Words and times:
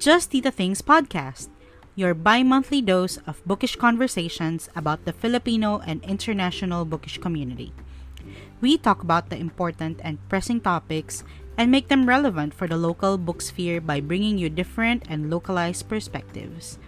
Just 0.00 0.32
Tita 0.32 0.48
Things 0.48 0.80
podcast, 0.80 1.52
your 1.92 2.16
bi 2.16 2.40
monthly 2.40 2.80
dose 2.80 3.20
of 3.28 3.44
bookish 3.44 3.76
conversations 3.76 4.72
about 4.72 5.04
the 5.04 5.12
Filipino 5.12 5.84
and 5.84 6.00
international 6.08 6.88
bookish 6.88 7.20
community. 7.20 7.76
We 8.64 8.80
talk 8.80 9.04
about 9.04 9.28
the 9.28 9.36
important 9.36 10.00
and 10.00 10.16
pressing 10.32 10.64
topics 10.64 11.22
and 11.58 11.68
make 11.68 11.92
them 11.92 12.08
relevant 12.08 12.56
for 12.56 12.64
the 12.66 12.80
local 12.80 13.18
book 13.18 13.44
sphere 13.44 13.78
by 13.78 14.00
bringing 14.00 14.38
you 14.38 14.48
different 14.48 15.04
and 15.04 15.28
localized 15.28 15.84
perspectives. 15.92 16.78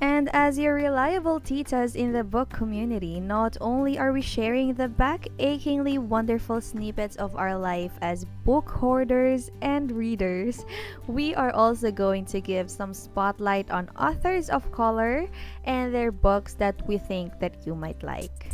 And 0.00 0.28
as 0.34 0.58
your 0.58 0.74
reliable 0.74 1.40
titas 1.40 1.96
in 1.96 2.12
the 2.12 2.22
book 2.22 2.50
community, 2.50 3.18
not 3.18 3.56
only 3.60 3.98
are 3.98 4.12
we 4.12 4.20
sharing 4.20 4.74
the 4.74 4.88
back 4.88 5.26
achingly 5.38 5.96
wonderful 5.98 6.60
snippets 6.60 7.16
of 7.16 7.34
our 7.34 7.56
life 7.56 7.92
as 8.02 8.26
book 8.44 8.68
hoarders 8.68 9.50
and 9.62 9.90
readers, 9.90 10.66
we 11.06 11.34
are 11.34 11.50
also 11.52 11.90
going 11.90 12.26
to 12.26 12.40
give 12.40 12.70
some 12.70 12.92
spotlight 12.92 13.70
on 13.70 13.88
authors 13.98 14.50
of 14.50 14.70
color 14.70 15.28
and 15.64 15.94
their 15.94 16.12
books 16.12 16.54
that 16.54 16.76
we 16.86 16.98
think 16.98 17.38
that 17.40 17.66
you 17.66 17.74
might 17.74 18.02
like. 18.02 18.52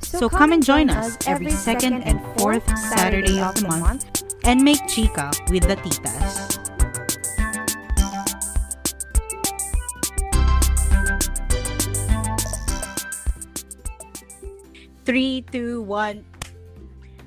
So, 0.00 0.28
come 0.28 0.52
and 0.52 0.64
join 0.64 0.90
us 0.90 1.16
every 1.26 1.52
second 1.52 2.02
and 2.02 2.20
fourth 2.38 2.66
Saturday 2.76 3.40
of 3.40 3.54
the 3.54 3.68
month 3.68 4.24
and 4.44 4.60
make 4.62 4.86
chica 4.88 5.30
with 5.48 5.68
the 5.68 5.76
titas. 5.76 6.59
Three, 15.10 15.42
two, 15.50 15.82
one. 15.90 16.22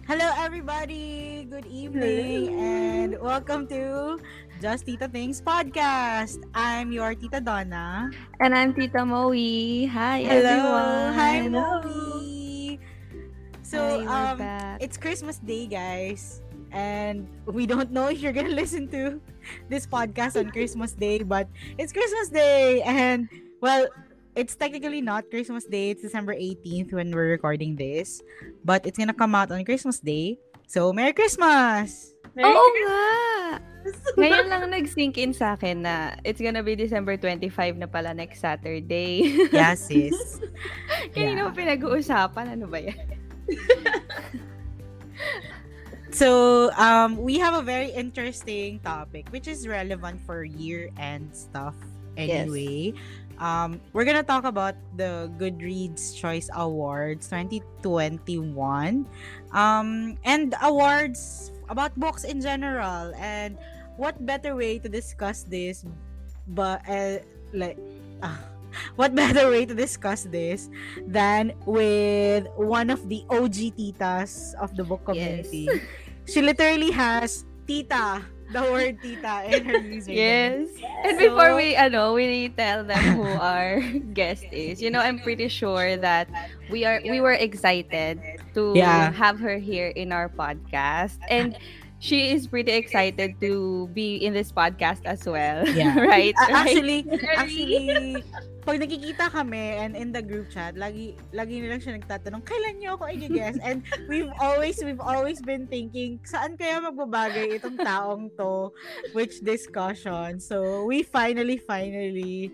Hello, 0.07 0.31
everybody. 0.39 1.43
Good 1.51 1.67
evening, 1.67 2.55
and 2.55 3.19
welcome 3.19 3.67
to 3.75 4.23
Just 4.63 4.87
Tita 4.87 5.11
Things 5.11 5.43
podcast. 5.43 6.39
I'm 6.55 6.95
your 6.95 7.11
Tita 7.11 7.43
Donna. 7.43 8.07
And 8.39 8.55
I'm 8.55 8.71
Tita 8.71 9.03
Moe. 9.03 9.35
Hi, 9.35 10.23
Hello. 10.23 10.47
everyone. 10.47 11.11
Hi, 11.11 11.35
Moe. 11.51 12.79
So, 13.67 14.07
Hi, 14.07 14.31
um, 14.31 14.39
it's 14.79 14.95
Christmas 14.95 15.43
Day, 15.43 15.67
guys. 15.67 16.39
And 16.71 17.27
we 17.51 17.67
don't 17.67 17.91
know 17.91 18.07
if 18.15 18.23
you're 18.23 18.31
gonna 18.31 18.55
listen 18.55 18.87
to 18.95 19.19
this 19.67 19.83
podcast 19.83 20.39
on 20.39 20.55
Christmas 20.55 20.95
Day, 20.95 21.19
but 21.19 21.51
it's 21.75 21.91
Christmas 21.91 22.31
Day. 22.31 22.79
And, 22.87 23.27
well, 23.59 23.91
it's 24.35 24.55
technically 24.55 25.01
not 25.01 25.29
Christmas 25.29 25.65
Day. 25.65 25.91
It's 25.91 26.01
December 26.01 26.33
18th 26.35 26.93
when 26.93 27.11
we're 27.11 27.29
recording 27.29 27.75
this. 27.75 28.21
But 28.65 28.85
it's 28.85 28.97
gonna 28.97 29.13
come 29.13 29.35
out 29.35 29.51
on 29.51 29.63
Christmas 29.65 29.99
Day. 29.99 30.37
So, 30.67 30.91
Merry 30.93 31.13
Christmas! 31.13 32.13
Oo 32.33 32.65
nga! 32.81 33.61
Ngayon 34.17 34.47
lang 34.47 34.63
nag-sink 34.71 35.19
in 35.19 35.35
sa 35.35 35.53
akin 35.53 35.83
na 35.83 36.15
it's 36.23 36.39
gonna 36.39 36.63
be 36.63 36.73
December 36.73 37.19
25 37.19 37.77
na 37.77 37.85
pala 37.85 38.15
next 38.15 38.39
Saturday. 38.41 39.27
Yeah, 39.53 39.75
sis. 39.75 40.39
Kanina 41.13 41.51
Yeah. 41.51 41.53
pinag-uusapan? 41.53 42.57
Ano 42.57 42.65
ba 42.71 42.79
yan? 42.79 42.97
So, 46.13 46.69
um, 46.77 47.17
we 47.17 47.41
have 47.41 47.57
a 47.57 47.65
very 47.65 47.89
interesting 47.89 48.77
topic, 48.85 49.33
which 49.33 49.49
is 49.49 49.65
relevant 49.67 50.21
for 50.21 50.45
year-end 50.45 51.33
stuff 51.33 51.73
anyway. 52.17 52.93
Um, 53.39 53.81
we're 53.93 54.05
gonna 54.05 54.23
talk 54.23 54.45
about 54.45 54.75
the 54.95 55.31
Goodreads 55.37 56.15
Choice 56.15 56.49
Awards 56.53 57.27
2021, 57.27 59.05
um, 59.51 60.17
and 60.23 60.55
awards 60.61 61.51
about 61.69 61.97
books 61.99 62.23
in 62.23 62.41
general. 62.41 63.13
And 63.17 63.57
what 63.97 64.17
better 64.25 64.55
way 64.55 64.79
to 64.79 64.89
discuss 64.89 65.43
this, 65.43 65.85
but 66.47 66.81
uh, 66.89 67.19
like, 67.53 67.77
ah, 68.21 68.39
what 68.95 69.15
better 69.15 69.49
way 69.49 69.65
to 69.65 69.73
discuss 69.73 70.23
this 70.23 70.69
than 71.07 71.53
with 71.65 72.47
one 72.55 72.89
of 72.89 73.07
the 73.09 73.25
OG 73.29 73.77
titas 73.77 74.55
of 74.55 74.75
the 74.75 74.83
book 74.83 75.05
community? 75.05 75.69
She 76.25 76.41
literally 76.41 76.91
has 76.91 77.45
tita, 77.67 78.23
the 78.53 78.61
word 78.71 79.01
tita 79.01 79.49
in 79.49 79.65
her 79.65 79.79
username. 79.81 80.15
Yes. 80.15 80.67
And 81.03 81.19
So- 81.19 81.29
before 81.29 81.55
we, 81.55 81.75
ano, 81.75 82.13
we 82.13 82.49
tell 82.49 82.83
them 82.85 83.01
who 83.17 83.25
our 83.27 83.81
guest 84.13 84.45
is, 84.51 84.81
you 84.81 84.89
know, 84.91 84.99
I'm 84.99 85.19
pretty 85.19 85.47
sure 85.49 85.97
that 85.97 86.29
we 86.69 86.85
are, 86.85 87.01
we 87.03 87.19
were 87.21 87.33
excited 87.33 88.21
to 88.53 88.73
Yeah. 88.75 89.11
have 89.11 89.39
her 89.39 89.57
here 89.57 89.87
in 89.89 90.11
our 90.13 90.29
podcast. 90.29 91.17
And 91.29 91.57
she 92.03 92.35
is 92.35 92.51
pretty 92.51 92.75
excited 92.75 93.39
to 93.39 93.87
be 93.95 94.19
in 94.19 94.35
this 94.35 94.51
podcast 94.51 94.99
as 95.07 95.23
well. 95.23 95.63
Yeah. 95.63 95.95
right? 96.11 96.35
Right? 96.35 96.51
actually, 96.51 97.07
actually, 97.39 98.19
pag 98.67 98.83
nakikita 98.83 99.31
kami 99.31 99.79
and 99.79 99.95
in 99.95 100.11
the 100.11 100.19
group 100.19 100.51
chat, 100.51 100.75
lagi 100.75 101.15
lagi 101.31 101.63
nilang 101.63 101.79
siya 101.79 101.95
nagtatanong, 102.03 102.43
kailan 102.43 102.83
niyo 102.83 102.99
ako 102.99 103.07
i-guess? 103.07 103.55
And 103.63 103.87
we've 104.11 104.27
always 104.43 104.83
we've 104.83 104.99
always 104.99 105.39
been 105.39 105.63
thinking, 105.71 106.19
saan 106.27 106.59
kaya 106.59 106.83
magbabagay 106.83 107.55
itong 107.55 107.79
taong 107.79 108.35
to 108.35 108.75
which 109.15 109.39
discussion. 109.39 110.43
So, 110.43 110.83
we 110.83 111.07
finally 111.07 111.55
finally 111.55 112.51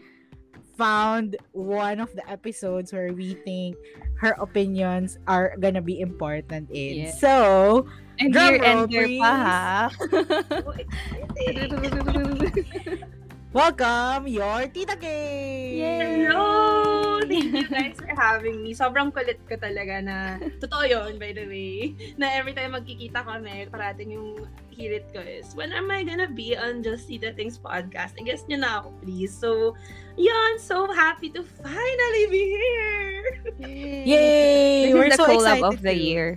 found 0.78 1.36
one 1.52 2.00
of 2.00 2.14
the 2.14 2.24
episodes 2.30 2.94
where 2.94 3.12
we 3.12 3.34
think 3.44 3.76
her 4.22 4.38
opinions 4.38 5.18
are 5.26 5.58
gonna 5.58 5.82
be 5.82 6.00
important 6.06 6.70
in. 6.70 7.10
Yeah. 7.10 7.18
So, 7.18 7.34
And 8.20 8.34
Drum 8.34 8.56
year 8.56 8.62
roll, 8.62 8.84
ender 8.84 9.08
pa, 9.18 9.36
ha? 9.36 9.90
welcome 13.50 14.30
your 14.30 14.68
Tita 14.70 14.94
Kay! 14.94 15.82
Hello! 15.82 17.18
Thank 17.26 17.54
you 17.54 17.68
guys 17.68 17.98
for 17.98 18.14
having 18.14 18.62
me. 18.62 18.78
Sobrang 18.78 19.10
kulit 19.10 19.42
ko 19.50 19.58
talaga 19.58 20.02
na, 20.06 20.38
totoo 20.62 20.86
yun, 20.86 21.18
by 21.18 21.34
the 21.34 21.46
way, 21.50 21.98
na 22.18 22.30
every 22.30 22.54
time 22.54 22.78
magkikita 22.78 23.26
kami, 23.26 23.66
parating 23.74 24.14
yung 24.14 24.46
hirit 24.70 25.10
ko 25.14 25.22
is, 25.22 25.54
when 25.58 25.74
am 25.74 25.90
I 25.90 26.06
gonna 26.06 26.30
be 26.30 26.54
on 26.54 26.86
Just 26.86 27.10
See 27.10 27.18
the 27.18 27.34
Things 27.34 27.58
podcast? 27.58 28.14
I 28.22 28.24
guess 28.26 28.46
nyo 28.46 28.58
na 28.62 28.86
ako, 28.86 28.94
please. 29.02 29.34
So, 29.34 29.74
yun, 30.14 30.62
so 30.62 30.86
happy 30.94 31.34
to 31.34 31.42
finally 31.42 32.26
be 32.30 32.44
here! 32.54 33.22
Yay! 34.06 34.90
This 34.90 34.94
We're 34.94 35.10
is 35.10 35.18
the 35.18 35.26
so 35.26 35.26
collab 35.26 35.58
excited 35.58 35.66
of 35.66 35.82
the 35.82 35.96
year. 35.98 36.28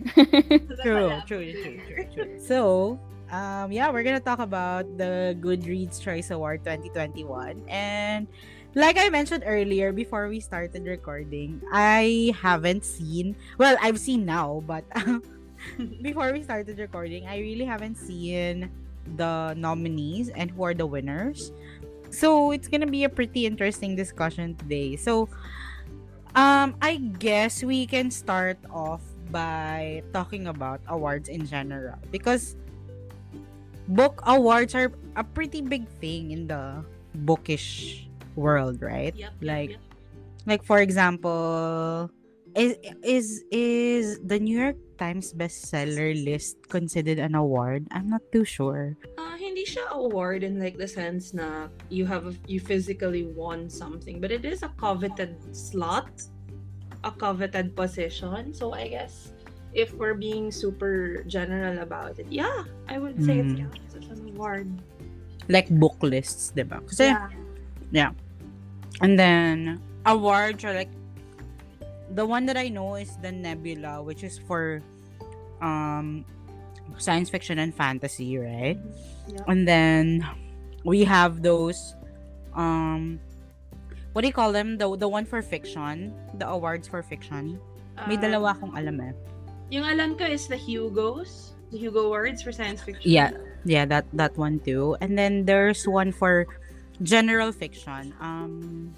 True, 0.80 1.12
true, 1.28 1.52
true, 1.52 1.76
true, 1.84 2.08
true. 2.08 2.40
So, 2.40 2.96
um, 3.32 3.72
yeah, 3.72 3.90
we're 3.90 4.04
gonna 4.04 4.20
talk 4.20 4.38
about 4.38 4.84
the 5.00 5.34
Goodreads 5.40 6.00
Choice 6.00 6.30
Award 6.30 6.62
2021. 6.64 7.64
And 7.66 8.28
like 8.76 9.00
I 9.00 9.08
mentioned 9.08 9.42
earlier 9.46 9.90
before 9.92 10.28
we 10.28 10.38
started 10.38 10.84
recording, 10.84 11.60
I 11.72 12.36
haven't 12.40 12.84
seen, 12.84 13.34
well, 13.56 13.76
I've 13.80 13.98
seen 13.98 14.24
now, 14.24 14.62
but 14.66 14.84
before 16.02 16.32
we 16.32 16.44
started 16.44 16.78
recording, 16.78 17.26
I 17.26 17.40
really 17.40 17.64
haven't 17.64 17.96
seen 17.96 18.70
the 19.16 19.54
nominees 19.56 20.28
and 20.28 20.50
who 20.50 20.62
are 20.62 20.74
the 20.74 20.86
winners. 20.86 21.50
So 22.10 22.52
it's 22.52 22.68
gonna 22.68 22.86
be 22.86 23.04
a 23.04 23.08
pretty 23.08 23.46
interesting 23.46 23.96
discussion 23.96 24.54
today. 24.56 24.96
So 24.96 25.28
um 26.36 26.76
I 26.80 26.96
guess 27.16 27.64
we 27.64 27.88
can 27.88 28.10
start 28.10 28.60
off 28.68 29.00
by 29.32 30.02
talking 30.12 30.48
about 30.48 30.80
awards 30.88 31.28
in 31.28 31.46
general 31.48 31.96
because 32.12 32.56
book 33.88 34.22
awards 34.26 34.74
are 34.74 34.92
a 35.16 35.24
pretty 35.24 35.60
big 35.60 35.88
thing 36.00 36.30
in 36.30 36.46
the 36.46 36.84
bookish 37.26 38.06
world, 38.36 38.82
right? 38.82 39.14
Yep, 39.16 39.32
like 39.40 39.70
yep. 39.70 39.80
like 40.46 40.62
for 40.64 40.80
example 40.80 42.10
is 42.54 42.76
is 43.02 43.44
is 43.50 44.20
the 44.24 44.38
New 44.38 44.56
York 44.56 44.76
Times 44.98 45.32
bestseller 45.32 46.12
list 46.12 46.56
considered 46.68 47.18
an 47.18 47.34
award? 47.34 47.88
I'm 47.90 48.08
not 48.08 48.22
too 48.32 48.44
sure. 48.44 48.96
Uh, 49.18 49.36
hindi 49.40 49.64
siya 49.64 49.88
award 49.90 50.44
in 50.44 50.60
like 50.60 50.76
the 50.76 50.88
sense 50.88 51.32
na 51.32 51.68
you 51.88 52.04
have 52.06 52.28
a, 52.28 52.34
you 52.46 52.60
physically 52.60 53.24
won 53.24 53.68
something, 53.68 54.20
but 54.20 54.30
it 54.30 54.44
is 54.44 54.62
a 54.62 54.70
coveted 54.76 55.36
slot, 55.56 56.12
a 57.04 57.10
coveted 57.10 57.74
position. 57.74 58.52
So 58.54 58.72
I 58.72 58.88
guess 58.88 59.32
if 59.72 59.92
we're 59.96 60.14
being 60.14 60.52
super 60.52 61.24
general 61.26 61.80
about 61.80 62.18
it, 62.20 62.26
yeah, 62.28 62.64
I 62.88 62.98
would 63.00 63.16
say 63.24 63.40
it's, 63.40 63.52
Mhm. 63.56 63.58
yeah, 63.64 63.72
it's 63.96 64.08
an 64.12 64.28
award. 64.36 64.68
Like 65.48 65.68
book 65.72 65.96
lists, 66.04 66.52
diba? 66.54 66.84
Kasi, 66.86 67.12
Yeah. 67.92 68.12
and 69.00 69.18
then 69.18 69.80
awards 70.06 70.64
are 70.64 70.72
like 70.76 70.92
the 72.12 72.24
one 72.24 72.44
that 72.46 72.56
I 72.60 72.68
know 72.68 72.96
is 73.00 73.16
the 73.24 73.32
Nebula, 73.32 74.02
which 74.04 74.22
is 74.22 74.36
for 74.38 74.80
um 75.64 76.24
science 77.00 77.30
fiction 77.32 77.56
and 77.58 77.72
fantasy, 77.72 78.36
right? 78.36 78.76
Yeah. 79.28 79.40
And 79.48 79.64
then 79.66 80.26
we 80.84 81.04
have 81.08 81.40
those 81.40 81.96
um 82.52 83.16
what 84.12 84.20
do 84.22 84.28
you 84.28 84.36
call 84.36 84.52
them? 84.52 84.76
The 84.76 84.84
the 85.00 85.08
one 85.08 85.24
for 85.24 85.40
fiction, 85.40 86.12
the 86.36 86.44
awards 86.44 86.84
for 86.86 87.00
fiction. 87.00 87.56
May 88.08 88.16
Uh, 88.20 88.24
dalawa 88.28 88.56
akong 88.56 88.76
alam 88.76 89.00
eh. 89.00 89.12
Yung 89.72 89.88
alam 89.88 90.20
ko 90.20 90.28
is 90.28 90.44
the 90.52 90.60
Hugos. 90.60 91.52
the 91.72 91.80
Hugo 91.80 92.12
Awards 92.12 92.44
for 92.44 92.52
science 92.52 92.84
fiction. 92.84 93.08
Yeah, 93.08 93.32
yeah, 93.64 93.88
that 93.88 94.04
that 94.12 94.36
one 94.36 94.60
too. 94.60 94.94
And 95.00 95.16
then 95.16 95.48
there's 95.48 95.88
one 95.88 96.12
for 96.12 96.44
general 97.00 97.50
fiction. 97.50 98.12
Um, 98.20 98.92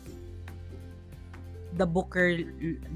the 1.79 1.87
Booker, 1.87 2.43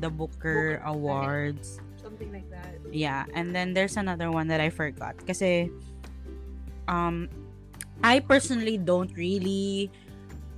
the 0.02 0.10
Booker 0.10 0.82
Booker, 0.82 0.82
Awards. 0.84 1.78
Something 2.02 2.34
like 2.34 2.50
that. 2.50 2.74
Yeah, 2.90 3.24
and 3.32 3.54
then 3.54 3.72
there's 3.72 3.96
another 3.96 4.34
one 4.34 4.50
that 4.50 4.58
I 4.60 4.68
forgot. 4.68 5.14
Kasi, 5.22 5.70
um, 6.90 7.30
I 8.02 8.18
personally 8.18 8.76
don't 8.82 9.14
really 9.14 9.94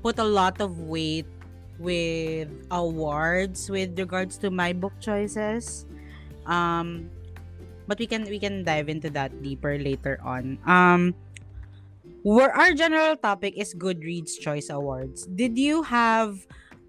put 0.01 0.17
a 0.17 0.25
lot 0.25 0.65
of 0.65 0.89
weight 0.89 1.29
with 1.77 2.49
awards 2.73 3.69
with 3.69 3.97
regards 4.01 4.41
to 4.41 4.49
my 4.49 4.73
book 4.73 4.97
choices. 5.01 5.85
Um, 6.47 7.11
but 7.87 7.99
we 7.99 8.07
can 8.07 8.25
we 8.31 8.39
can 8.39 8.63
dive 8.63 8.89
into 8.89 9.11
that 9.11 9.35
deeper 9.43 9.79
later 9.79 10.21
on. 10.23 10.59
Um, 10.67 11.15
where 12.23 12.53
our 12.53 12.73
general 12.73 13.17
topic 13.17 13.57
is 13.57 13.75
Goodreads 13.75 14.39
Choice 14.39 14.69
Awards. 14.71 15.27
Did 15.27 15.57
you 15.57 15.83
have 15.83 16.39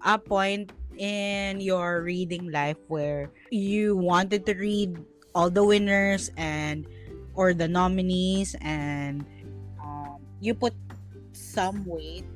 a 0.04 0.18
point 0.18 0.72
in 0.98 1.60
your 1.60 2.02
reading 2.02 2.52
life 2.52 2.76
where 2.88 3.30
you 3.50 3.96
wanted 3.96 4.44
to 4.46 4.54
read 4.54 4.98
all 5.34 5.48
the 5.48 5.64
winners 5.64 6.30
and 6.36 6.86
or 7.34 7.54
the 7.54 7.66
nominees 7.66 8.54
and 8.60 9.24
um, 9.80 10.20
you 10.40 10.52
put 10.52 10.74
some 11.32 11.84
weight 11.86 12.28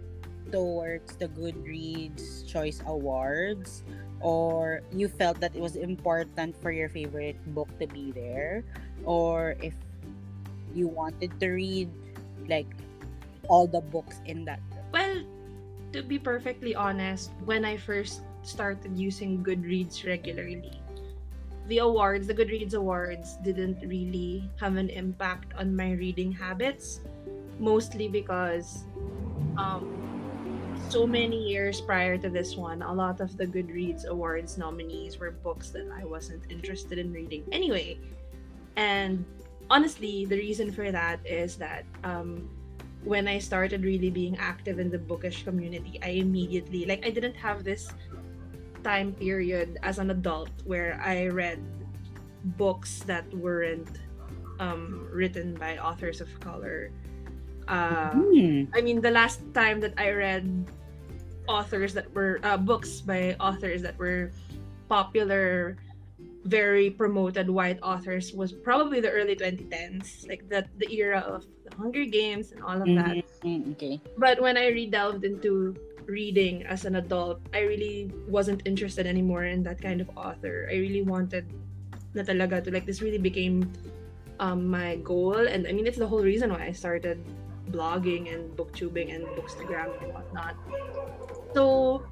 towards 0.50 1.16
the 1.16 1.28
Goodreads 1.28 2.46
Choice 2.48 2.80
Awards 2.86 3.84
or 4.20 4.80
you 4.92 5.08
felt 5.08 5.40
that 5.40 5.54
it 5.54 5.60
was 5.60 5.76
important 5.76 6.56
for 6.60 6.70
your 6.70 6.88
favorite 6.88 7.36
book 7.54 7.68
to 7.78 7.86
be 7.86 8.12
there? 8.12 8.64
Or 9.04 9.56
if 9.62 9.74
you 10.74 10.88
wanted 10.88 11.38
to 11.40 11.48
read 11.48 11.88
like 12.48 12.68
all 13.48 13.66
the 13.66 13.80
books 13.80 14.20
in 14.26 14.44
that 14.44 14.60
Well, 14.92 15.22
to 15.92 16.02
be 16.02 16.18
perfectly 16.18 16.74
honest, 16.74 17.30
when 17.44 17.64
I 17.64 17.76
first 17.76 18.22
started 18.42 18.96
using 18.96 19.42
Goodreads 19.42 20.06
regularly, 20.06 20.80
the 21.68 21.78
awards, 21.78 22.26
the 22.26 22.34
Goodreads 22.34 22.74
awards, 22.74 23.36
didn't 23.42 23.82
really 23.82 24.48
have 24.60 24.76
an 24.76 24.90
impact 24.90 25.52
on 25.58 25.74
my 25.74 25.92
reading 25.92 26.30
habits, 26.30 27.00
mostly 27.58 28.08
because 28.08 28.84
um, 29.58 30.15
so 30.91 31.06
many 31.06 31.37
years 31.37 31.81
prior 31.81 32.17
to 32.19 32.31
this 32.31 32.56
one, 32.56 32.83
a 32.83 32.93
lot 32.93 33.21
of 33.21 33.37
the 33.37 33.47
Goodreads 33.47 34.06
awards 34.06 34.56
nominees 34.56 35.19
were 35.19 35.31
books 35.31 35.71
that 35.71 35.91
I 35.91 36.05
wasn't 36.05 36.44
interested 36.49 36.99
in 36.99 37.12
reading 37.12 37.44
anyway. 37.50 37.99
And 38.77 39.25
honestly, 39.69 40.25
the 40.27 40.37
reason 40.37 40.71
for 40.71 40.93
that 40.93 41.19
is 41.27 41.56
that 41.56 41.85
um, 42.05 42.49
when 43.05 43.27
I 43.27 43.38
started 43.38 43.85
really 43.85 44.11
being 44.11 44.37
active 44.38 44.79
in 44.79 44.91
the 44.91 44.99
bookish 44.99 45.44
community, 45.44 45.99
I 46.03 46.23
immediately 46.23 46.87
like 46.87 47.05
I 47.06 47.11
didn't 47.11 47.35
have 47.35 47.65
this 47.65 47.91
time 48.85 49.12
period 49.12 49.79
as 49.83 49.99
an 49.99 50.11
adult 50.11 50.50
where 50.65 51.00
I 51.03 51.29
read 51.29 51.59
books 52.56 53.00
that 53.06 53.27
weren't 53.35 53.99
um, 54.61 55.09
written 55.12 55.55
by 55.55 55.79
authors 55.79 56.21
of 56.21 56.29
color. 56.41 56.91
Uh, 57.68 58.10
Hmm. 58.14 58.64
I 58.74 58.80
mean, 58.80 59.00
the 59.00 59.10
last 59.10 59.40
time 59.54 59.80
that 59.80 59.94
I 59.98 60.10
read 60.10 60.46
authors 61.48 61.94
that 61.94 62.12
were 62.14 62.40
uh, 62.42 62.56
books 62.56 63.00
by 63.00 63.34
authors 63.38 63.82
that 63.82 63.98
were 63.98 64.30
popular, 64.88 65.76
very 66.46 66.90
promoted 66.90 67.50
white 67.50 67.78
authors 67.82 68.32
was 68.32 68.52
probably 68.52 69.00
the 69.00 69.10
early 69.10 69.34
2010s, 69.34 70.26
like 70.28 70.46
that 70.48 70.70
the 70.78 70.86
era 70.94 71.20
of 71.26 71.44
the 71.64 71.74
Hunger 71.74 72.04
Games 72.06 72.52
and 72.52 72.62
all 72.62 72.78
of 72.78 72.86
that. 72.94 73.18
Mhm, 73.42 73.74
Okay. 73.74 74.00
But 74.18 74.40
when 74.40 74.56
I 74.56 74.70
re-delved 74.70 75.24
into 75.24 75.74
reading 76.06 76.62
as 76.66 76.86
an 76.86 76.96
adult, 76.96 77.42
I 77.52 77.66
really 77.66 78.10
wasn't 78.30 78.62
interested 78.64 79.06
anymore 79.06 79.44
in 79.44 79.62
that 79.66 79.82
kind 79.82 80.00
of 80.00 80.08
author. 80.14 80.70
I 80.70 80.78
really 80.78 81.02
wanted 81.02 81.50
na 82.14 82.22
talaga 82.24 82.64
to 82.64 82.70
like 82.72 82.86
this 82.86 83.02
really 83.04 83.20
became 83.20 83.68
um, 84.40 84.68
my 84.72 84.96
goal 85.04 85.36
and 85.36 85.68
I 85.68 85.72
mean 85.76 85.84
it's 85.84 86.00
the 86.00 86.08
whole 86.08 86.24
reason 86.24 86.48
why 86.48 86.64
I 86.64 86.72
started 86.72 87.20
blogging 87.70 88.32
and 88.32 88.56
booktubing 88.56 89.14
and 89.14 89.24
bookstagram 89.38 89.90
and 90.02 90.12
whatnot. 90.12 90.54
So 91.54 92.02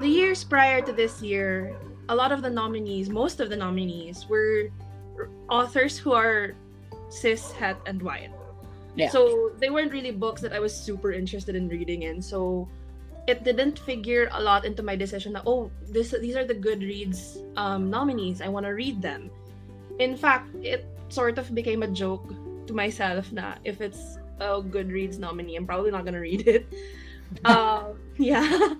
the 0.00 0.08
years 0.08 0.44
prior 0.44 0.82
to 0.82 0.92
this 0.92 1.22
year, 1.22 1.76
a 2.08 2.14
lot 2.14 2.32
of 2.32 2.42
the 2.42 2.50
nominees, 2.50 3.08
most 3.08 3.40
of 3.40 3.48
the 3.48 3.56
nominees 3.56 4.26
were 4.28 4.68
authors 5.48 5.98
who 5.98 6.12
are 6.12 6.54
cis, 7.08 7.52
het, 7.52 7.76
and 7.86 8.02
white. 8.02 8.30
Yeah. 8.94 9.10
So 9.10 9.52
they 9.58 9.70
weren't 9.70 9.92
really 9.92 10.10
books 10.10 10.40
that 10.40 10.52
I 10.52 10.60
was 10.60 10.74
super 10.74 11.12
interested 11.12 11.54
in 11.54 11.68
reading 11.68 12.02
in. 12.02 12.22
So 12.22 12.68
it 13.26 13.44
didn't 13.44 13.78
figure 13.78 14.28
a 14.32 14.40
lot 14.40 14.64
into 14.64 14.82
my 14.82 14.94
decision 14.94 15.32
that 15.34 15.42
oh 15.46 15.70
this 15.88 16.14
these 16.20 16.36
are 16.36 16.44
the 16.44 16.54
Goodreads 16.54 17.42
um, 17.56 17.90
nominees. 17.90 18.40
I 18.40 18.48
want 18.48 18.66
to 18.66 18.72
read 18.72 19.02
them. 19.02 19.30
In 19.98 20.16
fact, 20.16 20.54
it 20.62 20.86
sort 21.08 21.38
of 21.38 21.54
became 21.54 21.82
a 21.82 21.88
joke 21.88 22.24
to 22.66 22.72
myself 22.72 23.30
na 23.32 23.54
if 23.64 23.80
it's 23.80 24.18
a 24.40 24.62
Goodreads 24.62 25.18
nominee, 25.18 25.56
I'm 25.56 25.66
probably 25.66 25.90
not 25.90 26.04
gonna 26.04 26.20
read 26.20 26.46
it. 26.46 26.66
uh, 27.44 27.92
yeah. 28.16 28.74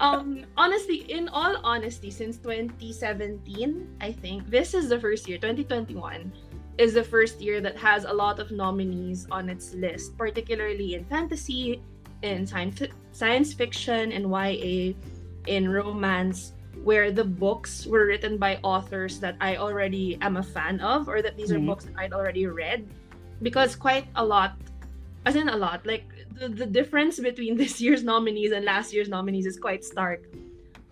um 0.00 0.44
honestly 0.56 1.08
in 1.10 1.28
all 1.28 1.56
honesty 1.64 2.10
since 2.10 2.36
2017 2.36 3.88
i 4.02 4.12
think 4.12 4.44
this 4.50 4.74
is 4.74 4.88
the 4.90 5.00
first 5.00 5.26
year 5.26 5.38
2021 5.38 6.30
is 6.76 6.92
the 6.92 7.02
first 7.02 7.40
year 7.40 7.60
that 7.60 7.76
has 7.76 8.04
a 8.04 8.12
lot 8.12 8.38
of 8.38 8.50
nominees 8.50 9.26
on 9.30 9.48
its 9.48 9.72
list 9.72 10.16
particularly 10.18 10.94
in 10.94 11.04
fantasy 11.06 11.80
in 12.20 12.46
science, 12.46 12.82
science 13.12 13.52
fiction 13.54 14.12
and 14.12 14.28
ya 14.28 14.92
in 15.46 15.68
romance 15.68 16.52
where 16.84 17.10
the 17.10 17.24
books 17.24 17.86
were 17.86 18.06
written 18.06 18.36
by 18.36 18.60
authors 18.62 19.20
that 19.20 19.36
i 19.40 19.56
already 19.56 20.18
am 20.20 20.36
a 20.36 20.42
fan 20.42 20.80
of 20.80 21.08
or 21.08 21.22
that 21.22 21.36
these 21.36 21.50
Mhm. 21.50 21.56
are 21.56 21.66
books 21.66 21.84
that 21.84 21.96
i'd 21.96 22.12
already 22.12 22.46
read 22.46 22.84
because 23.40 23.74
quite 23.74 24.04
a 24.16 24.24
lot 24.24 24.52
as 25.24 25.36
in 25.36 25.48
a 25.48 25.56
lot. 25.56 25.86
Like 25.86 26.08
the, 26.38 26.48
the 26.48 26.66
difference 26.66 27.18
between 27.18 27.56
this 27.62 27.80
year's 27.80 28.02
nominees 28.02 28.52
and 28.52 28.64
last 28.64 28.92
year's 28.92 29.08
nominees 29.08 29.46
is 29.46 29.58
quite 29.58 29.84
stark. 29.84 30.22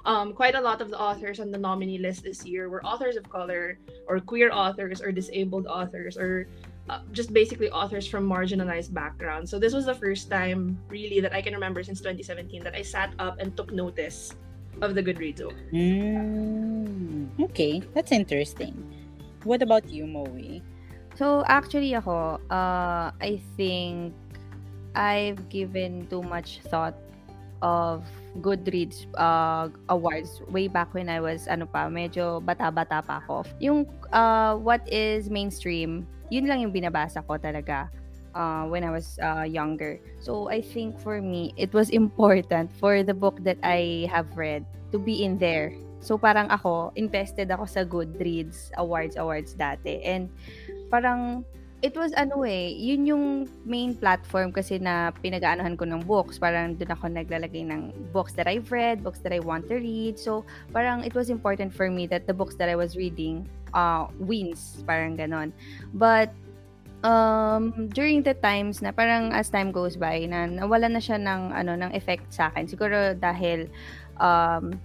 Um, 0.06 0.32
quite 0.32 0.54
a 0.54 0.60
lot 0.60 0.80
of 0.80 0.88
the 0.88 0.98
authors 0.98 1.40
on 1.40 1.50
the 1.50 1.58
nominee 1.58 1.98
list 1.98 2.24
this 2.24 2.46
year 2.46 2.70
were 2.70 2.82
authors 2.82 3.16
of 3.16 3.28
color 3.28 3.78
or 4.08 4.18
queer 4.18 4.50
authors 4.50 5.02
or 5.02 5.12
disabled 5.12 5.66
authors 5.66 6.16
or 6.16 6.48
uh, 6.88 7.00
just 7.12 7.34
basically 7.34 7.70
authors 7.70 8.06
from 8.06 8.26
marginalized 8.26 8.94
backgrounds. 8.94 9.50
So 9.50 9.58
this 9.58 9.74
was 9.74 9.84
the 9.84 9.94
first 9.94 10.30
time 10.30 10.80
really 10.88 11.20
that 11.20 11.34
i 11.34 11.42
can 11.42 11.52
remember 11.52 11.84
since 11.84 12.00
2017 12.00 12.64
that 12.64 12.74
i 12.74 12.80
sat 12.80 13.12
up 13.18 13.38
and 13.38 13.54
took 13.56 13.72
notice 13.72 14.32
of 14.80 14.94
the 14.94 15.02
goodreads. 15.02 15.40
Award 15.40 15.60
Mm, 15.72 17.28
okay, 17.52 17.82
that's 17.92 18.12
interesting. 18.12 18.74
What 19.44 19.62
about 19.62 19.88
you, 19.88 20.06
Moe? 20.06 20.60
So 21.16 21.44
actually 21.46 21.92
ako, 21.94 22.40
uh, 22.48 23.12
I 23.12 23.40
think 23.56 24.14
I've 24.94 25.48
given 25.48 26.06
too 26.10 26.22
much 26.22 26.60
thought 26.66 26.96
of 27.62 28.04
Goodreads 28.40 29.06
uh, 29.18 29.68
awards 29.88 30.40
way 30.48 30.68
back 30.68 30.94
when 30.94 31.08
I 31.08 31.20
was 31.20 31.48
ano 31.48 31.66
pa, 31.66 31.90
medyo 31.90 32.40
bata-bata 32.42 33.02
pa 33.02 33.20
ako. 33.22 33.44
Yung 33.58 33.86
uh, 34.14 34.56
what 34.56 34.80
is 34.86 35.28
mainstream, 35.28 36.06
yun 36.30 36.46
lang 36.46 36.62
yung 36.62 36.72
binabasa 36.72 37.26
ko 37.26 37.36
talaga 37.36 37.90
uh, 38.34 38.64
when 38.70 38.84
I 38.84 38.90
was 38.90 39.18
uh, 39.22 39.42
younger. 39.42 39.98
So 40.22 40.48
I 40.48 40.62
think 40.62 40.98
for 40.98 41.20
me, 41.20 41.52
it 41.56 41.74
was 41.74 41.90
important 41.90 42.70
for 42.78 43.02
the 43.02 43.14
book 43.14 43.42
that 43.42 43.58
I 43.62 44.06
have 44.10 44.38
read 44.38 44.64
to 44.92 44.98
be 44.98 45.22
in 45.22 45.38
there. 45.38 45.74
So 46.00 46.16
parang 46.16 46.48
ako, 46.48 46.96
invested 46.96 47.50
ako 47.50 47.64
sa 47.66 47.84
Goodreads 47.84 48.72
awards 48.78 49.18
awards 49.20 49.52
dati. 49.52 50.00
And 50.06 50.32
parang 50.88 51.44
it 51.80 51.96
was 51.96 52.12
ano 52.12 52.44
eh, 52.44 52.68
yun 52.76 53.08
yung 53.08 53.24
main 53.64 53.96
platform 53.96 54.52
kasi 54.52 54.76
na 54.76 55.12
pinag-aanohan 55.24 55.80
ko 55.80 55.88
ng 55.88 56.04
books. 56.04 56.36
Parang 56.36 56.76
doon 56.76 56.92
ako 56.92 57.08
naglalagay 57.08 57.64
ng 57.64 58.12
books 58.12 58.36
that 58.36 58.44
I've 58.44 58.68
read, 58.68 59.00
books 59.00 59.24
that 59.24 59.32
I 59.32 59.40
want 59.40 59.68
to 59.72 59.80
read. 59.80 60.20
So, 60.20 60.44
parang 60.76 61.08
it 61.08 61.16
was 61.16 61.32
important 61.32 61.72
for 61.72 61.88
me 61.88 62.04
that 62.12 62.28
the 62.28 62.36
books 62.36 62.54
that 62.60 62.68
I 62.68 62.76
was 62.76 63.00
reading 63.00 63.48
uh, 63.72 64.12
wins. 64.20 64.84
Parang 64.84 65.16
ganon. 65.16 65.56
But, 65.96 66.36
um, 67.00 67.88
during 67.96 68.20
the 68.28 68.36
times 68.36 68.84
na 68.84 68.92
parang 68.92 69.32
as 69.32 69.48
time 69.48 69.72
goes 69.72 69.96
by, 69.96 70.28
na 70.28 70.44
nawala 70.44 70.92
na 70.92 71.00
siya 71.00 71.16
ng, 71.16 71.56
ano, 71.56 71.80
ng 71.80 71.96
effect 71.96 72.28
sa 72.28 72.52
akin. 72.52 72.68
Siguro 72.68 73.16
dahil 73.16 73.72
um, 74.20 74.76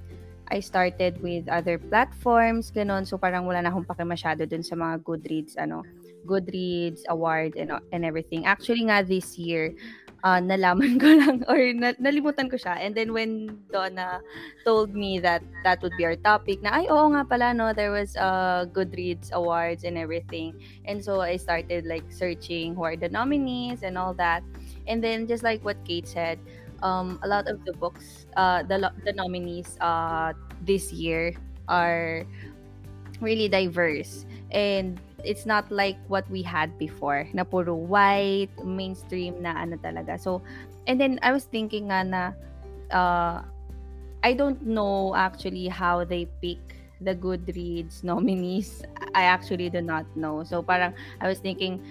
I 0.47 0.63
started 0.63 1.19
with 1.19 1.51
other 1.51 1.75
platforms, 1.75 2.71
ganon. 2.71 3.03
So, 3.03 3.19
parang 3.19 3.43
wala 3.43 3.67
na 3.67 3.75
akong 3.75 3.83
pake 3.83 4.07
masyado 4.07 4.47
dun 4.47 4.63
sa 4.63 4.79
mga 4.79 5.03
Goodreads, 5.03 5.59
ano, 5.59 5.83
Goodreads 6.25 7.05
award 7.07 7.55
and 7.55 7.71
and 7.93 8.03
everything. 8.03 8.45
Actually 8.49 8.89
nga 8.89 9.05
this 9.05 9.37
year, 9.37 9.77
uh, 10.25 10.41
nalaman 10.41 10.97
ko 11.01 11.07
lang 11.21 11.45
or 11.45 11.61
na, 11.77 11.93
nalimutan 12.01 12.49
ko 12.49 12.57
siya. 12.57 12.81
And 12.81 12.97
then 12.97 13.13
when 13.13 13.61
Donna 13.69 14.19
told 14.65 14.97
me 14.97 15.21
that 15.21 15.45
that 15.61 15.85
would 15.85 15.93
be 15.95 16.03
our 16.03 16.17
topic, 16.17 16.65
na 16.65 16.81
ay 16.81 16.89
oo 16.89 17.13
nga 17.13 17.23
pala 17.23 17.53
no, 17.53 17.71
there 17.71 17.93
was 17.93 18.17
uh, 18.17 18.65
Goodreads 18.73 19.29
awards 19.31 19.85
and 19.85 19.95
everything. 20.01 20.57
And 20.89 20.97
so 20.97 21.21
I 21.21 21.37
started 21.37 21.85
like 21.85 22.09
searching 22.09 22.73
who 22.73 22.83
are 22.83 22.97
the 22.97 23.07
nominees 23.07 23.85
and 23.85 23.95
all 24.01 24.17
that. 24.17 24.41
And 24.89 24.99
then 25.05 25.29
just 25.29 25.45
like 25.45 25.61
what 25.61 25.77
Kate 25.85 26.09
said, 26.09 26.41
um, 26.81 27.21
a 27.21 27.29
lot 27.29 27.47
of 27.47 27.63
the 27.63 27.73
books, 27.77 28.25
uh, 28.35 28.65
the 28.65 28.89
the 29.05 29.13
nominees 29.13 29.77
uh, 29.79 30.33
this 30.65 30.89
year 30.89 31.37
are 31.69 32.25
really 33.21 33.47
diverse 33.47 34.25
and 34.51 34.99
it's 35.25 35.45
not 35.45 35.67
like 35.73 35.97
what 36.07 36.23
we 36.29 36.45
had 36.45 36.77
before 36.77 37.25
na 37.33 37.43
puro 37.43 37.73
white 37.73 38.53
mainstream 38.61 39.41
na 39.41 39.57
ano 39.57 39.75
talaga. 39.81 40.15
So 40.21 40.45
and 40.85 41.01
then 41.01 41.17
I 41.25 41.33
was 41.33 41.49
thinking 41.49 41.89
nga 41.89 42.05
na 42.05 42.23
uh, 42.93 43.41
I 44.21 44.31
don't 44.33 44.61
know 44.61 45.13
actually 45.17 45.67
how 45.67 46.05
they 46.05 46.29
pick 46.41 46.61
the 47.01 47.13
Goodreads 47.13 48.03
nominees. 48.05 48.81
I 49.13 49.25
actually 49.27 49.69
do 49.69 49.81
not 49.81 50.05
know. 50.15 50.45
So 50.45 50.61
parang 50.61 50.93
I 51.19 51.27
was 51.27 51.41
thinking 51.41 51.81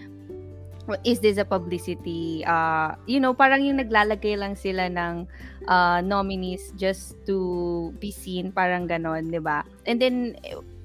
is 1.03 1.21
this 1.21 1.41
a 1.41 1.45
publicity? 1.45 2.45
Uh 2.45 2.95
you 3.07 3.19
know 3.21 3.33
parang 3.33 3.65
yung 3.65 3.81
naglalagay 3.81 4.37
lang 4.37 4.55
sila 4.55 4.89
ng 4.91 5.25
uh, 5.69 6.01
nominees 6.05 6.73
just 6.77 7.17
to 7.25 7.93
be 8.01 8.13
seen 8.13 8.53
parang 8.53 8.85
ganon 8.85 9.33
'di 9.33 9.41
ba? 9.41 9.65
And 9.89 9.97
then 10.01 10.37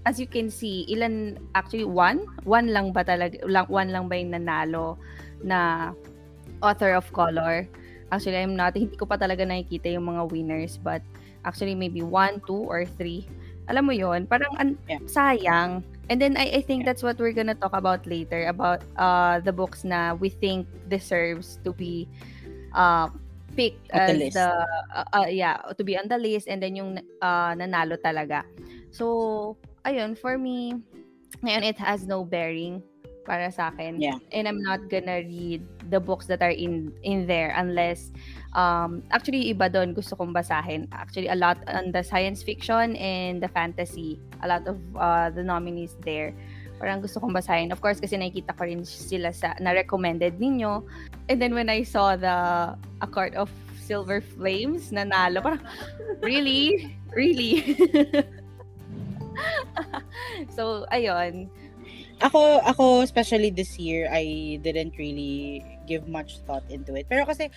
as 0.10 0.18
you 0.18 0.26
can 0.26 0.50
see 0.50 0.90
ilan 0.90 1.38
actually 1.54 1.86
one? 1.86 2.26
One 2.50 2.74
lang 2.74 2.90
ba 2.90 3.06
talaga 3.06 3.38
lang 3.46 3.70
one 3.70 3.94
lang 3.94 4.10
ba 4.10 4.18
yung 4.18 4.34
nanalo 4.34 4.98
na 5.46 5.94
author 6.66 6.98
of 6.98 7.06
color? 7.14 7.70
Actually 8.10 8.42
I'm 8.42 8.58
not 8.58 8.74
hindi 8.74 8.98
ko 8.98 9.06
pa 9.06 9.22
talaga 9.22 9.46
nakikita 9.46 9.94
yung 9.94 10.10
mga 10.10 10.34
winners 10.34 10.82
but 10.82 11.06
actually 11.46 11.78
maybe 11.78 12.02
one 12.02 12.42
two 12.50 12.66
or 12.66 12.90
three. 12.90 13.30
Alam 13.70 13.86
mo 13.86 13.94
yon 13.94 14.26
parang 14.26 14.50
an- 14.58 14.82
Yeah. 14.90 14.98
sayang. 15.06 15.86
And 16.10 16.18
then 16.18 16.34
I, 16.42 16.58
I 16.58 16.62
think 16.66 16.90
that's 16.90 17.06
what 17.06 17.22
we're 17.22 17.38
gonna 17.38 17.54
talk 17.54 17.78
about 17.78 18.10
later 18.10 18.50
about 18.50 18.82
uh 18.98 19.38
the 19.46 19.54
books 19.54 19.86
na 19.86 20.18
we 20.18 20.34
think 20.34 20.66
deserves 20.90 21.62
to 21.62 21.70
be 21.70 22.10
uh 22.74 23.14
picked 23.54 23.94
the 23.94 24.02
as 24.02 24.18
list. 24.18 24.34
the 24.42 24.50
uh, 24.90 25.06
uh, 25.14 25.30
yeah 25.30 25.62
to 25.78 25.86
be 25.86 25.94
on 26.02 26.10
the 26.10 26.18
list 26.18 26.50
and 26.50 26.66
then 26.66 26.74
yung 26.82 26.98
uh, 27.22 27.54
nanalo 27.54 27.94
talaga. 28.02 28.42
So 28.90 29.54
ayun 29.86 30.18
for 30.18 30.38
me 30.38 30.76
ngayon 31.44 31.64
it 31.64 31.78
has 31.78 32.08
no 32.08 32.26
bearing 32.26 32.82
para 33.30 33.54
sa 33.54 33.70
akin. 33.70 34.02
Yeah. 34.02 34.18
and 34.34 34.50
I'm 34.50 34.58
not 34.58 34.90
gonna 34.90 35.22
read 35.22 35.62
the 35.94 36.02
books 36.02 36.26
that 36.34 36.42
are 36.42 36.54
in 36.54 36.90
in 37.06 37.30
there 37.30 37.54
unless 37.54 38.10
um 38.58 39.06
actually 39.14 39.54
iba 39.54 39.70
doon 39.70 39.94
gusto 39.94 40.18
kong 40.18 40.34
basahin. 40.34 40.90
Actually 40.90 41.30
a 41.30 41.38
lot 41.38 41.62
on 41.70 41.94
the 41.94 42.02
science 42.02 42.42
fiction 42.42 42.98
and 42.98 43.38
the 43.38 43.52
fantasy 43.54 44.18
a 44.42 44.50
lot 44.50 44.66
of 44.66 44.82
uh, 44.98 45.30
the 45.30 45.46
nominees 45.46 45.94
there. 46.02 46.34
Parang 46.82 47.06
gusto 47.06 47.22
kong 47.22 47.38
basahin. 47.38 47.70
Of 47.70 47.86
course 47.86 48.02
kasi 48.02 48.18
nakikita 48.18 48.58
ko 48.58 48.66
rin 48.66 48.82
sila 48.82 49.30
sa 49.30 49.54
na 49.62 49.78
recommended 49.78 50.42
ninyo. 50.42 50.82
And 51.30 51.38
then 51.38 51.54
when 51.54 51.70
I 51.70 51.86
saw 51.86 52.18
the 52.18 52.74
A 52.74 53.08
Court 53.08 53.38
of 53.38 53.54
Silver 53.78 54.26
Flames 54.26 54.90
nanalo. 54.90 55.46
Parang 55.46 55.62
really? 56.26 56.98
Really 57.10 57.66
so 60.56 60.86
ayun 60.92 61.50
Ako, 62.20 62.60
ako, 62.68 63.00
especially 63.00 63.48
this 63.48 63.80
year, 63.80 64.12
I 64.12 64.60
didn't 64.60 65.00
really 65.00 65.64
give 65.88 66.12
much 66.12 66.44
thought 66.44 66.68
into 66.68 66.92
it. 67.00 67.08
Pero 67.08 67.24
kasi, 67.24 67.48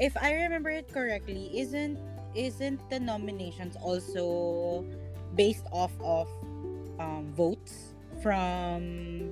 if 0.00 0.16
I 0.16 0.32
remember 0.48 0.72
it 0.72 0.88
correctly, 0.88 1.52
isn't 1.52 2.00
isn't 2.32 2.80
the 2.88 2.96
nominations 2.96 3.76
also 3.76 4.84
based 5.36 5.68
off 5.76 5.92
of 6.00 6.24
um, 6.96 7.28
votes 7.36 7.92
from 8.24 9.28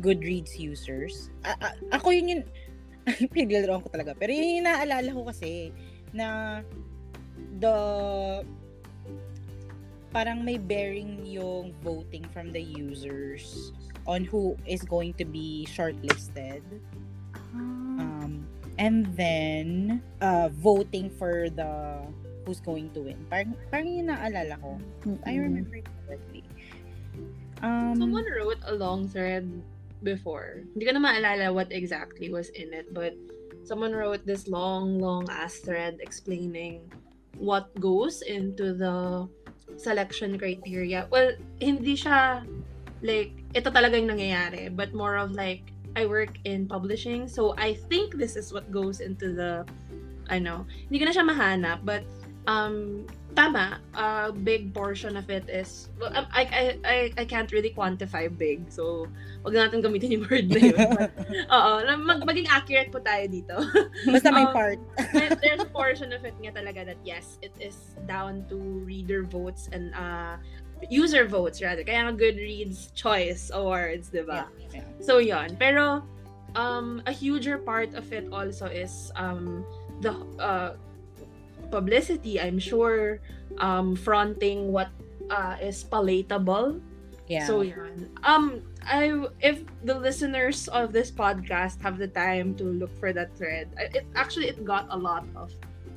Goodreads 0.00 0.56
users? 0.56 1.28
A- 1.44 1.60
a- 1.60 1.78
ako 1.92 2.16
yun 2.16 2.26
yun, 2.32 2.42
pinaglalaro 3.36 3.84
ko 3.84 3.88
talaga. 3.92 4.16
Pero 4.16 4.32
yun 4.32 4.64
yung 4.64 4.66
naalala 4.72 5.12
ko 5.12 5.28
kasi, 5.28 5.76
na 6.16 6.60
the 7.60 7.76
parang 10.12 10.44
may 10.44 10.58
bearing 10.58 11.24
yung 11.26 11.74
voting 11.82 12.24
from 12.32 12.52
the 12.52 12.62
users 12.62 13.72
on 14.06 14.24
who 14.24 14.56
is 14.66 14.82
going 14.82 15.12
to 15.18 15.24
be 15.24 15.66
shortlisted. 15.68 16.62
Um, 17.54 18.46
and 18.78 19.06
then, 19.16 20.02
uh, 20.20 20.48
voting 20.52 21.10
for 21.10 21.50
the 21.50 22.04
who's 22.46 22.60
going 22.60 22.94
to 22.94 23.10
win. 23.10 23.18
Parang, 23.26 23.56
parang 23.72 23.90
yung 23.90 24.06
naalala 24.06 24.54
ko. 24.62 24.78
I 25.26 25.34
Mm-mm. 25.34 25.42
remember 25.42 25.76
it 25.82 25.88
correctly. 26.06 26.44
Um, 27.62 27.98
Someone 27.98 28.24
wrote 28.30 28.62
a 28.66 28.74
long 28.74 29.08
thread 29.08 29.50
before. 30.06 30.62
Hindi 30.76 30.86
ko 30.86 30.92
na 30.94 31.02
maalala 31.02 31.50
what 31.50 31.72
exactly 31.74 32.30
was 32.30 32.54
in 32.54 32.70
it, 32.70 32.94
but 32.94 33.18
someone 33.66 33.90
wrote 33.90 34.22
this 34.22 34.46
long, 34.46 35.02
long 35.02 35.26
ass 35.26 35.58
thread 35.58 35.98
explaining 35.98 36.86
what 37.36 37.74
goes 37.80 38.22
into 38.22 38.72
the 38.72 39.26
selection 39.74 40.38
criteria. 40.38 41.10
Well, 41.10 41.34
hindi 41.58 41.98
siya 41.98 42.46
like, 43.02 43.34
ito 43.52 43.68
talaga 43.68 43.98
yung 43.98 44.14
nangyayari, 44.14 44.70
but 44.70 44.94
more 44.94 45.18
of 45.18 45.34
like, 45.34 45.74
I 45.96 46.04
work 46.04 46.38
in 46.44 46.68
publishing, 46.68 47.26
so 47.26 47.56
I 47.56 47.74
think 47.88 48.20
this 48.20 48.36
is 48.36 48.52
what 48.52 48.70
goes 48.70 49.00
into 49.00 49.32
the, 49.32 49.64
know, 50.38 50.68
hindi 50.86 51.00
ko 51.00 51.04
na 51.08 51.14
siya 51.16 51.24
mahanap, 51.24 51.78
but 51.88 52.04
um, 52.46 53.08
tama, 53.36 53.78
a 53.94 54.32
big 54.32 54.72
portion 54.72 55.14
of 55.16 55.28
it 55.28 55.44
is, 55.52 55.92
well, 56.00 56.10
um, 56.16 56.26
I, 56.32 56.42
I, 56.48 56.62
I, 56.84 56.96
I 57.20 57.24
can't 57.24 57.52
really 57.52 57.70
quantify 57.70 58.26
big, 58.32 58.72
so 58.72 59.06
wag 59.44 59.52
na 59.54 59.68
natin 59.68 59.84
gamitin 59.84 60.10
yung 60.16 60.24
word 60.26 60.48
na 60.48 60.58
yun. 60.58 60.74
But, 60.96 61.12
Oo, 61.54 61.70
mag, 62.00 62.24
maging 62.24 62.48
accurate 62.48 62.90
po 62.90 62.98
tayo 62.98 63.28
dito. 63.28 63.54
basta 64.08 64.32
may 64.32 64.48
um, 64.48 64.56
part. 64.56 64.80
There- 65.12 65.36
There's 65.44 65.60
a 65.60 65.68
portion 65.68 66.16
of 66.16 66.24
it 66.24 66.34
nga 66.40 66.56
talaga 66.56 66.88
that 66.88 67.00
yes, 67.04 67.36
it 67.44 67.52
is 67.60 67.76
down 68.08 68.48
to 68.48 68.56
reader 68.88 69.22
votes 69.22 69.68
and 69.70 69.92
uh, 69.92 70.40
user 70.88 71.28
votes 71.28 71.60
rather. 71.60 71.84
Kaya 71.84 72.08
nga 72.08 72.14
Goodreads 72.16 72.90
Choice 72.96 73.52
Awards, 73.52 74.08
di 74.08 74.24
ba? 74.24 74.48
Yeah, 74.72 74.80
yeah. 74.80 74.86
So 75.04 75.20
yon. 75.20 75.60
Pero 75.60 76.02
um 76.56 77.04
a 77.04 77.12
huger 77.12 77.60
part 77.60 77.92
of 77.92 78.08
it 78.16 78.32
also 78.32 78.64
is 78.64 79.12
um 79.16 79.60
the 80.00 80.16
uh 80.40 80.72
publicity, 81.70 82.40
I'm 82.40 82.58
sure 82.58 83.20
um 83.58 83.96
fronting 83.96 84.72
what 84.72 84.88
uh 85.30 85.56
is 85.60 85.84
palatable. 85.84 86.80
Yeah. 87.26 87.46
So 87.46 87.62
yon. 87.62 88.10
Um 88.24 88.62
I 88.86 89.10
if 89.42 89.66
the 89.82 89.98
listeners 89.98 90.68
of 90.68 90.92
this 90.92 91.10
podcast 91.10 91.82
have 91.82 91.98
the 91.98 92.08
time 92.08 92.54
to 92.56 92.64
look 92.64 92.94
for 92.98 93.12
that 93.12 93.34
thread, 93.36 93.74
it 93.78 94.06
actually 94.14 94.48
it 94.48 94.62
got 94.64 94.86
a 94.90 94.96
lot 94.96 95.26
of 95.34 95.50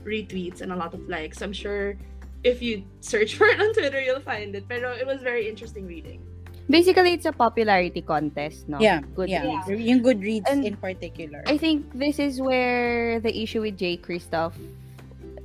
retweets 0.05 0.61
and 0.61 0.71
a 0.71 0.75
lot 0.75 0.93
of 0.93 1.05
likes. 1.07 1.41
I'm 1.41 1.53
sure 1.53 1.97
if 2.43 2.61
you 2.61 2.83
search 3.01 3.35
for 3.37 3.45
it 3.45 3.59
on 3.61 3.73
Twitter, 3.73 4.01
you'll 4.01 4.23
find 4.25 4.55
it. 4.55 4.65
Pero 4.67 4.95
it 4.95 5.05
was 5.05 5.21
very 5.21 5.47
interesting 5.47 5.85
reading. 5.85 6.23
Basically, 6.69 7.13
it's 7.17 7.25
a 7.25 7.33
popularity 7.33 8.01
contest, 8.01 8.69
no? 8.69 8.77
yeah, 8.79 9.01
Goodreads. 9.17 9.65
yeah. 9.65 9.73
Yung 9.73 10.05
Goodreads 10.05 10.45
And 10.45 10.61
in 10.61 10.77
particular. 10.77 11.41
I 11.49 11.57
think 11.57 11.89
this 11.97 12.19
is 12.21 12.39
where 12.39 13.19
the 13.19 13.33
issue 13.33 13.61
with 13.61 13.75
Jay 13.75 13.97
Kristoff. 13.97 14.53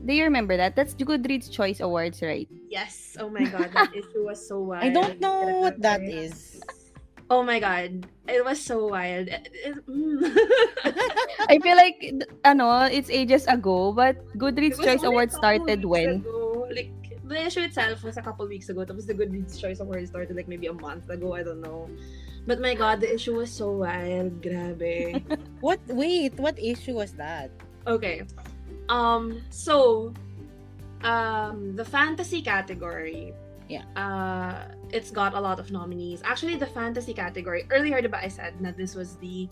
Do 0.04 0.12
you 0.12 0.24
remember 0.24 0.56
that? 0.56 0.76
That's 0.76 0.92
the 0.94 1.04
Goodreads 1.04 1.50
Choice 1.50 1.80
Awards, 1.80 2.20
right? 2.20 2.48
Yes. 2.68 3.16
Oh 3.18 3.28
my 3.30 3.44
god, 3.48 3.72
that 3.72 3.90
issue 3.96 4.24
was 4.28 4.36
so 4.46 4.60
wild. 4.60 4.84
I 4.84 4.90
don't 4.92 5.20
know 5.20 5.60
what 5.64 5.80
that 5.80 6.02
is. 6.04 6.60
Oh 7.32 7.42
my 7.42 7.56
god, 7.58 8.04
it 8.28 8.44
was 8.44 8.60
so 8.60 8.92
wild. 8.92 9.28
It- 9.32 9.48
it- 9.64 9.80
mm. 9.88 10.20
I 11.48 11.56
feel 11.58 11.76
like, 11.76 11.96
th- 12.00 12.28
ano, 12.44 12.84
it's 12.84 13.08
ages 13.08 13.46
ago, 13.48 13.92
but 13.92 14.20
Goodreads 14.36 14.76
Choice 14.76 15.00
only 15.00 15.24
Awards 15.24 15.34
started 15.36 15.84
when? 15.84 16.20
ago. 16.20 16.68
Like, 16.68 16.92
the 17.24 17.40
issue 17.48 17.60
itself 17.64 18.04
was 18.04 18.18
a 18.18 18.22
couple 18.22 18.44
weeks 18.46 18.68
ago. 18.68 18.84
Tapos 18.84 19.06
the 19.08 19.16
Goodreads 19.16 19.56
Choice 19.56 19.80
Awards 19.80 20.12
started 20.12 20.36
like 20.36 20.48
maybe 20.48 20.68
a 20.68 20.76
month 20.76 21.08
ago. 21.08 21.32
I 21.32 21.42
don't 21.42 21.64
know. 21.64 21.88
But 22.46 22.60
my 22.60 22.76
god, 22.76 23.00
the 23.00 23.08
issue 23.08 23.40
was 23.40 23.48
so 23.48 23.72
wild. 23.72 24.44
Grabe. 24.44 25.24
What? 25.64 25.80
Wait, 25.88 26.36
what 26.36 26.60
issue 26.60 26.92
was 27.00 27.16
that? 27.16 27.48
Okay. 27.88 28.28
Um, 28.88 29.42
so, 29.50 30.12
um, 31.02 31.76
the 31.76 31.84
fantasy 31.84 32.42
category. 32.42 33.32
Yeah. 33.68 33.84
Uh, 33.96 34.68
it's 34.90 35.10
got 35.10 35.34
a 35.34 35.40
lot 35.40 35.58
of 35.58 35.70
nominees. 35.70 36.20
Actually, 36.24 36.56
the 36.56 36.66
fantasy 36.66 37.14
category, 37.14 37.64
earlier, 37.70 38.00
diba, 38.02 38.22
I 38.22 38.28
said 38.28 38.54
that 38.60 38.76
this 38.76 38.94
was 38.94 39.16
the 39.16 39.48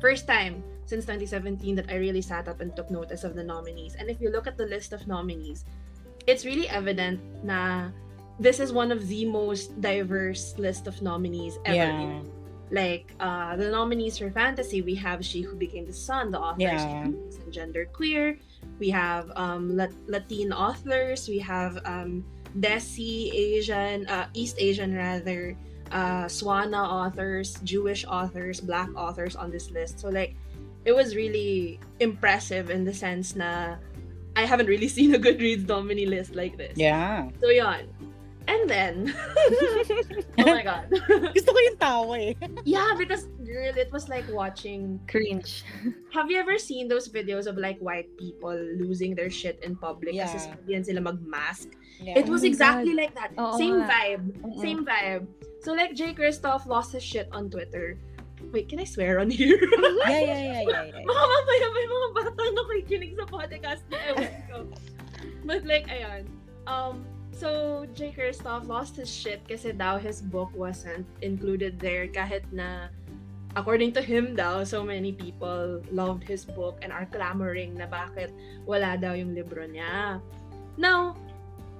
first 0.00 0.26
time 0.26 0.62
since 0.86 1.04
2017 1.04 1.76
that 1.76 1.90
I 1.90 1.96
really 1.96 2.22
sat 2.22 2.48
up 2.48 2.60
and 2.60 2.74
took 2.74 2.90
notice 2.90 3.22
of 3.22 3.34
the 3.34 3.44
nominees. 3.44 3.96
And 3.98 4.08
if 4.08 4.20
you 4.20 4.30
look 4.30 4.46
at 4.46 4.56
the 4.56 4.66
list 4.66 4.92
of 4.92 5.06
nominees, 5.06 5.64
it's 6.26 6.44
really 6.44 6.68
evident 6.68 7.20
na 7.44 7.88
this 8.38 8.60
is 8.60 8.72
one 8.72 8.90
of 8.90 9.06
the 9.08 9.24
most 9.26 9.78
diverse 9.80 10.54
list 10.58 10.86
of 10.86 11.00
nominees 11.02 11.58
ever. 11.66 11.76
Yeah. 11.76 12.20
Like 12.70 13.12
uh, 13.20 13.56
the 13.56 13.70
nominees 13.70 14.16
for 14.16 14.30
fantasy, 14.30 14.80
we 14.80 14.94
have 14.94 15.24
She 15.24 15.42
Who 15.42 15.56
Became 15.56 15.86
the 15.86 15.92
Sun, 15.92 16.30
the 16.30 16.38
authors 16.40 16.62
Yeah. 16.62 17.04
and 17.04 17.16
gender 17.50 17.84
queer. 17.84 18.38
We 18.80 18.88
have 18.90 19.30
um, 19.36 19.76
Lat- 19.76 19.92
Latin 20.08 20.52
authors. 20.52 21.28
We 21.28 21.38
have 21.40 21.78
um, 21.84 22.24
Desi 22.58 23.30
Asian, 23.32 24.08
uh, 24.08 24.26
East 24.32 24.56
Asian 24.58 24.96
rather, 24.96 25.54
uh, 25.92 26.24
Swana 26.24 26.80
authors, 26.80 27.60
Jewish 27.62 28.04
authors, 28.08 28.60
Black 28.60 28.88
authors 28.96 29.36
on 29.36 29.50
this 29.52 29.70
list. 29.70 30.00
So 30.00 30.08
like, 30.08 30.34
it 30.84 30.92
was 30.92 31.14
really 31.14 31.78
impressive 32.00 32.70
in 32.70 32.84
the 32.84 32.94
sense 32.94 33.36
na 33.36 33.76
I 34.34 34.46
haven't 34.46 34.66
really 34.66 34.88
seen 34.96 35.14
a 35.14 35.18
Goodreads 35.18 35.68
nominee 35.68 36.06
list 36.06 36.34
like 36.34 36.56
this. 36.56 36.72
Yeah. 36.76 37.28
So 37.40 37.50
yon. 37.50 37.84
And 38.50 38.66
then, 38.66 39.14
oh 40.42 40.50
my 40.50 40.66
god. 40.66 40.90
Gusto 41.38 41.54
ko 41.54 41.58
yung 41.70 41.78
tawa 41.78 42.14
eh. 42.18 42.34
yeah, 42.66 42.98
because 42.98 43.30
girl, 43.46 43.70
it 43.78 43.94
was 43.94 44.10
like 44.10 44.26
watching. 44.26 44.98
Cringe. 45.06 45.62
Have 46.10 46.34
you 46.34 46.38
ever 46.42 46.58
seen 46.58 46.90
those 46.90 47.06
videos 47.06 47.46
of 47.46 47.54
like 47.54 47.78
white 47.78 48.10
people 48.18 48.50
losing 48.74 49.14
their 49.14 49.30
shit 49.30 49.62
in 49.62 49.78
public 49.78 50.18
Yeah. 50.18 50.26
kasi 50.26 50.50
sabihan 50.50 50.82
sila 50.82 50.98
mag-mask? 50.98 51.78
Yeah. 52.02 52.18
It 52.18 52.26
was 52.26 52.42
Oh 52.42 52.50
exactly 52.50 52.90
like 52.98 53.14
that. 53.14 53.30
Oo 53.38 53.54
Same 53.54 53.86
nga. 53.86 53.86
vibe. 53.86 54.24
Oo. 54.42 54.58
Same 54.58 54.82
vibe. 54.82 55.24
So 55.62 55.70
like 55.70 55.94
Jay 55.94 56.10
Kristoff 56.10 56.66
lost 56.66 56.90
his 56.90 57.06
shit 57.06 57.30
on 57.30 57.54
Twitter. 57.54 58.02
Wait, 58.50 58.66
can 58.66 58.80
I 58.82 58.88
swear 58.88 59.20
on 59.22 59.30
here? 59.30 59.60
yeah, 60.10 60.26
yeah, 60.26 60.26
yeah, 60.26 60.64
yeah, 60.66 60.84
yeah. 60.90 61.04
Baka 61.06 61.22
mamaya 61.22 61.66
may 61.70 61.86
mga 61.86 62.08
bata 62.18 62.42
nakikinig 62.56 63.12
sa 63.14 63.24
podcast 63.30 63.84
na 63.92 63.98
ewan 64.10 64.32
ko. 64.50 64.56
But 65.46 65.62
like, 65.68 65.86
ayan. 65.86 66.24
Um, 66.66 67.04
so, 67.40 67.86
Jay 67.96 68.12
Kristoff 68.12 68.68
lost 68.68 69.00
his 69.00 69.08
shit 69.08 69.40
kasi 69.48 69.72
daw 69.72 69.96
his 69.96 70.20
book 70.20 70.52
wasn't 70.52 71.08
included 71.24 71.80
there 71.80 72.04
kahit 72.12 72.44
na 72.52 72.92
according 73.56 73.96
to 73.96 74.02
him 74.04 74.36
daw, 74.36 74.62
so 74.62 74.84
many 74.84 75.16
people 75.16 75.80
loved 75.90 76.22
his 76.22 76.44
book 76.44 76.78
and 76.84 76.92
are 76.92 77.08
clamoring 77.08 77.74
na 77.74 77.88
bakit 77.88 78.30
wala 78.68 78.94
daw 79.00 79.16
yung 79.16 79.34
libro 79.34 79.64
niya. 79.64 80.20
Now, 80.76 81.16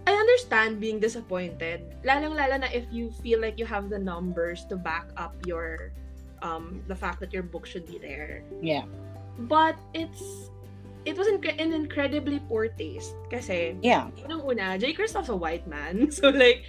I 0.08 0.16
understand 0.16 0.80
being 0.80 0.98
disappointed. 0.98 1.84
Lalong-lalo 2.02 2.64
na 2.64 2.70
if 2.72 2.88
you 2.90 3.12
feel 3.22 3.38
like 3.38 3.60
you 3.60 3.68
have 3.68 3.92
the 3.92 4.00
numbers 4.00 4.64
to 4.72 4.74
back 4.74 5.12
up 5.14 5.36
your 5.44 5.92
um 6.40 6.80
the 6.88 6.96
fact 6.96 7.20
that 7.20 7.30
your 7.36 7.44
book 7.44 7.68
should 7.68 7.86
be 7.86 8.00
there. 8.00 8.42
Yeah. 8.64 8.88
But 9.46 9.76
it's 9.94 10.49
it 11.04 11.16
was 11.16 11.28
incre- 11.28 11.56
an 11.60 11.72
incredibly 11.72 12.40
poor 12.44 12.68
taste 12.68 13.16
kasi 13.32 13.76
Yeah. 13.80 14.12
unang 14.26 14.44
una, 14.44 14.76
J. 14.76 14.92
Kristoff's 14.92 15.32
a 15.32 15.36
white 15.36 15.64
man. 15.66 16.08
So 16.16 16.28
like, 16.28 16.64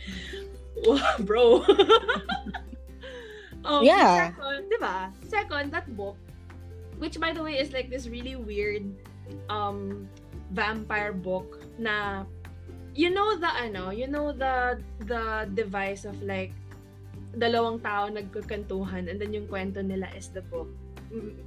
wow, 0.88 1.16
bro. 1.20 1.64
um, 3.66 3.84
Yeah. 3.84 4.32
Second, 4.32 4.62
di 4.72 4.78
ba? 4.80 5.12
Second, 5.28 5.66
that 5.76 5.88
book, 5.98 6.16
which 7.02 7.20
by 7.20 7.36
the 7.36 7.44
way 7.44 7.60
is 7.60 7.76
like 7.76 7.92
this 7.92 8.08
really 8.08 8.40
weird 8.40 8.88
um 9.48 10.08
vampire 10.52 11.16
book 11.16 11.64
na 11.80 12.28
you 12.92 13.10
know 13.10 13.36
the 13.40 13.48
ano, 13.48 13.92
you 13.92 14.08
know 14.08 14.32
the 14.32 14.80
the 15.08 15.48
device 15.56 16.04
of 16.04 16.16
like 16.24 16.52
dalawang 17.36 17.80
tao 17.80 18.12
nagkukantuhan 18.12 19.08
and 19.08 19.20
then 19.20 19.32
yung 19.32 19.48
kwento 19.48 19.80
nila 19.80 20.08
is 20.16 20.32
the 20.36 20.44
book. 20.52 20.68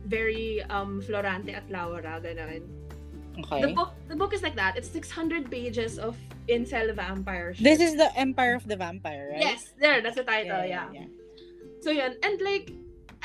Very 0.06 0.62
um 0.68 1.00
Florante 1.00 1.54
at 1.56 1.64
Laura, 1.70 2.20
ganun. 2.20 2.62
Okay. 3.40 3.62
The 3.62 3.72
book 3.74 3.92
the 4.08 4.16
book 4.16 4.32
is 4.32 4.42
like 4.42 4.54
that. 4.54 4.76
It's 4.76 4.88
600 4.90 5.50
pages 5.50 5.98
of 5.98 6.16
incel 6.48 6.94
vampire 6.94 7.54
shit. 7.54 7.64
This 7.64 7.80
is 7.80 7.96
the 7.96 8.12
Empire 8.14 8.54
of 8.54 8.68
the 8.68 8.76
Vampire, 8.76 9.32
right? 9.32 9.40
Yes, 9.40 9.72
there, 9.80 10.00
that's 10.02 10.16
the 10.16 10.22
title, 10.24 10.62
yeah. 10.64 10.86
yeah. 10.92 11.08
So 11.80 11.90
yun, 11.90 12.14
and 12.22 12.40
like 12.40 12.70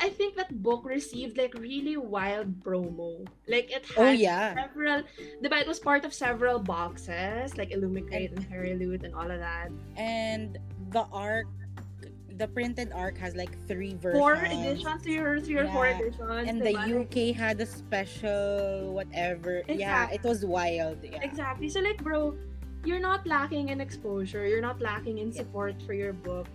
I 0.00 0.08
think 0.08 0.34
that 0.40 0.48
book 0.64 0.88
received 0.88 1.36
like 1.36 1.52
really 1.54 1.96
wild 2.00 2.58
promo. 2.64 3.20
Like 3.46 3.70
it 3.70 3.84
had 3.92 4.00
Oh, 4.00 4.10
yeah. 4.10 4.56
several 4.56 5.04
diba, 5.44 5.60
it 5.60 5.68
was 5.68 5.78
part 5.78 6.08
of 6.08 6.16
several 6.16 6.58
boxes, 6.58 7.56
like 7.60 7.70
Illumicrate 7.70 8.32
and 8.32 8.40
FairyLoot 8.48 9.04
and 9.04 9.14
all 9.14 9.30
of 9.30 9.38
that. 9.38 9.68
And 10.00 10.56
the 10.88 11.04
arc, 11.12 11.46
the 12.40 12.48
printed 12.48 12.88
arc 12.96 13.20
has 13.20 13.36
like 13.36 13.52
three 13.68 13.94
versions. 14.00 14.16
Four 14.16 14.40
editions, 14.40 15.02
three 15.04 15.20
or 15.20 15.36
three 15.44 15.60
or 15.60 15.68
four 15.68 15.92
editions. 15.92 16.48
And 16.48 16.56
the 16.56 16.72
diba? 16.72 17.04
UK 17.04 17.36
had 17.36 17.60
a 17.60 17.68
special 17.68 18.96
whatever. 18.96 19.60
Yeah, 19.68 20.08
it 20.08 20.24
was 20.24 20.40
wild. 20.48 21.04
Yeah. 21.04 21.20
Exactly. 21.20 21.68
So 21.68 21.84
like 21.84 22.00
bro, 22.02 22.32
you're 22.82 22.98
not 22.98 23.28
lacking 23.28 23.68
in 23.68 23.78
exposure, 23.84 24.48
you're 24.48 24.64
not 24.64 24.80
lacking 24.80 25.20
in 25.20 25.30
support 25.30 25.76
for 25.84 25.92
your 25.92 26.16
book. 26.16 26.48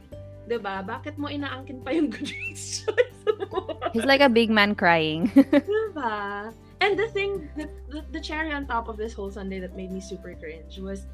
ba? 0.50 0.82
Bakit 0.82 1.22
mo 1.22 1.30
inaangkin 1.30 1.86
pa 1.86 1.94
yung 1.94 2.10
Goodreads 2.14 2.82
choice 2.82 3.22
mo? 3.54 3.78
He's 3.94 4.10
like 4.10 4.26
a 4.26 4.30
big 4.30 4.50
man 4.50 4.74
crying. 4.74 5.30
Diba? 5.38 6.50
And 6.82 7.00
the 7.00 7.08
thing, 7.14 7.50
the, 7.56 7.70
the, 7.90 8.06
the 8.12 8.22
cherry 8.22 8.52
on 8.52 8.68
top 8.68 8.90
of 8.90 8.98
this 8.98 9.14
whole 9.14 9.32
Sunday 9.32 9.58
that 9.62 9.74
made 9.74 9.90
me 9.90 10.02
super 10.02 10.36
cringe 10.38 10.78
was 10.78 11.08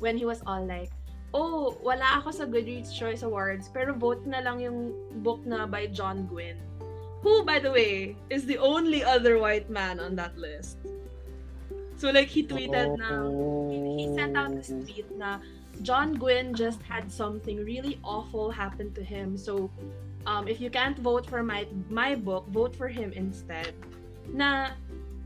when 0.00 0.18
he 0.18 0.24
was 0.24 0.42
all 0.44 0.64
like, 0.66 0.90
oh, 1.34 1.76
wala 1.82 2.22
ako 2.22 2.30
sa 2.30 2.46
Goodreads 2.46 2.94
Choice 2.94 3.26
Awards, 3.26 3.66
pero 3.74 3.92
vote 3.92 4.22
na 4.24 4.38
lang 4.38 4.62
yung 4.62 4.94
book 5.26 5.42
na 5.42 5.66
by 5.66 5.90
John 5.90 6.30
Gwynne. 6.30 6.62
Who, 7.26 7.42
by 7.42 7.58
the 7.58 7.74
way, 7.74 8.14
is 8.30 8.46
the 8.46 8.56
only 8.62 9.02
other 9.02 9.42
white 9.42 9.68
man 9.68 9.98
on 9.98 10.14
that 10.14 10.38
list. 10.38 10.78
So 11.96 12.10
like, 12.14 12.28
he 12.28 12.46
tweeted 12.46 12.94
na, 13.00 13.26
he, 13.66 14.06
he 14.06 14.14
sent 14.14 14.36
out 14.36 14.54
this 14.54 14.70
tweet 14.70 15.10
na 15.18 15.42
John 15.82 16.14
Gwynne 16.14 16.54
just 16.54 16.82
had 16.82 17.10
something 17.10 17.64
really 17.64 17.98
awful 18.04 18.50
happen 18.50 18.94
to 18.94 19.02
him. 19.02 19.36
So, 19.36 19.70
um, 20.26 20.46
if 20.46 20.60
you 20.60 20.70
can't 20.70 20.98
vote 20.98 21.26
for 21.26 21.42
my 21.42 21.66
my 21.90 22.14
book, 22.14 22.46
vote 22.48 22.76
for 22.76 22.86
him 22.86 23.10
instead. 23.12 23.74
Na 24.30 24.70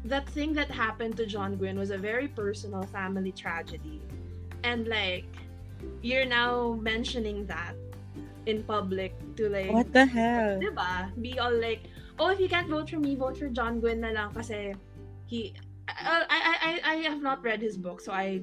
that 0.04 0.28
thing 0.30 0.54
that 0.54 0.70
happened 0.70 1.16
to 1.18 1.26
John 1.26 1.56
Gwynne 1.56 1.78
was 1.78 1.90
a 1.90 1.98
very 1.98 2.28
personal 2.28 2.82
family 2.88 3.32
tragedy, 3.32 4.00
and 4.64 4.88
like 4.88 5.28
you're 6.02 6.26
now 6.26 6.78
mentioning 6.82 7.46
that 7.46 7.74
in 8.46 8.62
public 8.64 9.12
to 9.36 9.48
like 9.48 9.70
What 9.70 9.92
the 9.92 10.06
hell? 10.06 10.58
diba? 10.58 11.12
Be 11.20 11.38
all 11.38 11.52
like, 11.52 11.84
oh, 12.18 12.30
if 12.30 12.40
you 12.40 12.48
can't 12.48 12.68
vote 12.68 12.90
for 12.90 12.98
me, 12.98 13.14
vote 13.14 13.36
for 13.36 13.48
John 13.48 13.80
Gwynne 13.80 14.00
na 14.00 14.10
lang 14.10 14.32
kasi 14.32 14.74
he, 15.26 15.54
I, 15.88 16.24
I, 16.28 16.40
I, 16.62 16.72
I 16.84 16.94
have 17.08 17.22
not 17.22 17.42
read 17.44 17.60
his 17.60 17.76
book, 17.76 18.00
so 18.00 18.12
I 18.12 18.40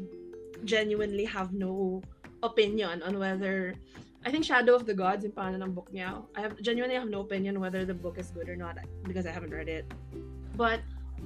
genuinely 0.64 1.26
have 1.26 1.54
no 1.54 2.02
opinion 2.44 3.02
on 3.02 3.18
whether, 3.18 3.74
I 4.26 4.32
think 4.32 4.46
Shadow 4.46 4.76
of 4.76 4.86
the 4.86 4.94
Gods 4.94 5.26
yung 5.26 5.34
pangalan 5.34 5.64
ng 5.64 5.74
book 5.74 5.90
niya. 5.94 6.22
I 6.38 6.42
have 6.42 6.62
genuinely 6.62 6.96
have 6.96 7.10
no 7.10 7.22
opinion 7.22 7.60
whether 7.60 7.86
the 7.86 7.94
book 7.94 8.18
is 8.18 8.30
good 8.32 8.50
or 8.50 8.56
not 8.56 8.78
because 9.04 9.26
I 9.26 9.32
haven't 9.32 9.54
read 9.54 9.70
it. 9.70 9.86
But 10.56 10.82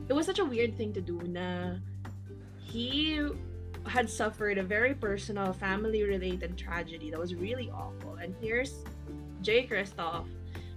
it 0.07 0.13
was 0.13 0.25
such 0.25 0.39
a 0.39 0.45
weird 0.45 0.75
thing 0.75 0.91
to 0.93 1.01
do 1.01 1.19
na 1.27 1.79
he 2.59 3.19
had 3.85 4.09
suffered 4.09 4.57
a 4.57 4.63
very 4.63 4.93
personal 4.93 5.53
family 5.53 6.03
related 6.03 6.57
tragedy 6.57 7.09
that 7.11 7.19
was 7.19 7.35
really 7.35 7.69
awful. 7.71 8.15
And 8.21 8.35
here's 8.41 8.83
Jay 9.41 9.65
Kristoff 9.67 10.25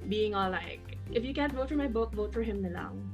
being 0.08 0.34
all 0.34 0.50
like, 0.50 0.98
if 1.12 1.24
you 1.24 1.34
can't 1.34 1.52
vote 1.52 1.68
for 1.68 1.76
my 1.76 1.88
book, 1.88 2.12
vote 2.14 2.32
for 2.32 2.42
him 2.42 2.62
na 2.62 2.68
lang. 2.70 3.08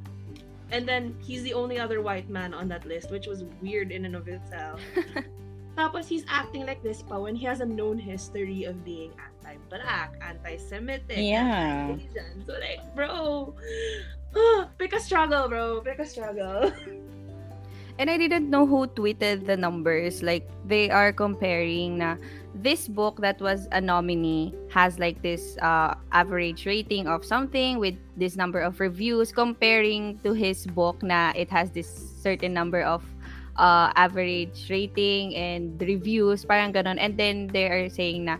And 0.70 0.86
then 0.86 1.16
he's 1.20 1.42
the 1.42 1.54
only 1.54 1.78
other 1.78 2.02
white 2.02 2.28
man 2.28 2.52
on 2.52 2.68
that 2.68 2.84
list, 2.86 3.10
which 3.10 3.26
was 3.26 3.44
weird 3.62 3.90
in 3.90 4.04
and 4.04 4.14
of 4.14 4.28
itself. 4.28 4.80
Tapos 5.76 6.08
he's 6.08 6.24
acting 6.28 6.66
like 6.66 6.82
this 6.82 7.02
pa 7.02 7.18
when 7.18 7.34
he 7.36 7.46
has 7.46 7.60
a 7.60 7.66
known 7.66 7.98
history 7.98 8.64
of 8.64 8.84
being 8.84 9.12
anti-black, 9.44 10.18
anti-Semitic, 10.20 11.16
Yeah. 11.16 11.88
anti-Asian. 11.94 12.44
So 12.46 12.52
like, 12.58 12.82
bro, 12.94 13.54
pick 14.78 14.92
a 14.92 15.00
struggle, 15.00 15.48
bro. 15.48 15.80
Pick 15.80 15.98
a 16.00 16.06
struggle. 16.06 16.72
And 17.98 18.08
I 18.08 18.16
didn't 18.16 18.48
know 18.48 18.64
who 18.64 18.86
tweeted 18.86 19.46
the 19.46 19.56
numbers. 19.56 20.22
Like, 20.22 20.46
they 20.64 20.88
are 20.88 21.12
comparing 21.12 21.98
na 21.98 22.16
this 22.54 22.86
book 22.86 23.18
that 23.20 23.40
was 23.42 23.66
a 23.72 23.80
nominee 23.80 24.54
has 24.70 24.98
like 24.98 25.22
this 25.22 25.58
uh, 25.62 25.94
average 26.12 26.66
rating 26.66 27.06
of 27.06 27.24
something 27.24 27.78
with 27.78 27.94
this 28.16 28.36
number 28.36 28.60
of 28.60 28.80
reviews 28.80 29.30
comparing 29.30 30.18
to 30.22 30.32
his 30.32 30.66
book 30.66 31.02
na 31.02 31.30
it 31.34 31.50
has 31.50 31.70
this 31.70 31.90
certain 32.22 32.54
number 32.54 32.82
of 32.82 33.02
uh, 33.58 33.90
average 33.96 34.70
rating 34.70 35.34
and 35.34 35.82
reviews, 35.82 36.44
parang 36.44 36.72
ganon. 36.72 36.96
And 36.98 37.18
then 37.18 37.48
they 37.50 37.66
are 37.66 37.90
saying 37.90 38.30
na 38.30 38.38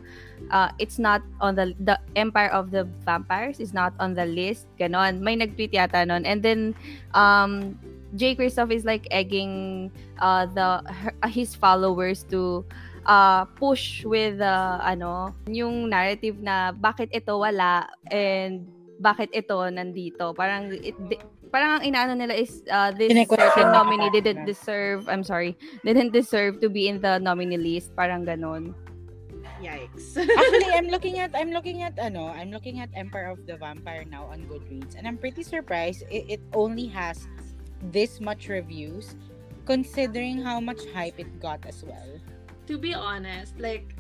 uh, 0.51 0.71
it's 0.79 0.99
not 0.99 1.23
on 1.43 1.59
the 1.59 1.75
the 1.83 1.99
Empire 2.15 2.51
of 2.55 2.71
the 2.71 2.87
Vampires 3.03 3.59
is 3.59 3.75
not 3.75 3.93
on 3.99 4.15
the 4.15 4.25
list, 4.25 4.71
ganon. 4.79 5.19
May 5.21 5.35
nag-tweet 5.35 5.75
yata 5.75 6.07
nun. 6.07 6.25
And 6.25 6.43
then 6.43 6.75
um 7.13 7.75
Jay 8.17 8.33
Kristoff 8.37 8.73
is 8.73 8.85
like 8.85 9.05
egging 9.11 9.93
uh 10.21 10.47
the 10.47 10.81
her, 10.89 11.13
his 11.29 11.53
followers 11.55 12.25
to 12.33 12.65
uh 13.05 13.45
push 13.57 14.05
with 14.05 14.41
uh, 14.41 14.81
ano 14.81 15.35
yung 15.49 15.89
narrative 15.89 16.41
na 16.41 16.73
bakit 16.73 17.09
ito 17.13 17.37
wala 17.37 17.89
and 18.09 18.65
bakit 18.99 19.31
ito 19.33 19.55
nandito. 19.71 20.35
Parang 20.35 20.75
it 20.75 20.97
di- 21.07 21.23
parang 21.49 21.81
ang 21.81 21.85
inaano 21.87 22.13
nila 22.19 22.35
is 22.37 22.61
uh, 22.69 22.93
this 22.93 23.15
certain 23.15 23.73
nominee 23.73 24.13
didn't 24.13 24.45
deserve 24.45 25.09
I'm 25.09 25.25
sorry 25.25 25.57
didn't 25.81 26.13
deserve 26.13 26.61
to 26.61 26.69
be 26.69 26.89
in 26.89 27.01
the 27.01 27.19
nominee 27.19 27.61
list. 27.61 27.95
Parang 27.95 28.27
ganon. 28.27 28.75
Yikes. 29.59 30.15
Actually, 30.39 30.71
I'm 30.71 30.87
looking 30.87 31.19
at 31.19 31.35
I'm 31.35 31.51
looking 31.51 31.83
at 31.83 31.99
ano, 31.99 32.31
I'm 32.31 32.55
looking 32.55 32.79
at 32.79 32.91
Empire 32.95 33.31
of 33.31 33.43
the 33.47 33.59
Vampire 33.59 34.07
now 34.07 34.31
on 34.31 34.47
Goodreads 34.47 34.95
and 34.95 35.07
I'm 35.07 35.19
pretty 35.19 35.43
surprised 35.43 36.07
it, 36.11 36.39
it 36.39 36.43
only 36.55 36.87
has 36.95 37.27
this 37.83 38.21
much 38.21 38.49
reviews 38.49 39.15
considering 39.67 40.43
how 40.43 40.61
much 40.61 40.81
hype 40.95 41.19
it 41.19 41.41
got 41.41 41.65
as 41.67 41.85
well. 41.85 42.21
to 42.69 42.77
be 42.77 42.93
honest, 42.93 43.59
like 43.59 43.97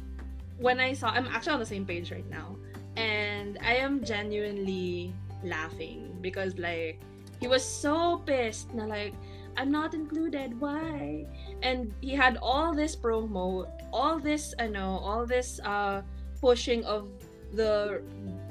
when 0.58 0.78
I 0.78 0.92
saw, 0.92 1.08
I'm 1.08 1.26
actually 1.26 1.54
on 1.54 1.60
the 1.60 1.66
same 1.66 1.86
page 1.86 2.12
right 2.12 2.28
now, 2.28 2.56
and 2.96 3.58
I 3.64 3.76
am 3.76 4.04
genuinely 4.04 5.14
laughing 5.42 6.18
because 6.20 6.58
like 6.58 7.00
he 7.40 7.48
was 7.48 7.64
so 7.64 8.20
pissed. 8.26 8.74
Na 8.74 8.84
like 8.84 9.14
I'm 9.56 9.72
not 9.72 9.94
included. 9.94 10.60
Why? 10.60 11.24
And 11.62 11.94
he 12.00 12.12
had 12.12 12.36
all 12.42 12.74
this 12.74 12.94
promo, 12.94 13.70
all 13.92 14.20
this, 14.20 14.54
I 14.58 14.68
know, 14.68 15.00
all 15.00 15.24
this 15.24 15.60
uh 15.64 16.02
pushing 16.40 16.84
of 16.84 17.08
the 17.54 18.02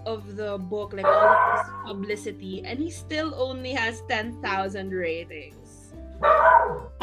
of 0.08 0.40
the 0.40 0.56
book, 0.58 0.96
like 0.96 1.04
all 1.04 1.28
of 1.28 1.40
this 1.52 1.68
publicity, 1.84 2.64
and 2.64 2.80
he 2.80 2.88
still 2.88 3.36
only 3.36 3.76
has 3.76 4.02
ten 4.08 4.40
thousand 4.40 4.96
ratings. 4.96 5.92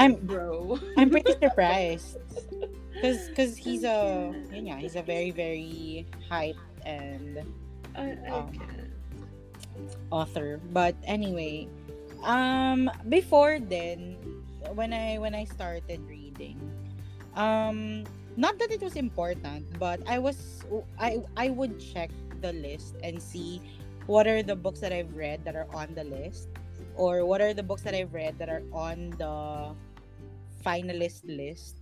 I'm 0.00 0.16
Bro. 0.24 0.80
I'm 0.96 1.12
pretty 1.12 1.36
surprised. 1.36 2.16
Cause, 3.02 3.28
cause 3.36 3.52
he's 3.58 3.84
a, 3.84 4.32
yun 4.48 4.64
nga, 4.70 4.80
he's 4.80 4.96
a 4.96 5.02
very, 5.02 5.28
very 5.28 6.06
hype 6.30 6.56
and 6.86 7.44
Um, 7.94 8.50
author. 10.10 10.60
But 10.72 10.94
anyway, 11.04 11.68
um, 12.22 12.90
before 13.08 13.58
then, 13.60 14.16
when 14.74 14.92
I 14.92 15.18
when 15.18 15.34
I 15.34 15.44
started 15.44 16.00
reading, 16.08 16.58
um, 17.36 18.04
not 18.36 18.58
that 18.58 18.70
it 18.70 18.82
was 18.82 18.96
important, 18.96 19.66
but 19.78 20.00
I 20.08 20.18
was 20.18 20.64
I 20.98 21.22
I 21.36 21.50
would 21.50 21.78
check 21.78 22.10
the 22.44 22.52
list 22.52 23.00
and 23.00 23.16
see 23.16 23.64
what 24.04 24.28
are 24.28 24.44
the 24.44 24.54
books 24.54 24.84
that 24.84 24.92
I've 24.92 25.16
read 25.16 25.48
that 25.48 25.56
are 25.56 25.66
on 25.72 25.96
the 25.96 26.04
list, 26.04 26.52
or 27.00 27.24
what 27.24 27.40
are 27.40 27.56
the 27.56 27.64
books 27.64 27.80
that 27.88 27.96
I've 27.96 28.12
read 28.12 28.36
that 28.36 28.52
are 28.52 28.60
on 28.68 29.16
the 29.16 29.72
finalist 30.60 31.24
list, 31.24 31.80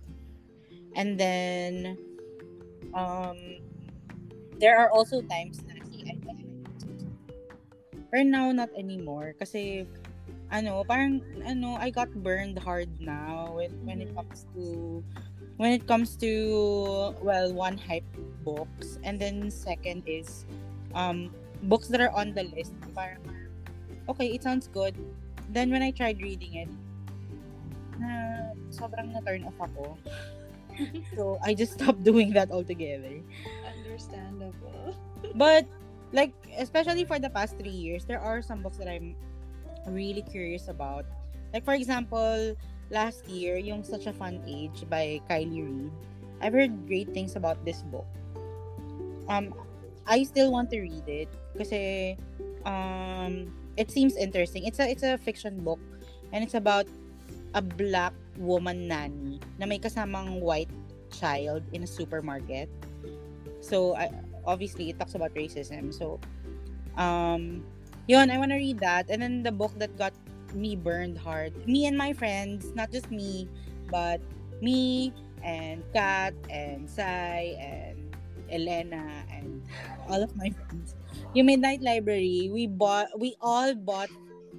and 0.95 1.19
then 1.19 1.99
um, 2.95 3.59
there 4.63 4.79
are 4.79 4.87
also 4.87 5.19
times 5.27 5.59
na 5.67 5.83
I, 8.13 8.21
now, 8.21 8.53
not 8.53 8.69
anymore. 8.77 9.33
Kasi, 9.41 9.89
ano, 10.53 10.85
parang, 10.85 11.25
ano, 11.49 11.73
I 11.81 11.89
got 11.89 12.13
burned 12.13 12.61
hard 12.61 13.01
now 13.01 13.57
when, 13.57 13.73
when 13.81 14.05
it 14.05 14.13
comes 14.13 14.45
to, 14.53 15.01
when 15.57 15.71
it 15.71 15.87
comes 15.87 16.15
to, 16.17 17.13
well, 17.21 17.53
one 17.53 17.77
hype 17.77 18.05
books. 18.43 18.99
And 19.03 19.19
then 19.19 19.51
second 19.51 20.03
is, 20.07 20.45
um, 20.95 21.33
books 21.63 21.87
that 21.87 22.01
are 22.01 22.11
on 22.11 22.33
the 22.33 22.43
list. 22.43 22.73
Parang, 22.95 23.21
okay, 24.09 24.27
it 24.27 24.43
sounds 24.43 24.67
good. 24.67 24.95
Then 25.49 25.69
when 25.69 25.81
I 25.81 25.91
tried 25.91 26.21
reading 26.21 26.55
it, 26.55 26.69
na 27.99 28.53
sobrang 28.73 29.13
na-turn 29.13 29.45
off 29.45 29.59
ako. 29.61 29.97
so, 31.15 31.37
I 31.43 31.53
just 31.53 31.73
stopped 31.73 32.03
doing 32.09 32.33
that 32.33 32.49
altogether. 32.49 33.21
Understandable. 33.65 34.97
But 35.35 35.65
like 36.13 36.33
especially 36.57 37.05
for 37.05 37.17
the 37.17 37.29
past 37.29 37.57
three 37.57 37.73
years, 37.73 38.05
there 38.05 38.21
are 38.21 38.41
some 38.41 38.61
books 38.61 38.77
that 38.77 38.87
I'm 38.87 39.15
really 39.87 40.21
curious 40.21 40.69
about. 40.69 41.05
Like 41.53 41.65
for 41.65 41.73
example, 41.73 42.55
last 42.89 43.27
year, 43.27 43.57
yung 43.57 43.83
Such 43.83 44.07
a 44.07 44.13
Fun 44.13 44.41
Age 44.47 44.83
by 44.89 45.21
Kylie 45.29 45.63
Reid. 45.63 45.93
I've 46.41 46.53
heard 46.53 46.87
great 46.87 47.13
things 47.13 47.35
about 47.35 47.63
this 47.63 47.83
book. 47.87 48.07
Um, 49.29 49.55
I 50.07 50.23
still 50.23 50.51
want 50.51 50.69
to 50.71 50.81
read 50.83 51.07
it 51.07 51.31
kasi 51.55 52.17
um, 52.67 53.47
it 53.77 53.91
seems 53.91 54.19
interesting. 54.19 54.67
It's 54.67 54.79
a 54.79 54.89
it's 54.89 55.03
a 55.03 55.15
fiction 55.15 55.63
book 55.63 55.79
and 56.35 56.43
it's 56.43 56.59
about 56.59 56.87
a 57.55 57.61
black 57.61 58.11
woman 58.35 58.89
nanny 58.89 59.39
na 59.61 59.65
may 59.65 59.79
kasamang 59.79 60.41
white 60.41 60.71
child 61.13 61.63
in 61.71 61.83
a 61.83 61.89
supermarket. 61.89 62.67
So, 63.63 63.95
I, 63.95 64.11
obviously 64.43 64.89
it 64.89 64.99
talks 64.99 65.15
about 65.15 65.31
racism. 65.35 65.93
So, 65.93 66.19
um, 66.97 67.63
yun, 68.07 68.29
I 68.29 68.37
want 68.37 68.51
to 68.51 68.59
read 68.59 68.79
that. 68.79 69.07
And 69.09 69.21
then 69.21 69.43
the 69.43 69.51
book 69.51 69.71
that 69.79 69.95
got 69.97 70.11
me 70.55 70.75
burned 70.75 71.17
hard. 71.17 71.53
Me 71.67 71.85
and 71.85 71.97
my 71.97 72.13
friends, 72.13 72.71
not 72.75 72.91
just 72.91 73.11
me, 73.11 73.49
but 73.89 74.21
me 74.61 75.13
and 75.43 75.83
Kat 75.93 76.33
and 76.49 76.89
Sai 76.89 77.57
and 77.59 77.97
Elena 78.49 79.25
and 79.31 79.61
all 80.07 80.21
of 80.21 80.35
my 80.35 80.49
friends. 80.49 80.95
Yung 81.33 81.47
Midnight 81.47 81.81
Library, 81.81 82.49
we 82.53 82.67
bought, 82.67 83.07
we 83.17 83.35
all 83.41 83.73
bought 83.75 84.09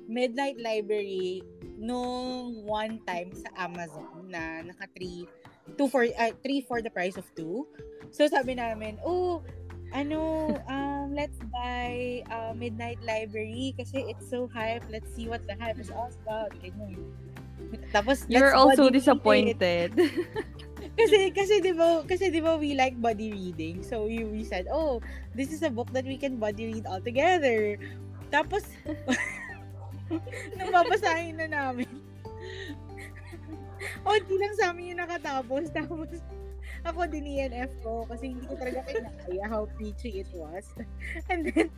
Midnight 0.09 0.61
Library 0.61 1.43
nung 1.79 2.67
one 2.67 3.01
time 3.07 3.33
sa 3.35 3.49
Amazon 3.57 4.29
na 4.31 4.63
naka 4.63 4.87
3 4.99 5.27
two 5.77 5.89
for 5.89 6.05
uh, 6.05 6.33
three 6.45 6.61
for 6.61 6.83
the 6.83 6.91
price 6.91 7.17
of 7.17 7.25
two. 7.35 7.67
So 8.13 8.29
sabi 8.29 8.55
namin, 8.55 9.01
oh, 9.03 9.43
ano, 9.95 10.51
um, 10.69 11.15
let's 11.15 11.39
buy 11.55 12.23
uh, 12.29 12.53
Midnight 12.53 12.99
Library 13.07 13.73
kasi 13.79 14.05
it's 14.11 14.27
so 14.29 14.51
hype. 14.51 14.83
Let's 14.91 15.09
see 15.15 15.31
what 15.31 15.47
the 15.47 15.55
hype 15.55 15.79
is 15.79 15.89
all 15.95 16.11
about. 16.27 16.51
Ganyan. 16.59 16.99
Tapos, 17.95 18.27
You're 18.29 18.53
let's 18.53 18.59
also 18.59 18.91
disappointed. 18.91 19.95
Kasi, 20.95 21.35
kasi 21.35 21.59
di 21.59 21.75
ba, 21.75 22.07
kasi 22.07 22.31
di 22.31 22.39
ba 22.39 22.55
we 22.55 22.79
like 22.79 22.95
body 23.03 23.35
reading. 23.35 23.83
So, 23.83 24.07
we, 24.07 24.23
we 24.23 24.47
said, 24.47 24.71
oh, 24.71 25.03
this 25.35 25.51
is 25.51 25.67
a 25.67 25.73
book 25.73 25.91
that 25.91 26.07
we 26.07 26.15
can 26.15 26.39
body 26.39 26.71
read 26.71 26.87
all 26.87 27.03
together. 27.03 27.75
Tapos, 28.31 28.63
nung 30.55 30.71
babasahin 30.71 31.35
na 31.35 31.51
namin, 31.51 31.91
Onti 34.09 34.35
lang 34.37 34.55
sa 34.57 34.71
amin 34.73 34.95
yung 34.95 35.01
nakatapos. 35.03 35.71
Tapos, 35.73 36.09
ako 36.85 37.09
din 37.09 37.25
ENF 37.25 37.73
ko 37.81 38.05
kasi 38.05 38.37
hindi 38.37 38.44
ko 38.44 38.55
talaga 38.61 38.85
kinakaya 38.85 39.44
how 39.49 39.64
preachy 39.77 40.20
it 40.20 40.31
was. 40.37 40.68
And 41.33 41.49
then, 41.49 41.68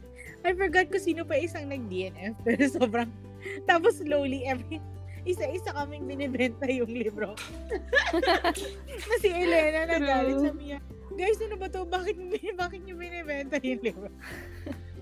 I 0.42 0.52
forgot 0.52 0.90
ko 0.90 0.98
sino 0.98 1.22
pa 1.22 1.38
isang 1.38 1.70
nag-DNF. 1.70 2.34
Pero 2.46 2.62
sobrang, 2.66 3.10
tapos 3.64 4.02
slowly, 4.02 4.46
every, 4.50 4.82
isa-isa 5.26 5.74
kaming 5.74 6.06
binibenta 6.06 6.66
yung 6.66 6.90
libro. 6.90 7.34
na 9.10 9.16
si 9.22 9.30
Elena 9.30 9.86
nagalit 9.86 10.38
sa 10.42 10.50
niya. 10.54 10.78
Guys, 11.16 11.40
ano 11.40 11.56
ba 11.56 11.66
to? 11.70 11.82
Bakit, 11.86 12.16
bakit 12.54 12.80
nyo 12.84 12.94
binibenta 12.98 13.56
yung 13.62 13.82
libro? 13.82 14.10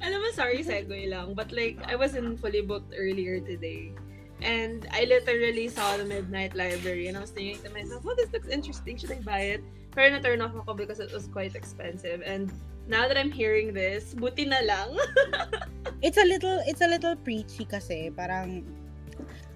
Alam 0.05 0.19
mo, 0.21 0.29
sorry, 0.37 0.61
segue 0.61 1.09
lang. 1.09 1.33
But 1.33 1.51
like, 1.51 1.81
I 1.89 1.97
was 1.97 2.13
in 2.13 2.37
fully 2.37 2.61
booked 2.61 2.93
earlier 2.93 3.41
today. 3.41 3.93
And 4.45 4.85
I 4.93 5.09
literally 5.09 5.69
saw 5.69 5.97
the 5.97 6.05
Midnight 6.05 6.53
Library 6.53 7.09
and 7.09 7.17
I 7.17 7.25
was 7.25 7.31
thinking 7.31 7.63
to 7.65 7.71
myself, 7.71 8.05
oh, 8.05 8.15
this 8.17 8.33
looks 8.33 8.49
interesting. 8.49 8.99
Should 8.99 9.13
I 9.13 9.21
buy 9.25 9.57
it? 9.57 9.65
Pero 9.95 10.11
na-turn 10.11 10.43
off 10.43 10.55
ako 10.55 10.75
because 10.75 10.99
it 10.99 11.15
was 11.15 11.31
quite 11.31 11.55
expensive. 11.55 12.21
And 12.27 12.51
now 12.91 13.07
that 13.07 13.17
I'm 13.17 13.31
hearing 13.31 13.73
this, 13.73 14.13
buti 14.15 14.45
na 14.45 14.61
lang. 14.67 14.99
it's 16.05 16.19
a 16.19 16.27
little 16.27 16.61
it's 16.67 16.83
a 16.83 16.91
little 16.91 17.17
preachy 17.17 17.65
kasi 17.65 18.11
parang 18.13 18.67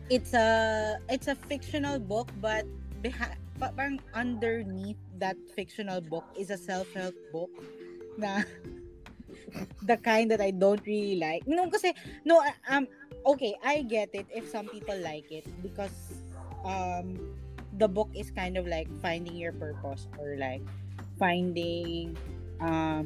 it's 0.08 0.32
a 0.32 0.96
it's 1.12 1.28
a 1.28 1.36
fictional 1.36 2.00
book 2.00 2.32
but 2.40 2.64
beha- 3.04 3.36
parang 3.60 4.00
underneath 4.14 4.96
that 5.18 5.36
fictional 5.52 6.00
book 6.00 6.24
is 6.38 6.48
a 6.48 6.56
self-help 6.56 7.12
book 7.34 7.52
na 8.16 8.40
the 9.90 9.96
kind 10.00 10.30
that 10.30 10.40
I 10.40 10.50
don't 10.50 10.80
really 10.86 11.20
like. 11.20 11.44
No 11.44 11.68
kasi 11.68 11.92
no 12.24 12.40
um 12.70 12.88
okay, 13.26 13.52
I 13.60 13.82
get 13.84 14.14
it 14.14 14.26
if 14.32 14.48
some 14.48 14.70
people 14.70 14.96
like 15.02 15.28
it 15.28 15.44
because 15.60 16.22
um 16.64 17.18
the 17.76 17.88
book 17.88 18.08
is 18.16 18.30
kind 18.32 18.56
of 18.56 18.66
like 18.66 18.88
finding 19.04 19.36
your 19.36 19.52
purpose 19.52 20.08
or 20.16 20.40
like 20.40 20.64
finding 21.20 22.16
um 22.64 23.04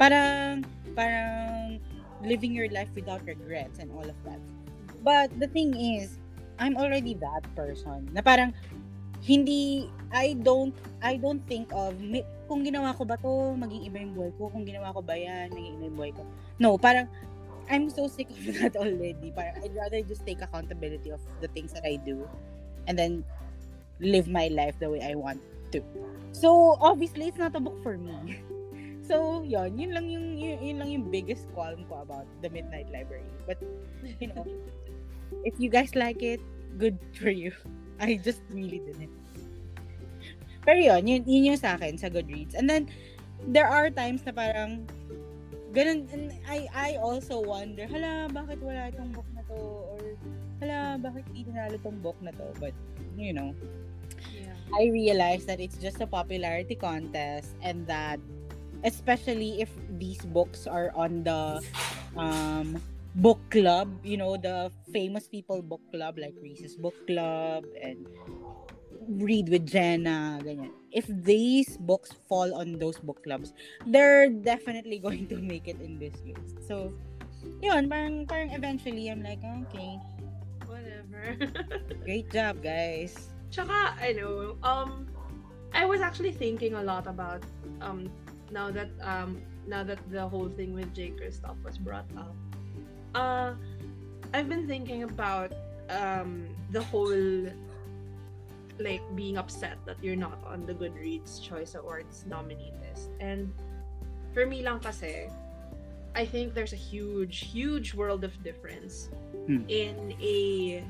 parang 0.00 0.64
parang 0.96 1.76
living 2.24 2.54
your 2.54 2.70
life 2.70 2.88
without 2.94 3.20
regrets 3.26 3.78
and 3.78 3.90
all 3.92 4.06
of 4.06 4.16
that. 4.24 4.38
But 5.02 5.34
the 5.38 5.50
thing 5.50 5.74
is, 5.74 6.18
I'm 6.58 6.78
already 6.78 7.18
that 7.18 7.42
person 7.58 8.08
na 8.14 8.22
parang 8.22 8.54
hindi 9.22 9.90
I 10.10 10.34
don't 10.38 10.74
I 11.02 11.18
don't 11.18 11.42
think 11.46 11.70
of 11.74 11.98
may, 11.98 12.26
kung 12.46 12.66
ginawa 12.66 12.94
ko 12.94 13.06
ba 13.06 13.18
to 13.22 13.54
maging 13.58 13.86
iba 13.90 13.96
yung 14.02 14.14
buhay 14.14 14.32
ko. 14.38 14.42
Kung 14.50 14.64
ginawa 14.66 14.94
ko 14.94 15.02
ba 15.02 15.14
yan 15.18 15.50
maging 15.50 15.74
iba 15.78 15.84
yung 15.90 15.98
buhay 15.98 16.12
ko. 16.14 16.22
No 16.58 16.78
parang 16.78 17.06
I'm 17.70 17.86
so 17.90 18.10
sick 18.10 18.30
of 18.30 18.42
that 18.58 18.74
already. 18.74 19.30
Parang 19.34 19.58
I'd 19.62 19.74
rather 19.74 20.02
just 20.02 20.26
take 20.26 20.42
accountability 20.42 21.10
of 21.10 21.22
the 21.42 21.50
things 21.50 21.74
that 21.74 21.86
I 21.86 21.98
do 21.98 22.26
and 22.86 22.98
then 22.98 23.22
live 24.02 24.26
my 24.26 24.50
life 24.50 24.74
the 24.82 24.90
way 24.90 25.00
I 25.00 25.14
want 25.14 25.40
to 25.72 25.80
so 26.34 26.76
obviously 26.82 27.30
it's 27.30 27.38
not 27.38 27.54
a 27.54 27.62
book 27.62 27.78
for 27.82 27.96
me 27.96 28.42
so 29.08 29.46
yun 29.46 29.78
yun 29.78 29.94
lang 29.94 30.06
yung 30.10 30.26
yun, 30.36 30.58
yun 30.58 30.76
lang 30.82 30.90
yung 30.90 31.04
biggest 31.08 31.46
qualm 31.54 31.86
ko 31.86 32.02
about 32.02 32.26
the 32.42 32.50
Midnight 32.50 32.90
Library 32.90 33.30
but 33.46 33.56
you 34.20 34.28
know 34.34 34.44
if 35.48 35.54
you 35.58 35.70
guys 35.70 35.94
like 35.94 36.20
it 36.20 36.42
good 36.76 36.98
for 37.14 37.30
you 37.30 37.54
I 38.02 38.18
just 38.18 38.42
really 38.50 38.82
didn't. 38.82 39.14
Pero 40.66 40.78
yun, 40.78 41.06
yun, 41.06 41.22
yun 41.22 41.54
yung 41.54 41.58
sa 41.58 41.78
akin 41.78 41.94
sa 41.94 42.10
Goodreads. 42.10 42.58
And 42.58 42.66
then, 42.66 42.90
there 43.46 43.70
are 43.70 43.90
times 43.90 44.26
na 44.26 44.34
parang 44.34 44.86
ganun 45.70 46.04
and 46.12 46.30
I 46.46 46.66
I 46.74 46.90
also 46.98 47.38
wonder, 47.42 47.86
hala, 47.86 48.30
bakit 48.30 48.58
wala 48.58 48.90
itong 48.90 49.14
book 49.14 49.26
na 49.34 49.42
to 49.50 49.58
or 49.58 50.02
hala, 50.62 50.98
bakit 50.98 51.26
hindi 51.30 51.50
nanalo 51.50 51.78
tong 51.82 51.98
book 52.02 52.18
na 52.22 52.34
to? 52.34 52.46
But 52.58 52.74
you 53.14 53.34
know. 53.34 53.54
I 54.74 54.88
realized 54.88 55.46
that 55.46 55.60
it's 55.60 55.76
just 55.76 56.00
a 56.00 56.06
popularity 56.06 56.74
contest 56.74 57.56
and 57.62 57.86
that 57.86 58.20
especially 58.84 59.60
if 59.60 59.70
these 59.98 60.18
books 60.32 60.66
are 60.66 60.90
on 60.94 61.22
the 61.24 61.62
um 62.16 62.80
book 63.16 63.38
club, 63.50 63.92
you 64.02 64.16
know, 64.16 64.36
the 64.36 64.72
famous 64.92 65.28
people 65.28 65.60
book 65.62 65.82
club 65.92 66.18
like 66.18 66.34
Reese's 66.40 66.76
book 66.76 66.96
club 67.06 67.64
and 67.80 68.06
read 69.20 69.48
with 69.48 69.66
Jenna, 69.66 70.40
ganyan. 70.40 70.72
If 70.92 71.06
these 71.08 71.76
books 71.76 72.12
fall 72.28 72.54
on 72.54 72.78
those 72.78 72.98
book 72.98 73.22
clubs, 73.24 73.52
they're 73.86 74.30
definitely 74.30 74.98
going 75.04 75.26
to 75.28 75.36
make 75.36 75.68
it 75.68 75.80
in 75.80 75.98
this 75.98 76.14
list. 76.24 76.64
So, 76.66 76.92
yun, 77.60 77.88
parang, 77.90 78.26
parang 78.26 78.52
eventually, 78.52 79.08
I'm 79.08 79.22
like, 79.22 79.40
okay, 79.42 79.98
Whatever. 80.66 81.36
great 82.04 82.30
job, 82.32 82.62
guys. 82.62 83.31
Tsaka, 83.52 83.92
know, 84.16 84.56
um, 84.64 85.06
I 85.76 85.84
was 85.84 86.00
actually 86.00 86.32
thinking 86.32 86.72
a 86.72 86.82
lot 86.82 87.06
about, 87.06 87.44
um, 87.84 88.08
now 88.50 88.72
that, 88.72 88.88
um, 89.04 89.42
now 89.68 89.84
that 89.84 90.00
the 90.10 90.26
whole 90.26 90.48
thing 90.48 90.72
with 90.72 90.88
Jay 90.96 91.12
Kristoff 91.12 91.60
was 91.62 91.76
brought 91.76 92.08
up. 92.16 92.34
Uh, 93.14 93.52
I've 94.32 94.48
been 94.48 94.66
thinking 94.66 95.04
about, 95.04 95.52
um, 95.92 96.48
the 96.72 96.80
whole, 96.80 97.12
like, 98.80 99.04
being 99.14 99.36
upset 99.36 99.76
that 99.84 100.00
you're 100.00 100.16
not 100.16 100.40
on 100.48 100.64
the 100.64 100.72
Goodreads 100.72 101.36
Choice 101.44 101.76
Awards 101.76 102.24
nominee 102.24 102.72
list. 102.88 103.10
And, 103.20 103.52
for 104.32 104.46
me 104.46 104.64
lang 104.64 104.80
kasi, 104.80 105.28
I 106.14 106.24
think 106.26 106.52
there's 106.54 106.72
a 106.72 106.80
huge, 106.80 107.48
huge 107.50 107.94
world 107.94 108.24
of 108.24 108.32
difference 108.44 109.08
Hmm. 109.46 109.66
in 109.66 110.14
a 110.22 110.84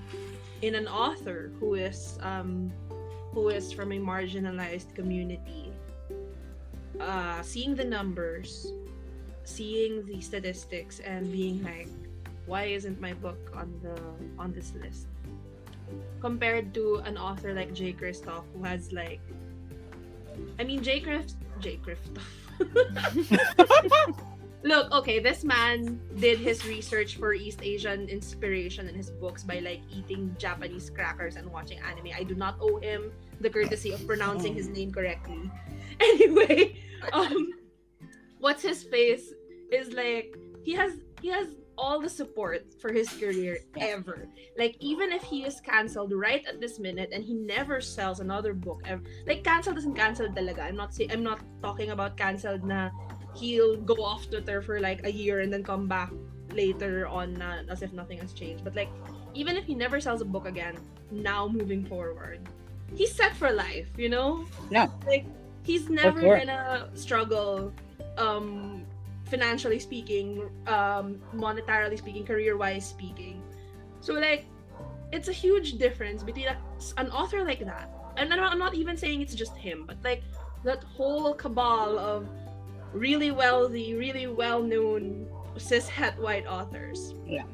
in 0.60 0.74
an 0.76 0.84
author 0.86 1.48
who 1.56 1.72
is 1.74 2.18
um 2.20 2.68
who 3.32 3.48
is 3.48 3.72
from 3.72 3.92
a 3.92 3.98
marginalized 3.98 4.92
community. 4.94 5.72
Uh 7.00 7.40
seeing 7.40 7.72
the 7.74 7.84
numbers 7.84 8.68
seeing 9.48 10.04
the 10.04 10.20
statistics 10.20 11.00
and 11.00 11.32
being 11.32 11.64
like 11.64 11.88
why 12.44 12.68
isn't 12.68 13.00
my 13.00 13.14
book 13.24 13.40
on 13.56 13.72
the 13.80 13.96
on 14.36 14.52
this 14.52 14.76
list? 14.76 15.08
Compared 16.20 16.74
to 16.76 17.00
an 17.08 17.16
author 17.16 17.54
like 17.56 17.72
Jay 17.72 17.96
Kristoff 17.96 18.44
who 18.52 18.68
has 18.68 18.92
like 18.92 19.24
I 20.60 20.64
mean 20.68 20.84
Jay 20.84 21.00
Kristoff 21.00 21.40
Jay 21.64 21.80
Kristoff 21.80 22.20
Look, 24.64 24.92
okay, 24.92 25.18
this 25.18 25.42
man 25.42 26.00
did 26.18 26.38
his 26.38 26.64
research 26.66 27.16
for 27.16 27.34
East 27.34 27.60
Asian 27.62 28.08
inspiration 28.08 28.88
in 28.88 28.94
his 28.94 29.10
books 29.10 29.42
by 29.42 29.58
like 29.58 29.82
eating 29.90 30.36
Japanese 30.38 30.88
crackers 30.88 31.34
and 31.34 31.50
watching 31.50 31.80
anime. 31.80 32.14
I 32.14 32.22
do 32.22 32.34
not 32.36 32.58
owe 32.60 32.78
him 32.78 33.10
the 33.40 33.50
courtesy 33.50 33.90
of 33.92 34.06
pronouncing 34.06 34.54
his 34.54 34.68
name 34.68 34.92
correctly. 34.92 35.50
Anyway, 36.00 36.80
um 37.12 37.52
what's 38.40 38.62
his 38.62 38.82
face 38.82 39.32
is 39.70 39.92
like 39.92 40.34
he 40.64 40.72
has 40.72 40.98
he 41.20 41.28
has 41.28 41.48
all 41.78 42.00
the 42.00 42.08
support 42.08 42.66
for 42.80 42.92
his 42.92 43.08
career 43.08 43.58
ever. 43.78 44.28
Like 44.58 44.76
even 44.80 45.12
if 45.12 45.22
he 45.22 45.44
is 45.44 45.60
canceled 45.60 46.12
right 46.12 46.44
at 46.46 46.60
this 46.60 46.78
minute 46.78 47.10
and 47.12 47.22
he 47.22 47.34
never 47.34 47.80
sells 47.80 48.20
another 48.20 48.52
book 48.52 48.82
ever. 48.86 49.02
Like 49.26 49.44
canceled 49.44 49.76
doesn't 49.76 49.94
cancel 49.94 50.28
talaga. 50.28 50.60
I'm 50.60 50.76
not 50.76 50.94
say 50.94 51.08
I'm 51.10 51.22
not 51.22 51.40
talking 51.62 51.90
about 51.90 52.16
canceled 52.16 52.64
na 52.64 52.90
he'll 53.34 53.76
go 53.76 54.02
off 54.02 54.28
Twitter 54.28 54.62
for 54.62 54.80
like 54.80 55.04
a 55.04 55.12
year 55.12 55.40
and 55.40 55.52
then 55.52 55.62
come 55.62 55.88
back 55.88 56.12
later 56.52 57.06
on 57.06 57.34
na, 57.34 57.62
as 57.68 57.82
if 57.82 57.92
nothing 57.92 58.18
has 58.18 58.32
changed. 58.32 58.64
But 58.64 58.76
like, 58.76 58.88
even 59.34 59.56
if 59.56 59.64
he 59.64 59.74
never 59.74 60.00
sells 60.00 60.20
a 60.20 60.24
book 60.24 60.46
again, 60.46 60.76
now 61.10 61.48
moving 61.48 61.84
forward, 61.84 62.40
he's 62.94 63.12
set 63.12 63.34
for 63.36 63.50
life, 63.50 63.88
you 63.96 64.08
know? 64.08 64.44
Yeah. 64.70 64.88
Like, 65.06 65.24
he's 65.62 65.88
never 65.88 66.20
gonna 66.20 66.90
struggle, 66.94 67.72
um, 68.18 68.84
financially 69.24 69.78
speaking, 69.78 70.50
um, 70.66 71.20
monetarily 71.34 71.96
speaking, 71.96 72.26
career 72.26 72.56
wise 72.56 72.86
speaking. 72.86 73.42
So, 74.00 74.14
like, 74.14 74.44
it's 75.12 75.28
a 75.28 75.32
huge 75.32 75.78
difference 75.78 76.22
between 76.22 76.48
a, 76.48 76.56
an 76.98 77.10
author 77.10 77.44
like 77.44 77.60
that. 77.60 77.90
And 78.16 78.32
I'm 78.32 78.58
not 78.58 78.74
even 78.74 78.96
saying 78.96 79.22
it's 79.22 79.34
just 79.34 79.56
him, 79.56 79.84
but 79.86 79.96
like, 80.04 80.22
that 80.64 80.84
whole 80.84 81.34
cabal 81.34 81.98
of 81.98 82.28
really 82.92 83.30
wealthy, 83.30 83.94
really 83.94 84.26
well-known 84.26 85.26
cis-het 85.56 86.18
white 86.18 86.46
authors. 86.46 87.14
Yeah. 87.26 87.44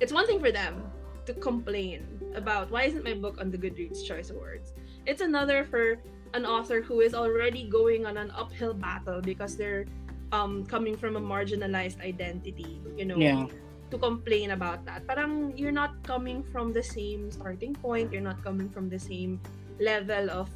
It's 0.00 0.12
one 0.12 0.26
thing 0.26 0.40
for 0.40 0.52
them 0.52 0.90
to 1.26 1.34
complain 1.34 2.06
about 2.34 2.70
why 2.70 2.84
isn't 2.84 3.04
my 3.04 3.14
book 3.14 3.38
on 3.40 3.50
the 3.50 3.58
Goodreads 3.58 4.04
Choice 4.04 4.30
Awards. 4.30 4.72
It's 5.06 5.20
another 5.20 5.64
for 5.64 5.98
an 6.32 6.46
author 6.46 6.80
who 6.80 7.00
is 7.00 7.14
already 7.14 7.68
going 7.68 8.06
on 8.06 8.16
an 8.16 8.30
uphill 8.30 8.74
battle 8.74 9.20
because 9.20 9.56
they're 9.56 9.86
um 10.32 10.64
coming 10.64 10.96
from 10.96 11.16
a 11.16 11.20
marginalized 11.20 12.00
identity, 12.00 12.80
you 12.96 13.04
know. 13.04 13.18
Yeah. 13.18 13.46
To 13.90 13.98
complain 13.98 14.52
about 14.52 14.86
that. 14.86 15.06
Parang 15.10 15.52
you're 15.58 15.74
not 15.74 15.98
coming 16.06 16.46
from 16.46 16.72
the 16.72 16.82
same 16.82 17.30
starting 17.30 17.74
point, 17.74 18.12
you're 18.12 18.22
not 18.22 18.38
coming 18.44 18.70
from 18.70 18.88
the 18.88 18.98
same 18.98 19.40
level 19.80 20.30
of 20.30 20.48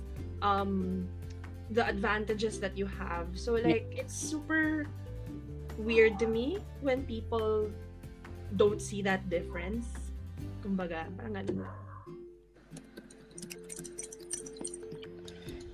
um 0.42 1.08
the 1.70 1.86
advantages 1.86 2.60
that 2.60 2.76
you 2.76 2.86
have. 2.86 3.28
So 3.34 3.54
like 3.54 3.88
it's 3.90 4.14
super 4.14 4.86
weird 5.78 6.18
to 6.20 6.26
me 6.26 6.58
when 6.80 7.04
people 7.04 7.70
don't 8.56 8.80
see 8.80 9.02
that 9.02 9.28
difference. 9.30 9.86
Kumbaga, 10.62 11.08
parang 11.16 11.34
ganun. 11.40 11.66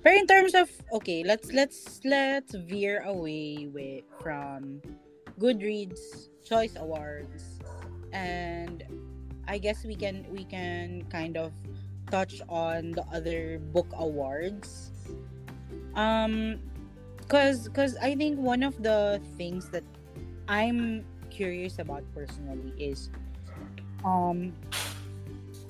But 0.01 0.17
in 0.17 0.25
terms 0.25 0.55
of 0.57 0.69
okay, 0.91 1.21
let's 1.21 1.53
let's 1.53 2.01
let's 2.03 2.57
veer 2.65 3.05
away 3.05 3.69
with 3.69 4.01
from 4.17 4.81
Goodreads 5.37 6.33
Choice 6.41 6.73
Awards, 6.73 7.61
and 8.09 8.81
I 9.47 9.61
guess 9.61 9.85
we 9.85 9.93
can 9.93 10.25
we 10.33 10.43
can 10.43 11.05
kind 11.13 11.37
of 11.37 11.53
touch 12.09 12.41
on 12.49 12.97
the 12.97 13.05
other 13.13 13.61
book 13.71 13.87
awards. 13.93 14.90
Um, 15.95 16.59
cause 17.27 17.69
cause 17.73 17.95
I 18.01 18.15
think 18.15 18.39
one 18.39 18.63
of 18.63 18.81
the 18.81 19.21
things 19.37 19.69
that 19.69 19.83
I'm 20.47 21.05
curious 21.29 21.79
about 21.79 22.03
personally 22.13 22.75
is 22.77 23.09
um 24.03 24.51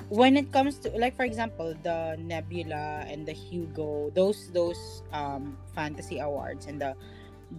when 0.10 0.36
it 0.36 0.52
comes 0.52 0.78
to 0.80 0.90
like 0.98 1.16
for 1.16 1.24
example 1.24 1.74
the 1.84 2.18
nebula 2.20 3.06
and 3.08 3.26
the 3.26 3.32
hugo 3.32 4.12
those 4.14 4.52
those 4.52 5.04
um 5.14 5.56
fantasy 5.74 6.20
awards 6.20 6.66
and 6.66 6.82
the 6.82 6.96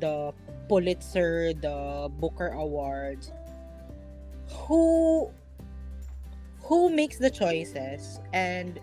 the 0.01 0.33
pulitzer 0.69 1.55
the 1.55 2.11
booker 2.19 2.49
awards 2.49 3.33
who 4.49 5.31
who 6.61 6.91
makes 6.91 7.19
the 7.19 7.31
choices 7.31 8.21
and 8.33 8.81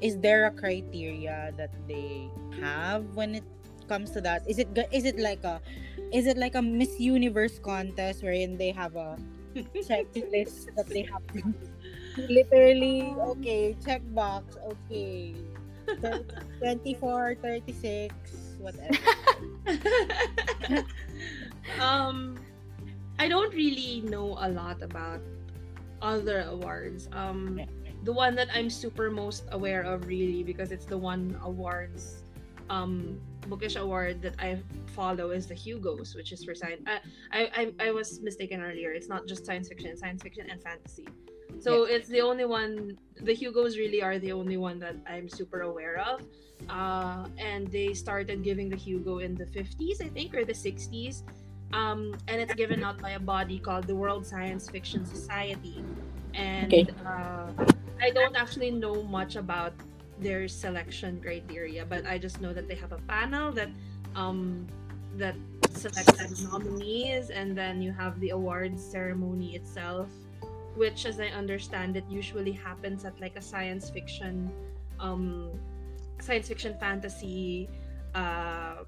is 0.00 0.18
there 0.18 0.46
a 0.46 0.50
criteria 0.50 1.52
that 1.56 1.70
they 1.86 2.30
have 2.60 3.04
when 3.14 3.34
it 3.34 3.44
comes 3.88 4.10
to 4.10 4.20
that 4.20 4.42
is 4.48 4.58
it 4.58 4.68
is 4.92 5.04
it 5.04 5.18
like 5.18 5.42
a 5.44 5.60
is 6.12 6.26
it 6.26 6.36
like 6.36 6.54
a 6.54 6.62
miss 6.62 7.00
universe 7.00 7.58
contest 7.58 8.22
wherein 8.22 8.56
they 8.56 8.70
have 8.70 8.94
a 8.96 9.16
checklist 9.82 10.68
that 10.76 10.86
they 10.88 11.06
have 11.10 11.24
to 11.32 11.42
literally 12.28 13.14
okay 13.18 13.76
check 13.84 14.02
box 14.14 14.56
okay 14.66 15.34
Thir- 16.02 16.24
24 16.60 17.36
36 17.42 18.14
whatever 18.58 18.98
um 21.80 22.36
I 23.18 23.26
don't 23.28 23.52
really 23.52 24.00
know 24.06 24.38
a 24.38 24.48
lot 24.48 24.80
about 24.82 25.20
other 26.00 26.42
awards. 26.42 27.08
Um 27.12 27.58
Yeah. 27.58 27.87
The 28.08 28.14
one 28.14 28.34
that 28.34 28.48
I'm 28.56 28.70
super 28.70 29.10
most 29.10 29.44
aware 29.52 29.82
of 29.82 30.06
really 30.08 30.42
because 30.42 30.72
it's 30.72 30.86
the 30.86 30.96
one 30.96 31.36
awards 31.44 32.24
um 32.70 33.20
bookish 33.50 33.76
award 33.76 34.22
that 34.24 34.32
I 34.40 34.50
follow 34.96 35.26
is 35.38 35.46
the 35.46 35.54
Hugos, 35.54 36.16
which 36.16 36.32
is 36.32 36.40
for 36.42 36.54
science. 36.54 36.82
I, 36.86 36.96
I 37.38 37.40
I 37.60 37.62
I 37.86 37.90
was 37.98 38.08
mistaken 38.28 38.62
earlier. 38.68 38.90
It's 38.98 39.10
not 39.14 39.28
just 39.28 39.44
science 39.44 39.68
fiction, 39.68 39.92
science 40.02 40.22
fiction 40.22 40.48
and 40.48 40.58
fantasy. 40.62 41.06
So 41.60 41.84
it's 41.84 42.08
the 42.08 42.22
only 42.22 42.46
one. 42.46 42.96
The 43.28 43.34
Hugos 43.40 43.76
really 43.76 44.00
are 44.00 44.18
the 44.18 44.32
only 44.32 44.56
one 44.56 44.78
that 44.84 44.96
I'm 45.04 45.28
super 45.28 45.60
aware 45.72 45.98
of. 46.00 46.16
Uh, 46.68 47.28
and 47.36 47.68
they 47.68 47.92
started 47.92 48.42
giving 48.42 48.68
the 48.70 48.76
Hugo 48.76 49.18
in 49.18 49.34
the 49.34 49.48
50s, 49.56 50.00
I 50.00 50.08
think, 50.16 50.34
or 50.36 50.44
the 50.44 50.58
60s. 50.66 51.24
Um, 51.72 52.00
and 52.28 52.40
it's 52.40 52.54
given 52.54 52.80
out 52.84 52.98
by 53.04 53.12
a 53.20 53.20
body 53.20 53.58
called 53.58 53.84
the 53.86 53.96
World 54.02 54.24
Science 54.26 54.64
Fiction 54.68 55.04
Society. 55.04 55.84
And 56.34 56.72
Okay. 56.72 56.86
uh, 57.06 57.52
I 58.00 58.10
don't 58.10 58.36
actually 58.36 58.70
know 58.70 59.02
much 59.02 59.36
about 59.36 59.72
their 60.20 60.48
selection 60.48 61.20
criteria, 61.20 61.84
but 61.84 62.06
I 62.06 62.18
just 62.18 62.40
know 62.40 62.52
that 62.52 62.68
they 62.68 62.74
have 62.76 62.92
a 62.92 62.98
panel 63.08 63.52
that 63.52 63.70
um, 64.14 64.66
that 65.16 65.36
selected 65.72 66.30
nominees, 66.42 67.30
and 67.30 67.56
then 67.56 67.82
you 67.82 67.92
have 67.92 68.18
the 68.20 68.30
awards 68.30 68.82
ceremony 68.82 69.54
itself, 69.54 70.08
which, 70.74 71.06
as 71.06 71.20
I 71.20 71.28
understand 71.28 71.96
it, 71.96 72.04
usually 72.08 72.52
happens 72.52 73.04
at 73.04 73.20
like 73.20 73.36
a 73.36 73.42
science 73.42 73.90
fiction, 73.90 74.50
um, 74.98 75.50
science 76.20 76.48
fiction 76.48 76.76
fantasy, 76.78 77.68
uh, 78.14 78.84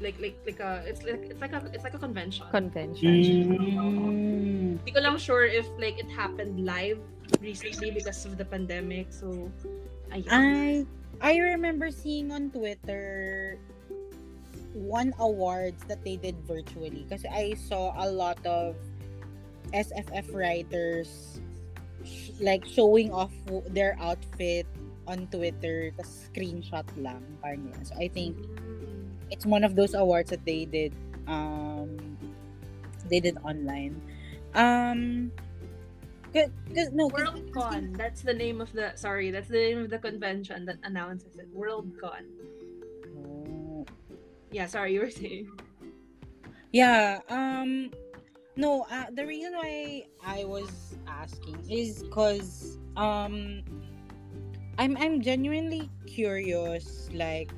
like 0.00 0.16
like 0.20 0.36
like 0.44 0.60
a 0.60 0.82
it's 0.84 1.02
like 1.02 1.24
it's 1.30 1.40
like 1.40 1.52
a 1.52 1.60
it's 1.72 1.84
like 1.84 1.94
a 1.94 1.98
convention. 1.98 2.44
Convention. 2.50 3.56
Mm. 3.56 4.78
Hindi 4.84 4.90
ko 4.92 5.00
lang 5.00 5.16
sure 5.16 5.44
if 5.44 5.66
like 5.80 5.96
it 5.98 6.10
happened 6.12 6.64
live 6.64 7.00
recently 7.40 7.90
because 7.90 8.24
of 8.24 8.36
the 8.36 8.44
pandemic. 8.44 9.08
So, 9.10 9.50
ayun. 10.12 10.28
I 10.28 10.84
I 11.20 11.36
remember 11.40 11.90
seeing 11.90 12.30
on 12.30 12.52
Twitter 12.52 13.58
one 14.76 15.16
awards 15.18 15.80
that 15.88 16.04
they 16.04 16.20
did 16.20 16.36
virtually 16.44 17.08
because 17.08 17.24
I 17.24 17.56
saw 17.56 17.96
a 17.96 18.04
lot 18.04 18.36
of 18.44 18.76
SFF 19.72 20.28
writers 20.36 21.40
like 22.38 22.64
showing 22.68 23.10
off 23.10 23.32
their 23.72 23.96
outfit 23.98 24.68
on 25.08 25.26
Twitter 25.32 25.90
the 25.96 26.04
screenshot 26.04 26.84
lang 27.00 27.24
parang 27.40 27.72
yun. 27.72 27.80
So 27.88 27.96
I 27.96 28.12
think 28.12 28.36
it's 29.30 29.46
one 29.46 29.64
of 29.64 29.74
those 29.74 29.94
awards 29.94 30.30
that 30.30 30.44
they 30.44 30.64
did 30.64 30.92
um 31.26 31.96
they 33.08 33.20
did 33.20 33.38
online. 33.44 34.00
Um 34.54 35.30
cause, 36.32 36.50
cause 36.74 36.90
no, 36.92 37.10
Worldcon. 37.10 37.96
That's 37.96 38.22
the 38.22 38.34
name 38.34 38.60
of 38.60 38.72
the 38.72 38.92
sorry, 38.96 39.30
that's 39.30 39.48
the 39.48 39.58
name 39.58 39.78
of 39.78 39.90
the 39.90 39.98
convention 39.98 40.64
that 40.66 40.78
announces 40.82 41.36
it. 41.36 41.52
Worldcon. 41.54 42.26
Oh. 43.18 43.86
Yeah, 44.50 44.66
sorry, 44.66 44.94
you 44.94 45.00
were 45.00 45.10
saying. 45.10 45.50
Yeah, 46.72 47.20
um 47.28 47.90
no, 48.56 48.86
uh, 48.90 49.06
the 49.12 49.26
reason 49.26 49.52
why 49.52 50.06
I 50.24 50.44
was 50.44 50.96
asking 51.06 51.58
is 51.68 52.04
cuz 52.10 52.78
um 52.96 53.62
I'm 54.78 54.96
I'm 54.96 55.20
genuinely 55.20 55.90
curious 56.06 57.08
like 57.12 57.50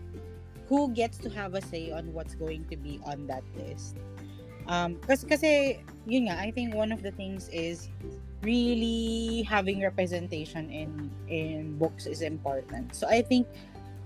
who 0.69 0.93
gets 0.93 1.17
to 1.19 1.29
have 1.31 1.55
a 1.55 1.63
say 1.63 1.91
on 1.91 2.13
what's 2.13 2.35
going 2.35 2.65
to 2.69 2.77
be 2.77 3.01
on 3.05 3.27
that 3.27 3.43
list. 3.57 3.97
Um 4.69 5.01
kasi 5.09 5.81
yun 6.05 6.29
nga, 6.29 6.37
I 6.37 6.53
think 6.53 6.77
one 6.77 6.93
of 6.93 7.01
the 7.03 7.11
things 7.11 7.49
is 7.49 7.89
really 8.45 9.43
having 9.43 9.83
representation 9.83 10.71
in 10.71 11.11
in 11.27 11.81
books 11.81 12.07
is 12.07 12.21
important. 12.21 12.95
So 12.95 13.09
I 13.09 13.25
think 13.25 13.49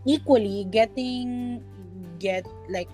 equally 0.06 0.64
getting 0.70 1.60
get 2.22 2.46
like 2.70 2.88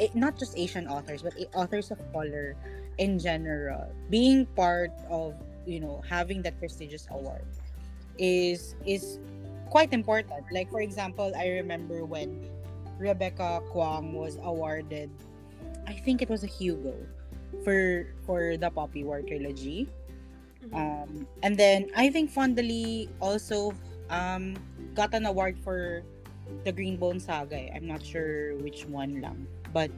eh, 0.00 0.12
not 0.12 0.36
just 0.38 0.52
Asian 0.56 0.86
authors, 0.86 1.24
but 1.24 1.32
authors 1.56 1.90
of 1.90 1.98
color 2.12 2.54
in 2.98 3.18
general, 3.18 3.88
being 4.10 4.46
part 4.52 4.92
of 5.08 5.34
you 5.64 5.80
know 5.80 6.04
having 6.04 6.42
that 6.42 6.60
prestigious 6.60 7.08
award 7.10 7.44
is 8.18 8.76
is 8.86 9.18
quite 9.70 9.92
important. 9.92 10.44
Like 10.52 10.70
for 10.70 10.80
example, 10.80 11.32
I 11.36 11.48
remember 11.60 12.04
when 12.04 12.46
Rebecca 12.98 13.62
Kuang 13.72 14.12
was 14.12 14.38
awarded, 14.42 15.10
I 15.86 15.92
think 15.92 16.22
it 16.22 16.28
was 16.28 16.42
a 16.44 16.50
Hugo 16.50 16.94
for 17.64 18.08
for 18.24 18.56
the 18.56 18.70
Poppy 18.70 19.04
War 19.04 19.22
trilogy. 19.22 19.88
Um, 20.74 21.28
and 21.46 21.54
then 21.54 21.90
I 21.94 22.10
think 22.10 22.30
Fonda 22.30 22.62
Lee 22.62 23.08
also 23.22 23.70
um, 24.10 24.58
got 24.98 25.14
an 25.14 25.26
award 25.26 25.54
for 25.62 26.02
the 26.64 26.72
Greenbone 26.72 27.22
Saga. 27.22 27.54
eh. 27.54 27.70
I'm 27.74 27.86
not 27.86 28.02
sure 28.02 28.58
which 28.58 28.86
one 28.86 29.22
lang. 29.22 29.46
But 29.70 29.90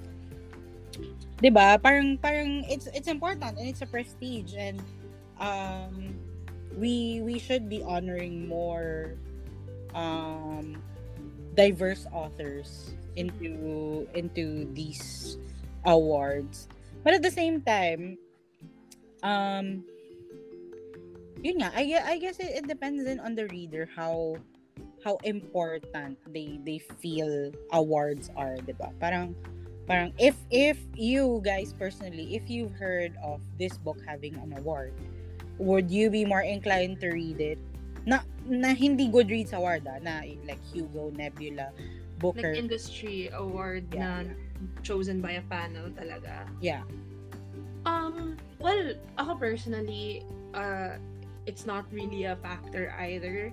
'di 1.41 1.51
ba? 1.55 1.79
Parang 1.81 2.19
parang 2.19 2.67
it's 2.69 2.91
it's 2.93 3.09
important 3.09 3.57
and 3.57 3.67
it's 3.69 3.81
a 3.81 3.89
prestige 3.89 4.53
and 4.59 4.83
um 5.39 6.13
we 6.77 7.23
we 7.23 7.39
should 7.39 7.71
be 7.71 7.81
honoring 7.81 8.45
more 8.49 9.15
um 9.95 10.83
diverse 11.59 12.07
authors 12.15 12.95
into 13.19 14.07
into 14.15 14.71
these 14.79 15.35
awards. 15.83 16.71
But 17.03 17.19
at 17.19 17.23
the 17.27 17.35
same 17.35 17.59
time, 17.67 18.15
um 19.27 19.83
yun 21.43 21.59
nga, 21.59 21.75
I, 21.75 22.15
I 22.15 22.17
guess 22.23 22.39
it, 22.39 22.63
it 22.63 22.65
depends 22.71 23.03
then 23.03 23.19
on 23.19 23.35
the 23.35 23.51
reader 23.51 23.91
how 23.91 24.39
how 25.03 25.19
important 25.27 26.19
they 26.31 26.63
they 26.63 26.79
feel 27.03 27.51
awards 27.75 28.31
are, 28.39 28.55
'di 28.63 28.79
ba? 28.79 28.95
Parang 29.03 29.35
parang 29.91 30.15
if 30.19 30.39
if 30.55 30.79
you 30.95 31.43
guys 31.43 31.75
personally, 31.75 32.39
if 32.39 32.47
you've 32.47 32.75
heard 32.79 33.19
of 33.19 33.43
this 33.59 33.75
book 33.83 33.99
having 34.07 34.39
an 34.39 34.55
award, 34.59 34.95
would 35.59 35.91
you 35.91 36.07
be 36.11 36.23
more 36.23 36.43
inclined 36.43 37.03
to 37.03 37.11
read 37.11 37.43
it? 37.43 37.59
Na 38.09 38.25
na 38.49 38.73
hindi 38.73 39.13
Goodreads 39.13 39.53
award 39.53 39.85
ah, 39.85 40.01
na 40.01 40.25
like 40.49 40.63
Hugo, 40.73 41.13
Nebula, 41.13 41.69
Booker. 42.17 42.57
Like 42.57 42.57
industry 42.57 43.29
award 43.37 43.93
Yeah, 43.93 44.25
na 44.25 44.33
chosen 44.81 45.21
by 45.21 45.37
a 45.37 45.45
panel 45.45 45.93
talaga. 45.93 46.49
yeah. 46.65 46.83
Um, 47.85 48.37
well, 48.59 48.97
ako 49.17 49.37
personally, 49.37 50.25
uh, 50.53 50.97
it's 51.47 51.65
not 51.65 51.85
really 51.93 52.25
a 52.25 52.37
factor 52.41 52.93
either. 53.01 53.53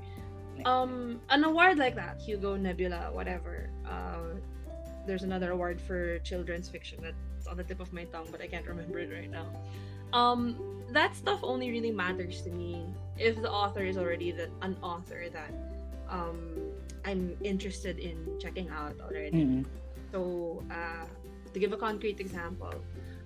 Um, 0.64 1.20
an 1.30 1.44
award 1.44 1.78
like 1.78 1.96
that, 1.96 2.20
Hugo, 2.20 2.56
Nebula, 2.56 3.12
whatever. 3.12 3.70
Uh, 3.84 4.40
there's 5.06 5.24
another 5.24 5.52
award 5.52 5.80
for 5.80 6.20
children's 6.24 6.68
fiction 6.68 7.00
that's 7.04 7.48
on 7.48 7.56
the 7.60 7.64
tip 7.64 7.80
of 7.80 7.92
my 7.94 8.08
tongue, 8.10 8.28
but 8.32 8.42
I 8.42 8.48
can't 8.48 8.66
remember 8.66 9.00
it 9.00 9.12
right 9.12 9.30
now. 9.30 9.46
Um, 10.16 10.56
that 10.92 11.14
stuff 11.14 11.44
only 11.44 11.70
really 11.70 11.92
matters 11.92 12.42
to 12.44 12.50
me 12.50 12.88
if 13.20 13.36
the 13.42 13.52
author 13.52 13.84
is 13.84 13.98
already 13.98 14.32
the, 14.32 14.48
an 14.62 14.78
author 14.82 15.28
that 15.28 15.52
um, 16.08 16.40
I'm 17.04 17.36
interested 17.44 18.00
in 18.00 18.40
checking 18.40 18.70
out 18.70 18.96
already. 19.02 19.44
Mm-mm. 19.44 19.66
So, 20.14 20.64
uh, 20.72 21.06
to 21.54 21.60
give 21.60 21.74
a 21.74 21.78
concrete 21.78 22.22
example, 22.22 22.74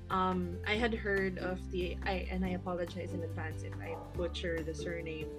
um, 0.09 0.57
I 0.65 0.73
had 0.73 0.93
heard 0.93 1.37
of 1.37 1.59
the 1.69 1.95
I 2.03 2.25
and 2.31 2.43
I 2.43 2.57
apologize 2.57 3.13
in 3.13 3.21
advance 3.21 3.61
if 3.61 3.73
I 3.77 3.95
butcher 4.17 4.63
the 4.65 4.73
surname. 4.73 5.29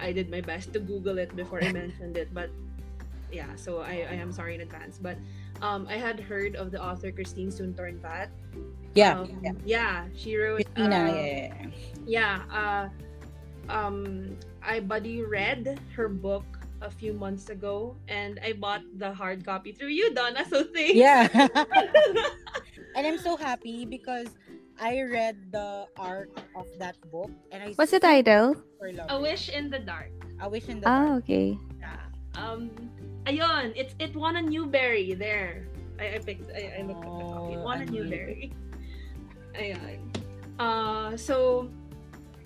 I 0.00 0.10
did 0.10 0.28
my 0.28 0.40
best 0.40 0.72
to 0.74 0.80
Google 0.80 1.18
it 1.18 1.34
before 1.36 1.62
I 1.62 1.70
mentioned 1.70 2.16
it, 2.16 2.34
but 2.34 2.50
yeah, 3.30 3.54
so 3.54 3.80
I, 3.80 4.06
I 4.10 4.14
am 4.18 4.32
sorry 4.32 4.56
in 4.56 4.60
advance. 4.60 4.98
But 4.98 5.18
um, 5.62 5.86
I 5.88 5.96
had 5.96 6.20
heard 6.20 6.56
of 6.56 6.70
the 6.70 6.82
author 6.82 7.10
Christine 7.12 7.48
Soontornvat. 7.50 8.28
Yeah, 8.94 9.20
Um, 9.20 9.28
yeah. 9.44 9.52
yeah, 9.64 9.96
she 10.16 10.36
wrote. 10.36 10.64
Christina, 10.64 10.88
uh, 10.88 11.12
yeah, 11.12 11.14
yeah, 11.14 11.52
yeah. 11.52 11.68
yeah 12.06 12.36
uh 12.48 12.84
um 13.68 14.36
i 14.62 14.78
buddy 14.78 15.22
read 15.26 15.80
her 15.94 16.06
book 16.08 16.46
a 16.82 16.90
few 16.90 17.12
months 17.12 17.50
ago 17.50 17.96
and 18.06 18.38
i 18.46 18.52
bought 18.54 18.80
the 19.02 19.10
hard 19.10 19.42
copy 19.44 19.72
through 19.74 19.90
you 19.90 20.14
donna 20.14 20.46
so 20.46 20.62
thanks 20.70 20.94
Yeah. 20.94 21.26
and 22.94 23.02
I'm 23.06 23.18
so 23.18 23.36
happy 23.36 23.84
because 23.84 24.28
I 24.78 25.00
read 25.02 25.50
the 25.52 25.88
arc 25.98 26.30
of 26.54 26.68
that 26.78 26.94
book 27.10 27.30
and 27.50 27.62
I 27.64 27.72
What's 27.74 27.90
the 27.92 28.00
title? 28.00 28.54
a 29.08 29.18
wish 29.20 29.48
in 29.48 29.68
the 29.70 29.80
dark 29.80 30.12
A 30.40 30.48
wish 30.48 30.68
in 30.68 30.78
the 30.80 30.86
dark. 30.86 31.10
Ah, 31.10 31.16
okay. 31.24 31.56
yeah. 31.80 31.96
um 32.36 32.70
ayun 33.26 33.72
it's 33.76 33.94
it 33.98 34.14
won 34.14 34.36
a 34.36 34.42
Newbery 34.42 35.14
there 35.14 35.66
i, 35.98 36.14
I 36.14 36.18
picked 36.18 36.50
I, 36.50 36.78
I 36.78 36.82
looked 36.82 37.04
at 37.04 37.10
the 37.18 37.24
copy 37.24 37.52
it 37.54 37.58
Oh, 37.58 37.64
won 37.64 37.80
a 37.80 37.82
a 37.82 37.86
Newbery 37.86 38.52
ayun 39.54 39.98
uh 40.58 41.16
so 41.16 41.68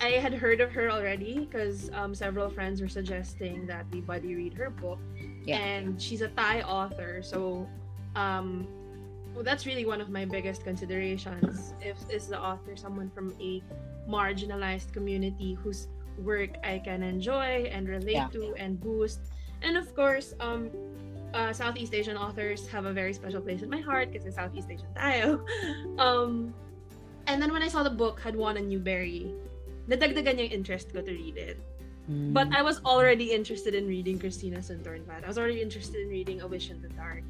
I 0.00 0.12
had 0.16 0.32
heard 0.32 0.62
of 0.62 0.72
her 0.72 0.90
already 0.90 1.44
because 1.44 1.90
um, 1.92 2.14
several 2.14 2.48
friends 2.48 2.80
were 2.80 2.88
suggesting 2.88 3.66
that 3.66 3.84
we 3.92 4.00
buddy 4.00 4.34
read 4.34 4.54
her 4.54 4.70
book. 4.70 4.98
Yeah. 5.44 5.58
And 5.58 6.00
she's 6.00 6.22
a 6.22 6.28
Thai 6.28 6.62
author, 6.62 7.20
so 7.20 7.68
um, 8.16 8.66
well, 9.34 9.44
that's 9.44 9.66
really 9.66 9.84
one 9.84 10.00
of 10.00 10.08
my 10.08 10.24
biggest 10.24 10.64
considerations. 10.64 11.74
If 11.82 11.98
is 12.08 12.28
the 12.28 12.40
author 12.40 12.76
someone 12.76 13.10
from 13.10 13.36
a 13.40 13.62
marginalized 14.08 14.92
community 14.96 15.52
whose 15.52 15.88
work 16.16 16.56
I 16.64 16.78
can 16.80 17.02
enjoy 17.02 17.68
and 17.68 17.86
relate 17.86 18.24
Yeah. 18.24 18.28
to 18.32 18.54
and 18.56 18.80
boost, 18.80 19.20
and 19.62 19.76
of 19.76 19.94
course, 19.94 20.34
um, 20.40 20.70
uh, 21.34 21.52
Southeast 21.52 21.94
Asian 21.94 22.16
authors 22.16 22.66
have 22.68 22.86
a 22.86 22.92
very 22.92 23.12
special 23.12 23.40
place 23.40 23.62
in 23.62 23.70
my 23.70 23.80
heart 23.80 24.12
because 24.12 24.26
in 24.26 24.32
Southeast 24.32 24.68
Asian 24.70 24.90
tayo. 24.96 25.40
Um, 25.98 26.54
and 27.26 27.40
then 27.40 27.52
when 27.52 27.62
I 27.62 27.68
saw 27.68 27.82
the 27.82 27.94
book 27.94 28.20
had 28.20 28.34
won 28.34 28.56
a 28.56 28.61
Newbery, 28.61 29.30
nadagdagan 29.88 30.38
yung 30.38 30.50
interest 30.50 30.92
ko 30.92 31.02
to 31.02 31.12
read 31.12 31.36
it. 31.36 31.58
Mm. 32.11 32.32
But 32.34 32.50
I 32.50 32.62
was 32.62 32.80
already 32.82 33.30
interested 33.30 33.74
in 33.74 33.86
reading 33.86 34.18
Christina 34.18 34.58
Soontornvat. 34.58 35.22
I 35.22 35.28
was 35.28 35.38
already 35.38 35.62
interested 35.62 36.02
in 36.02 36.08
reading 36.08 36.42
A 36.42 36.46
Wish 36.48 36.70
in 36.70 36.82
the 36.82 36.90
Dark. 36.98 37.22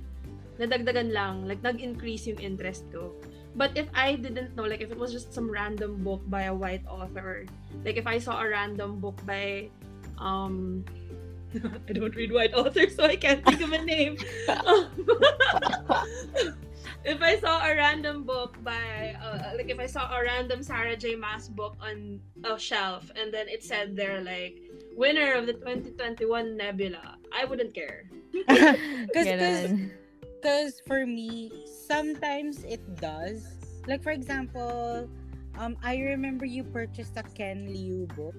Nadagdagan 0.56 1.12
lang, 1.12 1.48
like 1.48 1.60
nag-increase 1.60 2.28
yung 2.28 2.38
interest 2.40 2.84
ko. 2.92 3.12
But 3.56 3.74
if 3.74 3.90
I 3.92 4.14
didn't 4.14 4.54
know, 4.54 4.64
like 4.64 4.80
if 4.80 4.92
it 4.92 4.98
was 4.98 5.10
just 5.10 5.34
some 5.34 5.50
random 5.50 6.04
book 6.04 6.22
by 6.30 6.46
a 6.48 6.54
white 6.54 6.86
author, 6.86 7.44
like 7.84 7.96
if 7.96 8.06
I 8.06 8.16
saw 8.22 8.38
a 8.38 8.46
random 8.46 9.00
book 9.02 9.18
by 9.26 9.68
um 10.20 10.84
I 11.88 11.92
don't 11.92 12.14
read 12.14 12.32
white 12.32 12.54
authors, 12.54 12.96
so 12.96 13.04
I 13.04 13.16
can't 13.16 13.44
think 13.44 13.60
of 13.60 13.72
a 13.72 13.82
name. 13.82 14.16
if 17.04 17.20
I 17.22 17.38
saw 17.40 17.66
a 17.66 17.74
random 17.74 18.22
book 18.24 18.62
by, 18.62 19.16
uh, 19.22 19.52
like, 19.56 19.68
if 19.68 19.78
I 19.78 19.86
saw 19.86 20.14
a 20.14 20.22
random 20.22 20.62
Sarah 20.62 20.96
J. 20.96 21.16
Maas 21.16 21.48
book 21.48 21.76
on 21.80 22.20
a 22.44 22.58
shelf, 22.58 23.10
and 23.16 23.34
then 23.34 23.48
it 23.48 23.64
said 23.64 23.96
there, 23.96 24.20
like, 24.22 24.62
winner 24.94 25.34
of 25.34 25.46
the 25.46 25.54
2021 25.54 26.56
Nebula, 26.56 27.16
I 27.32 27.44
wouldn't 27.44 27.74
care. 27.74 28.10
Because 29.12 29.74
because 30.40 30.80
for 30.86 31.04
me 31.04 31.52
sometimes 31.66 32.64
it 32.64 32.80
does 32.96 33.44
like 33.86 34.02
for 34.02 34.10
example 34.10 35.08
um 35.58 35.76
i 35.84 35.98
remember 35.98 36.46
you 36.46 36.64
purchased 36.64 37.12
a 37.16 37.22
ken 37.36 37.68
liu 37.68 38.08
book 38.16 38.34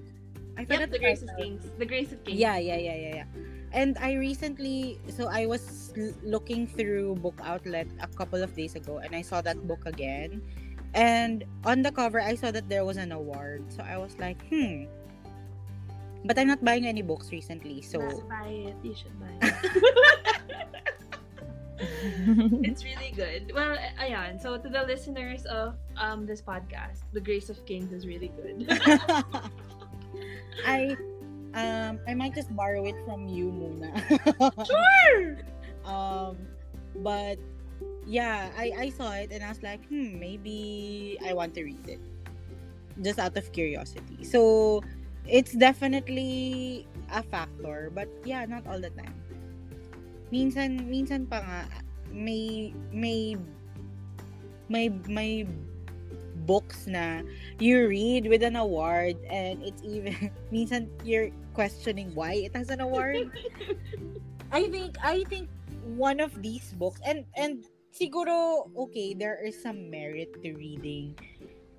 i 0.58 0.64
forgot 0.64 0.88
Yep, 0.88 0.90
the 0.90 0.98
Grace 0.98 1.22
of 1.22 1.28
title. 1.28 1.44
Kings. 1.44 1.62
The 1.78 1.86
Grace 1.86 2.12
of 2.12 2.22
Kings. 2.24 2.38
yeah 2.38 2.56
yeah 2.58 2.76
yeah 2.76 2.96
yeah 2.96 3.14
yeah 3.24 3.28
and 3.72 3.96
i 3.98 4.12
recently 4.14 5.00
so 5.08 5.28
i 5.32 5.46
was 5.46 5.92
looking 6.22 6.66
through 6.66 7.16
book 7.24 7.38
outlet 7.42 7.88
a 8.00 8.08
couple 8.08 8.42
of 8.42 8.54
days 8.54 8.74
ago 8.76 8.98
and 8.98 9.16
i 9.16 9.22
saw 9.22 9.40
that 9.40 9.56
book 9.66 9.80
again 9.86 10.42
and 10.94 11.44
on 11.64 11.80
the 11.80 11.90
cover 11.90 12.20
i 12.20 12.34
saw 12.36 12.50
that 12.52 12.68
there 12.68 12.84
was 12.84 12.96
an 13.00 13.12
award 13.12 13.64
so 13.72 13.80
i 13.82 13.96
was 13.96 14.12
like 14.20 14.36
hmm 14.52 14.84
but 16.24 16.36
i'm 16.38 16.46
not 16.46 16.62
buying 16.62 16.84
any 16.86 17.00
books 17.02 17.32
recently 17.32 17.80
so 17.82 17.98
buy 18.28 18.46
it. 18.70 18.76
You 18.84 18.94
should 18.94 19.16
buy 19.18 19.32
it. 19.40 19.54
it's 22.62 22.84
really 22.84 23.10
good. 23.16 23.50
Well, 23.52 23.74
ayan. 23.98 24.38
So 24.40 24.54
to 24.56 24.68
the 24.70 24.86
listeners 24.86 25.42
of 25.50 25.74
um 25.98 26.26
this 26.26 26.38
podcast, 26.40 27.02
The 27.12 27.18
Grace 27.20 27.50
of 27.50 27.58
Kings 27.66 27.90
is 27.90 28.06
really 28.06 28.30
good. 28.38 28.70
I 30.66 30.96
um 31.54 32.00
I 32.08 32.14
might 32.14 32.34
just 32.34 32.54
borrow 32.54 32.84
it 32.84 32.96
from 33.04 33.28
you 33.28 33.52
muna. 33.52 33.92
sure. 34.68 35.38
um 35.84 36.36
but 37.00 37.38
yeah, 38.06 38.50
I 38.56 38.72
I 38.76 38.88
saw 38.90 39.12
it 39.14 39.30
and 39.30 39.42
I 39.42 39.48
was 39.48 39.62
like, 39.62 39.84
hmm, 39.88 40.18
maybe 40.18 41.18
I 41.24 41.32
want 41.34 41.54
to 41.54 41.64
read 41.64 41.86
it. 41.88 42.00
Just 43.00 43.18
out 43.18 43.36
of 43.36 43.50
curiosity. 43.52 44.24
So 44.24 44.82
it's 45.24 45.52
definitely 45.52 46.86
a 47.12 47.22
factor, 47.22 47.90
but 47.94 48.08
yeah, 48.24 48.44
not 48.44 48.66
all 48.66 48.80
the 48.80 48.90
time. 48.92 49.14
Minsan 50.32 50.88
minsan 50.88 51.28
pa 51.28 51.40
nga 51.44 51.60
may 52.12 52.72
may 52.92 53.36
may 54.68 54.88
may 55.08 55.44
books 56.46 56.86
na 56.86 57.22
you 57.58 57.86
read 57.88 58.26
with 58.26 58.42
an 58.42 58.56
award 58.56 59.16
and 59.30 59.62
it's 59.62 59.82
even 59.82 60.14
minsan 60.52 60.90
you're 61.04 61.30
questioning 61.54 62.10
why 62.14 62.34
it 62.34 62.54
has 62.56 62.70
an 62.70 62.80
award. 62.80 63.30
I 64.52 64.68
think 64.68 64.96
I 65.02 65.24
think 65.28 65.48
one 65.84 66.20
of 66.20 66.42
these 66.42 66.72
books 66.76 67.00
and 67.04 67.24
and 67.36 67.64
siguro 67.92 68.68
okay 68.76 69.14
there 69.14 69.40
is 69.40 69.56
some 69.60 69.90
merit 69.90 70.32
to 70.42 70.52
reading 70.56 71.16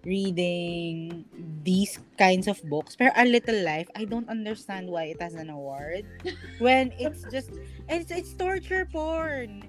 reading 0.03 1.23
these 1.63 1.97
kinds 2.19 2.47
of 2.47 2.59
books. 2.67 2.95
Pero 2.95 3.11
a 3.15 3.23
little 3.23 3.63
life 3.63 3.87
I 3.95 4.03
don't 4.03 4.27
understand 4.27 4.91
why 4.91 5.15
it 5.15 5.21
has 5.21 5.33
an 5.33 5.49
award. 5.49 6.03
When 6.59 6.91
it's 6.99 7.23
just 7.31 7.55
it's 7.87 8.11
it's 8.11 8.35
torture 8.35 8.83
porn 8.91 9.63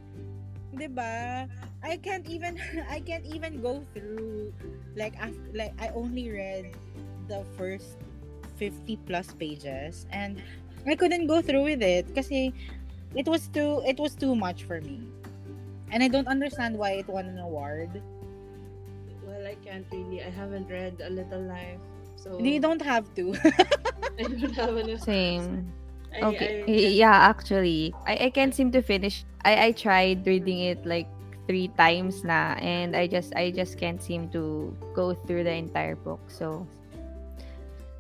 'di 0.77 0.91
ba 0.91 1.47
I 1.83 1.97
can't 1.97 2.27
even 2.27 2.59
I 2.95 3.01
can't 3.01 3.25
even 3.27 3.63
go 3.63 3.85
through 3.95 4.53
like 4.97 5.15
after, 5.19 5.51
like 5.55 5.75
I 5.79 5.91
only 5.95 6.31
read 6.31 6.75
the 7.29 7.43
first 7.57 7.99
50 8.57 8.97
plus 9.07 9.33
pages 9.35 10.07
and 10.11 10.41
I 10.87 10.95
couldn't 10.95 11.27
go 11.27 11.41
through 11.41 11.65
with 11.65 11.83
it 11.83 12.13
kasi 12.15 12.53
it 13.15 13.27
was 13.27 13.49
too 13.49 13.83
it 13.87 13.99
was 13.99 14.15
too 14.15 14.35
much 14.35 14.65
for 14.65 14.81
me. 14.81 15.07
And 15.95 16.03
I 16.03 16.09
don't 16.09 16.27
understand 16.27 16.75
why 16.77 16.99
it 16.99 17.07
won 17.07 17.27
an 17.31 17.39
award. 17.39 18.03
Well, 19.23 19.47
I 19.47 19.55
can't 19.63 19.87
really. 19.95 20.27
I 20.27 20.31
haven't 20.31 20.67
read 20.67 20.99
A 20.99 21.11
Little 21.11 21.47
Life, 21.47 21.79
so 22.19 22.35
You 22.43 22.59
don't 22.59 22.83
have 22.83 23.07
to. 23.15 23.31
I 24.19 24.27
don't 24.27 24.59
have 24.59 24.75
enough. 24.75 25.07
Same. 25.07 25.71
I, 26.15 26.21
Okay. 26.31 26.63
I, 26.67 26.71
yeah, 26.71 27.29
actually, 27.29 27.95
I 28.07 28.27
I 28.27 28.31
can't 28.31 28.55
seem 28.55 28.71
to 28.73 28.83
finish. 28.83 29.25
I 29.45 29.69
I 29.69 29.71
tried 29.73 30.27
reading 30.27 30.61
it 30.63 30.87
like 30.87 31.11
three 31.45 31.69
times 31.77 32.25
na 32.25 32.57
and 32.63 32.97
I 32.97 33.05
just 33.07 33.35
I 33.37 33.51
just 33.53 33.77
can't 33.77 34.01
seem 34.01 34.31
to 34.33 34.73
go 34.97 35.13
through 35.27 35.45
the 35.45 35.53
entire 35.53 35.97
book. 35.99 36.23
So 36.31 36.65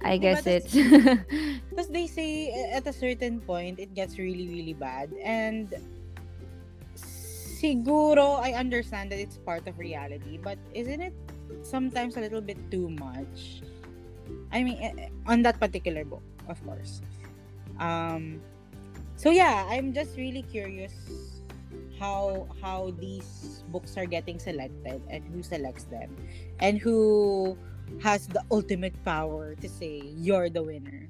I 0.04 0.16
guess 0.16 0.44
that's- 0.44 0.72
it's 0.72 0.74
Because 1.70 1.88
they 1.90 2.06
say 2.06 2.52
at 2.70 2.86
a 2.86 2.92
certain 2.94 3.40
point 3.40 3.80
it 3.82 3.92
gets 3.98 4.16
really 4.16 4.46
really 4.46 4.76
bad 4.76 5.10
and 5.20 5.74
siguro 6.94 8.38
I 8.38 8.52
understand 8.54 9.10
that 9.12 9.18
it's 9.18 9.38
part 9.42 9.66
of 9.66 9.78
reality 9.78 10.38
but 10.38 10.58
isn't 10.72 11.00
it 11.00 11.14
sometimes 11.64 12.16
a 12.16 12.20
little 12.20 12.40
bit 12.44 12.60
too 12.70 12.88
much? 13.00 13.64
I 14.52 14.62
mean 14.62 14.78
eh, 14.80 15.08
eh, 15.08 15.10
on 15.26 15.42
that 15.42 15.58
particular 15.58 16.04
book, 16.04 16.22
of 16.48 16.60
course. 16.64 17.02
Um 17.78 18.40
so 19.16 19.30
yeah, 19.30 19.66
I'm 19.68 19.92
just 19.92 20.16
really 20.16 20.42
curious 20.42 20.92
how 21.98 22.48
how 22.60 22.92
these 22.98 23.62
books 23.70 23.96
are 23.96 24.06
getting 24.06 24.38
selected 24.38 25.00
and 25.08 25.22
who 25.30 25.42
selects 25.42 25.84
them 25.84 26.10
and 26.60 26.78
who 26.78 27.56
has 28.02 28.26
the 28.26 28.42
ultimate 28.50 28.96
power 29.04 29.54
to 29.54 29.68
say 29.68 30.02
you're 30.18 30.50
the 30.50 30.62
winner. 30.62 31.08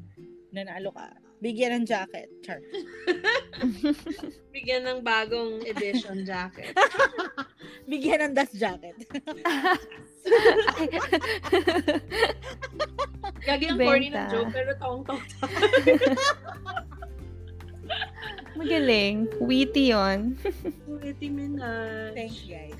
Nanalo 0.55 0.95
ka. 0.95 1.24
Bigyan 1.43 1.83
ng 1.83 1.87
jacket. 1.87 2.29
Char. 2.45 2.61
bigyan 4.55 4.87
ng 4.87 5.01
bagong 5.03 5.63
edition 5.67 6.23
jacket. 6.23 6.75
Bigyan 7.91 8.31
ng 8.31 8.33
dust 8.35 8.55
jacket. 8.55 8.95
Gagi 13.45 13.69
ang 13.69 13.77
corny 13.77 14.09
ng 14.09 14.27
joke, 14.33 14.53
pero 14.57 14.73
tong-tong 14.81 15.21
Magaling. 18.55 19.29
Witty 19.43 19.91
yon. 19.91 20.39
Witty 20.87 21.29
Minaj. 21.29 22.15
Thanks, 22.15 22.47
guys. 22.47 22.79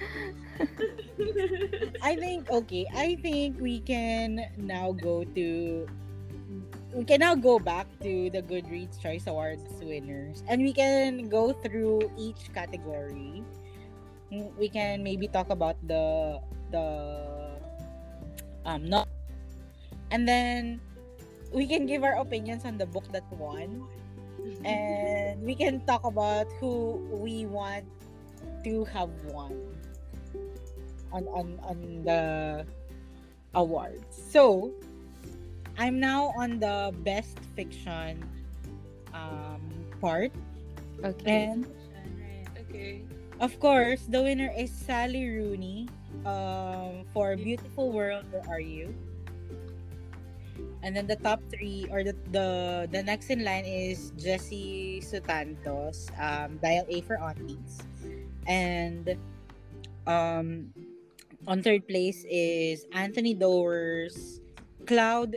I 2.01 2.15
think, 2.15 2.49
okay, 2.49 2.87
I 2.95 3.19
think 3.19 3.59
we 3.59 3.83
can 3.83 4.47
now 4.57 4.95
go 4.95 5.27
to 5.35 5.49
we 6.95 7.03
can 7.03 7.19
now 7.21 7.35
go 7.35 7.59
back 7.59 7.91
to 8.07 8.31
the 8.31 8.39
Goodreads 8.39 9.03
Choice 9.03 9.27
Awards 9.27 9.67
winners 9.83 10.47
and 10.47 10.63
we 10.63 10.73
can 10.73 11.29
go 11.29 11.53
through 11.53 12.07
each 12.17 12.55
category. 12.55 13.43
We 14.31 14.69
can 14.71 15.03
maybe 15.03 15.27
talk 15.27 15.51
about 15.51 15.75
the 15.83 16.39
the 16.71 16.87
um 18.65 18.87
not 18.87 19.11
and 20.11 20.27
then 20.27 20.81
we 21.51 21.67
can 21.67 21.87
give 21.87 22.07
our 22.07 22.15
opinions 22.15 22.65
on 22.65 22.79
the 22.79 22.87
book 22.87 23.11
that 23.11 23.27
won 23.35 23.83
and 24.65 25.43
we 25.43 25.55
can 25.55 25.83
talk 25.87 26.07
about 26.07 26.47
who 26.63 27.03
we 27.11 27.47
want 27.47 27.85
to 28.63 28.87
have 28.87 29.11
won 29.35 29.59
on 31.11 31.27
on 31.35 31.59
on 31.67 31.79
the 32.07 32.63
awards. 33.55 34.15
So 34.15 34.71
I'm 35.79 35.99
now 35.99 36.33
on 36.39 36.59
the 36.61 36.95
best 37.03 37.39
fiction 37.57 38.23
um 39.15 39.61
part 40.01 40.33
Okay. 41.05 41.51
and 41.51 41.67
okay. 42.59 43.03
of 43.41 43.59
course 43.61 44.07
the 44.09 44.23
winner 44.23 44.51
is 44.57 44.71
Sally 44.71 45.27
Rooney 45.29 45.89
um 46.27 47.05
for 47.13 47.37
Beautiful 47.37 47.91
World 47.93 48.25
Where 48.31 48.43
Are 48.49 48.61
You? 48.63 48.95
And 50.85 50.95
then 50.95 51.07
the 51.09 51.17
top 51.17 51.41
three 51.51 51.89
or 51.91 52.05
the 52.05 52.15
the, 52.31 52.87
the 52.93 53.03
next 53.03 53.31
in 53.31 53.43
line 53.43 53.65
is 53.65 54.13
Jesse 54.21 55.01
Sutanto's, 55.03 56.13
um, 56.21 56.61
Dial 56.63 56.85
A 56.93 57.01
for 57.03 57.17
Aunties. 57.19 57.81
And 58.47 59.17
um 60.07 60.71
on 61.49 61.63
third 61.63 61.89
place 61.89 62.25
is 62.29 62.85
Anthony 62.93 63.33
Doerr's 63.35 64.41
Cloud 64.87 65.37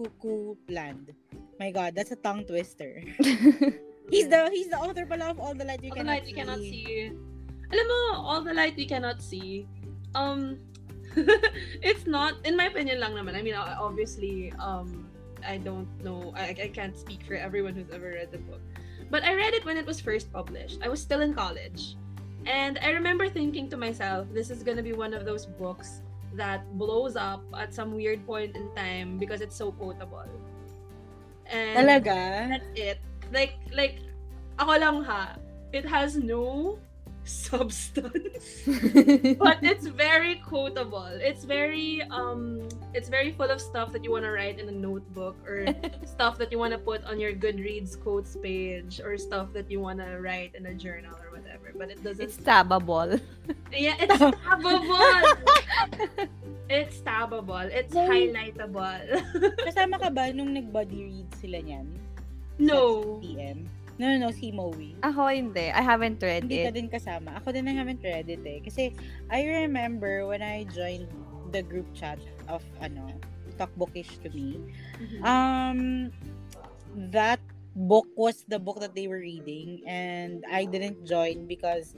Cuckoo 0.00 0.56
Land. 0.72 1.12
My 1.60 1.68
god, 1.70 1.92
that's 1.94 2.10
a 2.10 2.16
tongue 2.16 2.48
twister. 2.48 3.04
He's 4.10 4.26
the 4.26 4.50
he's 4.50 4.66
the 4.66 4.80
author 4.80 5.06
pala 5.06 5.30
of 5.30 5.38
All 5.38 5.54
the 5.54 5.62
Light 5.62 5.84
You 5.84 5.92
All 5.92 6.00
the 6.00 6.02
Cannot 6.02 6.12
light 6.18 6.24
we 6.26 6.32
cannot 6.32 6.58
See. 6.58 6.82
see. 6.82 7.12
Alam 7.70 7.86
mo, 7.86 8.00
all 8.26 8.42
the 8.42 8.50
light 8.50 8.74
we 8.74 8.82
cannot 8.82 9.22
see. 9.22 9.68
Um, 10.18 10.58
it's 11.86 12.10
not, 12.10 12.34
in 12.42 12.56
my 12.58 12.66
opinion 12.66 12.98
lang 12.98 13.14
naman. 13.14 13.38
I 13.38 13.42
mean, 13.46 13.54
obviously, 13.54 14.50
um, 14.58 15.06
I 15.46 15.62
don't 15.62 15.86
know. 16.02 16.34
I, 16.34 16.50
I 16.58 16.68
can't 16.74 16.98
speak 16.98 17.22
for 17.22 17.38
everyone 17.38 17.78
who's 17.78 17.86
ever 17.94 18.18
read 18.18 18.34
the 18.34 18.42
book. 18.42 18.58
But 19.06 19.22
I 19.22 19.38
read 19.38 19.54
it 19.54 19.62
when 19.62 19.78
it 19.78 19.86
was 19.86 20.02
first 20.02 20.32
published. 20.34 20.82
I 20.82 20.90
was 20.90 20.98
still 20.98 21.22
in 21.22 21.30
college. 21.30 21.94
And 22.42 22.82
I 22.82 22.90
remember 22.90 23.30
thinking 23.30 23.70
to 23.70 23.76
myself, 23.78 24.26
this 24.34 24.50
is 24.50 24.66
gonna 24.66 24.82
be 24.82 24.92
one 24.92 25.14
of 25.14 25.22
those 25.22 25.46
books 25.46 26.02
that 26.34 26.66
blows 26.78 27.16
up 27.16 27.42
at 27.56 27.74
some 27.74 27.94
weird 27.94 28.24
point 28.26 28.56
in 28.56 28.70
time 28.74 29.18
because 29.18 29.40
it's 29.40 29.56
so 29.56 29.72
quotable. 29.72 30.24
And 31.46 31.88
Talaga? 31.88 32.48
that's 32.48 32.70
it. 32.74 32.98
Like, 33.32 33.54
like, 33.74 33.98
ako 34.58 34.78
lang 34.78 35.04
ha, 35.04 35.34
it 35.72 35.84
has 35.86 36.16
no 36.16 36.78
substance 37.24 38.64
but 39.38 39.58
it's 39.62 39.86
very 39.86 40.36
quotable 40.36 41.04
it's 41.20 41.44
very 41.44 42.02
um 42.10 42.66
it's 42.94 43.08
very 43.08 43.30
full 43.32 43.50
of 43.50 43.60
stuff 43.60 43.92
that 43.92 44.02
you 44.02 44.10
want 44.10 44.24
to 44.24 44.30
write 44.30 44.58
in 44.58 44.68
a 44.68 44.72
notebook 44.72 45.36
or 45.46 45.66
stuff 46.06 46.38
that 46.38 46.50
you 46.50 46.58
want 46.58 46.72
to 46.72 46.78
put 46.78 47.04
on 47.04 47.20
your 47.20 47.32
goodreads 47.32 48.00
quotes 48.00 48.36
page 48.36 49.00
or 49.04 49.18
stuff 49.18 49.52
that 49.52 49.70
you 49.70 49.78
want 49.80 49.98
to 49.98 50.18
write 50.18 50.54
in 50.54 50.66
a 50.66 50.74
journal 50.74 51.12
or 51.22 51.29
whatever 51.40 51.68
but 51.74 51.88
it 51.88 52.00
doesn't 52.04 52.22
It's 52.28 52.36
tabbable. 52.36 53.16
yeah 53.72 53.96
it's 53.98 54.20
tabbable 54.20 55.16
it's 56.70 56.98
tabbable 57.02 57.66
it's 57.72 57.94
No. 57.96 58.04
highlightable 58.06 59.00
Kasama 59.66 59.96
ka 59.98 60.12
ba 60.12 60.30
nung 60.30 60.52
nag-body 60.54 60.98
read 61.08 61.30
sila 61.40 61.58
niyan? 61.64 61.88
no 62.60 63.16
TM? 63.24 63.64
No, 64.00 64.08
no, 64.08 64.16
no, 64.16 64.30
si 64.32 64.48
Moe. 64.48 64.96
Ako 65.04 65.28
hindi. 65.28 65.68
I 65.68 65.84
haven't 65.84 66.24
read 66.24 66.48
Hindi 66.48 66.64
ka 66.64 66.72
it. 66.72 66.76
din 66.80 66.88
kasama. 66.88 67.36
Ako 67.36 67.52
din 67.52 67.68
I 67.68 67.76
haven't 67.76 68.00
read 68.00 68.32
it 68.32 68.40
eh. 68.48 68.64
Kasi 68.64 68.96
I 69.28 69.44
remember 69.44 70.24
when 70.24 70.40
I 70.40 70.64
joined 70.72 71.04
the 71.52 71.60
group 71.60 71.84
chat 71.92 72.16
of 72.48 72.64
ano, 72.80 73.12
Talk 73.60 73.68
Bookish 73.76 74.16
to 74.24 74.32
me, 74.32 74.56
um, 75.20 76.08
that 77.12 77.44
book 77.88 78.06
was 78.16 78.44
the 78.48 78.58
book 78.58 78.80
that 78.80 78.94
they 78.94 79.08
were 79.08 79.20
reading 79.20 79.80
and 79.86 80.44
I 80.50 80.64
didn't 80.64 81.06
join 81.06 81.46
because 81.46 81.96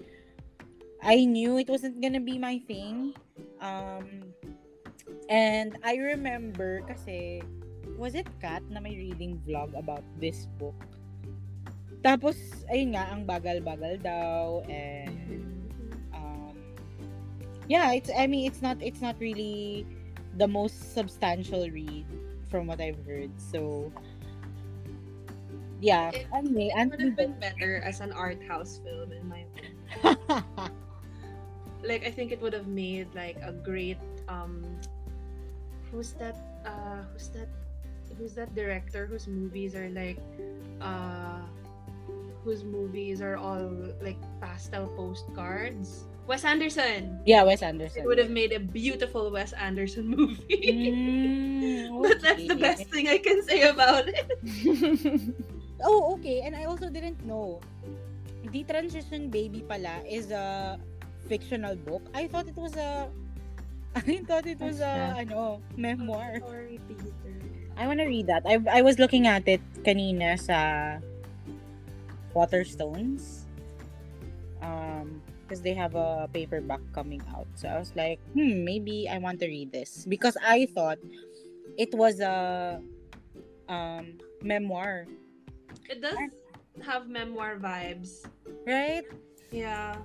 I 1.02 1.24
knew 1.26 1.58
it 1.58 1.68
wasn't 1.68 2.00
gonna 2.00 2.22
be 2.22 2.38
my 2.38 2.62
thing. 2.70 3.14
Um, 3.58 4.30
and 5.28 5.74
I 5.82 5.96
remember 5.98 6.86
kasi, 6.86 7.42
was 7.98 8.14
it 8.14 8.30
Kat 8.38 8.62
na 8.70 8.78
may 8.78 8.94
reading 8.94 9.42
vlog 9.42 9.74
about 9.74 10.06
this 10.22 10.46
book? 10.62 10.78
Tapos, 12.02 12.38
ayun 12.70 12.94
nga, 12.94 13.10
ang 13.10 13.26
bagal-bagal 13.26 14.02
daw 14.02 14.62
and 14.70 15.66
um, 16.14 16.54
yeah, 17.66 17.90
it's 17.94 18.10
I 18.10 18.30
mean 18.30 18.46
it's 18.46 18.62
not 18.62 18.78
it's 18.78 19.02
not 19.02 19.18
really 19.18 19.86
the 20.38 20.46
most 20.46 20.94
substantial 20.94 21.66
read 21.70 22.06
from 22.46 22.66
what 22.70 22.78
I've 22.78 22.98
heard. 23.02 23.34
So 23.38 23.90
yeah, 25.82 26.14
It- 26.14 26.30
it 26.30 26.88
would 26.90 27.00
have 27.02 27.16
been 27.18 27.34
better 27.42 27.82
as 27.82 27.98
an 28.00 28.14
art 28.14 28.38
house 28.46 28.78
film 28.86 29.10
in 29.12 29.26
my 29.28 29.42
opinion. 29.50 29.74
Like 31.82 32.06
I 32.06 32.14
think 32.14 32.30
it 32.30 32.38
would 32.40 32.54
have 32.54 32.70
made 32.70 33.10
like 33.10 33.34
a 33.42 33.50
great 33.50 33.98
um 34.30 34.62
who's 35.90 36.14
that 36.22 36.38
uh 36.62 37.02
who's 37.10 37.26
that 37.34 37.50
who's 38.16 38.32
that 38.38 38.54
director 38.54 39.02
whose 39.10 39.26
movies 39.26 39.74
are 39.74 39.90
like 39.90 40.22
uh 40.78 41.42
whose 42.46 42.62
movies 42.62 43.18
are 43.18 43.34
all 43.34 43.66
like 43.98 44.18
pastel 44.40 44.86
postcards? 44.94 46.06
Wes 46.30 46.46
Anderson. 46.46 47.18
Yeah, 47.26 47.42
Wes 47.42 47.66
Anderson. 47.66 48.02
it 48.02 48.06
would 48.06 48.18
have 48.22 48.30
made 48.30 48.54
a 48.54 48.62
beautiful 48.62 49.26
Wes 49.34 49.50
Anderson 49.52 50.06
movie. 50.14 50.46
Mm, 51.90 51.98
but 51.98 52.22
that's 52.22 52.46
the 52.46 52.54
best 52.54 52.86
thing 52.94 53.10
I 53.10 53.18
can 53.18 53.42
say 53.42 53.66
about 53.66 54.06
it 54.06 54.30
Oh, 55.82 56.14
okay. 56.18 56.42
And 56.42 56.54
I 56.54 56.64
also 56.64 56.88
didn't 56.88 57.24
know. 57.26 57.60
Detransition, 58.50 59.30
Baby 59.30 59.62
pala 59.62 60.02
is 60.08 60.30
a 60.30 60.78
fictional 61.28 61.76
book. 61.76 62.02
I 62.14 62.26
thought 62.26 62.48
it 62.48 62.56
was 62.56 62.74
a 62.76 63.08
I 63.96 64.24
thought 64.24 64.46
it 64.46 64.58
was 64.58 64.80
a 64.80 65.14
ano, 65.20 65.60
memoir. 65.76 66.40
sorry 66.40 66.80
Peter 66.88 67.12
I 67.76 67.86
wanna 67.86 68.06
read 68.06 68.26
that. 68.26 68.42
I 68.44 68.60
I 68.68 68.80
was 68.82 68.98
looking 68.98 69.26
at 69.26 69.46
it 69.46 69.62
kanina 69.84 70.36
sa 70.36 70.98
Waterstones. 72.34 73.44
Um, 74.62 75.20
because 75.42 75.60
they 75.60 75.74
have 75.74 75.94
a 75.94 76.30
paperback 76.32 76.80
coming 76.94 77.20
out. 77.36 77.46
So 77.56 77.68
I 77.68 77.76
was 77.76 77.92
like, 77.94 78.16
hmm, 78.32 78.64
maybe 78.64 79.04
I 79.10 79.18
want 79.18 79.36
to 79.40 79.46
read 79.46 79.68
this 79.70 80.06
because 80.08 80.36
I 80.40 80.64
thought 80.72 80.96
it 81.76 81.92
was 81.92 82.20
a 82.20 82.80
um 83.68 84.16
memoir, 84.40 85.04
it 85.88 86.00
does 86.00 86.16
have 86.80 87.08
memoir 87.08 87.56
vibes 87.56 88.24
right? 88.66 89.04
yeah 89.50 89.96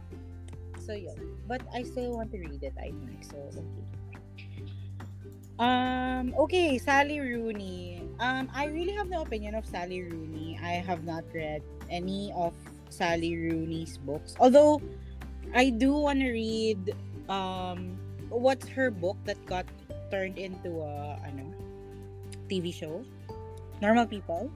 So 0.88 0.96
yeah. 0.96 1.20
But 1.44 1.68
I 1.76 1.84
still 1.84 2.16
want 2.16 2.32
to 2.32 2.40
read 2.40 2.64
it, 2.64 2.72
I 2.80 2.96
think. 2.96 3.20
So 3.28 3.36
okay. 3.36 3.84
Um, 5.60 6.32
okay, 6.40 6.80
Sally 6.80 7.20
Rooney. 7.20 8.08
Um, 8.24 8.48
I 8.56 8.72
really 8.72 8.96
have 8.96 9.12
no 9.12 9.22
opinion 9.28 9.52
of 9.60 9.68
Sally 9.68 10.00
Rooney. 10.00 10.56
I 10.64 10.80
have 10.80 11.04
not 11.04 11.28
read 11.36 11.60
any 11.92 12.32
of 12.32 12.56
Sally 12.88 13.36
Rooney's 13.36 14.00
books. 14.00 14.32
Although 14.40 14.80
I 15.52 15.76
do 15.76 15.92
want 15.92 16.24
to 16.24 16.32
read 16.32 16.96
um 17.28 18.00
what's 18.32 18.72
her 18.72 18.88
book 18.88 19.20
that 19.28 19.36
got 19.44 19.68
turned 20.08 20.40
into 20.40 20.80
a 20.80 21.20
ano 21.28 21.52
TV 22.48 22.72
show? 22.72 23.04
Normal 23.84 24.08
People. 24.08 24.48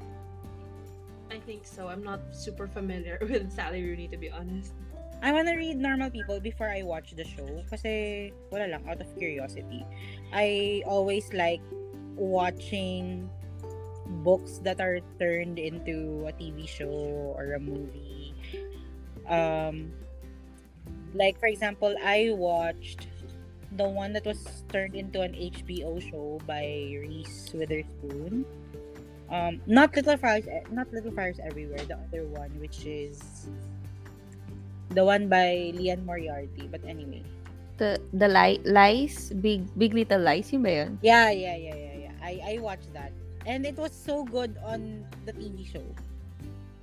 I 1.31 1.39
think 1.39 1.63
so. 1.63 1.87
I'm 1.87 2.03
not 2.03 2.19
super 2.35 2.67
familiar 2.67 3.17
with 3.23 3.51
Sally 3.55 3.83
Rooney 3.83 4.07
to 4.09 4.17
be 4.17 4.29
honest. 4.29 4.75
I 5.23 5.31
wanna 5.31 5.55
read 5.55 5.77
Normal 5.77 6.09
People 6.11 6.39
before 6.41 6.67
I 6.67 6.83
watch 6.83 7.15
the 7.15 7.23
show 7.23 7.63
kasi 7.71 8.33
wala 8.51 8.67
lang 8.67 8.83
out 8.89 8.99
of 8.99 9.07
curiosity. 9.15 9.87
I 10.35 10.83
always 10.83 11.31
like 11.31 11.63
watching 12.19 13.29
books 14.27 14.59
that 14.67 14.81
are 14.83 14.99
turned 15.23 15.55
into 15.55 16.27
a 16.27 16.33
TV 16.35 16.67
show 16.67 16.91
or 17.37 17.55
a 17.55 17.61
movie. 17.61 18.35
Um 19.29 19.95
like 21.15 21.39
for 21.39 21.47
example, 21.47 21.95
I 22.03 22.35
watched 22.35 23.07
the 23.71 23.87
one 23.87 24.11
that 24.19 24.27
was 24.27 24.43
turned 24.67 24.99
into 24.99 25.21
an 25.21 25.31
HBO 25.31 25.95
show 26.03 26.43
by 26.43 26.91
Reese 26.91 27.55
Witherspoon. 27.55 28.43
Um, 29.31 29.63
not 29.63 29.95
Little 29.95 30.19
Fires, 30.19 30.43
not 30.75 30.91
Little 30.91 31.15
Fires 31.15 31.39
Everywhere. 31.39 31.79
The 31.87 31.95
other 31.95 32.27
one, 32.27 32.51
which 32.59 32.83
is 32.83 33.47
the 34.91 35.07
one 35.07 35.31
by 35.31 35.71
Liane 35.71 36.03
Moriarty. 36.03 36.67
But 36.67 36.83
anyway, 36.83 37.23
the 37.79 37.95
the 38.11 38.27
li- 38.27 38.59
lies, 38.67 39.31
big 39.39 39.71
big 39.79 39.95
little 39.95 40.19
lies, 40.19 40.51
yun 40.51 40.67
ba 40.67 40.71
yun? 40.83 40.99
yeah, 40.99 41.31
yeah, 41.31 41.55
yeah, 41.55 41.75
yeah, 41.79 41.95
yeah. 42.11 42.15
I 42.19 42.31
I 42.43 42.53
watched 42.59 42.91
that, 42.91 43.15
and 43.47 43.63
it 43.63 43.79
was 43.79 43.95
so 43.95 44.27
good 44.27 44.59
on 44.67 45.07
the 45.23 45.31
TV 45.31 45.63
show. 45.63 45.87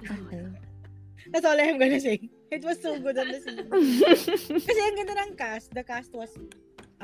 Okay. 0.09 0.49
That's 1.30 1.44
all 1.44 1.61
I'm 1.61 1.76
gonna 1.76 2.01
say. 2.01 2.16
It 2.49 2.64
was 2.64 2.80
so 2.80 2.96
good 2.96 3.20
on 3.20 3.28
the 3.28 3.44
TV. 3.44 3.68
Kasi 4.64 4.80
ang 4.80 4.96
ganda 4.96 5.14
ng 5.28 5.36
cast. 5.36 5.68
The 5.76 5.84
cast 5.84 6.16
was 6.16 6.32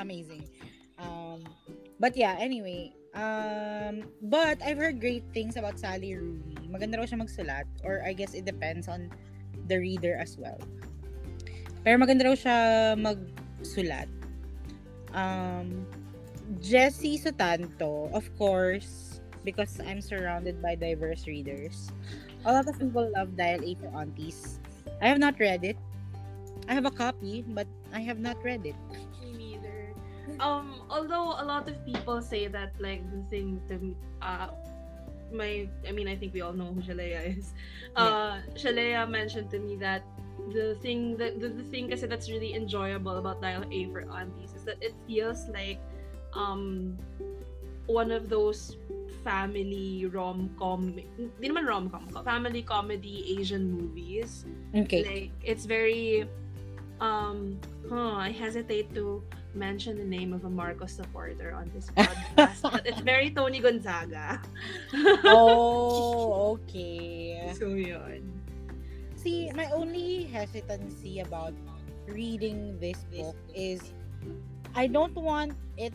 amazing. 0.01 0.41
Um, 0.97 1.45
but 2.01 2.17
yeah, 2.17 2.33
anyway. 2.41 2.97
Um, 3.15 4.11
but 4.21 4.59
I've 4.59 4.77
heard 4.77 4.99
great 4.99 5.23
things 5.33 5.55
about 5.55 5.79
Sally 5.79 6.15
Rooney. 6.15 6.67
Maganda 6.67 6.99
raw 6.99 7.07
siya 7.07 7.23
magsulat. 7.23 7.63
Or 7.87 8.03
I 8.03 8.11
guess 8.11 8.35
it 8.35 8.43
depends 8.43 8.91
on 8.91 9.07
the 9.71 9.79
reader 9.79 10.19
as 10.19 10.35
well. 10.37 10.59
Pero 11.87 11.95
maganda 11.95 12.27
raw 12.27 12.35
siya 12.35 12.57
magsulat. 12.99 14.11
Um, 15.15 15.87
Jessie 16.59 17.17
Sutanto, 17.17 18.11
of 18.11 18.27
course, 18.37 19.23
because 19.47 19.79
I'm 19.79 20.03
surrounded 20.03 20.61
by 20.61 20.75
diverse 20.75 21.25
readers. 21.25 21.89
A 22.43 22.51
lot 22.51 22.67
of 22.67 22.77
people 22.77 23.09
love 23.15 23.33
Dial 23.39 23.63
A 23.63 23.73
for 23.79 23.89
Aunties. 23.95 24.59
I 25.01 25.07
have 25.07 25.17
not 25.17 25.39
read 25.39 25.63
it. 25.63 25.79
I 26.67 26.73
have 26.73 26.85
a 26.85 26.91
copy, 26.91 27.45
but 27.47 27.65
I 27.93 28.01
have 28.01 28.19
not 28.19 28.37
read 28.43 28.65
it. 28.65 28.75
Um, 30.39 30.81
although 30.89 31.37
a 31.39 31.45
lot 31.45 31.69
of 31.69 31.77
people 31.85 32.21
say 32.21 32.47
that 32.47 32.73
like 32.79 33.03
the 33.11 33.21
thing 33.29 33.61
to 33.69 33.95
uh 34.21 34.49
my 35.31 35.67
I 35.87 35.91
mean 35.91 36.07
I 36.07 36.15
think 36.15 36.33
we 36.33 36.41
all 36.41 36.53
know 36.53 36.73
who 36.73 36.81
Shalea 36.81 37.37
is. 37.37 37.53
Uh 37.95 38.41
Shalea 38.55 39.07
mentioned 39.09 39.49
to 39.51 39.59
me 39.59 39.75
that 39.77 40.03
the 40.51 40.75
thing 40.81 41.17
that 41.17 41.39
the, 41.39 41.49
the 41.49 41.63
thing 41.71 41.89
kasi 41.89 42.05
that's 42.05 42.29
really 42.29 42.53
enjoyable 42.53 43.17
about 43.17 43.41
Dial 43.41 43.63
A 43.71 43.79
for 43.89 44.03
Aunties 44.11 44.53
is 44.53 44.63
that 44.67 44.77
it 44.83 44.93
feels 45.07 45.47
like 45.49 45.79
um 46.35 46.97
one 47.87 48.11
of 48.11 48.29
those 48.29 48.77
family 49.23 50.05
rom-com 50.05 50.93
hindi 51.17 51.47
naman 51.49 51.65
rom-com 51.65 52.05
family 52.21 52.61
comedy 52.61 53.37
Asian 53.39 53.71
movies 53.73 54.45
Okay. 54.75 55.01
like 55.01 55.31
it's 55.41 55.65
very 55.65 56.29
um 57.01 57.57
huh, 57.89 58.21
I 58.21 58.29
hesitate 58.29 58.93
to 58.93 59.23
mention 59.55 59.97
the 59.97 60.05
name 60.05 60.33
of 60.33 60.43
a 60.45 60.49
Marcos 60.49 60.91
supporter 60.91 61.55
on 61.55 61.71
this 61.73 61.89
podcast, 61.95 62.61
but 62.61 62.85
it's 62.85 63.01
very 63.01 63.31
Toni 63.31 63.59
Gonzaga. 63.59 64.41
oh, 65.25 66.59
okay. 66.59 67.51
so 67.57 67.73
yun. 67.73 68.23
See, 69.15 69.49
my 69.55 69.65
only 69.71 70.29
hesitancy 70.29 71.19
about 71.19 71.53
reading 72.05 72.77
this 72.79 73.01
book 73.09 73.35
is 73.55 73.81
I 74.75 74.87
don't 74.87 75.15
want 75.15 75.57
it 75.77 75.93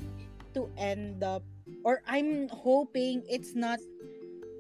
to 0.55 0.69
end 0.77 1.23
up 1.23 1.45
or 1.85 2.03
I'm 2.07 2.49
hoping 2.49 3.23
it's 3.29 3.55
not 3.55 3.79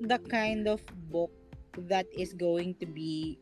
the 0.01 0.19
kind 0.31 0.69
of 0.69 0.81
book 1.11 1.33
that 1.91 2.07
is 2.13 2.33
going 2.33 2.75
to 2.81 2.87
be 2.87 3.39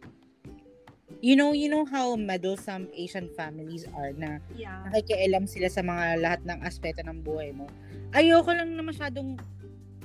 you 1.20 1.34
know, 1.34 1.52
you 1.52 1.68
know 1.68 1.84
how 1.84 2.14
meddlesome 2.14 2.88
Asian 2.94 3.28
families 3.34 3.84
are 3.96 4.12
na 4.14 4.38
Yeah. 4.54 4.86
nakikialam 4.92 5.48
sila 5.48 5.68
sa 5.72 5.82
mga 5.82 6.04
lahat 6.22 6.40
ng 6.46 6.58
aspeto 6.62 7.02
ng 7.02 7.24
buhay 7.24 7.50
mo. 7.50 7.66
Ayoko 8.14 8.54
lang 8.54 8.76
na 8.76 8.84
masyadong 8.84 9.36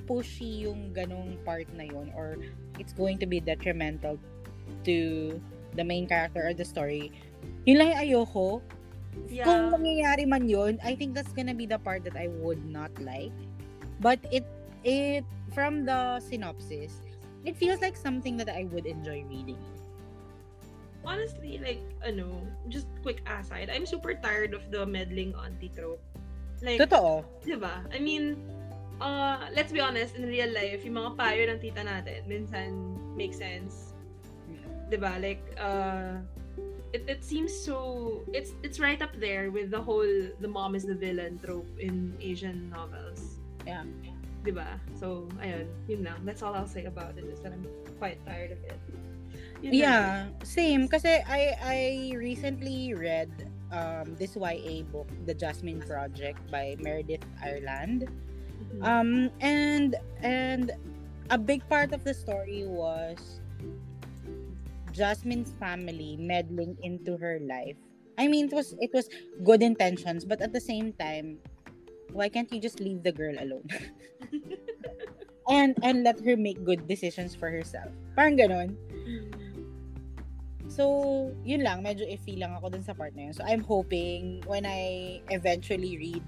pushy 0.04 0.68
yung 0.68 0.92
ganong 0.92 1.40
part 1.48 1.64
na 1.72 1.88
yun 1.88 2.12
or 2.12 2.36
it's 2.76 2.92
going 2.92 3.16
to 3.16 3.24
be 3.24 3.40
detrimental 3.40 4.20
to 4.84 5.32
the 5.76 5.84
main 5.84 6.04
character 6.04 6.44
or 6.44 6.52
the 6.52 6.64
story. 6.64 7.08
Yun 7.64 7.80
lang 7.80 7.88
yung 7.96 8.00
ayoko. 8.00 8.48
Yeah. 9.30 9.46
Kung 9.46 9.80
mangyayari 9.80 10.26
man 10.26 10.50
yun, 10.50 10.82
I 10.82 10.98
think 10.98 11.14
that's 11.14 11.32
gonna 11.32 11.54
be 11.54 11.64
the 11.64 11.78
part 11.78 12.02
that 12.04 12.18
I 12.18 12.28
would 12.42 12.60
not 12.66 12.90
like. 12.98 13.32
But 14.02 14.18
it, 14.34 14.44
it, 14.82 15.24
from 15.54 15.86
the 15.86 16.18
synopsis, 16.18 16.98
it 17.46 17.54
feels 17.56 17.80
like 17.80 17.96
something 17.96 18.36
that 18.42 18.50
I 18.50 18.66
would 18.74 18.84
enjoy 18.84 19.22
reading. 19.30 19.60
Honestly, 21.04 21.60
like, 21.62 21.80
ano, 22.04 22.42
just 22.68 22.86
quick 23.02 23.22
aside, 23.28 23.70
I'm 23.70 23.86
super 23.86 24.14
tired 24.14 24.52
of 24.54 24.70
the 24.70 24.84
meddling 24.84 25.34
auntie 25.36 25.70
trope. 25.70 26.02
Like, 26.62 26.80
Totoo. 26.80 27.24
di 27.44 27.56
ba? 27.56 27.84
I 27.92 27.98
mean, 28.00 28.40
uh, 29.00 29.48
let's 29.54 29.72
be 29.72 29.80
honest, 29.80 30.16
in 30.16 30.24
real 30.26 30.52
life, 30.52 30.84
yung 30.84 30.96
mga 30.96 31.16
payo 31.16 31.42
ng 31.52 31.58
tita 31.60 31.84
natin, 31.84 32.24
minsan, 32.24 32.96
make 33.16 33.34
sense. 33.34 33.92
Di 34.88 34.96
ba? 34.96 35.20
Like, 35.20 35.44
uh, 35.60 36.24
it, 36.92 37.04
it 37.08 37.20
seems 37.24 37.52
so, 37.52 38.22
it's 38.32 38.54
it's 38.62 38.78
right 38.78 39.02
up 39.02 39.12
there 39.18 39.50
with 39.50 39.70
the 39.70 39.80
whole, 39.80 40.08
the 40.40 40.48
mom 40.48 40.74
is 40.74 40.84
the 40.84 40.94
villain 40.94 41.40
trope 41.42 41.68
in 41.76 42.16
Asian 42.20 42.70
novels. 42.70 43.42
Yeah. 43.66 43.84
Di 44.44 44.52
ba? 44.52 44.80
So, 44.96 45.28
ayun, 45.40 45.68
yun 45.88 46.04
lang. 46.04 46.20
That's 46.24 46.44
all 46.44 46.54
I'll 46.54 46.68
say 46.68 46.84
about 46.84 47.16
it, 47.16 47.24
is 47.24 47.40
that 47.40 47.52
I'm 47.52 47.66
quite 47.98 48.20
tired 48.24 48.52
of 48.52 48.60
it. 48.64 48.78
Yun. 49.64 49.72
Yeah, 49.72 50.28
same. 50.44 50.84
Kasi 50.92 51.24
I 51.24 51.56
I 51.56 51.78
recently 52.20 52.92
read 52.92 53.32
um 53.72 54.12
this 54.20 54.36
YA 54.36 54.84
book, 54.92 55.08
The 55.24 55.32
Jasmine 55.32 55.80
Project 55.80 56.44
by 56.52 56.76
Meredith 56.84 57.24
Ireland. 57.40 58.12
Mhm. 58.76 58.80
Um 58.84 59.10
and 59.40 59.96
and 60.20 60.68
a 61.32 61.40
big 61.40 61.64
part 61.72 61.96
of 61.96 62.04
the 62.04 62.12
story 62.12 62.68
was 62.68 63.40
Jasmine's 64.92 65.56
family 65.56 66.20
meddling 66.20 66.76
into 66.84 67.16
her 67.16 67.40
life. 67.40 67.80
I 68.20 68.28
mean, 68.28 68.52
it 68.52 68.54
was 68.54 68.76
it 68.84 68.92
was 68.92 69.08
good 69.42 69.64
intentions, 69.64 70.28
but 70.28 70.44
at 70.44 70.52
the 70.52 70.60
same 70.60 70.92
time, 71.00 71.40
why 72.12 72.28
can't 72.28 72.52
you 72.52 72.60
just 72.60 72.78
leave 72.78 73.02
the 73.02 73.10
girl 73.16 73.34
alone? 73.40 73.66
and 75.48 75.74
and 75.82 76.04
let 76.04 76.20
her 76.20 76.36
make 76.36 76.62
good 76.64 76.86
decisions 76.86 77.34
for 77.34 77.50
herself. 77.50 77.90
Parang 78.14 78.36
ganon. 78.36 78.76
Mm. 78.92 79.43
So, 80.74 81.30
yun 81.46 81.62
lang, 81.62 81.86
medyo 81.86 82.02
iffy 82.02 82.34
lang 82.34 82.50
ako 82.58 82.74
dun 82.74 82.82
sa 82.82 82.98
part 82.98 83.14
na 83.14 83.30
yun. 83.30 83.34
So, 83.38 83.46
I'm 83.46 83.62
hoping 83.62 84.42
when 84.50 84.66
I 84.66 85.22
eventually 85.30 85.94
read 85.94 86.24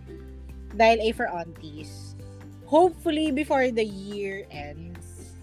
Dial 0.78 1.02
A 1.02 1.10
for 1.10 1.26
Aunties, 1.26 2.14
hopefully 2.62 3.34
before 3.34 3.74
the 3.74 3.82
year 3.82 4.46
ends, 4.54 5.34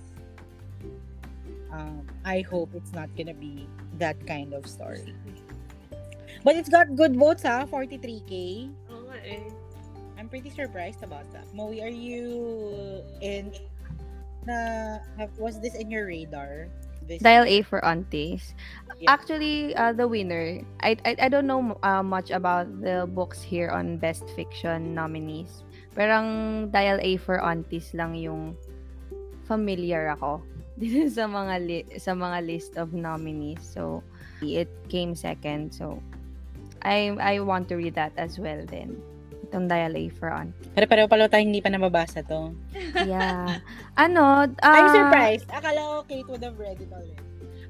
um, 1.68 2.08
I 2.24 2.48
hope 2.48 2.72
it's 2.72 2.96
not 2.96 3.12
gonna 3.20 3.36
be 3.36 3.68
that 4.00 4.16
kind 4.24 4.56
of 4.56 4.64
story. 4.72 5.12
But 6.48 6.56
it's 6.56 6.72
got 6.72 6.96
good 6.96 7.20
votes, 7.20 7.44
ha? 7.44 7.68
43k. 7.68 8.32
Oo 8.88 9.04
nga 9.12 9.20
eh. 9.28 9.52
I'm 10.16 10.32
pretty 10.32 10.52
surprised 10.52 11.04
about 11.04 11.28
that. 11.36 11.44
Moe, 11.52 11.76
are 11.76 11.92
you 11.92 13.04
in 13.20 13.52
na 14.48 15.00
have, 15.20 15.36
was 15.36 15.60
this 15.60 15.76
in 15.76 15.92
your 15.92 16.08
radar? 16.08 16.72
This 17.08 17.22
Dial 17.22 17.44
A 17.46 17.62
for 17.62 17.84
aunties. 17.84 18.54
Yeah. 19.00 19.12
Actually, 19.12 19.76
uh, 19.76 19.92
the 19.92 20.08
winner. 20.08 20.62
I, 20.80 20.96
I 21.04 21.28
I 21.28 21.30
don't 21.30 21.48
know 21.48 21.76
uh, 21.84 22.04
much 22.04 22.32
about 22.32 22.70
the 22.80 23.10
books 23.10 23.42
here 23.42 23.68
on 23.70 23.98
best 23.98 24.24
fiction 24.36 24.96
nominees. 24.96 25.64
Parang 25.94 26.70
Dial 26.72 27.00
A 27.02 27.18
for 27.20 27.44
aunties 27.44 27.92
lang 27.94 28.16
yung 28.16 28.56
familiar 29.44 30.16
ako 30.16 30.42
dito 30.80 31.06
sa 31.12 31.28
mga 31.30 31.56
li- 31.62 31.90
sa 32.00 32.16
mga 32.16 32.40
list 32.48 32.80
of 32.80 32.96
nominees. 32.96 33.62
So 33.62 34.02
it 34.42 34.72
came 34.88 35.14
second. 35.14 35.76
So 35.76 36.00
I 36.82 37.14
I 37.20 37.34
want 37.44 37.68
to 37.70 37.76
read 37.76 37.96
that 38.00 38.16
as 38.16 38.40
well 38.40 38.64
then. 38.66 39.13
Itong 39.54 39.70
Dial 39.70 39.94
A 39.94 40.10
for 40.10 40.34
aunties. 40.34 40.66
Pero 40.74 40.90
pareho 40.90 41.06
pala 41.06 41.30
tayo 41.30 41.46
hindi 41.46 41.62
pa 41.62 41.70
nababasa 41.70 42.26
to. 42.26 42.58
Yeah. 43.06 43.62
ano? 43.94 44.50
I'm 44.66 44.90
ah, 44.90 44.94
surprised. 44.98 45.46
Akala 45.54 46.02
ko 46.02 46.10
Kate 46.10 46.26
would 46.26 46.42
have 46.42 46.58
read 46.58 46.82
it 46.82 46.90
already. 46.90 47.22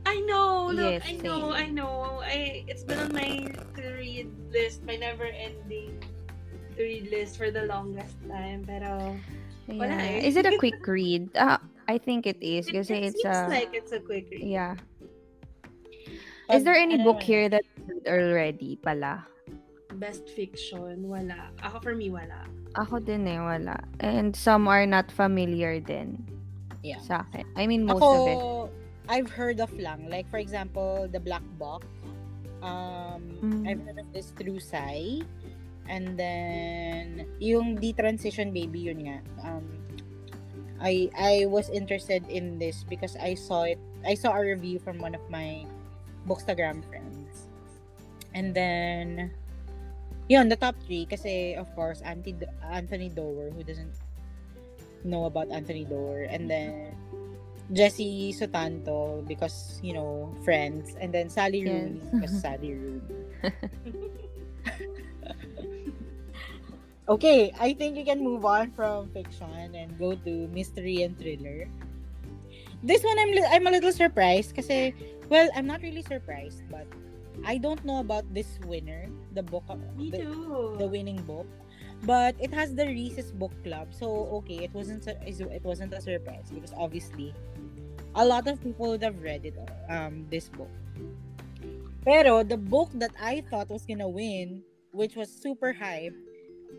I 0.08 0.24
know. 0.24 0.72
Look, 0.72 1.04
Yes, 1.04 1.04
I 1.04 1.20
know. 1.20 1.52
same. 1.52 1.60
I 1.60 1.68
know. 1.68 1.92
I 2.24 2.64
it's 2.72 2.88
been 2.88 3.04
on 3.04 3.12
my 3.12 3.52
to 3.76 3.84
read 4.00 4.32
list, 4.56 4.88
my 4.88 4.96
never-ending 4.96 6.00
to 6.76 6.80
read 6.80 7.12
list 7.12 7.36
for 7.36 7.52
the 7.52 7.68
longest 7.68 8.16
time. 8.32 8.64
Pero 8.64 9.20
Wala 9.68 9.96
Yeah. 10.00 10.24
eh. 10.24 10.28
Is 10.28 10.40
it 10.40 10.48
a 10.48 10.56
quick 10.64 10.80
read? 10.88 11.36
Uh, 11.36 11.60
I 11.88 12.00
think 12.00 12.24
it 12.24 12.40
is 12.40 12.72
it, 12.72 12.80
kasi 12.80 13.04
it 13.04 13.12
it's 13.12 13.20
seems 13.20 13.44
a 13.44 13.52
like 13.52 13.76
it's 13.76 13.92
a 13.92 14.00
quick 14.00 14.32
read. 14.32 14.40
yeah. 14.40 14.80
Is 16.48 16.64
there 16.64 16.76
any 16.76 17.00
book 17.00 17.24
here 17.24 17.48
that 17.48 17.64
you 17.76 18.04
read 18.04 18.08
already 18.08 18.76
pala? 18.80 19.24
Best 20.04 20.28
fiction, 20.36 21.08
wala. 21.08 21.48
Ako 21.64 21.80
for 21.80 21.96
me, 21.96 22.12
wala. 22.12 22.44
Ako 22.76 23.00
din 23.00 23.24
eh, 23.24 23.40
wala. 23.40 23.80
And 24.04 24.36
some 24.36 24.68
are 24.68 24.84
not 24.84 25.08
familiar 25.08 25.80
din 25.80 26.20
Yeah. 26.84 27.00
sa 27.00 27.24
akin. 27.24 27.48
I 27.56 27.64
mean, 27.72 27.88
most 27.88 28.04
Ako, 28.04 28.12
of 28.12 28.28
it. 28.28 28.40
I've 29.08 29.32
heard 29.32 29.64
of 29.64 29.72
lang. 29.80 30.12
Like, 30.12 30.28
for 30.28 30.44
example, 30.44 31.08
The 31.08 31.24
Black 31.24 31.44
Box. 31.56 31.88
Um, 32.60 33.40
Mm. 33.40 33.64
I've 33.64 33.82
heard 33.88 34.00
of 34.04 34.12
this 34.12 34.36
through 34.36 34.60
Sai. 34.60 35.24
And 35.88 36.20
then, 36.20 37.24
yung 37.40 37.80
D-Transition 37.80 38.52
Baby, 38.52 38.92
yun 38.92 39.08
nga. 39.08 39.20
Um, 39.44 39.64
I 40.84 41.08
I 41.16 41.48
was 41.48 41.72
interested 41.72 42.28
in 42.28 42.60
this 42.60 42.84
because 42.84 43.16
I 43.16 43.40
saw 43.40 43.64
it. 43.64 43.80
I 44.04 44.20
saw 44.20 44.36
a 44.36 44.44
review 44.44 44.84
from 44.84 45.00
one 45.00 45.16
of 45.16 45.24
my 45.32 45.64
Bookstagram 46.28 46.84
friends. 46.92 47.48
And 48.36 48.52
then, 48.52 49.32
yun, 50.30 50.50
the 50.50 50.56
top 50.56 50.76
three. 50.86 51.06
Kasi, 51.06 51.56
of 51.56 51.68
course, 51.76 52.02
Anthony, 52.02 52.46
Anthony 52.72 53.10
Doerr, 53.10 53.52
who 53.52 53.64
doesn't 53.64 53.94
know 55.04 55.26
about 55.26 55.52
Anthony 55.52 55.86
Doerr. 55.86 56.24
And 56.30 56.50
then, 56.50 56.96
Jesse 57.72 58.34
Sutanto, 58.38 59.26
because, 59.28 59.80
you 59.82 59.94
know, 59.94 60.34
friends. 60.44 60.96
And 61.00 61.14
then, 61.14 61.30
Sally 61.30 61.64
Yes. 61.64 61.72
Rooney, 61.72 62.02
because 62.12 62.42
Sally 62.46 62.74
Rooney. 62.74 63.02
okay, 67.10 67.52
I 67.60 67.74
think 67.74 67.98
you 67.98 68.06
can 68.06 68.24
move 68.24 68.46
on 68.46 68.72
from 68.72 69.10
fiction 69.12 69.76
and 69.76 69.98
go 70.00 70.16
to 70.16 70.48
mystery 70.54 71.04
and 71.04 71.18
thriller. 71.18 71.68
This 72.84 73.04
one, 73.04 73.18
I'm, 73.18 73.32
I'm 73.52 73.68
a 73.68 73.72
little 73.72 73.94
surprised 73.94 74.56
kasi, 74.56 74.94
well, 75.30 75.50
I'm 75.56 75.66
not 75.66 75.82
really 75.82 76.04
surprised, 76.04 76.64
but 76.70 76.86
I 77.46 77.58
don't 77.58 77.84
know 77.86 78.00
about 78.00 78.28
this 78.34 78.60
winner, 78.68 79.08
the 79.34 79.44
book, 79.44 79.64
Me 79.98 80.10
the, 80.12 80.18
too. 80.20 80.76
the 80.78 80.88
winning 80.88 81.22
book. 81.24 81.48
But 82.04 82.36
it 82.40 82.52
has 82.54 82.76
the 82.76 82.86
Reese's 82.86 83.32
book 83.32 83.52
club, 83.64 83.94
so 83.96 84.28
okay, 84.44 84.60
it 84.68 84.74
wasn't 84.74 85.08
it 85.08 85.64
wasn't 85.64 85.94
a 85.94 86.02
surprise 86.02 86.52
because 86.52 86.74
obviously, 86.76 87.34
a 88.16 88.26
lot 88.26 88.48
of 88.48 88.62
people 88.62 88.92
would 88.92 89.02
have 89.04 89.24
read 89.24 89.46
it, 89.46 89.56
um, 89.88 90.28
this 90.30 90.50
book. 90.50 90.70
Pero 92.04 92.44
the 92.44 92.60
book 92.60 92.92
that 93.00 93.16
I 93.16 93.40
thought 93.48 93.70
was 93.72 93.86
gonna 93.88 94.10
win, 94.10 94.64
which 94.92 95.16
was 95.16 95.32
super 95.32 95.72
hype, 95.72 96.16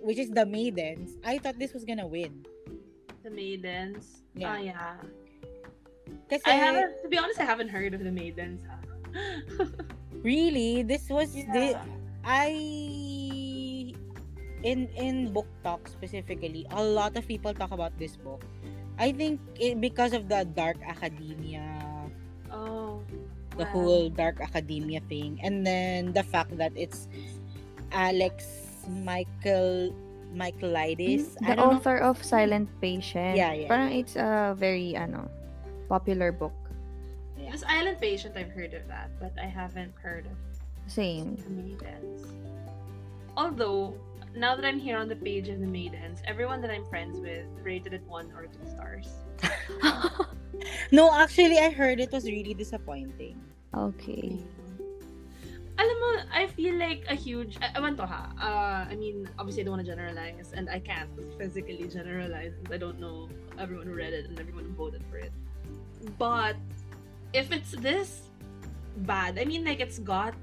which 0.04 0.18
is 0.20 0.28
The 0.28 0.44
Maidens, 0.44 1.16
I 1.24 1.38
thought 1.40 1.56
this 1.58 1.72
was 1.72 1.88
gonna 1.88 2.06
win. 2.06 2.44
the 3.24 3.30
Maidens. 3.32 4.20
Yeah. 4.36 4.52
Oh, 4.52 4.60
yeah. 4.60 4.94
Kasi 6.28 6.44
I 6.44 6.60
haven't, 6.60 7.02
to 7.02 7.08
be 7.08 7.16
honest, 7.16 7.40
I 7.40 7.48
haven't 7.48 7.72
heard 7.72 7.94
of 7.94 8.04
the 8.04 8.12
Maidens. 8.12 8.62
Ha? 8.68 8.76
really, 10.22 10.82
this 10.84 11.08
was 11.08 11.32
the 11.32 11.80
yeah. 11.80 11.84
I 12.24 12.50
in 14.64 14.88
in 14.96 15.32
book 15.32 15.46
talk 15.62 15.86
specifically, 15.88 16.66
a 16.72 16.82
lot 16.82 17.16
of 17.16 17.28
people 17.28 17.52
talk 17.52 17.70
about 17.70 17.92
this 17.98 18.16
book. 18.16 18.42
I 18.98 19.12
think 19.12 19.40
it, 19.60 19.80
because 19.80 20.12
of 20.14 20.28
the 20.28 20.44
dark 20.44 20.78
academia, 20.84 21.64
Oh. 22.50 23.02
the 23.58 23.64
wow. 23.66 23.70
whole 23.74 24.06
dark 24.08 24.40
academia 24.40 25.00
thing, 25.10 25.38
and 25.42 25.66
then 25.66 26.12
the 26.14 26.22
fact 26.22 26.56
that 26.58 26.72
it's 26.74 27.06
Alex 27.92 28.46
Michael 28.88 29.92
Michaelides. 30.34 31.38
Mm-hmm. 31.38 31.44
I 31.44 31.48
The 31.50 31.54
don't 31.54 31.70
know. 31.70 31.76
author 31.78 31.98
of 31.98 32.18
Silent 32.24 32.66
Patient. 32.80 33.36
Yeah, 33.38 33.52
yeah, 33.54 33.68
Parang 33.70 33.92
it's 33.94 34.16
a 34.18 34.54
very, 34.58 34.96
ano, 34.98 35.30
popular 35.88 36.32
book. 36.32 36.54
Yeah. 37.38 37.52
This 37.54 37.62
Silent 37.62 38.00
Patient, 38.00 38.34
I've 38.34 38.50
heard 38.50 38.74
of 38.74 38.86
that, 38.90 39.10
but 39.22 39.34
I 39.38 39.46
haven't 39.46 39.94
heard 40.02 40.26
of 40.26 40.38
Same. 40.86 41.36
the 41.36 41.50
Maidens. 41.50 42.26
Although, 43.36 43.94
now 44.36 44.54
that 44.56 44.64
I'm 44.64 44.78
here 44.78 44.96
on 44.96 45.08
the 45.08 45.16
page 45.16 45.48
of 45.48 45.60
the 45.60 45.66
maidens, 45.66 46.20
everyone 46.26 46.60
that 46.62 46.70
I'm 46.70 46.84
friends 46.86 47.18
with 47.18 47.46
rated 47.62 47.94
it 47.94 48.02
one 48.06 48.32
or 48.36 48.46
two 48.46 48.66
stars. 48.70 49.08
No, 50.92 51.12
actually, 51.12 51.58
I 51.58 51.70
heard 51.70 52.00
it 52.00 52.12
was 52.12 52.24
really 52.24 52.54
disappointing. 52.54 53.40
okay. 53.74 54.38
Alam 55.74 55.96
mo, 55.98 56.10
I 56.30 56.46
feel 56.46 56.78
like 56.78 57.02
a 57.10 57.16
huge, 57.18 57.58
I, 57.60 57.74
I 57.74 57.80
want 57.80 57.96
to 57.98 58.06
ha, 58.06 58.30
uh, 58.38 58.86
I 58.86 58.94
mean, 58.94 59.28
obviously 59.38 59.62
I 59.62 59.64
don't 59.66 59.74
want 59.74 59.84
to 59.84 59.90
generalize, 59.90 60.54
and 60.54 60.70
I 60.70 60.78
can't 60.78 61.10
physically 61.36 61.90
generalize, 61.90 62.54
because 62.54 62.74
I 62.74 62.78
don't 62.78 63.00
know 63.00 63.28
everyone 63.58 63.90
who 63.90 63.94
read 63.94 64.14
it 64.14 64.30
and 64.30 64.38
everyone 64.38 64.70
who 64.70 64.72
voted 64.72 65.02
for 65.10 65.18
it. 65.18 65.32
But, 66.16 66.54
if 67.32 67.50
it's 67.50 67.72
this 67.72 68.30
bad, 69.02 69.36
I 69.36 69.44
mean, 69.44 69.64
like, 69.66 69.80
it's 69.80 69.98
got 69.98 70.38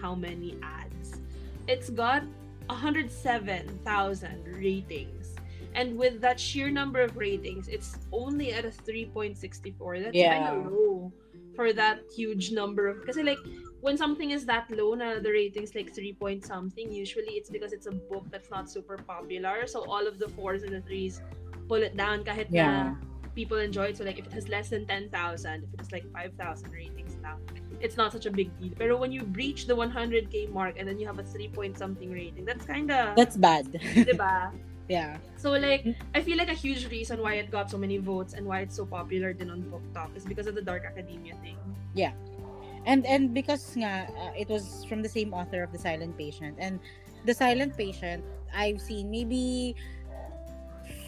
how 0.00 0.14
many 0.14 0.56
ads? 0.62 1.20
It's 1.68 1.90
got 1.90 2.22
107,000 2.68 4.48
ratings. 4.48 5.34
And 5.74 5.98
with 5.98 6.20
that 6.20 6.38
sheer 6.38 6.70
number 6.70 7.00
of 7.00 7.16
ratings, 7.16 7.66
it's 7.68 7.98
only 8.12 8.52
at 8.52 8.64
a 8.64 8.70
3.64. 8.70 10.00
That's 10.00 10.14
Yeah. 10.14 10.38
kind 10.38 10.66
of 10.66 10.72
low 10.72 11.12
for 11.56 11.72
that 11.72 12.00
huge 12.14 12.52
number 12.52 12.86
of. 12.88 13.00
Because, 13.00 13.16
like, 13.16 13.38
when 13.80 13.96
something 13.98 14.30
is 14.30 14.46
that 14.46 14.70
low, 14.70 14.94
na 14.94 15.18
the 15.18 15.30
ratings 15.30 15.74
like 15.74 15.90
3 15.92 16.12
point 16.14 16.44
something, 16.44 16.92
usually 16.92 17.34
it's 17.34 17.50
because 17.50 17.72
it's 17.72 17.86
a 17.86 17.92
book 17.92 18.24
that's 18.30 18.50
not 18.50 18.70
super 18.70 18.96
popular. 18.98 19.66
So 19.66 19.84
all 19.84 20.06
of 20.06 20.18
the 20.18 20.28
fours 20.28 20.62
and 20.62 20.72
the 20.72 20.80
threes 20.80 21.20
pull 21.68 21.82
it 21.82 21.96
down 21.96 22.24
kahit 22.24 22.48
Yeah. 22.50 22.70
na 22.70 22.94
people 23.34 23.58
enjoy 23.58 23.86
it. 23.90 23.96
So, 23.98 24.04
like, 24.04 24.18
if 24.18 24.26
it 24.26 24.32
has 24.32 24.48
less 24.48 24.70
than 24.70 24.86
10,000, 24.86 25.64
if 25.64 25.74
it 25.74 25.80
has 25.80 25.90
like 25.90 26.06
5,000 26.12 26.70
ratings 26.70 27.16
now, 27.20 27.36
it's 27.84 28.00
not 28.00 28.10
such 28.10 28.24
a 28.24 28.32
big 28.32 28.48
deal. 28.58 28.72
Pero 28.80 28.96
when 28.96 29.12
you 29.12 29.22
breach 29.22 29.68
the 29.68 29.76
100k 29.76 30.48
mark 30.50 30.80
and 30.80 30.88
then 30.88 30.98
you 30.98 31.06
have 31.06 31.20
a 31.20 31.22
3 31.22 31.48
point 31.52 31.76
something 31.76 32.10
rating, 32.10 32.48
that's 32.48 32.64
kind 32.64 32.90
of, 32.90 33.14
That's 33.14 33.36
bad. 33.36 33.68
diba? 34.08 34.50
yeah. 34.88 35.20
So 35.36 35.52
like, 35.52 35.84
I 36.16 36.24
feel 36.24 36.40
like 36.40 36.48
a 36.48 36.56
huge 36.56 36.88
reason 36.90 37.20
why 37.20 37.34
it 37.34 37.52
got 37.52 37.70
so 37.70 37.76
many 37.76 37.98
votes 38.00 38.32
and 38.32 38.48
why 38.48 38.64
it's 38.64 38.74
so 38.74 38.88
popular 38.88 39.36
din 39.36 39.52
on 39.52 39.68
BookTok 39.68 40.16
is 40.16 40.24
because 40.24 40.48
of 40.48 40.56
the 40.56 40.64
Dark 40.64 40.88
Academia 40.88 41.36
thing. 41.44 41.60
Yeah. 41.92 42.16
And 42.88 43.04
and 43.04 43.32
because 43.36 43.60
nga, 43.76 44.08
uh, 44.08 44.32
it 44.32 44.48
was 44.48 44.84
from 44.88 45.04
the 45.04 45.08
same 45.08 45.36
author 45.36 45.62
of 45.62 45.70
The 45.72 45.78
Silent 45.78 46.16
Patient. 46.16 46.56
And 46.56 46.80
The 47.28 47.36
Silent 47.36 47.76
Patient, 47.76 48.24
I've 48.48 48.80
seen 48.80 49.12
maybe 49.12 49.76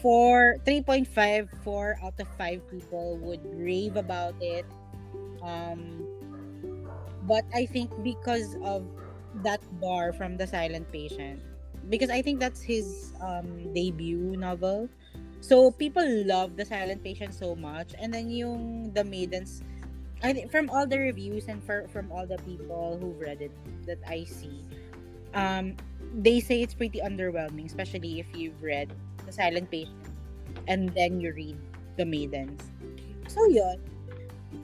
four, 0.01 0.57
3.5, 0.65 1.49
4 1.65 1.97
out 2.05 2.13
of 2.21 2.27
5 2.37 2.69
people 2.69 3.17
would 3.17 3.41
rave 3.57 3.97
about 3.97 4.37
it. 4.41 4.65
Um, 5.41 6.05
but 7.27 7.43
I 7.53 7.65
think 7.65 7.91
because 8.03 8.55
of 8.63 8.87
that 9.43 9.61
bar 9.79 10.13
from 10.13 10.37
The 10.37 10.47
Silent 10.47 10.91
Patient, 10.91 11.43
because 11.89 12.09
I 12.09 12.21
think 12.21 12.39
that's 12.39 12.61
his 12.61 13.13
um, 13.21 13.73
debut 13.73 14.35
novel. 14.37 14.89
So 15.41 15.71
people 15.71 16.03
love 16.25 16.55
The 16.55 16.65
Silent 16.65 17.03
Patient 17.03 17.33
so 17.33 17.55
much. 17.55 17.93
And 17.99 18.13
then 18.13 18.29
yung 18.29 18.91
The 18.93 19.03
Maidens, 19.03 19.61
I 20.23 20.33
think 20.33 20.51
from 20.51 20.69
all 20.69 20.87
the 20.87 20.97
reviews 20.97 21.47
and 21.47 21.63
for, 21.63 21.87
from 21.89 22.11
all 22.11 22.25
the 22.25 22.37
people 22.39 22.97
who've 22.99 23.19
read 23.19 23.41
it 23.41 23.51
that 23.85 23.99
I 24.07 24.23
see, 24.23 24.63
um, 25.33 25.75
they 26.15 26.39
say 26.39 26.61
it's 26.61 26.73
pretty 26.73 26.99
underwhelming, 26.99 27.65
especially 27.65 28.19
if 28.19 28.25
you've 28.33 28.61
read 28.63 28.91
The 29.25 29.31
Silent 29.31 29.69
Patient 29.69 29.95
and 30.67 30.89
then 30.95 31.19
you 31.21 31.33
read 31.33 31.57
The 31.97 32.05
Maidens. 32.05 32.63
So 33.27 33.45
yun. 33.47 33.77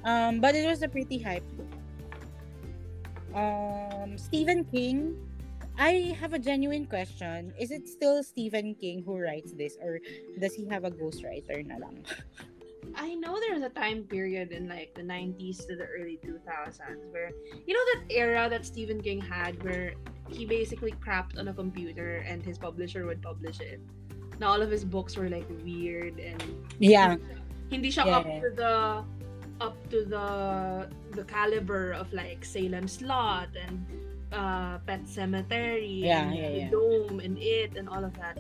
Um, 0.03 0.39
but 0.39 0.55
it 0.55 0.65
was 0.65 0.81
a 0.81 0.87
pretty 0.87 1.19
hype. 1.19 1.43
Um, 3.33 4.17
Stephen 4.17 4.63
King. 4.65 5.17
I 5.77 6.15
have 6.21 6.33
a 6.33 6.39
genuine 6.39 6.85
question. 6.85 7.51
Is 7.59 7.71
it 7.71 7.89
still 7.89 8.21
Stephen 8.21 8.75
King 8.75 9.01
who 9.01 9.17
writes 9.17 9.53
this 9.57 9.75
or 9.81 9.99
does 10.39 10.53
he 10.53 10.69
have 10.69 10.85
a 10.85 10.91
ghostwriter 10.91 11.65
na 11.65 11.81
lang? 11.81 12.05
I 12.93 13.15
know 13.15 13.39
there 13.41 13.57
was 13.57 13.63
a 13.63 13.73
time 13.73 14.03
period 14.03 14.51
in 14.51 14.69
like 14.69 14.93
the 14.93 15.01
90s 15.01 15.65
to 15.65 15.75
the 15.75 15.89
early 15.89 16.19
2000s 16.21 17.09
where, 17.09 17.31
you 17.65 17.73
know, 17.73 17.81
that 17.93 18.13
era 18.13 18.45
that 18.49 18.65
Stephen 18.67 19.01
King 19.01 19.19
had 19.19 19.57
where 19.63 19.93
he 20.29 20.45
basically 20.45 20.93
crapped 21.01 21.39
on 21.39 21.47
a 21.47 21.53
computer 21.53 22.21
and 22.27 22.43
his 22.45 22.59
publisher 22.59 23.07
would 23.07 23.21
publish 23.21 23.59
it. 23.59 23.81
Now 24.39 24.53
all 24.53 24.61
of 24.61 24.69
his 24.69 24.85
books 24.85 25.17
were 25.17 25.29
like 25.29 25.49
weird 25.65 26.19
and 26.19 26.37
Yeah. 26.77 27.17
hindi 27.73 27.89
siya 27.89 28.05
Yeah, 28.05 28.17
up 28.21 28.25
to 28.29 28.49
the 28.53 28.73
up 29.61 29.77
to 29.89 30.03
the 30.05 30.27
the 31.11 31.23
caliber 31.25 31.91
of 31.93 32.11
like 32.13 32.43
Salem's 32.45 33.01
Lot 33.01 33.49
and 33.53 33.85
uh, 34.33 34.77
Pet 34.85 35.05
Sematary 35.05 36.01
Yeah, 36.01 36.25
and 36.27 36.35
yeah, 36.35 36.49
The 36.49 36.57
yeah. 36.65 36.69
Dome 36.73 37.19
and 37.19 37.37
It 37.37 37.77
and 37.77 37.87
all 37.89 38.03
of 38.03 38.13
that. 38.17 38.39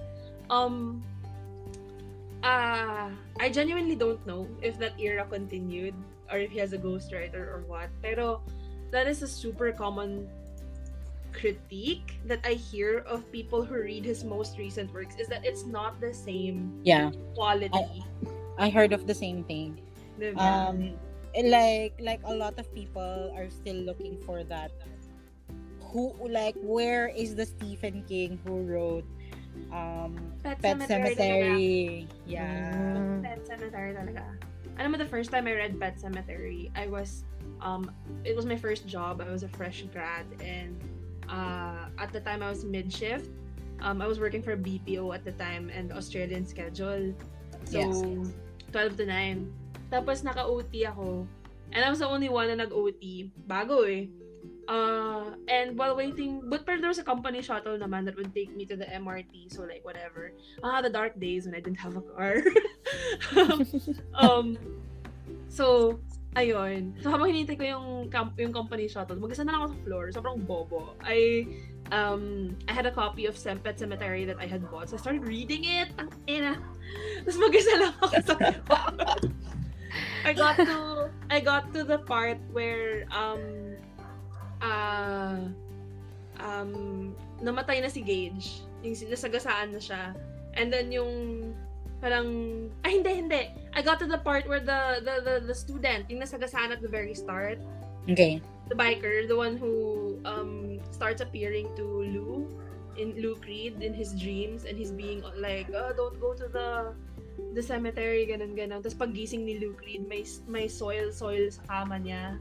Um 0.49 1.03
uh, 2.43 3.07
I 3.39 3.47
genuinely 3.49 3.95
don't 3.95 4.19
know 4.27 4.47
if 4.61 4.77
that 4.79 4.99
era 4.99 5.23
continued 5.23 5.95
or 6.31 6.37
if 6.39 6.51
he 6.51 6.59
has 6.59 6.73
a 6.73 6.77
ghostwriter 6.77 7.39
or 7.39 7.63
what. 7.67 7.87
Pero 8.01 8.41
that 8.91 9.07
is 9.07 9.21
a 9.23 9.27
super 9.27 9.71
common 9.71 10.27
critique 11.31 12.19
that 12.25 12.39
I 12.45 12.53
hear 12.53 12.99
of 13.07 13.25
people 13.31 13.63
who 13.65 13.75
read 13.81 14.05
his 14.05 14.23
most 14.23 14.57
recent 14.57 14.93
works 14.93 15.15
is 15.17 15.27
that 15.29 15.45
it's 15.45 15.65
not 15.65 15.99
the 16.01 16.13
same 16.13 16.81
Yeah. 16.83 17.09
quality. 17.33 18.03
I 18.59 18.69
heard 18.69 18.93
of 18.93 19.07
the 19.07 19.15
same 19.15 19.43
thing. 19.43 19.79
Diba? 20.19 20.37
um 20.37 20.93
like 21.33 21.97
like 21.97 22.21
a 22.25 22.33
lot 22.33 22.59
of 22.61 22.69
people 22.73 23.33
are 23.35 23.49
still 23.49 23.81
looking 23.81 24.17
for 24.21 24.43
that 24.45 24.69
who 25.81 26.13
like 26.29 26.53
where 26.61 27.09
is 27.09 27.33
the 27.33 27.45
Stephen 27.45 28.03
King 28.05 28.37
who 28.45 28.61
wrote 28.61 29.05
um 29.73 30.17
Pet, 30.43 30.61
Pet 30.61 30.77
Sematary. 30.77 31.17
Cemetery, 31.17 32.07
yeah 32.25 32.73
Mm. 32.93 33.21
Pet 33.25 33.41
Sematary 33.45 33.93
talaga. 33.97 34.25
Alam 34.77 34.93
mo, 34.93 34.97
the 34.97 35.05
first 35.09 35.29
time 35.29 35.45
I 35.45 35.53
read 35.53 35.77
Pet 35.79 36.01
Sematary, 36.01 36.73
I 36.73 36.89
was, 36.89 37.25
um, 37.61 37.93
it 38.25 38.33
was 38.35 38.45
my 38.45 38.57
first 38.57 38.89
job. 38.89 39.21
I 39.21 39.29
was 39.29 39.45
a 39.45 39.51
fresh 39.53 39.85
grad, 39.93 40.25
and 40.41 40.73
uh, 41.29 41.93
at 42.01 42.09
the 42.09 42.17
time 42.21 42.41
I 42.41 42.49
was 42.49 42.65
mid-shift. 42.65 43.29
Um, 43.85 44.01
I 44.01 44.07
was 44.09 44.17
working 44.17 44.41
for 44.41 44.57
BPO 44.57 45.13
at 45.13 45.21
the 45.25 45.33
time 45.37 45.69
and 45.69 45.93
Australian 45.93 46.41
schedule. 46.49 47.13
So, 47.69 47.77
Yes. 47.77 48.01
12 48.73 48.97
to 48.97 49.05
9. 49.05 49.45
Tapos 49.93 50.25
naka-OT 50.25 50.89
ako. 50.89 51.29
And 51.69 51.85
I 51.85 51.89
was 51.93 52.01
the 52.01 52.09
only 52.09 52.33
one 52.33 52.49
na 52.49 52.65
nag-OT. 52.65 53.29
Bago 53.45 53.85
eh. 53.85 54.09
Uh, 54.65 55.35
and 55.51 55.77
while 55.77 55.93
waiting, 55.93 56.41
but 56.49 56.65
there 56.65 56.87
was 56.87 56.97
a 56.97 57.05
company 57.05 57.43
shuttle 57.43 57.77
naman 57.77 58.05
that 58.05 58.15
would 58.15 58.33
take 58.33 58.55
me 58.55 58.65
to 58.65 58.75
the 58.75 58.89
MRT. 58.89 59.53
So 59.53 59.69
like, 59.69 59.85
whatever. 59.85 60.33
Ah, 60.65 60.81
the 60.81 60.89
dark 60.89 61.19
days 61.21 61.45
when 61.45 61.53
I 61.53 61.61
didn't 61.61 61.77
have 61.77 61.93
a 61.93 62.01
car. 62.01 62.41
um, 64.17 64.57
so, 65.49 65.99
ayun. 66.35 66.97
So, 67.03 67.13
habang 67.13 67.29
hinintay 67.29 67.59
ko 67.59 67.63
yung, 67.63 67.87
camp, 68.09 68.33
yung 68.39 68.53
company 68.53 68.89
shuttle, 68.89 69.21
mag-isa 69.21 69.45
na 69.45 69.53
lang 69.53 69.61
ako 69.61 69.67
sa 69.69 69.79
floor. 69.85 70.05
Sobrang 70.09 70.39
bobo. 70.41 70.95
I, 71.03 71.45
um, 71.91 72.55
I 72.65 72.73
had 72.73 72.89
a 72.89 72.93
copy 72.93 73.25
of 73.29 73.37
Sem- 73.37 73.59
Pet 73.59 73.77
Cemetery 73.77 74.25
that 74.25 74.39
I 74.39 74.47
had 74.47 74.65
bought. 74.71 74.89
So, 74.89 74.97
I 74.97 74.99
started 74.99 75.27
reading 75.27 75.69
it. 75.69 75.93
Ang 75.99 76.09
ina. 76.25 76.57
Tapos 77.27 77.37
mag-isa 77.37 77.73
lang 77.77 77.93
ako 77.99 78.15
sa 78.23 78.33
I 80.25 80.33
got 80.33 80.55
to, 80.57 81.09
I 81.29 81.39
got 81.39 81.73
to 81.73 81.83
the 81.83 81.99
part 81.99 82.37
where, 82.51 83.05
um, 83.11 83.75
uh, 84.61 85.37
um, 86.39 87.15
namatay 87.41 87.81
na 87.81 87.89
si 87.89 88.01
Gage. 88.01 88.63
Yung 88.83 88.95
nasagasaan 88.95 89.75
na 89.75 89.81
siya. 89.81 90.15
And 90.55 90.71
then 90.71 90.91
yung 90.91 91.53
parang 92.03 92.27
ay 92.83 92.99
hindi 92.99 93.11
hindi 93.15 93.43
I 93.71 93.79
got 93.79 93.95
to 94.03 94.07
the 94.11 94.19
part 94.19 94.43
where 94.43 94.59
the 94.59 94.99
the 94.99 95.15
the, 95.23 95.35
the 95.47 95.55
student 95.55 96.11
yung 96.11 96.19
nasagasaan 96.19 96.75
at 96.75 96.83
the 96.83 96.91
very 96.91 97.15
start 97.15 97.63
okay 98.11 98.43
the 98.67 98.75
biker 98.75 99.23
the 99.23 99.39
one 99.39 99.55
who 99.55 100.19
um 100.27 100.83
starts 100.91 101.23
appearing 101.23 101.71
to 101.79 101.87
Lou 101.87 102.43
in 102.99 103.15
Lou 103.15 103.39
Creed 103.39 103.79
in 103.79 103.95
his 103.95 104.11
dreams 104.19 104.67
and 104.67 104.75
he's 104.75 104.91
being 104.91 105.23
like 105.39 105.71
oh 105.71 105.95
don't 105.95 106.19
go 106.19 106.35
to 106.35 106.51
the 106.51 106.91
the 107.51 107.61
cemetery 107.61 108.23
ganun 108.25 108.55
ganun 108.55 108.79
tapos 108.79 108.95
paggising 108.95 109.43
ni 109.43 109.59
Lou 109.59 109.75
Creed 109.75 110.07
may 110.07 110.23
may 110.47 110.65
soil 110.71 111.11
soil 111.11 111.51
sa 111.51 111.61
kama 111.67 111.99
niya 111.99 112.39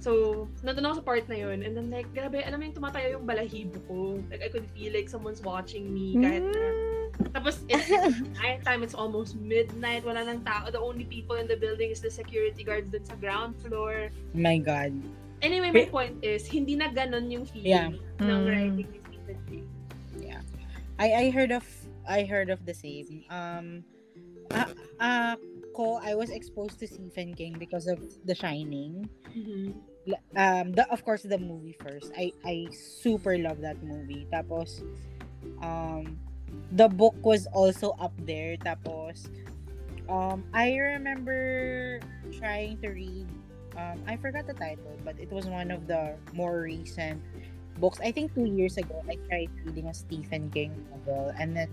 So, 0.00 0.48
nandun 0.64 0.88
ako 0.88 0.94
sa 0.96 1.04
part 1.04 1.24
na 1.28 1.36
yun. 1.36 1.60
And 1.60 1.76
then 1.76 1.92
like, 1.92 2.08
grabe, 2.16 2.40
alam 2.40 2.56
mo 2.56 2.64
yung 2.64 2.72
tumatayo 2.72 3.20
yung 3.20 3.28
balahibo 3.28 3.76
ko. 3.84 4.16
Like, 4.32 4.40
I 4.40 4.48
could 4.48 4.64
feel 4.72 4.96
like 4.96 5.12
someone's 5.12 5.44
watching 5.44 5.92
me. 5.92 6.16
Kahit 6.16 6.40
na, 6.40 6.64
tapos, 7.36 7.60
it's 7.68 7.84
night 8.40 8.64
time, 8.64 8.80
it's 8.80 8.96
almost 8.96 9.36
midnight, 9.36 10.00
wala 10.00 10.24
nang 10.24 10.40
tao. 10.40 10.72
The 10.72 10.80
only 10.80 11.04
people 11.04 11.36
in 11.36 11.44
the 11.44 11.60
building 11.60 11.92
is 11.92 12.00
the 12.00 12.08
security 12.08 12.64
guards 12.64 12.88
dun 12.88 13.04
sa 13.04 13.12
ground 13.20 13.60
floor. 13.60 14.08
my 14.32 14.56
god 14.56 14.96
Anyway, 15.44 15.68
my 15.68 15.84
point 15.92 16.16
is, 16.24 16.48
hindi 16.48 16.80
na 16.80 16.88
ganun 16.88 17.28
yung 17.28 17.44
Yeah. 17.60 17.92
feeling 17.92 18.00
ng 18.24 18.40
Mm. 18.40 18.48
writing 18.48 18.88
ni 18.88 18.98
Stephen 19.04 19.38
King. 19.52 19.66
I 21.00 21.08
I 21.12 21.24
heard 21.32 21.48
of 21.48 21.64
I 22.04 22.28
heard 22.28 22.52
of 22.52 22.60
the 22.68 22.76
same 22.76 23.24
um 23.32 23.80
uh, 24.50 24.66
uh, 25.00 25.36
ko 25.74 26.00
I 26.02 26.14
was 26.14 26.30
exposed 26.30 26.78
to 26.80 26.86
Stephen 26.86 27.34
King 27.34 27.56
because 27.58 27.86
of 27.86 28.00
The 28.24 28.34
Shining 28.34 29.08
um 30.34 30.72
the 30.72 30.88
of 30.90 31.04
course 31.04 31.22
the 31.22 31.38
movie 31.38 31.76
first 31.78 32.10
I 32.16 32.32
I 32.44 32.66
super 32.72 33.36
love 33.38 33.60
that 33.60 33.78
movie 33.84 34.26
tapos 34.32 34.82
Um, 35.62 36.18
the 36.72 36.88
book 36.88 37.16
was 37.24 37.46
also 37.52 37.92
up 38.00 38.12
there. 38.24 38.56
Tapos, 38.56 39.28
um, 40.08 40.44
I 40.52 40.76
remember 40.76 42.00
trying 42.32 42.80
to 42.80 42.88
read. 42.90 43.28
Um, 43.76 44.02
I 44.08 44.16
forgot 44.16 44.46
the 44.46 44.56
title, 44.56 44.96
but 45.04 45.16
it 45.20 45.30
was 45.30 45.46
one 45.46 45.70
of 45.70 45.86
the 45.86 46.16
more 46.32 46.60
recent 46.64 47.22
books. 47.78 48.00
I 48.00 48.12
think 48.12 48.34
two 48.34 48.44
years 48.48 48.76
ago, 48.76 49.04
I 49.08 49.16
tried 49.28 49.52
reading 49.64 49.86
a 49.88 49.94
Stephen 49.94 50.50
King 50.50 50.74
novel, 50.90 51.32
and 51.38 51.56
then, 51.56 51.68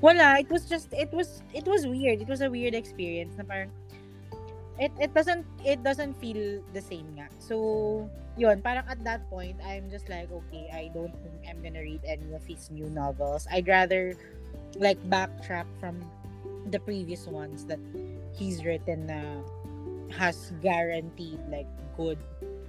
wala. 0.00 0.38
It 0.38 0.48
was 0.50 0.66
just, 0.68 0.92
it 0.92 1.12
was, 1.12 1.42
it 1.54 1.66
was 1.66 1.86
weird. 1.86 2.20
It 2.20 2.28
was 2.28 2.40
a 2.40 2.50
weird 2.50 2.74
experience. 2.74 3.34
Na 3.38 3.44
parang, 3.44 3.70
it 4.80 4.90
it 4.98 5.12
doesn't 5.14 5.44
it 5.64 5.82
doesn't 5.84 6.16
feel 6.16 6.62
the 6.72 6.80
same 6.80 7.06
nga. 7.16 7.28
So, 7.38 8.08
yun, 8.40 8.62
parang 8.64 8.84
at 8.88 9.04
that 9.04 9.28
point, 9.28 9.60
I'm 9.60 9.90
just 9.90 10.08
like, 10.08 10.32
okay, 10.32 10.68
I 10.72 10.88
don't 10.96 11.12
think 11.22 11.44
I'm 11.48 11.60
gonna 11.62 11.84
read 11.84 12.00
any 12.08 12.32
of 12.32 12.42
his 12.46 12.70
new 12.70 12.88
novels. 12.88 13.46
I'd 13.52 13.68
rather 13.68 14.16
like 14.80 14.96
backtrack 15.12 15.68
from 15.78 16.00
the 16.72 16.80
previous 16.80 17.26
ones 17.28 17.64
that 17.68 17.78
he's 18.32 18.64
written 18.64 19.06
na 19.12 19.20
has 20.12 20.52
guaranteed 20.64 21.40
like 21.52 21.68
good 21.96 22.16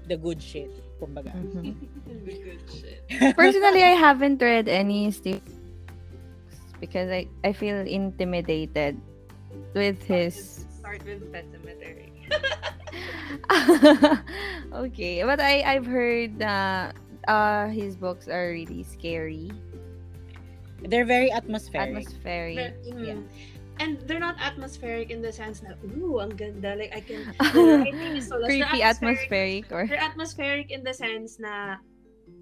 the 0.07 0.17
good 0.19 0.43
shit 0.43 0.71
kumbaga. 0.99 1.31
Mhm. 1.55 1.75
Good 2.07 2.63
shit. 2.67 2.99
Personally, 3.35 3.83
I 3.83 3.95
haven't 3.95 4.41
read 4.43 4.67
any 4.67 5.11
Steve 5.11 5.41
because 6.83 7.07
I, 7.07 7.31
I 7.47 7.55
feel 7.55 7.79
intimidated 7.79 8.99
with 9.71 10.03
his 10.03 10.67
Start 10.83 10.99
with 11.07 11.31
Pet 11.31 11.47
Sematary. 11.47 12.11
okay, 14.91 15.23
but 15.23 15.39
I 15.39 15.63
I've 15.63 15.87
heard 15.87 16.43
uh 16.43 16.91
uh 17.31 17.71
his 17.71 17.95
books 17.95 18.27
are 18.27 18.51
really 18.51 18.83
scary, 18.83 19.47
They're 20.83 21.07
very 21.07 21.31
atmospheric. 21.31 22.03
atmospheric. 22.03 22.59
But, 22.59 22.75
mm, 22.83 22.99
Yeah. 22.99 23.23
And 23.79 23.97
they're 24.05 24.21
not 24.21 24.35
atmospheric 24.37 25.09
in 25.09 25.23
the 25.23 25.31
sense 25.31 25.63
that 25.63 25.79
ooh, 25.97 26.19
ang 26.21 26.37
ganda. 26.37 26.77
Like, 26.77 26.93
I 26.93 27.01
can, 27.01 27.25
the 27.57 27.81
writing 27.81 28.21
is 28.21 28.29
so 28.29 28.37
lush. 28.37 28.53
They're 28.53 28.69
Creepy 28.69 28.83
atmospheric 28.85 29.65
or 29.73 29.87
They're 29.89 29.97
atmospheric 29.97 30.69
in 30.69 30.85
the 30.85 30.93
sense 30.93 31.41
na 31.41 31.81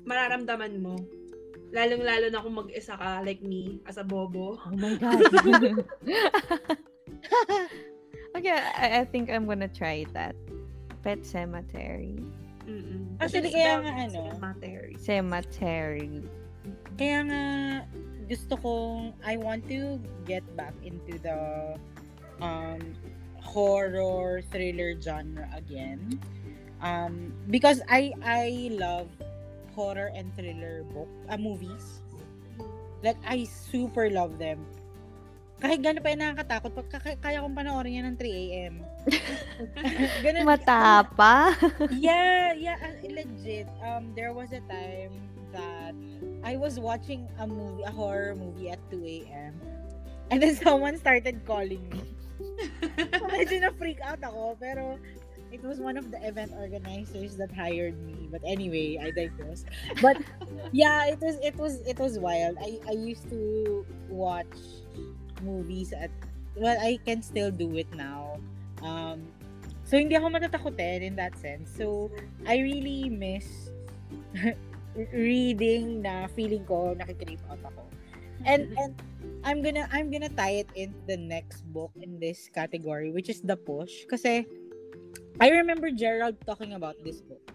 mararamdaman 0.04 0.84
mo. 0.84 1.00
Lalong-lalo 1.72 2.28
na 2.28 2.43
kung 2.43 2.55
mag-isa 2.59 2.99
ka, 2.99 3.24
like 3.24 3.39
me, 3.39 3.80
as 3.88 3.95
a 3.95 4.03
bobo. 4.03 4.59
Oh 4.59 4.76
my 4.76 4.95
god. 4.99 5.24
okay, 8.36 8.51
I, 8.51 9.01
I 9.01 9.03
think 9.07 9.32
I'm 9.32 9.47
gonna 9.47 9.72
try 9.72 10.03
that. 10.11 10.36
Pet 11.01 11.26
Cemetery. 11.26 12.19
Mm-mm. 12.67 13.17
Actually, 13.17 13.49
kaya 13.49 13.82
nga 13.82 13.93
ano, 14.05 14.22
Cemetery. 14.38 14.93
Cemetery. 14.99 16.15
Kaya 16.99 17.19
nga 17.26 17.43
gusto 18.30 18.53
kong 18.59 19.17
I 19.26 19.36
want 19.36 19.65
to 19.67 19.99
get 20.24 20.45
back 20.55 20.76
into 20.86 21.17
the 21.19 21.76
um 22.39 22.80
horror 23.41 24.45
thriller 24.53 24.93
genre 25.01 25.49
again. 25.57 26.22
Um 26.80 27.34
because 27.49 27.82
I 27.89 28.13
I 28.22 28.72
love 28.72 29.09
horror 29.74 30.11
and 30.15 30.30
thriller 30.36 30.84
book 30.91 31.09
uh, 31.30 31.38
movies. 31.38 32.01
Like 33.03 33.17
I 33.26 33.45
super 33.49 34.09
love 34.09 34.38
them. 34.38 34.61
Kahit 35.61 35.86
gano'n 35.86 36.01
pa 36.01 36.09
yung 36.09 36.22
nakakatakot, 36.26 36.72
pag 36.74 36.88
kaya, 36.89 37.15
kaya 37.22 37.38
kong 37.45 37.53
panoorin 37.53 38.01
yan 38.01 38.05
ng 38.09 38.17
3 38.17 38.34
a.m. 38.34 38.74
Ganun, 40.26 40.45
Matapa. 40.49 41.53
yeah, 42.01 42.57
yeah, 42.57 42.82
uh, 42.82 42.97
legit. 43.05 43.69
Um, 43.86 44.09
there 44.17 44.34
was 44.34 44.49
a 44.57 44.61
time 44.65 45.13
that 45.53 45.93
I 46.41 46.57
was 46.57 46.82
watching 46.82 47.30
a 47.38 47.45
movie, 47.45 47.86
a 47.86 47.93
horror 47.93 48.34
movie 48.34 48.74
at 48.74 48.82
2 48.89 49.05
a.m. 49.05 49.53
And 50.34 50.41
then 50.41 50.57
someone 50.65 50.97
started 50.97 51.45
calling 51.45 51.86
me. 51.93 52.09
Medyo 53.30 53.69
na-freak 53.69 54.01
out 54.01 54.22
ako, 54.26 54.57
pero 54.57 54.97
it 55.52 55.64
was 55.64 55.80
one 55.80 55.97
of 55.99 56.12
the 56.12 56.20
event 56.26 56.56
organizers 56.56 57.36
that 57.38 57.52
hired 57.52 57.99
me. 58.08 58.28
But 58.32 58.41
anyway, 58.47 58.97
I 59.04 59.12
digress. 59.12 59.66
But 60.02 60.18
yeah, 60.72 61.06
it 61.12 61.20
was 61.20 61.36
it 61.43 61.56
was 61.60 61.84
it 61.84 61.99
was 61.99 62.18
wild. 62.18 62.58
I 62.60 62.80
I 62.88 62.95
used 62.95 63.30
to 63.30 63.86
watch 64.08 64.56
movies 65.43 65.91
at 65.91 66.10
well, 66.56 66.80
I 66.80 66.99
can 67.06 67.22
still 67.22 67.52
do 67.52 67.76
it 67.76 67.91
now. 67.93 68.39
Um, 68.82 69.28
so 69.84 69.99
hindi 69.99 70.16
ako 70.16 70.32
matatakotin 70.32 71.04
in 71.04 71.16
that 71.20 71.36
sense. 71.36 71.68
So 71.68 72.12
I 72.47 72.64
really 72.64 73.12
miss 73.12 73.72
reading 75.12 76.04
na 76.04 76.32
feeling 76.32 76.64
ko 76.64 76.95
nakikreep 76.95 77.43
out 77.52 77.60
ako. 77.68 77.84
And 78.41 78.74
and 78.80 78.95
I'm 79.43 79.62
gonna 79.62 79.86
I'm 79.91 80.10
gonna 80.10 80.32
tie 80.32 80.66
it 80.66 80.70
in 80.74 80.95
the 81.06 81.20
next 81.20 81.62
book 81.70 81.93
in 82.02 82.18
this 82.18 82.49
category 82.49 83.14
which 83.14 83.30
is 83.30 83.41
The 83.45 83.54
Push 83.54 84.10
kasi 84.10 84.49
I 85.39 85.49
remember 85.49 85.91
Gerald 85.91 86.36
talking 86.45 86.73
about 86.73 86.99
this 87.03 87.21
book. 87.21 87.51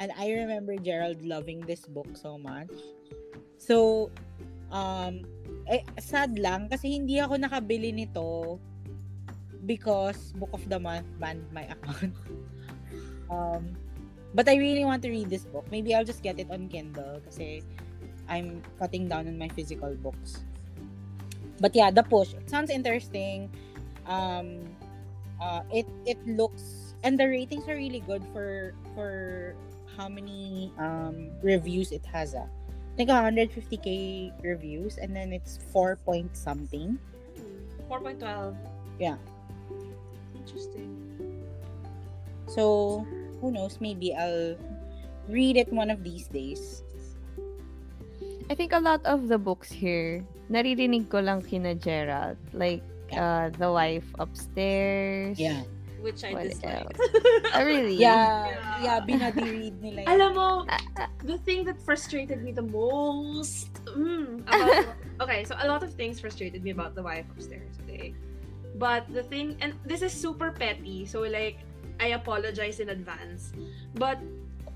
And 0.00 0.10
I 0.16 0.32
remember 0.32 0.76
Gerald 0.76 1.20
loving 1.22 1.60
this 1.68 1.84
book 1.84 2.08
so 2.16 2.38
much. 2.40 2.72
So 3.60 4.10
um 4.72 5.22
eh, 5.68 5.84
sad 6.00 6.34
lang 6.40 6.66
kasi 6.72 6.96
hindi 6.96 7.20
ako 7.20 7.36
nakabili 7.36 7.92
nito 7.92 8.58
because 9.68 10.32
Book 10.40 10.50
of 10.56 10.64
the 10.72 10.80
Month 10.80 11.06
banned 11.20 11.44
my 11.52 11.68
account. 11.68 12.16
um, 13.30 13.76
but 14.32 14.48
I 14.48 14.56
really 14.56 14.84
want 14.84 15.02
to 15.04 15.10
read 15.10 15.28
this 15.28 15.44
book. 15.44 15.68
Maybe 15.70 15.94
I'll 15.94 16.06
just 16.06 16.24
get 16.24 16.40
it 16.40 16.48
on 16.50 16.68
Kindle 16.68 17.20
kasi 17.28 17.62
I'm 18.24 18.62
cutting 18.78 19.08
down 19.08 19.28
on 19.28 19.36
my 19.36 19.48
physical 19.52 19.92
books. 20.00 20.40
But 21.60 21.76
yeah, 21.76 21.90
The 21.90 22.02
Push. 22.02 22.32
It 22.34 22.48
sounds 22.48 22.70
interesting. 22.70 23.52
Um, 24.08 24.64
uh, 25.36 25.60
it 25.68 25.84
it 26.08 26.16
looks 26.24 26.79
and 27.02 27.18
the 27.18 27.26
ratings 27.26 27.68
are 27.68 27.76
really 27.76 28.00
good 28.04 28.22
for 28.32 28.74
for 28.94 29.54
how 29.96 30.08
many 30.08 30.72
um 30.78 31.30
reviews 31.42 31.92
it 31.92 32.04
has. 32.06 32.34
Ah. 32.34 32.46
I 32.46 32.94
think 32.96 33.10
150k 33.10 33.88
reviews 34.44 34.98
and 34.98 35.16
then 35.16 35.32
it's 35.32 35.56
4 35.72 35.96
point 36.04 36.36
something. 36.36 36.98
4.12. 37.88 38.54
Yeah. 38.98 39.16
Interesting. 40.36 40.94
So, 42.46 43.06
who 43.40 43.50
knows? 43.50 43.78
Maybe 43.80 44.14
I'll 44.14 44.54
read 45.28 45.56
it 45.56 45.72
one 45.72 45.90
of 45.90 46.04
these 46.04 46.26
days. 46.28 46.82
I 48.50 48.54
think 48.54 48.72
a 48.74 48.82
lot 48.82 49.06
of 49.06 49.28
the 49.30 49.38
books 49.38 49.70
here, 49.70 50.26
naririnig 50.50 51.08
ko 51.08 51.22
lang 51.22 51.40
kina 51.42 51.74
Gerald. 51.74 52.36
Like, 52.52 52.82
uh, 53.14 53.50
The 53.54 53.70
Wife 53.70 54.06
Upstairs. 54.18 55.38
Yeah. 55.38 55.62
Which 56.00 56.24
I 56.24 56.32
What 56.32 56.48
dislike. 56.48 56.96
Oh, 57.54 57.64
really? 57.64 57.94
Yeah, 57.94 58.56
yeah, 58.80 59.04
binadi-read 59.04 59.80
nila 59.84 60.08
yun. 60.08 60.08
Alam 60.08 60.30
mo, 60.32 60.48
the 61.24 61.38
thing 61.44 61.64
that 61.64 61.80
frustrated 61.80 62.42
me 62.42 62.52
the 62.52 62.64
most 62.64 63.68
mm, 63.84 64.40
about, 64.48 64.96
okay 65.20 65.44
so 65.44 65.54
a 65.60 65.68
lot 65.68 65.82
of 65.82 65.92
things 65.94 66.20
frustrated 66.20 66.62
me 66.64 66.70
about 66.70 66.94
the 66.94 67.02
wife 67.02 67.26
upstairs 67.30 67.76
okay 67.84 68.14
but 68.76 69.04
the 69.12 69.22
thing 69.22 69.56
and 69.60 69.74
this 69.84 70.02
is 70.02 70.12
super 70.12 70.50
petty 70.50 71.04
so 71.04 71.20
like 71.20 71.58
I 72.00 72.16
apologize 72.16 72.80
in 72.80 72.88
advance 72.88 73.52
but 73.94 74.18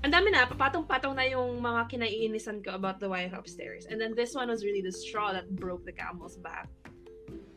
ang 0.05 0.13
dami 0.13 0.29
na, 0.29 0.45
papatong-patong 0.45 1.17
na 1.17 1.25
yung 1.25 1.57
mga 1.57 1.89
kinaiinisan 1.89 2.61
ko 2.61 2.77
about 2.77 3.01
the 3.01 3.09
wife 3.09 3.33
upstairs. 3.33 3.89
And 3.89 3.97
then 3.97 4.13
this 4.13 4.37
one 4.37 4.53
was 4.53 4.61
really 4.61 4.85
the 4.85 4.93
straw 4.93 5.33
that 5.33 5.49
broke 5.57 5.81
the 5.81 5.97
camel's 5.97 6.37
back. 6.37 6.69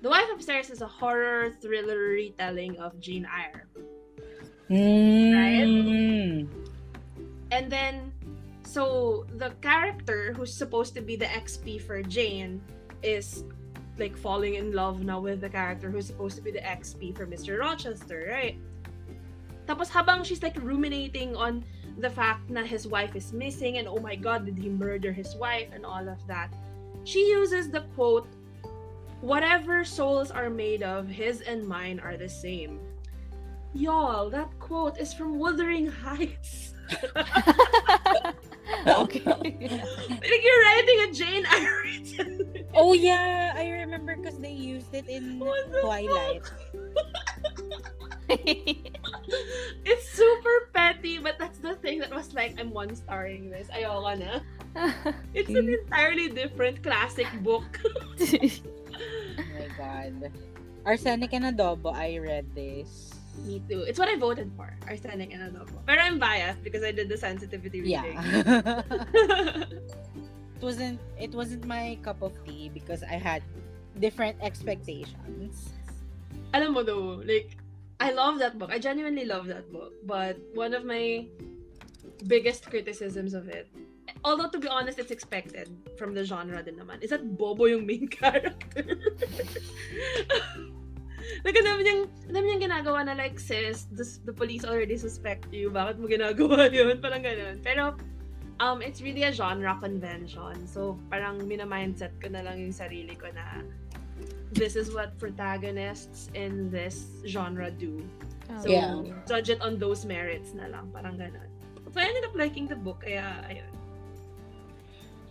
The 0.00 0.08
Wife 0.08 0.30
Upstairs 0.32 0.70
is 0.70 0.80
a 0.80 0.86
horror 0.86 1.50
thriller 1.60 1.98
retelling 1.98 2.78
of 2.78 3.00
Jane 3.00 3.26
Eyre. 3.26 3.66
Mm. 4.70 6.46
And 7.50 7.72
then, 7.72 8.12
so 8.62 9.26
the 9.36 9.50
character 9.60 10.32
who's 10.36 10.54
supposed 10.54 10.94
to 10.94 11.00
be 11.00 11.16
the 11.16 11.26
XP 11.26 11.82
for 11.82 12.02
Jane 12.02 12.62
is 13.02 13.42
like 13.98 14.16
falling 14.16 14.54
in 14.54 14.70
love 14.70 15.02
now 15.02 15.18
with 15.18 15.40
the 15.40 15.48
character 15.48 15.90
who's 15.90 16.06
supposed 16.06 16.36
to 16.36 16.42
be 16.42 16.52
the 16.52 16.62
XP 16.62 17.16
for 17.16 17.26
Mr. 17.26 17.58
Rochester, 17.58 18.30
right? 18.30 18.56
Tapos 19.66 19.90
habang 19.90 20.22
she's 20.22 20.42
like 20.42 20.56
ruminating 20.62 21.34
on 21.34 21.64
the 21.98 22.08
fact 22.08 22.46
that 22.54 22.66
his 22.66 22.86
wife 22.86 23.16
is 23.16 23.32
missing 23.32 23.78
and 23.78 23.88
oh 23.88 23.98
my 23.98 24.14
god, 24.14 24.46
did 24.46 24.56
he 24.56 24.68
murder 24.68 25.10
his 25.10 25.34
wife 25.34 25.68
and 25.74 25.84
all 25.84 26.08
of 26.08 26.24
that, 26.28 26.54
she 27.02 27.26
uses 27.26 27.68
the 27.68 27.82
quote, 27.96 28.28
whatever 29.20 29.84
souls 29.84 30.30
are 30.30 30.50
made 30.50 30.82
of, 30.82 31.08
his 31.08 31.40
and 31.42 31.66
mine 31.66 32.00
are 32.00 32.16
the 32.16 32.28
same. 32.28 32.80
Y'all, 33.74 34.30
that 34.30 34.50
quote 34.58 34.98
is 34.98 35.12
from 35.12 35.38
Wuthering 35.38 35.86
Heights. 35.86 36.74
okay. 38.86 39.22
like 39.24 40.42
you're 40.44 40.62
writing 40.62 40.98
a 41.08 41.12
Jane 41.12 41.46
Eyre. 41.46 41.84
Oh 42.74 42.92
yeah, 42.92 43.54
I 43.56 43.70
remember 43.70 44.14
because 44.14 44.38
they 44.38 44.52
used 44.52 44.92
it 44.92 45.08
in 45.08 45.40
Twilight. 45.80 46.42
it's 48.28 50.08
super 50.12 50.68
petty, 50.74 51.18
but 51.18 51.38
that's 51.38 51.58
the 51.58 51.74
thing 51.76 51.98
that 52.00 52.12
was 52.12 52.34
like, 52.34 52.60
I'm 52.60 52.70
one 52.70 52.94
starring 52.94 53.50
this. 53.50 53.68
Ayoko 53.72 54.18
na. 54.20 54.40
It's 55.32 55.48
an 55.48 55.68
entirely 55.68 56.28
different 56.28 56.82
classic 56.82 57.26
book. 57.42 57.80
Oh 57.82 59.44
my 59.54 59.68
god. 59.78 60.30
Arsenic 60.84 61.32
and 61.32 61.44
Adobo, 61.56 61.94
I 61.94 62.18
read 62.18 62.46
this. 62.54 63.17
Me 63.46 63.62
too. 63.68 63.82
It's 63.86 63.98
what 63.98 64.08
I 64.08 64.16
voted 64.16 64.50
for. 64.56 64.74
Arsenic 64.86 65.32
and 65.32 65.42
Adobo. 65.54 65.78
But 65.86 65.98
I'm 65.98 66.18
biased 66.18 66.62
because 66.62 66.82
I 66.82 66.92
did 66.92 67.08
the 67.08 67.16
sensitivity 67.16 67.80
Yeah. 67.84 68.02
reading. 68.02 68.18
it 70.58 70.62
wasn't 70.62 70.98
it 71.18 71.32
wasn't 71.32 71.64
my 71.64 71.98
cup 72.02 72.20
of 72.22 72.32
tea 72.44 72.68
because 72.72 73.02
I 73.02 73.16
had 73.16 73.42
different 73.98 74.36
expectations. 74.42 75.70
Alam 76.54 76.72
mo 76.74 76.82
though, 76.82 77.20
like, 77.24 77.56
I 78.00 78.12
love 78.12 78.38
that 78.38 78.58
book. 78.58 78.70
I 78.72 78.78
genuinely 78.78 79.24
love 79.24 79.46
that 79.48 79.70
book. 79.72 79.92
But 80.04 80.38
one 80.54 80.72
of 80.74 80.84
my 80.84 81.26
biggest 82.26 82.66
criticisms 82.68 83.34
of 83.34 83.48
it, 83.48 83.68
although 84.24 84.48
to 84.48 84.58
be 84.58 84.68
honest, 84.68 84.98
it's 84.98 85.10
expected 85.10 85.68
from 85.98 86.14
the 86.14 86.24
genre 86.24 86.62
din 86.62 86.76
naman, 86.76 87.02
is 87.02 87.10
that 87.10 87.22
Bobo 87.36 87.66
yung 87.66 87.84
main 87.86 88.08
character. 88.12 88.84
like, 91.44 91.56
dami 91.56 91.82
niyang, 91.84 92.02
ang 92.28 92.34
dami 92.34 92.44
niyang 92.50 92.62
ginagawa 92.70 93.04
na 93.04 93.14
like, 93.14 93.38
sis, 93.38 93.86
this, 93.92 94.18
the 94.24 94.32
police 94.32 94.64
already 94.64 94.96
suspect 94.96 95.48
you. 95.52 95.70
Bakit 95.70 95.98
mo 96.00 96.06
ginagawa 96.08 96.68
yun? 96.74 96.98
Parang 97.00 97.22
ganun. 97.22 97.60
Pero, 97.62 97.94
um, 98.60 98.82
it's 98.82 99.00
really 99.00 99.22
a 99.24 99.32
genre 99.32 99.76
convention. 99.78 100.66
So, 100.66 100.98
parang 101.10 101.46
mina-mindset 101.46 102.16
ko 102.18 102.28
na 102.28 102.42
lang 102.42 102.58
yung 102.58 102.74
sarili 102.74 103.14
ko 103.14 103.30
na 103.30 103.62
this 104.50 104.74
is 104.74 104.90
what 104.90 105.14
protagonists 105.20 106.32
in 106.34 106.70
this 106.74 107.22
genre 107.28 107.70
do. 107.70 108.02
So, 108.64 108.72
Yeah. 108.72 108.98
judge 109.28 109.52
it 109.52 109.60
on 109.60 109.78
those 109.78 110.02
merits 110.08 110.56
na 110.56 110.66
lang. 110.72 110.90
Parang 110.90 111.20
ganun. 111.20 111.46
So, 111.92 112.00
I 112.00 112.08
ended 112.10 112.24
up 112.26 112.34
liking 112.34 112.66
the 112.66 112.76
book. 112.76 113.04
Kaya, 113.04 113.44
ayun. 113.46 113.70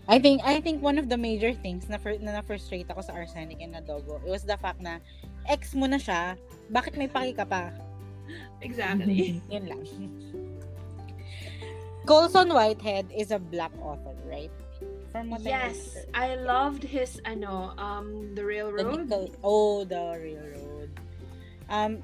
I 0.07 0.19
think 0.19 0.39
I 0.43 0.63
think 0.63 0.81
one 0.81 0.97
of 0.97 1.09
the 1.11 1.19
major 1.19 1.51
things 1.51 1.91
na, 1.91 1.99
fr- 1.99 2.19
na 2.23 2.39
na-frustrate 2.39 2.87
ako 2.87 3.03
sa 3.03 3.11
Arsenic 3.11 3.59
and 3.59 3.75
Adobo, 3.75 4.23
it 4.23 4.31
was 4.31 4.47
the 4.47 4.55
fact 4.55 4.79
na 4.79 5.03
ex 5.51 5.75
mo 5.75 5.83
na 5.83 5.99
siya, 5.99 6.39
bakit 6.71 6.95
may 6.95 7.11
paki 7.11 7.35
ka 7.35 7.43
pa? 7.43 7.75
Exactly. 8.63 9.43
Yun 9.51 9.67
lang. 9.67 9.83
Colson 12.07 12.55
Whitehead 12.55 13.11
is 13.11 13.35
a 13.35 13.39
black 13.39 13.71
author, 13.83 14.15
right? 14.23 14.51
From 15.11 15.31
what 15.31 15.43
I 15.43 15.51
yes. 15.67 15.91
remember. 15.91 16.15
I 16.15 16.27
loved 16.39 16.83
his, 16.83 17.19
ano, 17.27 17.75
um, 17.75 18.31
The 18.31 18.41
The 18.41 18.45
Railroad. 18.47 19.07
nickel, 19.07 19.31
oh, 19.43 19.83
the 19.83 20.15
railroad. 20.15 20.91
Um, 21.67 21.99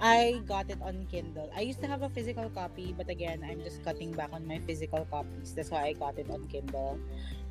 I 0.00 0.42
got 0.46 0.70
it 0.70 0.78
on 0.82 1.06
Kindle. 1.10 1.50
I 1.56 1.60
used 1.60 1.80
to 1.80 1.88
have 1.88 2.02
a 2.02 2.10
physical 2.10 2.50
copy, 2.50 2.94
but 2.96 3.08
again, 3.08 3.40
I'm 3.40 3.62
just 3.62 3.82
cutting 3.82 4.12
back 4.12 4.30
on 4.32 4.46
my 4.46 4.58
physical 4.66 5.06
copies. 5.10 5.54
That's 5.54 5.70
why 5.70 5.88
I 5.88 5.92
got 5.94 6.18
it 6.18 6.28
on 6.30 6.46
Kindle. 6.48 7.00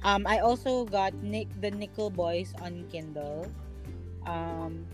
Um, 0.04 0.28
I 0.28 0.40
also 0.40 0.86
got 0.86 1.14
Nick 1.26 1.50
the 1.62 1.72
Nickel 1.72 2.10
Boys 2.10 2.54
on 2.62 2.86
Kindle. 2.92 3.50
Um, 4.26 4.86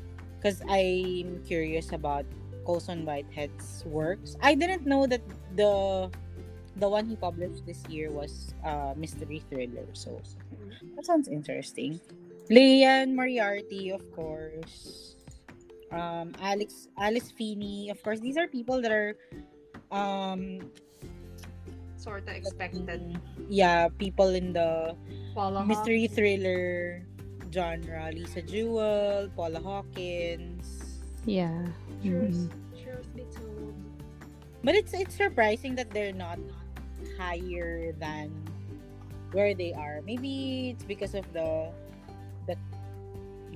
because 0.42 0.62
I'm 0.68 1.38
curious 1.46 1.94
about 1.94 2.26
Colson 2.66 3.06
Whitehead's 3.06 3.86
works. 3.86 4.36
I 4.42 4.56
didn't 4.56 4.86
know 4.86 5.06
that 5.06 5.22
the 5.56 6.10
the 6.78 6.90
one 6.90 7.06
he 7.06 7.16
published 7.16 7.66
this 7.66 7.86
year 7.86 8.10
was 8.10 8.56
uh 8.66 8.94
mystery 8.98 9.44
thriller. 9.50 9.86
So 9.94 10.18
that 10.96 11.06
sounds 11.06 11.28
interesting. 11.28 12.02
Liane 12.50 13.16
Moriarty, 13.16 13.92
of 13.92 14.02
course. 14.12 15.11
Um, 15.92 16.32
Alex 16.42 16.88
Alice 16.98 17.32
Feeney, 17.32 17.90
of 17.92 18.02
course. 18.04 18.20
These 18.20 18.38
are 18.38 18.48
people 18.48 18.82
that 18.82 18.92
are 18.92 19.16
um 19.92 20.72
Sort 22.00 22.24
of 22.26 22.34
expected. 22.34 23.20
yeah, 23.50 23.88
people 24.00 24.34
in 24.34 24.54
the 24.54 24.96
Paula 25.36 25.66
mystery 25.66 26.08
thriller 26.08 27.04
genre. 27.54 28.10
Lisa 28.16 28.42
Jewell, 28.42 29.30
Paula 29.36 29.60
Hawkins. 29.60 30.98
Yeah. 31.28 31.68
Truth, 32.02 32.50
Mm. 32.50 32.82
truth 32.82 33.08
be 33.14 33.24
told. 33.30 33.76
But 34.64 34.74
it's 34.74 34.94
it's 34.98 35.14
surprising 35.14 35.76
that 35.76 35.92
they're 35.94 36.16
not 36.16 36.40
higher 37.20 37.94
than 38.02 38.32
where 39.36 39.54
they 39.54 39.74
are. 39.74 40.02
Maybe 40.02 40.74
it's 40.74 40.86
because 40.88 41.14
of 41.14 41.28
the 41.34 41.70
the 42.50 42.58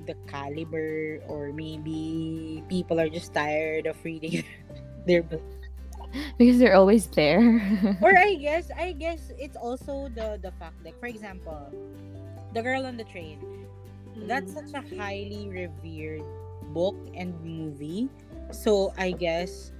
the 0.06 0.14
caliber 0.26 1.20
or 1.28 1.52
maybe 1.52 2.62
people 2.68 3.00
are 3.00 3.08
just 3.10 3.34
tired 3.34 3.86
of 3.86 3.96
reading 4.04 4.44
their 5.06 5.22
book. 5.22 5.42
Because 6.38 6.58
they're 6.58 6.76
always 6.76 7.06
there. 7.12 7.40
Or 8.02 8.16
I 8.16 8.34
guess 8.36 8.70
I 8.76 8.92
guess 8.92 9.32
it's 9.38 9.56
also 9.56 10.08
the 10.12 10.38
the 10.40 10.52
fact 10.60 10.80
that 10.84 10.94
for 11.00 11.06
example, 11.10 11.72
The 12.54 12.62
Girl 12.62 12.86
on 12.86 12.96
the 12.96 13.04
Train. 13.04 13.40
That's 14.16 14.52
Mm. 14.52 14.56
such 14.56 14.70
a 14.72 14.82
highly 14.96 15.48
revered 15.52 16.24
book 16.72 16.96
and 17.14 17.36
movie. 17.44 18.08
So 18.52 18.92
I 18.96 19.12
guess 19.12 19.72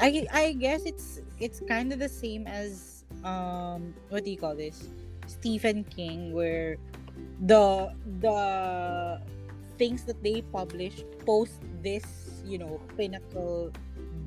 I 0.00 0.24
I 0.32 0.52
guess 0.56 0.84
it's 0.88 1.20
it's 1.40 1.60
kind 1.68 1.92
of 1.92 1.98
the 2.00 2.08
same 2.08 2.46
as 2.48 3.04
um 3.24 3.92
what 4.08 4.24
do 4.24 4.30
you 4.32 4.38
call 4.40 4.56
this? 4.56 4.88
Stephen 5.26 5.84
King 5.84 6.32
where 6.32 6.76
the 7.44 7.92
the 8.20 9.20
things 9.78 10.04
that 10.04 10.22
they 10.22 10.42
publish 10.52 11.04
post 11.26 11.60
this, 11.82 12.04
you 12.44 12.58
know, 12.58 12.80
pinnacle 12.96 13.72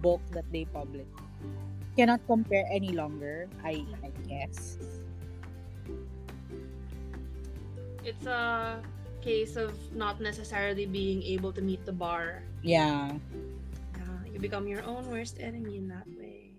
book 0.01 0.21
that 0.31 0.45
they 0.51 0.65
publish 0.65 1.07
cannot 1.97 2.21
compare 2.29 2.63
any 2.69 2.93
longer, 2.93 3.49
I 3.65 3.81
I 4.05 4.13
guess. 4.29 4.77
It's 8.05 8.23
a 8.29 8.79
case 9.25 9.57
of 9.57 9.73
not 9.91 10.21
necessarily 10.21 10.85
being 10.85 11.25
able 11.25 11.51
to 11.57 11.59
meet 11.59 11.83
the 11.83 11.91
bar. 11.91 12.45
Yeah. 12.61 13.17
Yeah, 13.97 14.19
you 14.31 14.39
become 14.39 14.69
your 14.69 14.85
own 14.85 15.09
worst 15.09 15.41
enemy 15.41 15.81
in 15.81 15.89
that 15.89 16.07
way. 16.15 16.53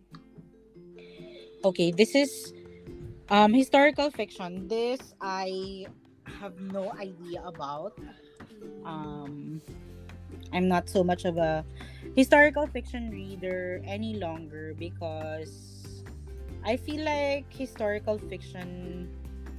Okay, 1.62 1.94
this 1.94 2.18
is 2.18 2.52
um 3.30 3.54
historical 3.54 4.10
fiction. 4.10 4.66
This 4.66 5.14
I 5.22 5.86
have 6.26 6.58
no 6.58 6.90
idea 6.98 7.46
about. 7.46 7.94
Um 8.84 9.60
I'm 10.52 10.68
not 10.68 10.88
so 10.88 11.04
much 11.04 11.24
of 11.24 11.36
a 11.36 11.64
historical 12.16 12.66
fiction 12.66 13.10
reader 13.10 13.82
any 13.84 14.16
longer 14.16 14.74
because 14.78 16.02
I 16.64 16.76
feel 16.76 17.04
like 17.04 17.46
historical 17.52 18.18
fiction 18.18 19.08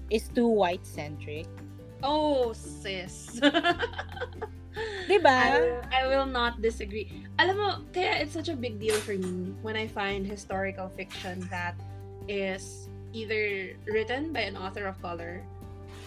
is 0.09 0.27
too 0.29 0.47
white 0.47 0.85
centric. 0.85 1.47
Oh, 2.01 2.53
sis. 2.53 3.39
Diba? 5.09 5.25
I 5.25 5.59
will, 5.59 5.81
I 5.91 6.07
will 6.07 6.25
not 6.25 6.61
disagree. 6.61 7.11
Alam 7.39 7.57
mo, 7.57 7.69
kaya 7.93 8.21
it's 8.21 8.33
such 8.33 8.49
a 8.49 8.55
big 8.55 8.79
deal 8.79 8.95
for 9.01 9.17
me 9.17 9.53
when 9.61 9.75
I 9.75 9.87
find 9.87 10.25
historical 10.25 10.89
fiction 10.89 11.41
that 11.49 11.75
is 12.27 12.87
either 13.13 13.73
written 13.89 14.31
by 14.31 14.45
an 14.45 14.55
author 14.55 14.85
of 14.85 15.01
color 15.01 15.43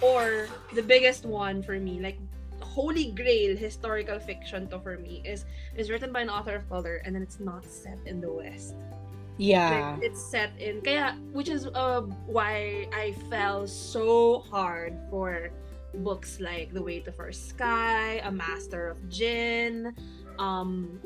or 0.01 0.49
the 0.75 0.83
biggest 0.83 1.27
one 1.27 1.63
for 1.63 1.79
me, 1.79 2.01
like 2.01 2.19
holy 2.73 3.13
grail 3.13 3.53
historical 3.57 4.19
fiction 4.19 4.67
to 4.73 4.81
for 4.81 4.97
me 4.97 5.21
is 5.25 5.45
is 5.77 5.91
written 5.93 6.11
by 6.13 6.21
an 6.25 6.31
author 6.33 6.57
of 6.57 6.65
color 6.69 7.05
and 7.05 7.15
then 7.15 7.23
it's 7.23 7.41
not 7.41 7.65
set 7.65 7.99
in 8.07 8.21
the 8.21 8.33
West. 8.33 8.75
Yeah. 9.37 9.97
Like, 9.97 10.05
it's 10.09 10.23
set 10.23 10.53
in 10.59 10.81
kaya 10.81 11.17
which 11.37 11.49
is 11.49 11.69
uh, 11.69 12.01
why 12.27 12.89
I 12.93 13.13
fell 13.29 13.67
so 13.69 14.41
hard 14.49 14.97
for 15.11 15.51
books 16.01 16.41
like 16.41 16.73
The 16.73 16.81
Way 16.81 17.01
to 17.05 17.13
First 17.13 17.53
Sky, 17.53 18.21
A 18.25 18.33
Master 18.33 18.89
of 18.89 18.99
Djinn, 19.13 19.93
um 20.39 21.01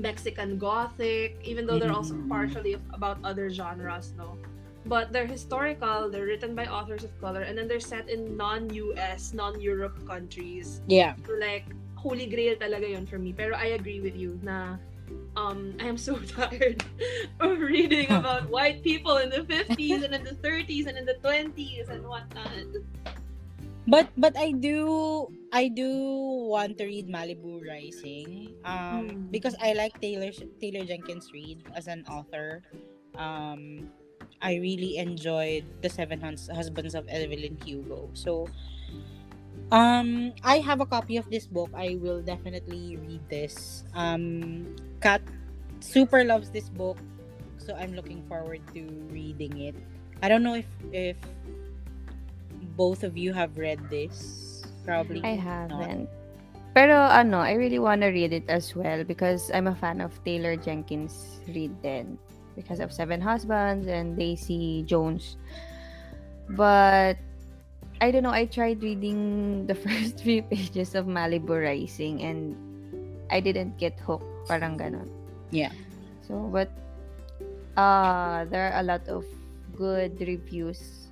Mexican 0.00 0.56
Gothic, 0.56 1.36
even 1.44 1.66
though 1.68 1.76
they're 1.76 1.92
also 1.92 2.16
Mhm. 2.16 2.28
partially 2.32 2.74
about 2.96 3.20
other 3.20 3.52
genres, 3.52 4.16
no. 4.16 4.38
But 4.86 5.12
they're 5.12 5.28
historical, 5.28 6.08
they're 6.08 6.24
written 6.26 6.54
by 6.56 6.64
authors 6.66 7.04
of 7.04 7.12
color, 7.20 7.42
and 7.42 7.56
then 7.56 7.68
they're 7.68 7.84
set 7.84 8.08
in 8.08 8.36
non-US, 8.36 9.34
non-Europe 9.34 10.06
countries. 10.08 10.80
Yeah. 10.88 11.14
So 11.26 11.36
like, 11.36 11.68
holy 12.00 12.26
grail 12.26 12.56
talaga 12.56 12.88
yun 12.96 13.04
for 13.04 13.20
me. 13.20 13.36
Pero 13.36 13.52
I 13.54 13.76
agree 13.76 14.00
with 14.00 14.16
you 14.16 14.40
na 14.40 14.80
um, 15.36 15.76
I 15.80 15.84
am 15.84 15.98
so 16.00 16.16
tired 16.36 16.82
of 17.40 17.60
reading 17.60 18.08
about 18.20 18.48
white 18.48 18.82
people 18.82 19.18
in 19.18 19.28
the 19.28 19.44
50s 19.44 20.00
and 20.04 20.14
in 20.14 20.24
the 20.24 20.36
30s 20.40 20.86
and 20.88 20.96
in 20.96 21.04
the 21.04 21.20
20s 21.22 21.88
and 21.92 22.02
whatnot. 22.08 22.80
But 23.90 24.08
but 24.16 24.36
I 24.38 24.52
do 24.52 25.26
I 25.52 25.66
do 25.68 25.88
want 26.46 26.78
to 26.78 26.84
read 26.86 27.08
Malibu 27.10 27.64
Rising 27.64 28.54
um 28.62 29.08
Mm. 29.08 29.30
because 29.32 29.56
I 29.58 29.72
like 29.72 29.98
Taylor 29.98 30.30
Taylor 30.60 30.84
Jenkins 30.84 31.32
Reid 31.32 31.64
as 31.74 31.88
an 31.88 32.04
author. 32.06 32.62
Um 33.18 33.90
I 34.40 34.56
really 34.56 34.96
enjoyed 34.96 35.64
The 35.84 35.88
Seven 35.88 36.20
Hus- 36.20 36.48
Husbands 36.48 36.94
of 36.96 37.06
Evelyn 37.08 37.60
Hugo. 37.64 38.08
So 38.16 38.48
um 39.70 40.32
I 40.42 40.58
have 40.58 40.80
a 40.80 40.88
copy 40.88 41.16
of 41.16 41.28
this 41.28 41.46
book. 41.46 41.70
I 41.76 42.00
will 42.00 42.24
definitely 42.24 42.96
read 42.96 43.20
this. 43.28 43.84
Um 43.94 44.64
Kat 45.00 45.20
super 45.80 46.24
loves 46.24 46.50
this 46.50 46.68
book. 46.72 46.96
So 47.60 47.76
I'm 47.76 47.92
looking 47.92 48.24
forward 48.24 48.64
to 48.72 48.82
reading 49.12 49.60
it. 49.60 49.76
I 50.24 50.28
don't 50.28 50.42
know 50.42 50.56
if 50.56 50.68
if 50.92 51.16
both 52.76 53.04
of 53.04 53.16
you 53.16 53.32
have 53.36 53.60
read 53.60 53.78
this. 53.92 54.64
Probably 54.84 55.20
I 55.20 55.36
haven't. 55.36 56.08
Pero 56.72 56.96
ano, 56.96 57.44
I 57.44 57.58
really 57.58 57.82
wanna 57.82 58.08
read 58.08 58.32
it 58.32 58.48
as 58.48 58.72
well 58.72 59.04
because 59.04 59.52
I'm 59.52 59.68
a 59.68 59.76
fan 59.76 60.00
of 60.00 60.16
Taylor 60.24 60.56
Jenkins 60.56 61.42
Reid 61.50 61.74
then 61.82 62.16
because 62.60 62.80
of 62.80 62.92
Seven 62.92 63.24
Husbands 63.24 63.88
and 63.88 64.20
Daisy 64.20 64.84
Jones. 64.84 65.40
But 66.52 67.16
I 68.00 68.10
don't 68.12 68.22
know, 68.22 68.36
I 68.36 68.44
tried 68.44 68.84
reading 68.84 69.64
the 69.70 69.74
first 69.74 70.20
few 70.20 70.44
pages 70.44 70.94
of 70.94 71.08
Malibu 71.08 71.56
Rising 71.56 72.20
and 72.20 72.56
I 73.32 73.40
didn't 73.40 73.80
get 73.80 73.96
hooked. 74.00 74.28
Parang 74.44 74.76
ganon. 74.76 75.08
Yeah. 75.50 75.72
So, 76.28 76.48
but 76.52 76.68
uh, 77.76 78.44
there 78.52 78.72
are 78.72 78.80
a 78.80 78.84
lot 78.84 79.08
of 79.08 79.24
good 79.76 80.20
reviews 80.20 81.08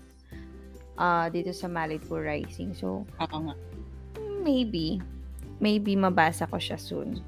uh, 0.99 1.31
dito 1.33 1.55
sa 1.55 1.69
Malibu 1.69 2.19
Rising. 2.21 2.75
So, 2.77 3.09
Oo 3.23 3.39
nga. 3.49 3.55
maybe. 4.43 5.01
Maybe 5.59 5.99
mabasa 5.99 6.47
ko 6.47 6.59
siya 6.59 6.79
soon. 6.79 7.23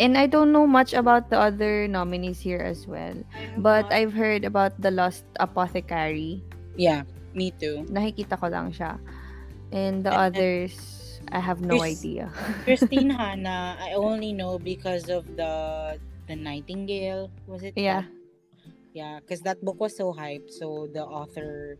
And 0.00 0.18
I 0.18 0.26
don't 0.26 0.50
know 0.50 0.66
much 0.66 0.92
about 0.92 1.30
the 1.30 1.38
other 1.38 1.86
nominees 1.86 2.40
here 2.40 2.58
as 2.58 2.86
well. 2.86 3.14
But 3.58 3.92
I've 3.92 4.12
heard 4.12 4.44
about 4.44 4.74
The 4.82 4.90
Lost 4.90 5.24
Apothecary. 5.38 6.42
Yeah, 6.76 7.06
me 7.34 7.52
too. 7.54 7.86
Nakikita 7.86 8.34
ko 8.40 8.48
lang 8.50 8.72
siya. 8.74 8.98
And 9.70 10.02
the 10.02 10.10
And- 10.10 10.34
others, 10.34 10.74
I 11.30 11.38
have 11.38 11.62
no 11.62 11.78
Chris- 11.78 12.02
idea. 12.02 12.26
Kristin 12.66 13.10
Hannah, 13.14 13.78
I 13.78 13.94
only 13.94 14.32
know 14.34 14.58
because 14.58 15.08
of 15.08 15.24
the 15.38 15.96
the 16.26 16.34
Nightingale. 16.36 17.30
Was 17.46 17.62
it? 17.62 17.78
Yeah. 17.78 18.02
Yeah, 18.94 19.18
because 19.22 19.42
that 19.46 19.62
book 19.62 19.78
was 19.78 19.94
so 19.96 20.10
hyped. 20.14 20.50
So 20.54 20.86
the 20.90 21.02
author 21.02 21.78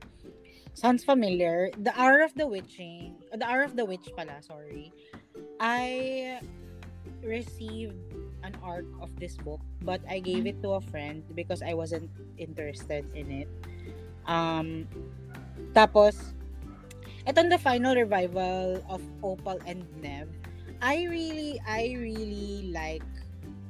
sounds 0.75 1.03
familiar. 1.03 1.71
The 1.79 1.95
Hour 1.99 2.23
of 2.23 2.35
the 2.35 2.47
Witching, 2.47 3.19
the 3.35 3.47
Hour 3.47 3.63
of 3.63 3.75
the 3.79 3.85
Witch, 3.87 4.07
pala. 4.19 4.43
Sorry, 4.43 4.91
I 5.63 6.41
received 7.25 7.97
an 8.45 8.55
arc 8.63 8.85
of 9.01 9.09
this 9.19 9.37
book, 9.41 9.61
but 9.83 10.01
I 10.09 10.21
gave 10.21 10.47
it 10.47 10.61
to 10.63 10.77
a 10.77 10.81
friend 10.81 11.25
because 11.35 11.63
I 11.63 11.73
wasn't 11.75 12.11
interested 12.37 13.09
in 13.17 13.31
it. 13.33 13.49
Um, 14.29 14.87
tapos, 15.73 16.37
etong 17.27 17.49
the 17.49 17.59
final 17.59 17.97
revival 17.97 18.85
of 18.89 19.01
Opal 19.25 19.59
and 19.67 19.85
Nev, 20.01 20.29
I 20.85 21.09
really, 21.09 21.61
I 21.67 21.97
really 21.97 22.69
like, 22.69 23.05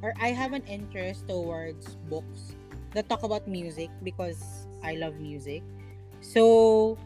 or 0.02 0.14
I 0.20 0.34
have 0.34 0.52
an 0.52 0.66
interest 0.66 1.30
towards 1.30 1.94
books 2.11 2.59
that 2.92 3.09
talk 3.09 3.22
about 3.22 3.46
music 3.46 3.90
because 4.02 4.66
I 4.82 4.98
love 4.98 5.18
music. 5.22 5.62
So, 6.20 6.98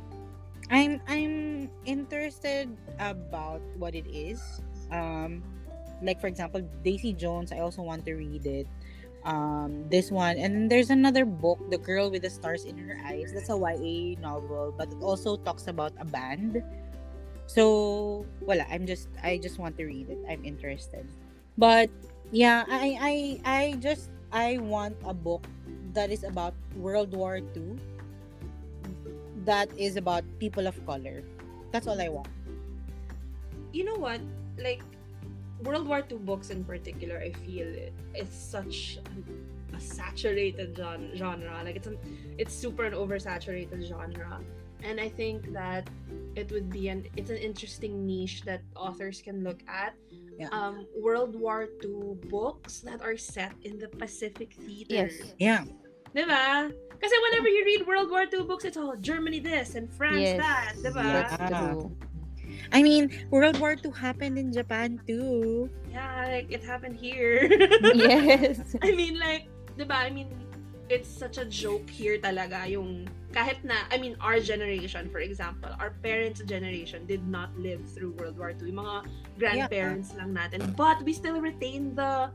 I'm 0.71 1.01
I'm 1.09 1.69
interested 1.85 2.69
about 3.01 3.61
what 3.77 3.95
it 3.95 4.09
is. 4.09 4.41
Um, 4.93 5.45
like 6.03 6.21
for 6.21 6.27
example, 6.27 6.63
Daisy 6.85 7.13
Jones. 7.13 7.53
I 7.53 7.61
also 7.61 7.83
want 7.83 8.05
to 8.07 8.15
read 8.15 8.47
it. 8.47 8.67
Um, 9.25 9.85
this 9.91 10.11
one, 10.11 10.39
and 10.39 10.71
there's 10.71 10.91
another 10.91 11.25
book, 11.25 11.59
The 11.71 11.77
Girl 11.79 12.11
with 12.11 12.23
the 12.23 12.31
Stars 12.31 12.65
in 12.65 12.79
Her 12.79 12.97
Eyes. 13.05 13.33
That's 13.35 13.51
a 13.51 13.59
YA 13.59 14.19
novel, 14.21 14.73
but 14.77 14.89
it 14.93 15.03
also 15.03 15.37
talks 15.37 15.67
about 15.67 15.93
a 15.99 16.05
band. 16.05 16.63
So, 17.47 18.25
wala. 18.41 18.65
I'm 18.71 18.87
just, 18.87 19.09
I 19.23 19.39
just 19.39 19.59
want 19.59 19.77
to 19.79 19.85
read 19.85 20.09
it. 20.09 20.19
I'm 20.29 20.45
interested. 20.45 21.07
But 21.59 21.91
yeah, 22.31 22.65
I, 22.69 22.97
I, 23.01 23.15
I 23.45 23.63
just, 23.81 24.11
I 24.33 24.59
want 24.59 24.97
a 25.05 25.13
book 25.13 25.45
that 25.95 26.11
is 26.11 26.23
about 26.25 26.55
World 26.77 27.13
War 27.13 27.37
II. 27.39 27.77
That 29.45 29.69
is 29.77 29.97
about 29.97 30.25
people 30.39 30.67
of 30.67 30.77
color. 30.87 31.23
That's 31.73 31.87
all 31.87 32.01
I 32.01 32.09
want. 32.09 32.29
you 33.73 33.85
know 33.85 33.97
what? 33.97 34.21
Like 34.59 34.83
World 35.63 35.89
War 35.89 36.05
II 36.11 36.19
books 36.19 36.51
in 36.51 36.65
particular, 36.65 37.19
I 37.19 37.33
feel 37.33 37.67
it, 37.67 37.93
it's 38.15 38.37
such 38.37 38.99
a, 39.03 39.77
a 39.77 39.81
saturated 39.81 40.79
genre. 41.15 41.61
Like 41.65 41.77
it's 41.77 41.87
an, 41.87 41.99
it's 42.39 42.55
super 42.55 42.85
an 42.85 42.93
oversaturated 42.93 43.87
genre, 43.87 44.41
and 44.83 45.01
I 45.01 45.09
think 45.09 45.53
that 45.53 45.89
it 46.37 46.51
would 46.53 46.71
be 46.71 46.89
an 46.89 47.07
it's 47.17 47.31
an 47.31 47.39
interesting 47.39 48.07
niche 48.07 48.43
that 48.43 48.63
authors 48.77 49.21
can 49.21 49.43
look 49.43 49.61
at. 49.67 49.95
Yeah. 50.39 50.49
Um, 50.53 50.87
World 50.95 51.35
War 51.35 51.67
II 51.83 52.15
books 52.31 52.79
that 52.87 53.03
are 53.03 53.17
set 53.17 53.53
in 53.65 53.79
the 53.79 53.89
Pacific 53.89 54.55
theater. 54.55 55.11
Yes. 55.11 55.35
Yeah. 55.39 55.65
Diba? 56.15 56.73
Kasi 56.99 57.15
whenever 57.31 57.49
you 57.49 57.65
read 57.67 57.87
World 57.87 58.11
War 58.11 58.23
II 58.23 58.47
books, 58.47 58.65
it's 58.65 58.77
all 58.77 58.95
Germany 58.97 59.41
this 59.41 59.75
and 59.75 59.91
France 59.93 60.19
Yes. 60.21 60.39
that. 60.39 60.75
Diba? 60.79 61.05
Yeah. 61.05 61.75
I 62.73 62.83
mean, 62.83 63.11
World 63.31 63.59
War 63.61 63.77
II 63.77 63.93
happened 63.93 64.39
in 64.39 64.53
Japan 64.53 65.01
too. 65.07 65.71
Yeah, 65.91 66.29
like 66.29 66.51
it 66.51 66.63
happened 66.65 66.97
here. 66.97 67.49
yes. 67.95 68.77
I 68.83 68.93
mean, 68.93 69.19
like, 69.19 69.49
di 69.77 69.85
ba? 69.85 70.05
I 70.07 70.11
mean, 70.11 70.29
it's 70.89 71.09
such 71.09 71.37
a 71.37 71.45
joke 71.45 71.89
here 71.89 72.19
talaga 72.19 72.69
yung 72.69 73.09
kahit 73.33 73.61
na, 73.61 73.85
I 73.93 74.01
mean, 74.01 74.17
our 74.25 74.41
generation, 74.41 75.13
for 75.13 75.21
example, 75.21 75.69
our 75.79 75.93
parents' 76.01 76.41
generation 76.49 77.05
did 77.05 77.27
not 77.29 77.53
live 77.61 77.85
through 77.85 78.17
World 78.17 78.41
War 78.41 78.57
II. 78.57 78.73
Yung 78.73 78.81
mga 78.81 78.97
grandparents 79.37 80.17
lang 80.17 80.33
natin. 80.33 80.73
But 80.73 81.05
we 81.05 81.13
still 81.13 81.41
retain 81.41 81.93
the 81.93 82.33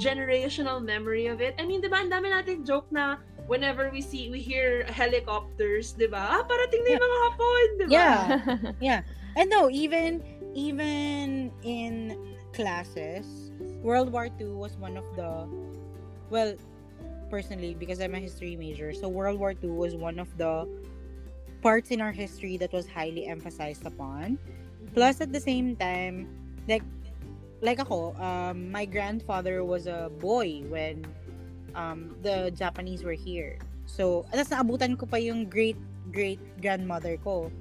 generational 0.00 0.80
memory 0.80 1.26
of 1.26 1.40
it. 1.40 1.54
I 1.60 1.66
mean, 1.66 1.84
di 1.84 1.92
ba, 1.92 2.00
ang 2.00 2.10
dami 2.10 2.32
natin 2.32 2.64
joke 2.64 2.88
na 2.88 3.20
whenever 3.50 3.90
we 3.90 4.00
see, 4.00 4.30
we 4.30 4.40
hear 4.40 4.86
helicopters, 4.88 5.92
di 5.92 6.06
ba? 6.06 6.40
Ah, 6.40 6.42
parating 6.46 6.80
na 6.86 6.88
yung 6.94 7.04
mga 7.04 7.18
hapon, 7.26 7.66
di 7.66 7.84
ba? 7.84 7.92
Yeah. 7.92 8.18
Yeah. 8.90 9.00
And 9.36 9.50
no, 9.50 9.70
even 9.70 10.22
even 10.54 11.52
in 11.62 12.36
classes, 12.52 13.52
World 13.82 14.10
War 14.12 14.28
II 14.40 14.58
was 14.58 14.76
one 14.76 14.96
of 14.96 15.04
the 15.14 15.46
well, 16.30 16.54
personally 17.30 17.74
because 17.74 18.00
I'm 18.00 18.14
a 18.14 18.20
history 18.20 18.56
major, 18.56 18.92
so 18.92 19.08
World 19.08 19.38
War 19.38 19.54
II 19.54 19.70
was 19.70 19.94
one 19.94 20.18
of 20.18 20.28
the 20.36 20.66
parts 21.62 21.90
in 21.90 22.00
our 22.00 22.12
history 22.12 22.56
that 22.58 22.72
was 22.72 22.88
highly 22.88 23.26
emphasized 23.26 23.86
upon. 23.86 24.38
Plus 24.94 25.20
at 25.20 25.32
the 25.32 25.40
same 25.40 25.76
time, 25.76 26.26
like 26.66 26.82
like 27.62 27.78
ako, 27.78 28.16
um, 28.18 28.72
my 28.72 28.84
grandfather 28.84 29.64
was 29.64 29.86
a 29.86 30.10
boy 30.18 30.64
when 30.66 31.04
um, 31.74 32.16
the 32.22 32.50
Japanese 32.56 33.04
were 33.04 33.16
here. 33.16 33.58
So, 33.86 34.24
alas 34.32 34.48
naabutan 34.48 34.96
ko 34.96 35.06
pa 35.06 35.20
yung 35.20 35.46
great 35.46 35.78
great 36.10 36.40
grandmother 36.58 37.20
ko. 37.20 37.52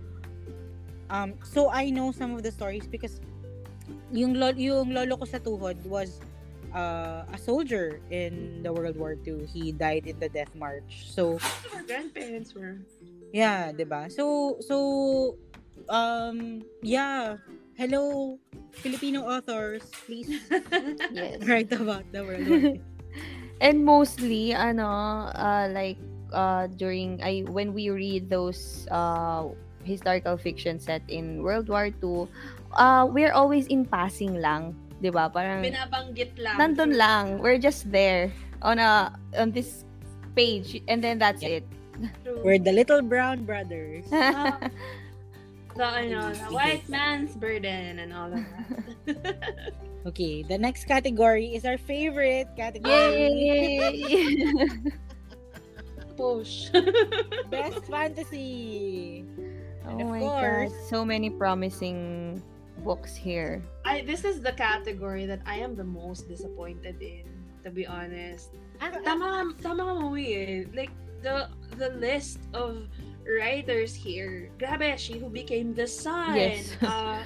Um, 1.10 1.34
so 1.42 1.70
I 1.70 1.90
know 1.90 2.12
some 2.12 2.36
of 2.38 2.44
the 2.44 2.52
stories 2.52 2.86
because 2.86 3.20
yung 4.14 4.38
lo- 4.38 4.58
yung 4.58 4.94
lolo 4.94 5.18
ko 5.18 5.26
sa 5.26 5.42
tuhod 5.42 5.78
was 5.86 6.22
uh, 6.74 7.26
a 7.26 7.38
soldier 7.38 8.02
in 8.14 8.62
the 8.62 8.72
World 8.72 8.98
War 8.98 9.18
II. 9.26 9.46
He 9.50 9.74
died 9.74 10.06
in 10.06 10.18
the 10.22 10.30
Death 10.30 10.54
March. 10.54 11.10
So 11.10 11.42
Our 11.74 11.84
grandparents 11.86 12.54
were. 12.54 12.78
yeah, 13.34 13.74
'di 13.74 13.86
ba? 13.90 14.10
So 14.10 14.58
so 14.62 14.78
um 15.90 16.62
yeah, 16.82 17.38
hello 17.78 18.38
Filipino 18.80 19.26
authors, 19.26 19.84
please 20.06 20.30
yes. 21.12 21.42
write 21.46 21.74
about 21.74 22.06
the 22.14 22.22
World 22.22 22.46
War 22.46 22.58
II. 22.78 22.82
And 23.62 23.84
mostly, 23.84 24.56
ano, 24.56 24.88
uh, 25.36 25.68
like, 25.76 26.00
uh, 26.32 26.68
during, 26.80 27.20
I, 27.20 27.44
when 27.44 27.74
we 27.74 27.90
read 27.92 28.30
those, 28.32 28.88
uh, 28.88 29.52
historical 29.84 30.38
fiction 30.38 30.80
set 30.80 31.02
in 31.08 31.42
World 31.44 31.70
War 31.70 31.88
II, 31.90 32.28
uh, 32.76 33.08
we're 33.10 33.32
always 33.34 33.68
in 33.68 33.86
passing 33.86 34.42
lang, 34.42 34.76
'di 35.02 35.10
ba? 35.12 35.30
Parang, 35.32 35.64
Binabanggit 35.64 36.36
lang. 36.38 36.58
nandun 36.60 36.94
lang, 36.98 37.40
we're 37.40 37.58
just 37.62 37.90
there, 37.92 38.32
on 38.62 38.80
a, 38.80 39.14
on 39.40 39.52
this 39.52 39.86
page, 40.36 40.82
and 40.88 41.02
then 41.04 41.18
that's 41.18 41.42
Yeah. 41.42 41.62
it. 41.62 41.66
True. 42.24 42.40
We're 42.44 42.60
the 42.64 42.72
little 42.72 43.02
brown 43.04 43.44
brothers. 43.44 44.08
Ah, 44.16 45.76
the, 45.76 46.12
ano, 46.12 46.36
the 46.36 46.52
white 46.52 46.84
man's 46.92 47.36
burden 47.40 48.00
and 48.04 48.12
all 48.12 48.28
of 48.32 48.44
that. 48.44 48.68
Okay, 50.08 50.44
the 50.48 50.56
next 50.58 50.86
category 50.88 51.52
is 51.56 51.66
our 51.68 51.76
favorite 51.78 52.48
category. 52.56 53.28
Yay! 53.28 54.00
Push. 56.18 56.72
Best 57.52 57.84
fantasy. 57.84 59.28
Oh 59.92 60.00
Of 60.00 60.08
my 60.08 60.20
course. 60.20 60.72
god, 60.72 60.82
so 60.90 61.06
many 61.06 61.30
promising 61.30 62.42
books 62.84 63.16
here. 63.16 63.62
I 63.86 64.02
this 64.02 64.24
is 64.24 64.42
the 64.42 64.54
category 64.54 65.26
that 65.26 65.42
I 65.46 65.60
am 65.60 65.76
the 65.76 65.84
most 65.84 66.28
disappointed 66.30 67.02
in, 67.02 67.26
to 67.64 67.70
be 67.72 67.86
honest. 67.88 68.50
Tama, 68.80 69.02
tama 69.04 69.54
ka 69.62 69.74
Maui 69.74 70.28
eh. 70.36 70.64
Like, 70.74 70.92
the 71.22 71.50
the 71.76 71.90
list 72.00 72.40
of 72.54 72.88
writers 73.28 73.92
here. 73.94 74.50
Grabe, 74.58 74.96
She 74.98 75.20
Who 75.20 75.28
Became 75.30 75.74
the 75.76 75.88
Sun. 75.88 76.36
Yes. 76.40 76.72
uh, 76.82 77.20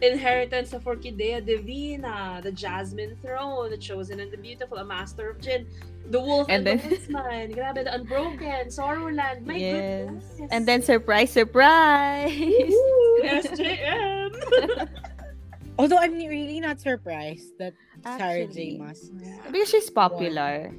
Inheritance 0.00 0.72
of 0.72 0.84
Orquídea 0.84 1.44
Divina, 1.44 2.40
The 2.42 2.52
Jasmine 2.52 3.16
Throne, 3.22 3.70
The 3.70 3.76
Chosen 3.78 4.20
and 4.20 4.30
the 4.30 4.36
Beautiful, 4.36 4.78
A 4.78 4.84
Master 4.84 5.30
of 5.30 5.40
Djinn, 5.40 5.66
The 6.10 6.20
Wolf 6.20 6.46
and, 6.48 6.66
And 6.66 6.78
then- 6.80 6.88
the 6.88 6.94
Woodsman, 6.96 7.52
grabe, 7.52 7.84
The 7.84 7.94
Unbroken, 7.94 8.68
Sorrowland, 8.70 9.44
my 9.46 9.56
yes. 9.56 10.06
goodness. 10.36 10.48
And 10.52 10.66
then 10.66 10.82
surprise, 10.82 11.30
surprise. 11.30 12.30
Woo! 12.38 13.22
SJM! 13.24 14.88
Although 15.78 15.98
I'm 15.98 16.14
really 16.14 16.58
not 16.60 16.80
surprised 16.80 17.56
that 17.58 17.74
Sarah 18.02 18.46
J. 18.46 18.78
Actually. 18.78 18.78
Maas. 18.78 19.10
because 19.52 19.68
she's 19.70 19.90
popular. 19.90 20.72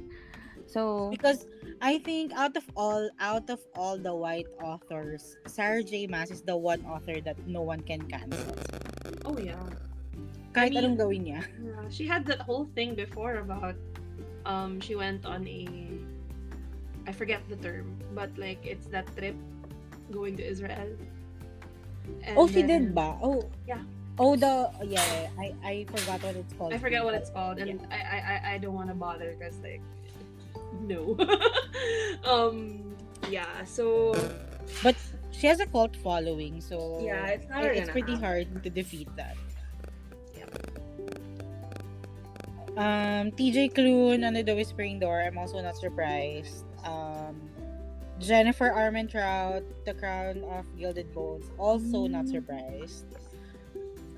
So 0.66 1.08
Because 1.10 1.46
I 1.80 1.98
think 1.98 2.32
out 2.36 2.56
of 2.56 2.64
all 2.76 3.08
out 3.20 3.48
of 3.48 3.60
all 3.74 3.96
the 3.96 4.12
white 4.14 4.46
authors, 4.62 5.36
Sarah 5.48 5.82
J. 5.82 6.06
Maas 6.06 6.30
is 6.30 6.42
the 6.44 6.56
one 6.56 6.84
author 6.84 7.20
that 7.24 7.40
no 7.48 7.62
one 7.64 7.80
can 7.80 8.04
cancel. 8.04 8.52
oh 9.24 9.38
yeah. 9.40 9.56
Kahit 10.52 10.76
I 10.76 10.76
mean- 10.76 10.78
anong 10.84 10.96
gawin 11.00 11.22
niya. 11.24 11.40
Yeah, 11.64 11.84
she 11.88 12.04
had 12.04 12.26
that 12.28 12.44
whole 12.44 12.68
thing 12.76 12.92
before 12.94 13.40
about 13.40 13.76
um 14.44 14.76
she 14.80 14.92
went 14.92 15.24
on 15.24 15.48
a 15.48 15.64
I 17.08 17.12
forget 17.16 17.40
the 17.48 17.56
term, 17.56 17.96
but 18.12 18.28
like 18.36 18.60
it's 18.60 18.84
that 18.92 19.08
trip 19.16 19.34
going 20.12 20.36
to 20.36 20.44
Israel. 20.44 20.92
And 22.28 22.34
oh, 22.36 22.44
she 22.44 22.60
then- 22.60 22.92
did 22.92 22.94
ba? 22.94 23.16
Oh. 23.24 23.48
Yeah. 23.64 23.80
Oh, 24.20 24.36
the 24.36 24.68
yeah, 24.84 25.00
yeah, 25.00 25.32
I 25.40 25.46
I 25.64 25.74
forgot 25.88 26.20
what 26.20 26.36
it's 26.36 26.52
called. 26.52 26.76
I 26.76 26.78
forget 26.78 27.00
what 27.00 27.16
it's 27.16 27.32
called, 27.32 27.56
and 27.56 27.80
I, 27.88 27.96
I 28.04 28.18
I 28.20 28.36
I 28.52 28.54
don't 28.60 28.76
want 28.76 28.92
to 28.92 28.98
bother 28.98 29.32
because 29.32 29.56
like 29.64 29.80
no. 30.82 31.16
um 32.24 32.94
yeah, 33.28 33.64
so 33.64 34.14
but 34.82 34.96
She 35.30 35.46
has 35.46 35.60
a 35.60 35.66
cult 35.66 35.96
following, 35.96 36.60
so 36.60 37.00
Yeah, 37.00 37.26
it's 37.32 37.48
never 37.48 37.68
it's 37.72 37.88
pretty 37.90 38.14
hard 38.16 38.62
to 38.62 38.68
defeat 38.70 39.08
that. 39.16 39.36
Yeah. 40.36 40.44
Um, 42.76 43.32
TJ 43.32 43.72
Klune 43.74 44.24
under 44.26 44.42
the 44.42 44.54
Whispering 44.54 44.98
Door. 45.00 45.22
I'm 45.22 45.38
also 45.38 45.60
not 45.60 45.76
surprised. 45.76 46.64
Um, 46.84 47.40
Jennifer 48.18 48.68
Armentrout, 48.70 49.64
The 49.84 49.94
Crown 49.94 50.44
of 50.44 50.64
Gilded 50.78 51.12
Bones. 51.14 51.46
Also 51.58 52.06
not 52.06 52.26
Mm. 52.26 52.30
surprised. 52.36 53.06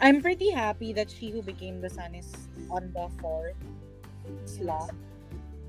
I'm 0.01 0.21
pretty 0.21 0.51
happy 0.51 0.93
that 0.93 1.11
She 1.11 1.31
Who 1.31 1.43
Became 1.43 1.81
the 1.81 1.91
Sun 1.91 2.15
is 2.19 2.31
on 2.71 2.91
the 2.93 3.07
fourth 3.23 3.55
slot. 4.45 4.91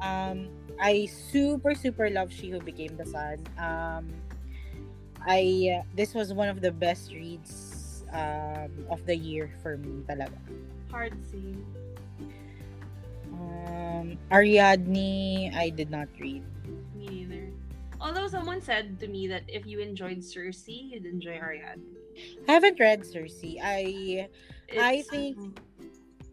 Um, 0.02 0.50
I 0.80 1.06
super 1.06 1.76
super 1.76 2.10
love 2.10 2.32
She 2.32 2.50
Who 2.50 2.60
Became 2.60 2.98
the 2.98 3.06
Sun. 3.06 3.46
Um, 3.58 4.10
I 5.26 5.80
uh, 5.80 5.84
this 5.96 6.14
was 6.14 6.34
one 6.34 6.50
of 6.50 6.62
the 6.62 6.72
best 6.72 7.12
reads 7.14 8.04
um, 8.12 8.72
of 8.90 9.06
the 9.06 9.16
year 9.16 9.52
for 9.62 9.78
me 9.78 10.04
talaga. 10.08 10.38
hard 10.92 11.14
scene. 11.26 11.64
Um, 13.34 14.18
Ariadne, 14.32 15.52
I 15.56 15.70
did 15.70 15.90
not 15.90 16.08
read. 16.20 16.44
Me 16.96 17.26
neither. 17.26 17.50
Although 18.02 18.28
someone 18.28 18.62
said 18.62 19.00
to 19.00 19.08
me 19.08 19.28
that 19.28 19.44
if 19.48 19.66
you 19.66 19.80
enjoyed 19.80 20.24
Circe, 20.24 20.68
you'd 20.68 21.06
enjoy 21.06 21.40
Ariadne. 21.40 21.82
I 22.48 22.52
haven't 22.54 22.80
read 22.80 23.06
Circe. 23.06 23.42
I 23.62 24.28
I 24.78 25.02
It's- 25.02 25.08
think- 25.08 25.60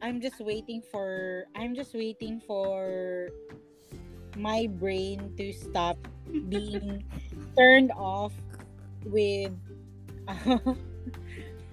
I'm 0.02 0.20
just 0.20 0.40
waiting 0.40 0.80
for 0.90 1.44
I'm 1.54 1.74
just 1.74 1.92
waiting 1.94 2.40
for 2.40 3.28
my 4.36 4.66
brain 4.78 5.32
to 5.36 5.52
stop 5.52 5.96
being 6.48 7.04
turned 7.56 7.92
off 7.96 8.32
with 9.04 9.52
the 10.44 10.76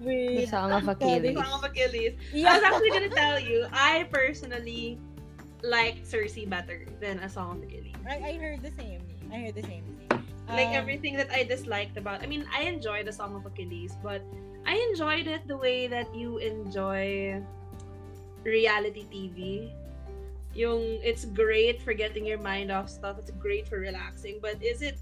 with 0.00 0.48
Song 0.48 0.72
of 0.72 0.84
The 0.84 0.92
Achilles. 0.92 1.36
Song 1.36 1.52
of 1.52 1.64
Achilles. 1.64 2.14
I 2.34 2.54
was 2.58 2.62
actually 2.62 2.90
gonna 2.90 3.10
tell 3.10 3.38
you, 3.38 3.66
I 3.72 4.08
personally 4.10 4.98
like 5.62 6.04
Circe 6.06 6.38
better 6.46 6.86
than 7.00 7.18
A 7.20 7.28
Song 7.28 7.58
of 7.58 7.62
Achilles. 7.64 7.94
I, 8.08 8.16
I 8.16 8.32
heard 8.38 8.62
the 8.62 8.70
same. 8.72 9.02
I 9.32 9.36
heard 9.46 9.54
the 9.54 9.62
same. 9.62 9.84
Like 10.48 10.68
Um, 10.72 10.80
everything 10.80 11.14
that 11.16 11.30
I 11.30 11.44
disliked 11.44 11.96
about 11.98 12.22
I 12.22 12.26
mean, 12.26 12.46
I 12.54 12.62
enjoy 12.62 13.04
The 13.04 13.12
Song 13.12 13.34
of 13.36 13.44
Achilles, 13.44 13.96
but 14.02 14.22
I 14.66 14.76
enjoyed 14.90 15.26
it 15.26 15.46
the 15.46 15.56
way 15.56 15.86
that 15.88 16.08
you 16.14 16.38
enjoy 16.38 17.42
reality 18.44 19.04
TV. 19.12 19.72
Yung 20.58 20.98
it's 21.06 21.22
great 21.22 21.78
for 21.78 21.94
getting 21.94 22.26
your 22.26 22.42
mind 22.42 22.74
off 22.74 22.90
stuff. 22.90 23.14
It's 23.22 23.30
great 23.38 23.70
for 23.70 23.78
relaxing, 23.78 24.42
but 24.42 24.58
is 24.58 24.82
it 24.82 24.98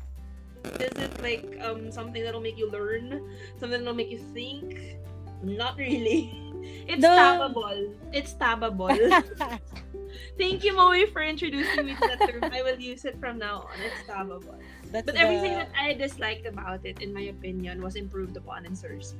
is 0.85 0.93
it 1.01 1.13
like 1.25 1.49
um 1.65 1.89
something 1.89 2.21
that'll 2.21 2.45
make 2.45 2.61
you 2.61 2.69
learn? 2.69 3.25
Something 3.57 3.81
that'll 3.81 3.97
make 3.97 4.13
you 4.13 4.21
think? 4.37 5.01
Not 5.41 5.81
really. 5.81 6.29
It's 6.91 6.99
The- 6.99 7.15
tabbable. 7.15 7.95
It's 8.13 8.35
tabbable. 8.35 8.91
Thank 10.41 10.65
you, 10.67 10.75
Moe, 10.75 10.99
for 11.15 11.23
introducing 11.23 11.87
me 11.87 11.95
to 11.95 12.05
that 12.11 12.27
term. 12.27 12.43
I 12.51 12.63
will 12.67 12.79
use 12.81 13.05
it 13.07 13.15
from 13.23 13.39
now 13.39 13.71
on. 13.71 13.77
It's 13.87 14.03
tabbable. 14.03 14.59
That's 14.91 15.07
But 15.07 15.15
everything 15.15 15.55
that 15.55 15.71
I 15.79 15.95
disliked 15.95 16.47
about 16.47 16.83
it, 16.83 16.99
in 17.01 17.15
my 17.15 17.31
opinion, 17.31 17.83
was 17.83 17.95
improved 17.95 18.35
upon 18.37 18.67
in 18.67 18.75
Circe. 18.75 19.15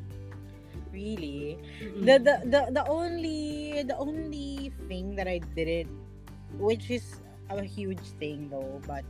really 0.93 1.59
Mm-mm. 1.83 2.05
the, 2.07 2.17
the 2.19 2.35
the 2.49 2.61
the 2.73 2.85
only 2.89 3.83
the 3.85 3.97
only 3.99 4.73
thing 4.89 5.15
that 5.17 5.29
I 5.29 5.39
didn't 5.55 5.91
which 6.59 6.91
is 6.91 7.21
a 7.51 7.63
huge 7.63 8.03
thing 8.19 8.49
though 8.51 8.81
but 8.87 9.05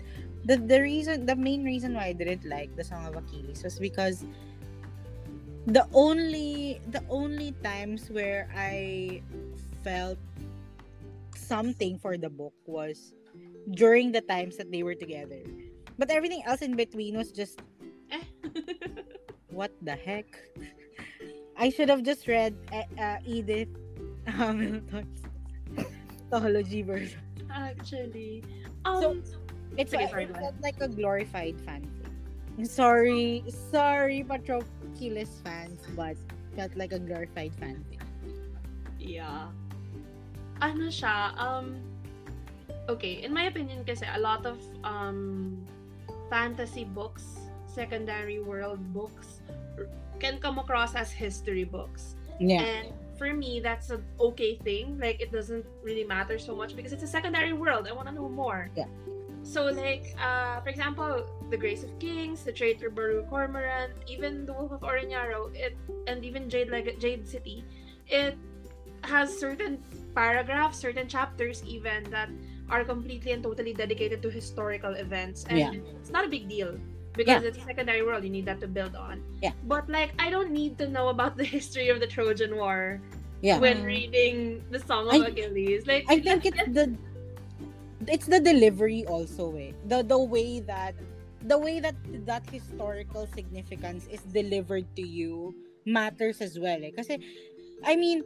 the 0.44 0.56
the 0.56 0.80
reason 0.80 1.26
the 1.26 1.36
main 1.36 1.64
reason 1.64 1.94
why 1.94 2.06
I 2.06 2.12
didn't 2.12 2.44
like 2.44 2.74
the 2.76 2.84
Song 2.84 3.06
of 3.06 3.16
Achilles 3.16 3.62
was 3.64 3.78
because 3.78 4.24
the 5.66 5.86
only 5.94 6.80
the 6.90 7.02
only 7.08 7.52
times 7.64 8.10
where 8.10 8.48
I 8.54 9.22
felt 9.82 10.18
something 11.34 11.98
for 11.98 12.16
the 12.16 12.30
book 12.30 12.54
was 12.66 13.12
during 13.72 14.12
the 14.12 14.20
times 14.20 14.56
that 14.56 14.70
they 14.70 14.82
were 14.82 14.94
together 14.94 15.40
but 15.98 16.10
everything 16.10 16.42
else 16.44 16.62
in 16.62 16.76
between 16.76 17.16
was 17.16 17.32
just 17.32 17.60
Eh. 18.12 18.22
what 19.50 19.72
the 19.82 19.96
heck 19.96 20.26
I 21.58 21.70
should 21.70 21.88
have 21.88 22.02
just 22.02 22.28
read 22.28 22.54
uh, 22.70 22.84
uh, 23.00 23.18
Edith 23.24 23.72
Hamilton's 24.26 25.22
Mythology 26.30 26.82
version. 26.82 27.20
Actually. 27.50 28.42
Um, 28.84 29.00
So, 29.02 29.08
It's 29.76 29.92
Sige, 29.92 30.04
it 30.04 30.10
sorry, 30.10 30.24
go 30.26 30.34
felt 30.34 30.56
like 30.62 30.80
a 30.80 30.88
glorified 30.88 31.56
fanfic. 31.66 32.08
Sorry, 32.64 33.44
sorry, 33.70 34.24
Patroclus 34.24 35.28
fans, 35.44 35.84
but 35.92 36.16
felt 36.56 36.72
like 36.76 36.92
a 36.92 36.98
glorified 36.98 37.52
fanfic. 37.60 38.00
yeah. 38.98 39.52
Ano 40.64 40.88
siya, 40.88 41.36
um, 41.36 41.76
okay, 42.88 43.20
in 43.20 43.34
my 43.36 43.52
opinion 43.52 43.84
kasi, 43.84 44.08
a 44.08 44.16
lot 44.18 44.48
of, 44.48 44.56
um, 44.80 45.60
fantasy 46.32 46.88
books, 46.88 47.36
secondary 47.68 48.40
world 48.40 48.80
books, 48.96 49.44
can 50.18 50.40
come 50.40 50.56
across 50.56 50.96
as 50.96 51.12
history 51.12 51.68
books. 51.68 52.16
Yeah. 52.40 52.64
And 52.64 52.96
for 53.18 53.32
me, 53.32 53.60
that's 53.60 53.90
an 53.90 54.04
okay 54.20 54.56
thing. 54.56 54.98
Like, 54.98 55.20
it 55.20 55.32
doesn't 55.32 55.66
really 55.82 56.04
matter 56.04 56.38
so 56.38 56.54
much 56.54 56.76
because 56.76 56.92
it's 56.92 57.02
a 57.02 57.06
secondary 57.06 57.52
world. 57.52 57.86
I 57.88 57.92
want 57.92 58.08
to 58.08 58.14
know 58.14 58.28
more. 58.28 58.70
Yeah. 58.76 58.86
So, 59.42 59.66
like, 59.66 60.14
uh, 60.20 60.60
for 60.60 60.68
example, 60.70 61.24
The 61.50 61.56
Grace 61.56 61.84
of 61.84 61.96
Kings, 61.98 62.42
The 62.42 62.52
Traitor 62.52 62.90
Baru 62.90 63.24
Cormorant, 63.30 63.92
even 64.08 64.44
The 64.44 64.52
Wolf 64.52 64.72
of 64.72 64.82
Oren-Yaro, 64.82 65.54
it, 65.54 65.76
and 66.08 66.24
even 66.24 66.50
Jade, 66.50 66.68
like 66.68 66.98
Jade 66.98 67.28
City, 67.28 67.64
it 68.08 68.36
has 69.04 69.30
certain 69.38 69.78
paragraphs, 70.14 70.78
certain 70.78 71.06
chapters 71.06 71.62
even 71.64 72.02
that 72.10 72.28
are 72.68 72.82
completely 72.82 73.30
and 73.30 73.42
totally 73.42 73.72
dedicated 73.72 74.20
to 74.22 74.30
historical 74.30 74.94
events. 74.94 75.44
And 75.48 75.58
Yeah. 75.58 75.72
it's 76.00 76.10
not 76.10 76.24
a 76.24 76.28
big 76.28 76.48
deal 76.48 76.74
because 77.16 77.42
it's 77.44 77.58
a 77.58 77.64
secondary 77.64 78.02
world. 78.04 78.24
You 78.24 78.30
need 78.30 78.44
that 78.46 78.60
to 78.60 78.68
build 78.68 78.94
on. 78.94 79.22
Yeah. 79.42 79.52
But 79.64 79.88
like, 79.88 80.12
I 80.18 80.30
don't 80.30 80.50
need 80.52 80.78
to 80.78 80.86
know 80.88 81.08
about 81.08 81.36
the 81.36 81.44
history 81.56 81.88
of 81.88 82.00
the 82.00 82.06
Trojan 82.06 82.56
War 82.56 83.00
Yeah. 83.42 83.58
when 83.60 83.84
Mm. 83.84 83.86
reading 83.86 84.36
the 84.72 84.80
Song 84.80 85.08
of 85.08 85.16
I- 85.20 85.28
Achilles. 85.28 85.86
Like, 85.86 86.04
I 86.08 86.20
think 86.20 86.44
it's 86.46 86.64
the 86.72 86.92
it's 88.06 88.26
the 88.26 88.40
delivery 88.40 89.04
also 89.06 89.56
eh. 89.56 89.72
The 89.88 90.02
the 90.04 90.18
way 90.18 90.60
that 90.64 90.94
the 91.44 91.58
way 91.58 91.80
that 91.80 91.94
that 92.26 92.44
historical 92.50 93.26
significance 93.34 94.06
is 94.10 94.20
delivered 94.32 94.84
to 94.96 95.04
you 95.04 95.54
matters 95.84 96.40
as 96.40 96.58
well 96.58 96.78
eh. 96.82 96.92
Kasi 96.96 97.18
I 97.84 97.96
mean 97.96 98.22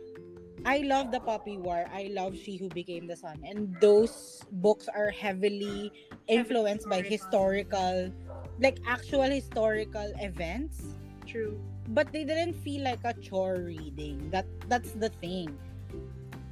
I 0.68 0.84
love 0.84 1.08
the 1.08 1.20
Poppy 1.24 1.56
War. 1.56 1.88
I 1.88 2.12
love 2.12 2.36
She 2.36 2.60
Who 2.60 2.68
Became 2.68 3.08
the 3.08 3.16
Sun. 3.16 3.40
And 3.48 3.72
those 3.80 4.44
books 4.60 4.92
are 4.92 5.08
heavily 5.08 5.88
influenced 6.28 6.84
by 6.84 7.00
historical 7.00 8.12
like 8.60 8.78
actual 8.86 9.30
historical 9.30 10.12
events. 10.20 10.96
True. 11.26 11.60
but 11.90 12.12
they 12.12 12.24
didn't 12.24 12.54
feel 12.54 12.84
like 12.84 13.00
a 13.04 13.14
chore 13.14 13.62
reading. 13.66 14.30
That 14.30 14.46
that's 14.68 14.92
the 14.92 15.10
thing. 15.22 15.58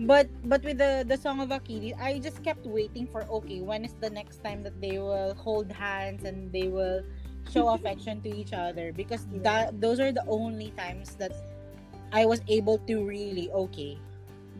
But 0.00 0.30
but 0.46 0.62
with 0.62 0.78
the 0.78 1.02
the 1.06 1.18
Song 1.18 1.40
of 1.40 1.50
Achilles, 1.50 1.94
I 1.98 2.18
just 2.18 2.42
kept 2.42 2.66
waiting 2.66 3.06
for 3.06 3.26
okay, 3.42 3.60
when 3.60 3.84
is 3.84 3.94
the 4.00 4.10
next 4.10 4.42
time 4.42 4.62
that 4.62 4.78
they 4.80 4.98
will 4.98 5.34
hold 5.34 5.70
hands 5.70 6.24
and 6.24 6.50
they 6.52 6.68
will 6.68 7.02
show 7.50 7.68
affection 7.76 8.22
to 8.22 8.30
each 8.30 8.52
other 8.54 8.92
because 8.92 9.26
that 9.42 9.80
those 9.80 9.98
are 9.98 10.12
the 10.14 10.24
only 10.26 10.70
times 10.78 11.14
that 11.18 11.34
I 12.12 12.26
was 12.26 12.42
able 12.48 12.78
to 12.86 13.04
really 13.06 13.50
okay. 13.50 13.98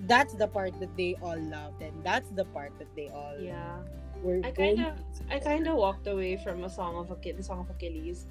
That's 0.07 0.35
the 0.35 0.47
part 0.47 0.79
that 0.79 0.95
they 0.97 1.17
all 1.23 1.39
loved, 1.39 1.83
and 1.83 1.95
that's 2.07 2.31
the 2.31 2.47
part 2.51 2.75
that 2.79 2.91
they 2.95 3.11
all 3.11 3.35
Yeah. 3.39 3.83
Were 4.23 4.41
I 4.45 4.51
kind 4.51 4.81
of 4.83 4.95
I 5.31 5.39
kind 5.39 5.67
of 5.69 5.77
walked 5.77 6.07
away 6.07 6.37
from 6.41 6.65
a 6.65 6.71
song 6.71 6.97
of 6.97 7.11
Achilles, 7.11 7.37
the 7.39 7.47
song 7.47 7.61
of 7.63 7.69
Achilles, 7.71 8.27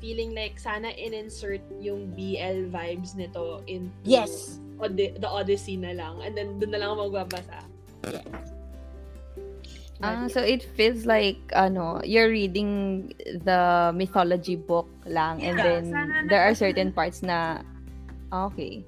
feeling 0.00 0.34
like 0.34 0.58
sana 0.60 0.92
in-insert 0.94 1.60
yung 1.80 2.12
BL 2.12 2.70
vibes 2.70 3.16
nito 3.16 3.64
into 3.66 3.92
Yes. 4.04 4.60
Ode- 4.76 5.16
the 5.16 5.28
Odyssey 5.28 5.80
na 5.80 5.96
lang 5.96 6.20
and 6.20 6.36
then 6.36 6.60
doon 6.60 6.76
na 6.76 6.78
lang 6.84 6.88
ako 6.92 7.08
magbabasa. 7.08 7.64
Ah, 10.04 10.28
so 10.28 10.44
it 10.44 10.60
feels 10.76 11.08
like 11.08 11.40
ano, 11.56 12.04
you're 12.04 12.28
reading 12.28 13.08
the 13.48 13.90
mythology 13.96 14.52
book 14.54 14.84
lang 15.08 15.40
and 15.40 15.56
Yeah, 15.56 15.80
then 15.80 15.84
there 16.28 16.44
are 16.44 16.52
certain 16.52 16.92
parts 16.92 17.24
na 17.24 17.64
ah, 18.28 18.52
okay. 18.52 18.84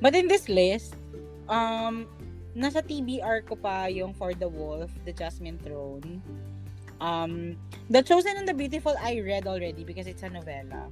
But 0.00 0.16
in 0.16 0.28
this 0.28 0.48
list, 0.48 0.96
um, 1.48 2.08
nasa 2.54 2.80
TBR 2.82 3.44
ko 3.46 3.58
pa 3.58 3.86
yung 3.90 4.14
For 4.14 4.34
the 4.34 4.48
Wolf, 4.48 4.90
The 5.04 5.12
Jasmine 5.12 5.58
Throne. 5.58 6.22
Um, 7.02 7.58
The 7.90 8.00
Chosen 8.02 8.38
and 8.38 8.46
the 8.48 8.54
Beautiful 8.54 8.94
I 9.02 9.18
read 9.20 9.46
already 9.46 9.84
because 9.84 10.06
it's 10.06 10.22
a 10.22 10.30
novella. 10.30 10.88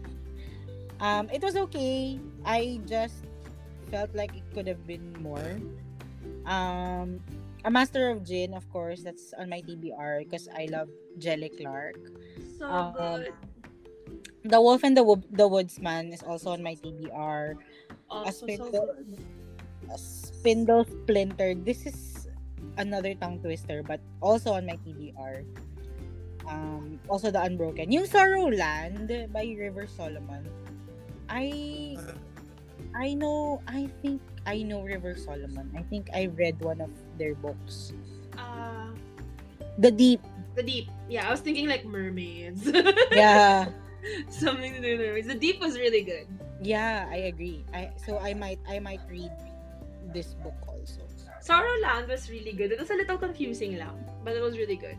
um, 1.00 1.28
it 1.32 1.42
was 1.42 1.56
okay. 1.68 2.20
I 2.44 2.80
just 2.86 3.24
felt 3.90 4.14
like 4.14 4.36
it 4.36 4.44
could 4.52 4.68
have 4.68 4.86
been 4.86 5.16
more. 5.18 5.58
Um, 6.46 7.20
A 7.64 7.70
Master 7.70 8.08
of 8.08 8.24
Jin, 8.24 8.54
of 8.54 8.64
course, 8.72 9.02
that's 9.02 9.34
on 9.36 9.48
my 9.48 9.60
TBR 9.60 10.24
because 10.24 10.48
I 10.48 10.64
love 10.72 10.88
Jelly 11.18 11.52
Clark. 11.52 12.00
So 12.56 12.64
Um, 12.64 12.92
good. 12.96 13.32
The 14.48 14.56
Wolf 14.56 14.80
and 14.84 14.96
the 14.96 15.04
Wo- 15.04 15.28
the 15.28 15.44
Woodsman 15.44 16.08
is 16.16 16.24
also 16.24 16.56
on 16.56 16.64
my 16.64 16.72
TBR. 16.72 17.60
Also 18.08 18.48
so 18.48 18.72
good. 18.72 19.20
Spindle 19.96 20.84
Splinter. 20.84 21.54
This 21.54 21.86
is 21.86 22.28
another 22.78 23.14
tongue 23.14 23.40
twister, 23.40 23.82
but 23.82 24.00
also 24.20 24.52
on 24.52 24.66
my 24.66 24.76
TBR. 24.86 25.44
Um, 26.48 26.98
also 27.08 27.30
the 27.30 27.40
Unbroken. 27.42 27.92
Yung 27.92 28.06
Sorrowland 28.06 29.06
by 29.32 29.44
River 29.58 29.86
Solomon. 29.86 30.46
I 31.28 31.94
I 32.96 33.14
know 33.14 33.62
I 33.68 33.86
think 34.02 34.18
I 34.46 34.62
know 34.62 34.82
River 34.82 35.14
Solomon. 35.14 35.70
I 35.76 35.82
think 35.86 36.10
I 36.10 36.26
read 36.34 36.58
one 36.58 36.80
of 36.80 36.90
their 37.18 37.34
books. 37.38 37.92
Uh, 38.34 38.90
The 39.78 39.90
Deep. 39.92 40.20
the 40.58 40.66
deep. 40.66 40.90
Yeah, 41.08 41.28
I 41.28 41.30
was 41.30 41.40
thinking 41.40 41.70
like 41.70 41.86
mermaids. 41.86 42.66
Yeah. 43.14 43.70
Something 44.28 44.74
to 44.74 44.80
do 44.82 44.98
with 44.98 45.06
mermaids. 45.06 45.28
The 45.30 45.38
deep 45.38 45.60
was 45.62 45.78
really 45.78 46.02
good. 46.02 46.26
Yeah, 46.60 47.06
I 47.08 47.30
agree. 47.30 47.62
I 47.72 47.94
so 47.96 48.18
I 48.18 48.34
might 48.34 48.58
I 48.68 48.82
might 48.82 49.00
read 49.08 49.30
this 50.12 50.34
book 50.42 50.56
also. 50.66 51.00
Sorrowland 51.40 52.08
was 52.08 52.30
really 52.30 52.52
good. 52.52 52.72
It 52.72 52.78
was 52.78 52.90
a 52.90 52.94
little 52.94 53.16
confusing 53.16 53.78
lang, 53.78 53.96
but 54.24 54.36
it 54.36 54.42
was 54.42 54.58
really 54.58 54.76
good. 54.76 54.96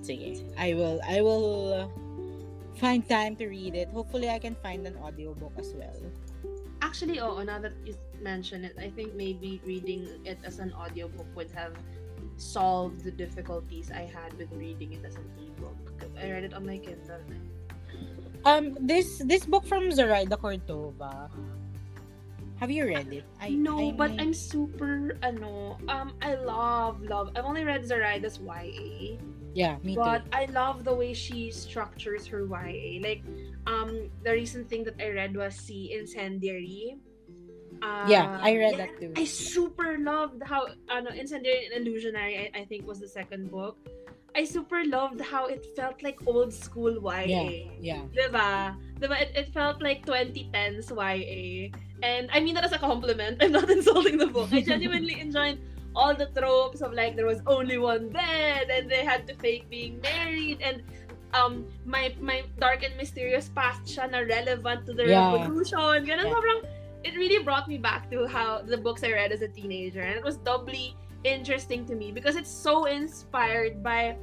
Sige. 0.00 0.40
I 0.56 0.74
will 0.74 1.00
I 1.04 1.20
will 1.20 1.72
uh, 1.72 1.86
find 2.76 3.06
time 3.08 3.36
to 3.36 3.48
read 3.48 3.74
it. 3.74 3.88
Hopefully 3.88 4.28
I 4.28 4.38
can 4.38 4.54
find 4.56 4.86
an 4.86 4.96
audiobook 4.96 5.52
as 5.58 5.72
well. 5.76 5.96
Actually, 6.82 7.20
oh, 7.20 7.42
now 7.42 7.58
that 7.58 7.72
you 7.84 7.96
mention 8.20 8.64
it, 8.64 8.76
I 8.78 8.90
think 8.90 9.14
maybe 9.14 9.60
reading 9.64 10.08
it 10.24 10.38
as 10.44 10.58
an 10.58 10.72
audiobook 10.72 11.26
would 11.34 11.50
have 11.52 11.72
solved 12.36 13.04
the 13.04 13.10
difficulties 13.10 13.90
I 13.90 14.04
had 14.04 14.36
with 14.36 14.52
reading 14.52 14.92
it 14.92 15.04
as 15.04 15.16
an 15.16 15.24
ebook. 15.40 15.76
I 16.20 16.30
read 16.30 16.44
it 16.44 16.52
on 16.54 16.66
my 16.66 16.78
Kindle. 16.78 17.20
Um 18.44 18.76
this 18.80 19.22
this 19.24 19.44
book 19.46 19.64
from 19.64 19.90
Zoraida 19.92 20.36
Cordova. 20.36 21.30
Have 22.60 22.70
you 22.70 22.86
read 22.86 23.12
it? 23.12 23.24
I 23.40 23.50
no, 23.50 23.90
I 23.90 23.92
but 23.92 24.10
might- 24.14 24.20
I'm 24.20 24.32
super 24.34 25.18
ano. 25.22 25.76
Um, 25.88 26.14
I 26.22 26.34
love 26.38 27.02
love. 27.02 27.30
I've 27.36 27.44
only 27.44 27.64
read 27.64 27.82
Zoraida's 27.82 28.38
YA, 28.38 29.18
Yeah, 29.54 29.76
me 29.82 29.94
but 29.94 30.24
too. 30.24 30.30
I 30.32 30.46
love 30.54 30.84
the 30.86 30.94
way 30.94 31.12
she 31.14 31.50
structures 31.50 32.26
her 32.30 32.46
YA. 32.46 33.02
Like, 33.02 33.22
um, 33.66 34.10
the 34.22 34.32
recent 34.32 34.70
thing 34.70 34.84
that 34.84 34.94
I 35.02 35.10
read 35.10 35.34
was 35.36 35.54
Sea 35.54 35.94
Incendiary. 35.98 36.98
Uh, 37.82 38.06
Yeah, 38.08 38.38
I 38.40 38.54
read 38.56 38.78
yeah, 38.78 38.86
that 38.86 39.00
too. 39.02 39.12
I 39.18 39.24
super 39.26 39.98
loved 39.98 40.40
how 40.46 40.70
ano, 40.88 41.10
Incendiary 41.10 41.68
and 41.68 41.82
Illusionary, 41.86 42.48
I, 42.54 42.60
I 42.60 42.64
think 42.64 42.86
was 42.86 43.00
the 43.02 43.08
second 43.10 43.50
book. 43.50 43.76
I 44.34 44.44
super 44.44 44.82
loved 44.84 45.20
how 45.20 45.46
it 45.46 45.64
felt 45.76 46.02
like 46.02 46.18
old 46.26 46.52
school 46.52 46.98
YA. 47.02 47.22
Yeah. 47.22 47.50
yeah. 47.80 48.02
Diba? 48.10 48.74
Diba? 48.98 49.20
It, 49.20 49.30
it 49.36 49.48
felt 49.54 49.80
like 49.80 50.04
2010s 50.06 50.90
YA. 50.90 51.70
And 52.02 52.28
I 52.32 52.40
mean 52.40 52.54
that 52.54 52.64
as 52.64 52.72
a 52.72 52.78
compliment. 52.78 53.38
I'm 53.42 53.52
not 53.52 53.70
insulting 53.70 54.18
the 54.18 54.26
book. 54.26 54.52
I 54.52 54.60
genuinely 54.72 55.20
enjoyed 55.20 55.60
all 55.94 56.14
the 56.14 56.26
tropes 56.34 56.80
of 56.80 56.92
like 56.92 57.14
there 57.14 57.26
was 57.26 57.40
only 57.46 57.78
one 57.78 58.08
bed 58.10 58.68
and 58.70 58.90
they 58.90 59.04
had 59.04 59.26
to 59.28 59.34
fake 59.36 59.70
being 59.70 60.00
married 60.00 60.58
and 60.60 60.82
um 61.34 61.64
my 61.86 62.12
my 62.20 62.42
dark 62.58 62.82
and 62.82 62.96
mysterious 62.96 63.48
past 63.54 63.86
siya 63.86 64.10
na 64.10 64.26
relevant 64.26 64.86
to 64.86 64.92
the 64.92 65.06
Yeah. 65.06 65.30
revolution. 65.38 66.02
Ganun 66.02 66.26
Yeah. 66.26 66.34
sobrang 66.34 66.60
it 67.04 67.14
really 67.14 67.44
brought 67.44 67.68
me 67.68 67.78
back 67.78 68.10
to 68.10 68.26
how 68.26 68.62
the 68.66 68.76
books 68.76 69.04
I 69.06 69.12
read 69.12 69.30
as 69.30 69.42
a 69.42 69.48
teenager 69.48 70.00
and 70.02 70.18
it 70.18 70.24
was 70.24 70.38
doubly 70.42 70.96
interesting 71.24 71.84
to 71.88 71.94
me 71.96 72.12
because 72.12 72.36
it's 72.36 72.50
so 72.52 72.84
inspired 72.84 73.82
by 73.82 74.16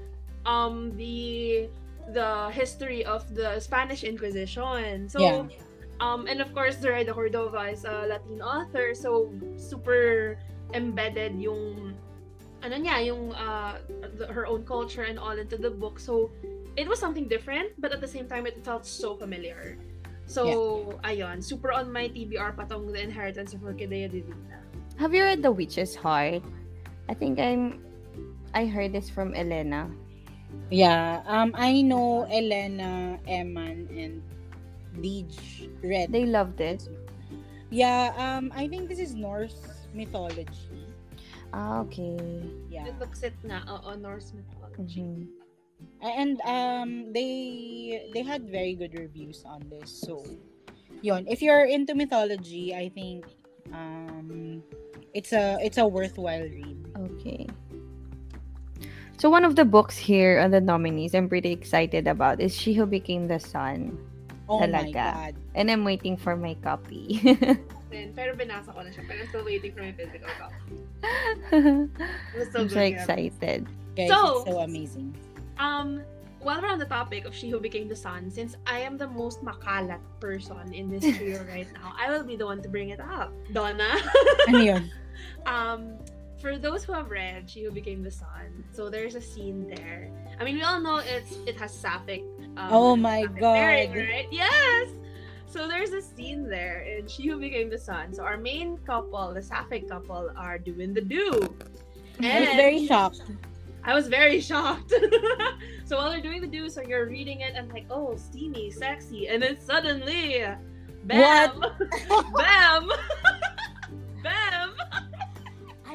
um 0.46 0.94
the 0.98 1.68
the 2.14 2.50
history 2.54 3.06
of 3.06 3.26
the 3.36 3.60
Spanish 3.60 4.04
Inquisition. 4.06 5.10
So 5.10 5.22
Yeah. 5.22 5.46
um 6.02 6.26
and 6.26 6.42
of 6.42 6.54
course 6.54 6.78
Zoraida 6.82 7.14
Cordova 7.14 7.70
is 7.70 7.86
a 7.86 8.06
Latin 8.10 8.42
author 8.42 8.94
so 8.94 9.30
super 9.58 10.38
embedded 10.74 11.38
yung 11.38 11.94
ano 12.62 12.76
niya 12.78 13.06
yung 13.10 13.34
uh, 13.34 13.82
the- 14.18 14.30
her 14.30 14.46
own 14.46 14.62
culture 14.66 15.04
and 15.04 15.18
all 15.18 15.34
into 15.38 15.58
the 15.58 15.70
book. 15.70 15.98
So 15.98 16.30
it 16.78 16.86
was 16.88 17.02
something 17.02 17.26
different 17.28 17.74
but 17.82 17.92
at 17.92 18.02
the 18.02 18.08
same 18.10 18.30
time 18.30 18.46
it 18.46 18.58
felt 18.66 18.86
so 18.86 19.18
familiar. 19.18 19.78
So 20.30 20.96
ayun, 21.04 21.42
super 21.44 21.74
on 21.74 21.92
my 21.92 22.08
TBR 22.08 22.56
patong 22.56 22.94
The 22.94 23.02
Inheritance 23.04 23.52
of 23.58 23.66
Orquídea 23.66 24.08
Divina. 24.10 24.62
Have 25.02 25.12
you 25.18 25.26
read 25.26 25.42
The 25.44 25.52
Witch's 25.52 25.98
Heart? 25.98 26.46
I 27.12 27.14
think 27.14 27.44
I'm 27.44 27.84
I 28.56 28.66
heard 28.72 28.96
this 28.96 29.12
from 29.12 29.36
Elena. 29.36 29.92
Yeah. 30.72 31.20
Um 31.28 31.52
I 31.60 31.84
know 31.84 32.24
Elena, 32.32 33.20
Eman, 33.28 33.92
and 33.92 34.24
Deej 34.96 35.68
read. 35.84 36.08
They 36.08 36.24
loved 36.24 36.64
it. 36.64 36.88
Yeah, 37.68 38.16
um 38.16 38.56
I 38.56 38.72
think 38.72 38.88
this 38.88 39.00
is 39.00 39.12
Norse 39.12 39.60
mythology. 39.92 40.88
Ah, 41.52 41.84
okay. 41.84 42.16
Yeah. 42.72 42.88
It 42.88 42.96
looks 42.96 43.28
it 43.28 43.36
nga, 43.44 43.68
oo, 43.68 43.92
Norse 44.00 44.32
mythology. 44.32 45.04
Mhm. 45.04 45.42
and 46.02 46.38
um 46.46 47.10
they 47.14 48.06
they 48.14 48.22
had 48.22 48.46
very 48.50 48.74
good 48.78 48.94
reviews 48.94 49.42
on 49.46 49.62
this 49.70 49.90
so 49.90 50.22
yon 51.02 51.26
if 51.26 51.42
you're 51.42 51.66
into 51.66 51.98
mythology 51.98 52.74
i 52.78 52.86
think 52.90 53.26
um 53.74 54.62
it's 55.14 55.34
a 55.34 55.58
it's 55.62 55.78
a 55.78 55.86
worthwhile 55.88 56.42
read 56.42 56.78
Okay. 56.98 57.48
So 59.18 59.30
one 59.30 59.46
of 59.46 59.56
the 59.56 59.66
books 59.66 59.98
here 59.98 60.40
on 60.40 60.50
the 60.52 60.62
nominees 60.62 61.14
I'm 61.14 61.30
pretty 61.30 61.52
excited 61.52 62.08
about 62.08 62.42
is 62.42 62.56
She 62.56 62.74
Who 62.74 62.86
Became 62.86 63.28
the 63.28 63.40
Sun. 63.40 63.98
oh 64.50 64.66
my 64.68 64.92
god 64.92 65.36
And 65.56 65.70
I'm 65.70 65.84
waiting 65.86 66.16
for 66.18 66.36
my 66.36 66.56
copy. 66.64 67.20
Then, 67.92 68.12
pero 68.18 68.34
binasa 68.36 68.72
ko 68.74 68.82
na 68.84 68.90
siya. 68.92 69.04
Pero 69.08 69.20
I'm 69.20 69.28
still 69.30 69.44
waiting 69.46 69.72
for 69.76 69.84
my 69.84 69.92
physical 69.94 70.32
copy. 70.40 70.80
I'm 71.52 71.92
It 72.34 72.38
was 72.40 72.50
so 72.56 72.66
so 72.68 72.80
excited. 72.82 73.68
guys 73.96 74.10
So- 74.10 74.42
it's 74.42 74.50
so 74.50 74.60
amazing 74.64 75.14
Um, 75.62 76.02
while 76.42 76.58
we're 76.58 76.74
on 76.74 76.82
the 76.82 76.90
topic 76.90 77.30
of 77.30 77.36
She 77.38 77.54
Who 77.54 77.62
Became 77.62 77.86
the 77.86 77.96
Sun, 77.96 78.32
since 78.34 78.58
I 78.66 78.82
am 78.82 78.98
the 78.98 79.06
most 79.06 79.46
makalat 79.46 80.02
person 80.18 80.74
in 80.74 80.90
this 80.90 81.06
trio 81.06 81.46
right 81.54 81.70
now, 81.78 81.94
I 81.94 82.10
will 82.10 82.26
be 82.26 82.34
the 82.34 82.50
one 82.50 82.66
to 82.66 82.70
bring 82.72 82.90
it 82.90 82.98
up. 82.98 83.30
Donna. 83.54 83.94
ano 84.50 84.58
yun 84.58 84.84
um, 85.46 85.98
for 86.40 86.58
those 86.58 86.84
who 86.84 86.94
have 86.94 87.12
read 87.12 87.50
She 87.50 87.64
Who 87.64 87.72
Became 87.72 88.04
the 88.04 88.12
Sun, 88.12 88.64
so 88.72 88.90
there's 88.90 89.16
a 89.16 89.22
scene 89.22 89.68
there. 89.68 90.12
I 90.40 90.44
mean, 90.44 90.56
we 90.56 90.64
all 90.64 90.80
know 90.80 90.98
it's 90.98 91.38
it 91.46 91.60
has 91.60 91.74
sapphic. 91.74 92.24
Um, 92.58 92.70
Oh 92.72 92.96
my 92.96 93.24
sapphic 93.24 93.40
God. 93.40 93.56
pairing, 93.56 93.92
right? 93.94 94.28
Yes. 94.32 94.90
So 95.46 95.68
there's 95.68 95.92
a 95.92 96.02
scene 96.02 96.50
there 96.50 96.82
in 96.82 97.08
She 97.08 97.28
Who 97.28 97.40
Became 97.40 97.70
the 97.70 97.78
Sun. 97.78 98.14
So 98.14 98.24
our 98.24 98.38
main 98.38 98.78
couple, 98.80 99.34
the 99.34 99.42
sapphic 99.42 99.90
couple, 99.90 100.32
are 100.38 100.58
doing 100.58 100.94
the 100.94 101.02
do. 101.02 101.56
i 102.24 102.40
was 102.40 102.50
very 102.50 102.86
shocked 102.88 103.22
I 103.84 103.94
was 103.94 104.08
very 104.08 104.40
shocked. 104.40 104.94
so 105.86 105.98
while 105.98 106.12
they're 106.12 106.22
doing 106.22 106.42
the 106.42 106.48
do, 106.48 106.70
so 106.70 106.82
you're 106.82 107.08
reading 107.08 107.42
it 107.42 107.54
and 107.56 107.72
like, 107.72 107.86
oh, 107.90 108.16
steamy, 108.16 108.70
sexy, 108.70 109.28
and 109.28 109.42
then 109.42 109.60
suddenly, 109.60 110.46
bam, 111.06 111.60
bam, 112.36 112.90
bam. 114.24 114.61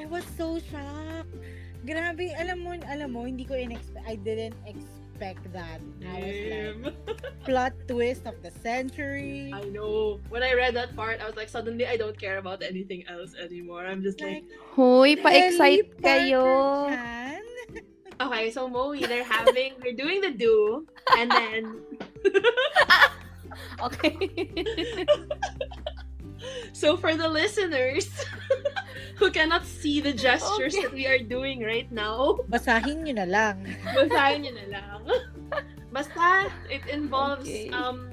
I 0.06 0.08
was 0.08 0.22
so 0.38 0.54
shocked 0.70 1.34
grabe 1.82 2.30
alam 2.38 2.62
mo 2.62 2.78
alam 2.86 3.10
mo 3.10 3.26
hindi 3.26 3.42
ko 3.42 3.58
in 3.58 3.74
I 4.06 4.14
didn't 4.14 4.54
expect 4.62 5.42
that. 5.50 5.82
I 6.06 6.18
was 6.22 6.38
like, 6.46 6.94
plot 7.46 7.74
twist 7.90 8.22
of 8.22 8.38
the 8.38 8.54
century. 8.62 9.50
I 9.50 9.66
know. 9.74 10.22
When 10.30 10.46
I 10.46 10.54
read 10.54 10.78
that 10.78 10.94
part, 10.94 11.18
I 11.18 11.26
was 11.26 11.34
like, 11.34 11.50
suddenly 11.50 11.90
I 11.90 11.98
don't 11.98 12.14
care 12.14 12.38
about 12.38 12.62
anything 12.62 13.02
else 13.10 13.34
anymore. 13.34 13.82
I'm 13.82 13.98
just 13.98 14.22
like, 14.22 14.46
Like, 14.46 14.78
Hoy, 14.78 15.16
pa-excite 15.18 15.98
kayo. 15.98 16.92
Chan? 16.92 17.42
okay, 18.28 18.52
so 18.54 18.70
Moe, 18.70 18.94
they're 18.94 19.26
having, 19.26 19.74
they're 19.82 19.96
doing 19.96 20.22
the 20.22 20.30
do, 20.30 20.86
and 21.18 21.32
then, 21.34 21.82
Okay. 23.82 24.14
So 26.76 26.92
for 27.00 27.16
the 27.16 27.24
listeners 27.24 28.04
who 29.16 29.32
cannot 29.32 29.64
see 29.64 30.04
the 30.04 30.12
gestures 30.12 30.76
Okay. 30.76 30.84
that 30.84 30.92
we 30.92 31.08
are 31.08 31.16
doing 31.24 31.64
right 31.64 31.88
now, 31.88 32.36
Basahin 32.52 33.08
nyo 33.08 33.16
na 33.16 33.24
lang. 33.24 33.64
basahin 33.96 34.44
nyo 34.44 34.52
na 34.60 34.66
lang. 34.76 35.00
Basta, 35.96 36.52
it 36.68 36.84
involves, 36.92 37.48
Okay. 37.48 37.72
um, 37.72 38.12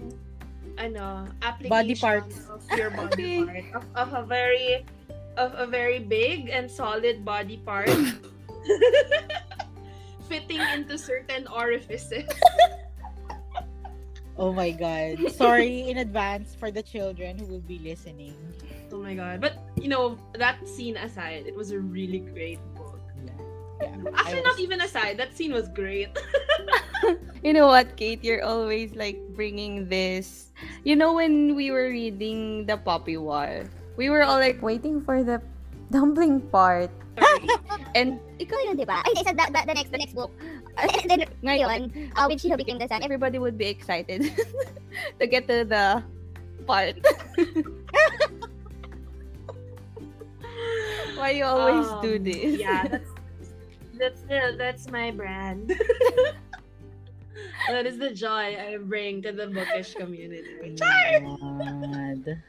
ano, 0.80 1.28
application 1.44 1.76
Body 1.76 1.96
parts. 2.00 2.48
of 2.48 2.64
your 2.80 2.88
body 2.96 3.44
Okay. 3.44 3.68
part. 3.68 3.68
Of, 3.76 3.84
of 4.00 4.10
a 4.16 4.24
very, 4.24 4.88
of 5.36 5.52
a 5.60 5.68
very 5.68 6.00
big 6.00 6.48
and 6.48 6.72
solid 6.72 7.28
body 7.28 7.60
part. 7.68 7.92
fitting 10.32 10.64
into 10.72 10.96
certain 10.96 11.44
orifices. 11.52 12.24
Oh 14.38 14.52
my 14.52 14.72
god. 14.72 15.20
Sorry 15.32 15.90
in 15.90 15.98
advance 15.98 16.56
for 16.56 16.72
the 16.72 16.82
children 16.82 17.38
who 17.38 17.46
will 17.46 17.66
be 17.66 17.80
listening. 17.80 18.34
Oh 18.92 18.98
my 18.98 19.14
god. 19.14 19.42
But, 19.42 19.62
you 19.78 19.90
know, 19.90 20.18
that 20.38 20.68
scene 20.68 20.98
aside, 20.98 21.46
it 21.46 21.56
was 21.56 21.72
a 21.72 21.80
really 21.80 22.20
great 22.20 22.60
book. 22.74 23.00
Yeah. 23.26 23.90
Actually, 24.16 24.42
I 24.42 24.50
not 24.50 24.60
even 24.60 24.82
aside, 24.82 25.18
that 25.18 25.36
scene 25.36 25.54
was 25.54 25.70
great. 25.70 26.10
You 27.44 27.52
know 27.52 27.68
what, 27.68 28.00
Kate? 28.00 28.24
You're 28.24 28.40
always 28.40 28.96
like 28.96 29.20
bringing 29.36 29.92
this. 29.92 30.56
You 30.88 30.96
know, 30.96 31.12
when 31.12 31.60
we 31.60 31.76
were 31.76 31.92
reading 31.92 32.66
the 32.66 32.80
Poppy 32.80 33.20
War, 33.20 33.68
we 34.00 34.08
were 34.08 34.24
all 34.24 34.40
like 34.40 34.64
waiting 34.64 35.04
for 35.04 35.28
the 35.28 35.44
dumpling 35.92 36.40
part. 36.40 36.90
And 37.94 38.24
Ikaw 38.40 38.58
yun, 38.64 38.80
di 38.80 38.88
ba? 38.88 39.04
Ay, 39.04 39.12
hindi, 39.12 39.28
sa 39.28 39.36
the, 39.36 39.46
the, 39.52 39.62
the 39.68 39.76
next, 39.76 39.92
the 39.92 40.00
next 40.00 40.16
book. 40.16 40.32
And 40.84 41.10
then, 41.10 41.22
ngayon, 41.44 42.12
uh, 42.16 42.26
when 42.26 42.38
She 42.38 42.50
Who 42.50 42.58
became 42.58 42.78
the 42.80 42.88
sun, 42.88 43.04
everybody 43.04 43.38
would 43.38 43.58
be 43.58 43.68
excited 43.68 44.32
to 45.20 45.28
get 45.28 45.48
to 45.48 45.64
the 45.66 46.04
part. 46.66 46.98
Why 51.16 51.30
you 51.32 51.46
always 51.46 51.88
do 52.02 52.18
Um, 52.18 52.24
this? 52.24 52.60
Yeah, 52.60 52.88
that's 52.88 53.10
that's 53.98 54.22
the, 54.26 54.56
that's 54.58 54.90
my 54.90 55.12
brand. 55.12 55.72
that 57.70 57.86
is 57.86 57.98
the 57.98 58.12
joy 58.12 58.58
I 58.58 58.78
bring 58.82 59.22
to 59.24 59.32
the 59.32 59.48
bookish 59.48 59.94
community. 59.94 60.76
God. 60.80 62.42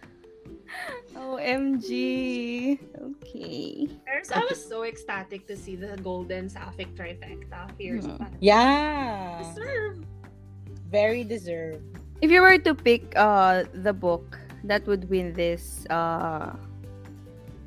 OMG. 1.17 2.79
Okay. 3.21 3.89
First, 4.07 4.33
I 4.37 4.41
was 4.49 4.59
so 4.59 4.85
ecstatic 4.85 5.47
to 5.47 5.57
see 5.57 5.77
the 5.77 5.97
golden 6.03 6.49
sapphic 6.49 6.95
trifecta. 6.95 7.71
Here's 7.79 8.07
Hmm. 8.07 8.25
Yeah. 8.41 9.43
Deserve. 9.43 10.05
Very 10.91 11.25
deserved. 11.25 11.83
If 12.23 12.31
you 12.31 12.41
were 12.41 12.59
to 12.59 12.75
pick 12.75 13.13
uh 13.17 13.65
the 13.75 13.93
book 13.93 14.39
that 14.65 14.87
would 14.87 15.11
win 15.11 15.35
this 15.35 15.85
uh 15.91 16.55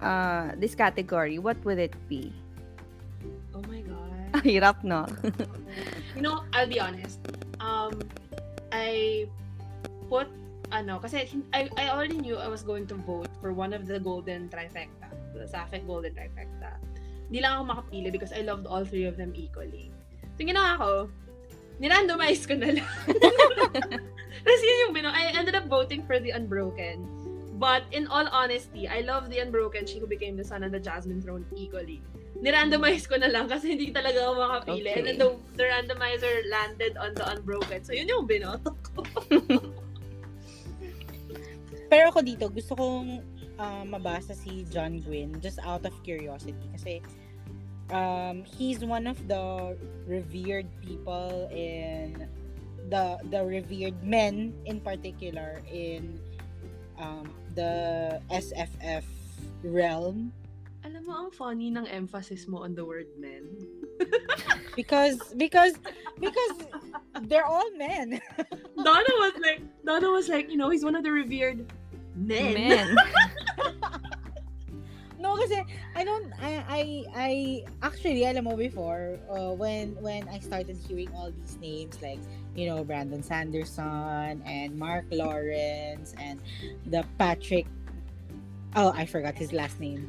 uh 0.02 0.52
this 0.58 0.74
category, 0.76 1.38
what 1.38 1.58
would 1.66 1.78
it 1.78 1.94
be? 2.10 2.32
Oh 3.54 3.62
my 3.68 3.82
god. 3.82 4.44
Hirap, 4.46 4.84
no? 4.84 5.06
You 6.16 6.22
know, 6.22 6.44
I'll 6.54 6.68
be 6.70 6.80
honest. 6.80 7.20
Um, 7.60 8.00
I 8.72 9.28
put 10.10 10.28
ano, 10.72 11.00
kasi 11.00 11.30
I, 11.54 11.70
I 11.78 11.90
already 11.90 12.18
knew 12.18 12.36
I 12.38 12.48
was 12.48 12.64
going 12.64 12.88
to 12.88 12.96
vote 12.96 13.32
for 13.40 13.54
one 13.54 13.72
of 13.72 13.88
the 13.88 14.00
golden 14.00 14.50
trifecta, 14.50 15.08
the 15.34 15.48
Sapphic 15.48 15.88
golden 15.88 16.14
trifecta. 16.14 16.76
Hindi 17.28 17.44
lang 17.44 17.60
ako 17.60 17.64
makapili 17.76 18.12
because 18.12 18.32
I 18.32 18.42
loved 18.44 18.68
all 18.68 18.84
three 18.84 19.04
of 19.04 19.16
them 19.16 19.36
equally. 19.36 19.92
So, 20.36 20.44
yung 20.44 20.56
ginawa 20.56 20.80
ko, 20.80 20.90
nirandomize 21.80 22.48
ko 22.48 22.56
na 22.56 22.80
lang. 22.80 22.94
Tapos 24.48 24.62
yun 24.64 24.78
yung 24.88 24.94
bino. 24.96 25.12
I 25.12 25.36
ended 25.36 25.56
up 25.56 25.68
voting 25.68 26.08
for 26.08 26.20
the 26.20 26.32
Unbroken. 26.32 27.04
But 27.58 27.90
in 27.90 28.06
all 28.08 28.30
honesty, 28.30 28.88
I 28.88 29.02
love 29.02 29.34
the 29.34 29.42
Unbroken, 29.42 29.90
She 29.90 29.98
Who 29.98 30.06
Became 30.06 30.38
the 30.38 30.46
Sun, 30.46 30.62
and 30.62 30.72
the 30.72 30.80
Jasmine 30.80 31.26
Throne 31.26 31.44
equally. 31.58 32.06
Nirandomize 32.38 33.10
ko 33.10 33.18
na 33.18 33.34
lang 33.34 33.50
kasi 33.50 33.74
hindi 33.74 33.90
talaga 33.90 34.30
ako 34.30 34.34
makapili. 34.38 34.94
And 34.94 35.04
then 35.10 35.18
Okay. 35.18 35.42
the, 35.58 35.58
the 35.58 35.66
randomizer 35.66 36.36
landed 36.54 36.94
on 37.02 37.18
the 37.18 37.26
Unbroken. 37.26 37.82
So 37.82 37.98
yun 37.98 38.08
yung 38.08 38.30
binoto 38.30 38.78
ko. 38.86 39.02
Pero 41.88 42.12
ako 42.12 42.20
dito, 42.24 42.46
gusto 42.52 42.76
kong 42.76 43.24
ah, 43.58 43.84
mabasa 43.88 44.36
si 44.36 44.68
John 44.68 45.00
Gwynn 45.00 45.40
just 45.40 45.60
out 45.64 45.84
of 45.88 45.96
curiosity. 46.04 46.68
Kasi 46.76 47.00
um, 47.92 48.44
he's 48.44 48.84
one 48.84 49.08
of 49.08 49.18
the 49.28 49.76
revered 50.08 50.68
people 50.84 51.48
in 51.52 52.28
the 52.88 53.20
the 53.32 53.44
revered 53.44 54.00
men 54.04 54.56
in 54.64 54.80
particular 54.80 55.60
in 55.68 56.20
um, 57.00 57.28
the 57.56 58.16
SFF 58.32 59.04
realm 59.64 60.32
Alam 60.88 61.04
mo, 61.04 61.14
ang 61.20 61.32
funny 61.36 61.68
ng 61.68 61.84
emphasis 61.92 62.48
mo 62.48 62.64
on 62.64 62.72
the 62.72 62.86
word 62.86 63.12
men. 63.20 63.44
because 64.76 65.34
because 65.38 65.74
because 66.20 66.68
they're 67.24 67.46
all 67.46 67.70
men. 67.78 68.22
Donna 68.84 69.14
was 69.20 69.34
like, 69.42 69.62
Donna 69.86 70.10
was 70.10 70.30
like, 70.30 70.50
you 70.50 70.58
know, 70.58 70.70
he's 70.70 70.84
one 70.84 70.96
of 70.96 71.04
the 71.04 71.12
revered 71.12 71.66
men. 72.16 72.54
Man. 72.54 72.98
No, 75.18 75.34
kasi 75.34 75.66
I 75.98 76.06
don't 76.06 76.30
I 76.38 76.62
I 76.70 76.82
I 77.18 77.32
actually 77.82 78.22
alam 78.22 78.46
mo 78.46 78.54
before 78.54 79.18
uh, 79.28 79.50
when 79.58 79.98
when 79.98 80.30
I 80.30 80.38
started 80.38 80.78
hearing 80.78 81.10
all 81.18 81.34
these 81.34 81.58
names 81.58 81.98
like 82.06 82.22
you 82.54 82.70
know 82.70 82.86
Brandon 82.86 83.26
Sanderson 83.26 84.46
and 84.46 84.78
Mark 84.78 85.10
Lawrence 85.10 86.14
and 86.22 86.38
the 86.86 87.02
Patrick 87.18 87.66
oh 88.78 88.94
I 88.94 89.10
forgot 89.10 89.34
his 89.34 89.52
last 89.52 89.82
name 89.82 90.06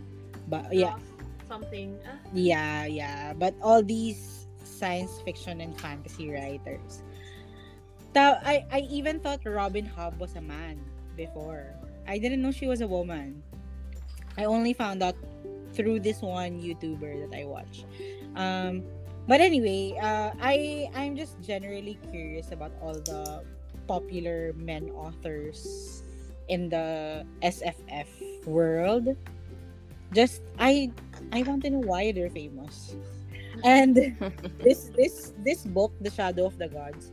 but 0.47 0.69
yeah 0.77 1.01
Something. 1.49 1.99
Ah, 2.07 2.21
yeah 2.33 2.85
yeah 2.85 3.33
but 3.33 3.55
all 3.63 3.83
these 3.83 4.47
science 4.63 5.21
fiction 5.25 5.61
and 5.61 5.73
fantasy 5.81 6.31
writers 6.31 7.03
Ta- 8.15 8.41
I 8.45 8.65
I 8.71 8.81
even 8.93 9.19
thought 9.21 9.41
Robin 9.45 9.89
Hobb 9.89 10.19
was 10.19 10.37
a 10.37 10.45
man 10.45 10.79
before 11.17 11.75
I 12.07 12.19
didn't 12.19 12.41
know 12.45 12.53
she 12.53 12.69
was 12.69 12.81
a 12.81 12.89
woman 12.89 13.43
I 14.39 14.45
only 14.45 14.73
found 14.73 15.03
out 15.03 15.17
through 15.75 16.01
this 16.01 16.23
one 16.23 16.63
YouTuber 16.63 17.29
that 17.29 17.33
I 17.37 17.45
watch. 17.45 17.85
Um, 18.37 18.87
but 19.27 19.41
anyway, 19.41 19.99
uh, 20.01 20.31
I 20.41 20.89
I'm 20.95 21.19
just 21.19 21.39
generally 21.43 21.99
curious 22.11 22.51
about 22.55 22.73
all 22.81 22.95
the 22.95 23.43
popular 23.87 24.55
men 24.55 24.91
authors 24.95 26.03
in 26.49 26.71
the 26.71 27.27
SFF 27.43 28.09
world. 28.47 29.15
Just 30.15 30.41
I 30.59 30.91
I 31.33 31.43
want 31.43 31.63
to 31.65 31.71
know 31.71 31.85
why 31.85 32.13
they're 32.13 32.31
famous. 32.33 32.95
And 33.67 34.15
this 34.63 34.95
this 34.95 35.35
this 35.43 35.67
book, 35.67 35.91
The 35.99 36.15
Shadow 36.15 36.47
of 36.47 36.55
the 36.63 36.71
Gods, 36.71 37.11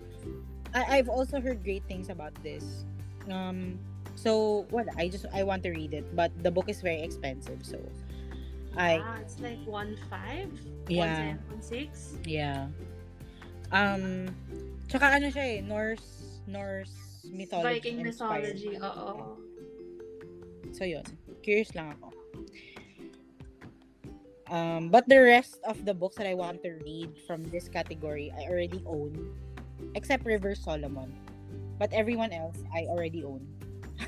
I, 0.78 1.02
I've 1.02 1.10
also 1.10 1.42
heard 1.42 1.66
great 1.66 1.82
things 1.90 2.14
about 2.14 2.38
this. 2.46 2.86
Um, 3.34 3.82
so 4.14 4.70
what 4.70 4.86
I 4.94 5.10
just 5.10 5.26
I 5.34 5.42
want 5.42 5.66
to 5.66 5.74
read 5.74 5.98
it, 5.98 6.06
but 6.14 6.30
the 6.46 6.54
book 6.54 6.70
is 6.70 6.86
very 6.86 7.02
expensive, 7.02 7.66
so 7.66 7.82
I 8.78 9.02
ah, 9.02 9.18
it's 9.26 9.42
like 9.42 9.58
one 9.66 9.98
five, 10.06 10.54
Yeah. 10.86 11.34
one, 11.34 11.58
one 11.58 11.64
six. 11.66 12.14
yeah. 12.30 12.70
Um, 13.74 14.30
tsaka 14.86 15.18
ano 15.18 15.34
siya 15.34 15.58
eh, 15.58 15.62
Norse 15.66 16.46
Norse 16.46 17.26
mythology. 17.26 17.82
Viking 17.82 18.06
inspired. 18.06 18.54
mythology, 18.54 18.78
oo. 18.86 19.42
So 20.78 20.86
yun, 20.86 21.02
curious 21.42 21.74
lang 21.74 21.98
ako. 21.98 22.14
Um, 24.49 24.89
but 24.89 25.09
the 25.09 25.19
rest 25.19 25.57
of 25.65 25.85
the 25.85 25.93
books 25.93 26.17
that 26.17 26.27
I 26.27 26.34
want 26.34 26.61
to 26.63 26.77
read 26.85 27.17
from 27.26 27.43
this 27.49 27.67
category, 27.67 28.31
I 28.38 28.45
already 28.45 28.84
own, 28.85 29.34
except 29.95 30.26
River 30.26 30.53
Solomon. 30.53 31.13
But 31.80 31.91
everyone 31.91 32.31
else, 32.31 32.57
I 32.73 32.85
already 32.85 33.23
own. 33.23 33.41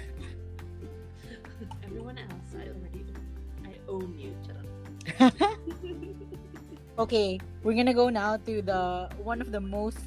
Everyone 1.84 2.18
else, 2.18 2.50
I 2.54 2.70
already 2.70 3.06
I 3.66 3.74
own 3.90 4.14
you. 4.14 4.36
Charot. 4.46 4.70
okay, 7.00 7.40
we're 7.64 7.74
gonna 7.74 7.94
go 7.94 8.10
now 8.10 8.38
to 8.38 8.62
the 8.62 9.10
one 9.24 9.42
of 9.42 9.52
the 9.52 9.60
most 9.60 10.06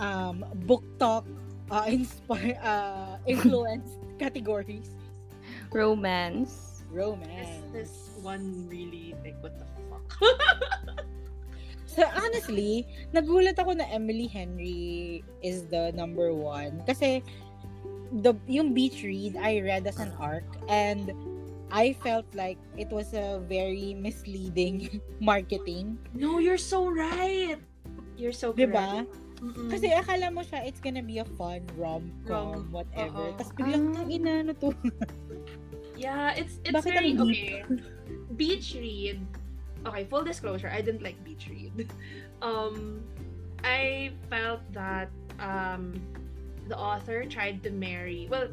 um 0.00 0.44
book 0.66 0.82
talk 0.98 1.24
uh, 1.70 1.84
inspire 1.88 2.58
uh 2.64 3.16
influenced 3.26 4.00
categories 4.18 4.90
Romance. 5.70 6.50
This, 6.50 6.82
romance 6.90 7.72
this 7.72 8.09
one 8.22 8.68
really 8.68 9.16
like 9.24 9.36
what 9.40 9.56
the 9.58 9.66
fuck. 9.88 10.06
So 11.90 12.06
honestly, 12.06 12.86
nagulat 13.10 13.58
ako 13.58 13.74
na 13.74 13.84
Emily 13.90 14.30
Henry 14.30 15.26
is 15.42 15.66
the 15.74 15.90
number 15.90 16.30
one. 16.30 16.86
Kasi 16.86 17.18
the 18.22 18.38
yung 18.46 18.70
beach 18.78 19.02
read 19.02 19.34
I 19.34 19.58
read 19.58 19.90
as 19.90 19.98
an 19.98 20.14
arc 20.14 20.46
and 20.70 21.10
I 21.74 21.98
felt 21.98 22.30
like 22.30 22.62
it 22.78 22.94
was 22.94 23.10
a 23.10 23.42
very 23.42 23.98
misleading 23.98 25.02
marketing. 25.18 25.98
No, 26.14 26.38
you're 26.38 26.62
so 26.62 26.86
right. 26.86 27.58
You're 28.14 28.34
so 28.38 28.54
correct. 28.54 28.70
Diba? 28.70 28.90
Mm-mm. 29.42 29.70
Kasi 29.74 29.90
akala 29.90 30.30
mo 30.30 30.46
siya, 30.46 30.62
it's 30.62 30.78
gonna 30.78 31.02
be 31.02 31.18
a 31.18 31.26
fun 31.34 31.66
rom-com, 31.74 32.70
Rom- 32.70 32.70
whatever. 32.70 33.34
oo. 33.34 33.38
Tapos 33.40 33.50
biglang, 33.58 33.98
Ah. 33.98 34.06
ina, 34.06 34.46
ano 34.46 34.52
to? 34.62 34.70
Yeah, 35.98 36.38
it's 36.38 36.60
it's 36.62 36.76
Bakit 36.76 36.92
very 36.92 37.12
okay. 37.18 37.64
Beach 38.36 38.74
read. 38.74 39.20
Okay, 39.86 40.04
full 40.04 40.22
disclosure, 40.24 40.70
I 40.72 40.80
didn't 40.82 41.02
like 41.02 41.22
beach 41.24 41.48
read. 41.50 41.90
Um, 42.42 43.02
I 43.62 44.12
felt 44.30 44.60
that 44.72 45.10
um, 45.40 45.92
the 46.68 46.78
author 46.78 47.26
tried 47.26 47.62
to 47.64 47.70
marry. 47.70 48.26
Well, 48.30 48.48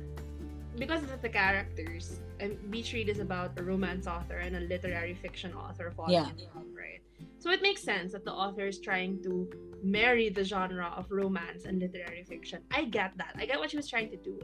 because 0.77 1.03
of 1.03 1.21
the 1.21 1.29
characters, 1.29 2.19
and 2.41 2.59
beach 2.69 2.91
read 2.91 3.07
is 3.07 3.19
about 3.19 3.57
a 3.57 3.63
romance 3.63 4.05
author 4.05 4.39
and 4.39 4.57
a 4.57 4.59
literary 4.59 5.13
fiction 5.13 5.53
author 5.53 5.91
falling 5.95 6.13
Yeah. 6.15 6.27
in 6.29 6.37
love, 6.53 6.67
right? 6.75 7.01
So 7.39 7.49
it 7.51 7.61
makes 7.61 7.81
sense 7.81 8.11
that 8.11 8.25
the 8.25 8.33
author 8.33 8.67
is 8.67 8.79
trying 8.79 9.23
to 9.23 9.47
marry 9.81 10.27
the 10.29 10.43
genre 10.43 10.93
of 10.97 11.09
romance 11.11 11.63
and 11.63 11.79
literary 11.79 12.23
fiction. 12.23 12.59
I 12.71 12.83
get 12.83 13.17
that. 13.17 13.35
I 13.39 13.45
get 13.45 13.57
what 13.57 13.71
she 13.71 13.77
was 13.77 13.87
trying 13.87 14.09
to 14.11 14.17
do. 14.17 14.37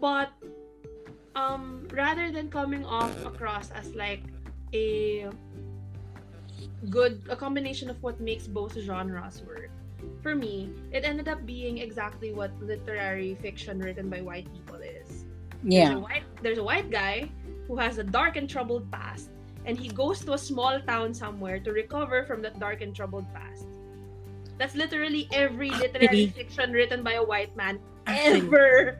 But 0.00 0.30
um 1.36 1.86
rather 1.92 2.30
than 2.32 2.50
coming 2.50 2.84
off 2.84 3.14
across 3.24 3.70
as 3.70 3.94
like 3.94 4.22
a 4.74 5.30
good 6.88 7.20
a 7.28 7.36
combination 7.36 7.90
of 7.90 8.02
what 8.02 8.20
makes 8.20 8.46
both 8.46 8.78
genres 8.78 9.42
work. 9.42 9.70
For 10.22 10.34
me 10.34 10.72
it 10.92 11.04
ended 11.04 11.28
up 11.28 11.44
being 11.44 11.78
exactly 11.78 12.32
what 12.32 12.50
literary 12.62 13.34
fiction 13.36 13.78
written 13.78 14.08
by 14.08 14.20
white 14.20 14.48
people 14.52 14.80
is. 14.80 15.24
There's 15.62 15.96
a 15.96 16.00
white 16.00 16.24
there's 16.42 16.58
a 16.58 16.64
white 16.64 16.90
guy 16.90 17.28
who 17.68 17.76
has 17.76 17.98
a 17.98 18.04
dark 18.04 18.36
and 18.36 18.48
troubled 18.48 18.90
past 18.90 19.30
and 19.66 19.76
he 19.78 19.88
goes 19.88 20.24
to 20.24 20.32
a 20.32 20.38
small 20.38 20.80
town 20.80 21.12
somewhere 21.12 21.60
to 21.60 21.72
recover 21.72 22.24
from 22.24 22.40
that 22.42 22.58
dark 22.58 22.80
and 22.80 22.96
troubled 22.96 23.28
past. 23.34 23.66
That's 24.56 24.74
literally 24.74 25.28
every 25.32 25.70
ah, 25.72 25.78
literary 25.78 26.26
fiction 26.28 26.72
written 26.72 27.02
by 27.02 27.20
a 27.20 27.24
white 27.24 27.56
man 27.56 27.80
ever. 28.06 28.98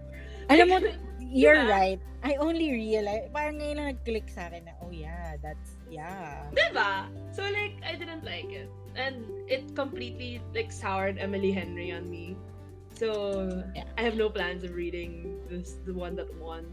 Alam 0.48 0.68
mo, 0.68 0.78
you're 1.31 1.57
Diba? 1.57 1.70
right. 1.70 2.01
I 2.23 2.36
only 2.36 2.69
realized, 2.70 3.32
parang 3.32 3.57
ngayon 3.62 3.77
lang 3.81 3.86
nag-click 3.97 4.28
sa 4.28 4.51
akin 4.52 4.69
na, 4.69 4.77
oh 4.85 4.93
yeah, 4.93 5.40
that's, 5.40 5.81
yeah. 5.89 6.44
Diba? 6.52 7.09
So 7.32 7.47
like 7.48 7.81
I 7.81 7.97
didn't 7.97 8.24
like 8.27 8.51
it. 8.52 8.69
And 8.98 9.24
it 9.48 9.73
completely 9.78 10.43
like 10.52 10.69
soured 10.74 11.16
Emily 11.16 11.55
Henry 11.55 11.94
on 11.94 12.11
me. 12.11 12.36
So 12.98 13.48
Yeah. 13.73 13.89
I 13.97 14.02
have 14.02 14.19
no 14.19 14.28
plans 14.28 14.66
of 14.66 14.74
reading 14.77 15.40
this 15.48 15.81
the 15.86 15.94
one 15.94 16.19
that 16.20 16.28
won. 16.36 16.66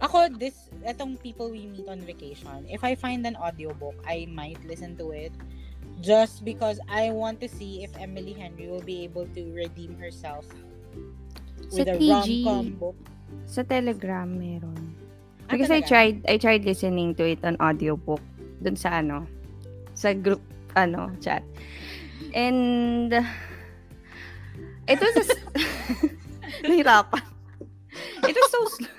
Ako, 0.00 0.30
this, 0.38 0.70
etong 0.86 1.18
People 1.20 1.50
We 1.50 1.66
Meet 1.66 1.90
on 1.90 2.00
Vacation, 2.06 2.64
if 2.70 2.86
I 2.86 2.94
find 2.94 3.26
an 3.26 3.34
audiobook, 3.34 3.98
I 4.06 4.30
might 4.30 4.62
listen 4.62 4.94
to 5.02 5.10
it 5.10 5.34
just 6.00 6.46
because 6.46 6.78
I 6.86 7.10
want 7.10 7.42
to 7.42 7.48
see 7.50 7.82
if 7.82 7.90
Emily 7.98 8.32
Henry 8.32 8.70
will 8.70 8.80
be 8.86 9.02
able 9.02 9.26
to 9.34 9.42
redeem 9.50 9.98
herself 9.98 10.46
Sa 11.68 11.82
with 11.82 11.88
a 11.90 11.98
TG. 11.98 12.46
rom-com 12.46 12.66
book. 12.78 12.94
Sa 13.48 13.62
Telegram 13.64 14.28
meron. 14.28 14.76
Ah, 15.48 15.56
Because 15.56 15.72
I 15.72 15.80
talaga? 15.80 15.88
tried 15.88 16.16
I 16.28 16.36
tried 16.36 16.62
listening 16.64 17.16
to 17.16 17.24
it 17.24 17.40
on 17.40 17.56
audiobook 17.58 18.20
dun 18.60 18.76
sa 18.76 19.00
ano 19.00 19.24
sa 19.96 20.12
group 20.12 20.42
ano 20.76 21.08
chat. 21.24 21.40
And 22.36 23.08
it 24.84 24.98
was 25.00 25.14
a 25.16 25.24
nahirapan. 26.68 27.24
It 28.28 28.36
was 28.36 28.50
so 28.52 28.60
slow. 28.68 28.94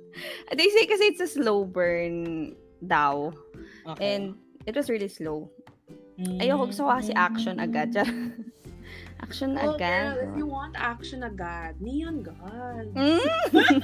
They 0.56 0.68
say 0.72 0.86
kasi 0.88 1.12
it's 1.12 1.20
a 1.20 1.28
slow 1.28 1.66
burn 1.68 2.54
daw. 2.80 3.34
Okay. 3.84 4.00
And 4.00 4.38
it 4.64 4.72
was 4.78 4.88
really 4.88 5.10
slow. 5.10 5.50
Mm. 6.16 6.40
Ayoko 6.40 6.70
gusto 6.72 6.86
ko 6.86 6.90
kasi 6.96 7.12
action 7.14 7.58
agad. 7.60 7.92
Char- 9.18 9.26
action 9.26 9.58
Oh, 9.58 9.74
agad. 9.74 10.14
girl, 10.14 10.30
if 10.30 10.38
you 10.38 10.46
want 10.46 10.74
action 10.78 11.22
agad, 11.22 11.80
Neon 11.80 12.22
God. 12.22 12.94
Mm. 12.94 13.82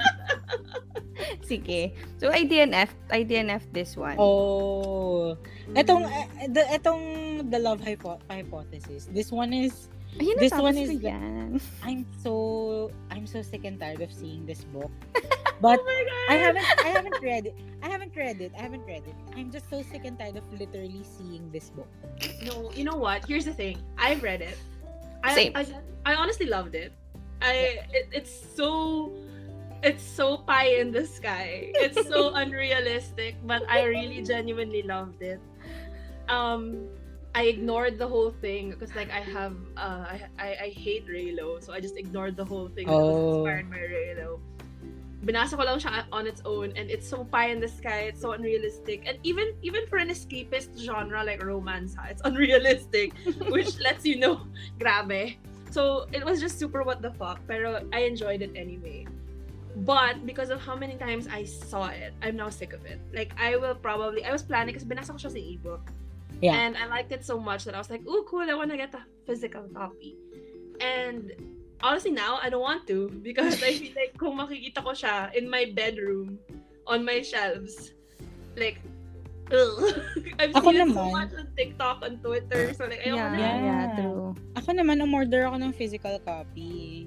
Sige. 1.49 1.93
So 2.19 2.31
I 2.31 2.45
DNF, 2.45 2.89
I 3.11 3.25
DNF 3.25 3.63
this 3.73 3.97
one. 3.97 4.17
Oh. 4.19 5.37
Etong, 5.75 6.07
eh, 6.07 6.47
the, 6.49 6.63
etong 6.71 7.51
The 7.51 7.59
Love 7.59 7.81
Hypo- 7.83 8.21
Hypothesis, 8.31 9.09
this 9.13 9.31
one 9.33 9.53
is, 9.53 9.89
Ayun, 10.19 10.39
this 10.39 10.55
one 10.55 10.77
is 10.79 10.93
yan. 11.03 11.61
I'm 11.83 12.07
so, 12.23 12.91
I'm 13.11 13.27
so 13.27 13.43
sick 13.43 13.65
and 13.65 13.79
tired 13.81 14.01
of 14.01 14.13
seeing 14.13 14.47
this 14.47 14.65
book. 14.65 14.91
But 15.63 15.79
oh. 15.81 16.27
I 16.29 16.35
haven't 16.35 16.67
I 16.83 16.89
haven't 16.91 17.23
read 17.23 17.47
it. 17.47 17.55
I 17.81 17.89
haven't 17.89 18.11
read 18.19 18.43
it. 18.43 18.51
I 18.59 18.63
haven't 18.63 18.85
read 18.91 19.07
it. 19.07 19.15
I'm 19.39 19.55
just 19.55 19.71
so 19.71 19.83
sick 19.87 20.03
and 20.05 20.19
tired 20.19 20.35
of 20.37 20.43
literally 20.51 21.07
seeing 21.07 21.47
this 21.55 21.71
book. 21.71 21.87
No, 22.43 22.73
you 22.75 22.83
know 22.83 22.99
what? 22.99 23.25
Here's 23.25 23.47
the 23.47 23.55
thing. 23.55 23.79
I've 23.97 24.21
read 24.23 24.43
it. 24.43 24.59
I, 25.25 25.35
Same. 25.35 25.53
I, 25.57 25.65
I 26.05 26.15
honestly 26.15 26.47
loved 26.47 26.75
it. 26.77 26.93
I 27.41 27.81
it, 27.93 28.09
it's 28.13 28.31
so 28.55 29.11
it's 29.83 30.05
so 30.05 30.39
pie 30.45 30.77
in 30.81 30.93
the 30.93 31.07
sky. 31.07 31.73
It's 31.81 31.97
so 32.09 32.35
unrealistic, 32.43 33.37
but 33.45 33.65
I 33.69 33.85
really 33.85 34.23
genuinely 34.23 34.83
loved 34.85 35.23
it. 35.23 35.41
Um 36.29 36.89
I 37.35 37.51
ignored 37.51 37.99
the 37.99 38.07
whole 38.07 38.31
thing 38.31 38.71
because 38.71 38.95
like 38.95 39.11
I 39.11 39.21
have 39.21 39.57
uh 39.77 40.05
I, 40.07 40.17
I 40.39 40.49
I 40.67 40.69
hate 40.71 41.09
Reylo, 41.09 41.59
so 41.65 41.73
I 41.73 41.81
just 41.81 41.97
ignored 41.97 42.37
the 42.37 42.45
whole 42.45 42.69
thing 42.69 42.87
that 42.87 43.01
was 43.05 43.17
Oh. 43.17 43.41
inspired 43.41 43.71
by 43.73 43.81
Reylo. 43.81 44.39
Binasa 45.25 45.57
ko 45.57 45.65
lang 45.65 45.81
siya 45.81 46.05
on 46.13 46.29
its 46.29 46.45
own 46.45 46.77
and 46.77 46.93
it's 46.93 47.09
so 47.09 47.25
pie 47.25 47.49
in 47.49 47.59
the 47.59 47.69
sky, 47.69 48.13
it's 48.13 48.21
so 48.21 48.33
unrealistic. 48.37 49.09
And 49.09 49.17
even 49.25 49.57
even 49.65 49.89
for 49.89 49.97
an 49.97 50.13
escapist 50.13 50.77
genre 50.77 51.25
like 51.25 51.41
romance, 51.41 51.97
ha, 51.97 52.13
it's 52.13 52.21
unrealistic, 52.29 53.17
which 53.49 53.81
lets 53.85 54.05
you 54.05 54.21
know, 54.21 54.45
grabe. 54.81 55.41
So 55.73 56.07
it 56.13 56.23
was 56.25 56.39
just 56.41 56.61
super 56.61 56.85
what 56.85 57.01
the 57.01 57.11
fuck, 57.17 57.41
pero 57.49 57.83
I 57.93 58.05
enjoyed 58.05 58.45
it 58.45 58.53
anyway. 58.55 59.09
But 59.75 60.23
because 60.23 60.51
of 60.55 60.63
how 60.63 60.77
many 60.77 60.95
times 60.95 61.27
I 61.27 61.43
saw 61.43 61.91
it, 61.91 62.15
I'm 62.23 62.37
now 62.37 62.53
sick 62.53 62.73
of 62.77 62.85
it. 62.87 63.01
Like 63.11 63.35
I 63.41 63.57
will 63.57 63.75
probably 63.75 64.23
I 64.23 64.31
was 64.31 64.45
planning 64.45 64.77
because 64.77 64.87
binasa 64.87 65.11
ko 65.11 65.19
siya 65.19 65.33
sa 65.33 65.41
ebook. 65.41 65.91
Yeah. 66.45 66.55
And 66.55 66.77
I 66.77 66.87
liked 66.87 67.11
it 67.11 67.25
so 67.25 67.41
much 67.41 67.65
that 67.65 67.75
I 67.75 67.81
was 67.81 67.89
like, 67.89 68.05
oh 68.07 68.23
cool! 68.29 68.45
I 68.45 68.55
want 68.55 68.71
to 68.71 68.77
get 68.77 68.93
the 68.93 69.01
physical 69.27 69.65
copy." 69.73 70.15
And 70.79 71.33
honestly, 71.85 72.11
now 72.11 72.41
I 72.41 72.49
don't 72.49 72.65
want 72.65 72.89
to 72.89 73.13
because 73.21 73.61
I 73.61 73.77
feel 73.77 73.93
like 73.93 74.17
kung 74.17 74.41
makikita 74.41 74.81
ko 74.81 74.97
siya 74.97 75.29
in 75.37 75.45
my 75.47 75.69
bedroom 75.71 76.41
on 76.89 77.05
my 77.05 77.21
shelves, 77.21 77.93
like, 78.57 78.81
ugh. 79.53 79.77
I've 80.41 80.57
Ako 80.57 80.73
seen 80.73 80.81
it 80.81 80.89
so 80.89 81.05
naman. 81.05 81.13
much 81.13 81.33
on 81.37 81.47
TikTok 81.53 81.99
and 82.03 82.17
Twitter, 82.19 82.73
so 82.73 82.89
like, 82.89 83.05
ayoko 83.05 83.21
Yeah, 83.21 83.29
na. 83.29 83.39
yeah, 83.39 83.57
Yeah. 83.61 83.85
true. 83.95 84.33
Ako 84.57 84.69
naman, 84.73 84.99
umorder 84.99 85.45
ako 85.45 85.61
ng 85.61 85.73
physical 85.73 86.17
copy. 86.25 87.07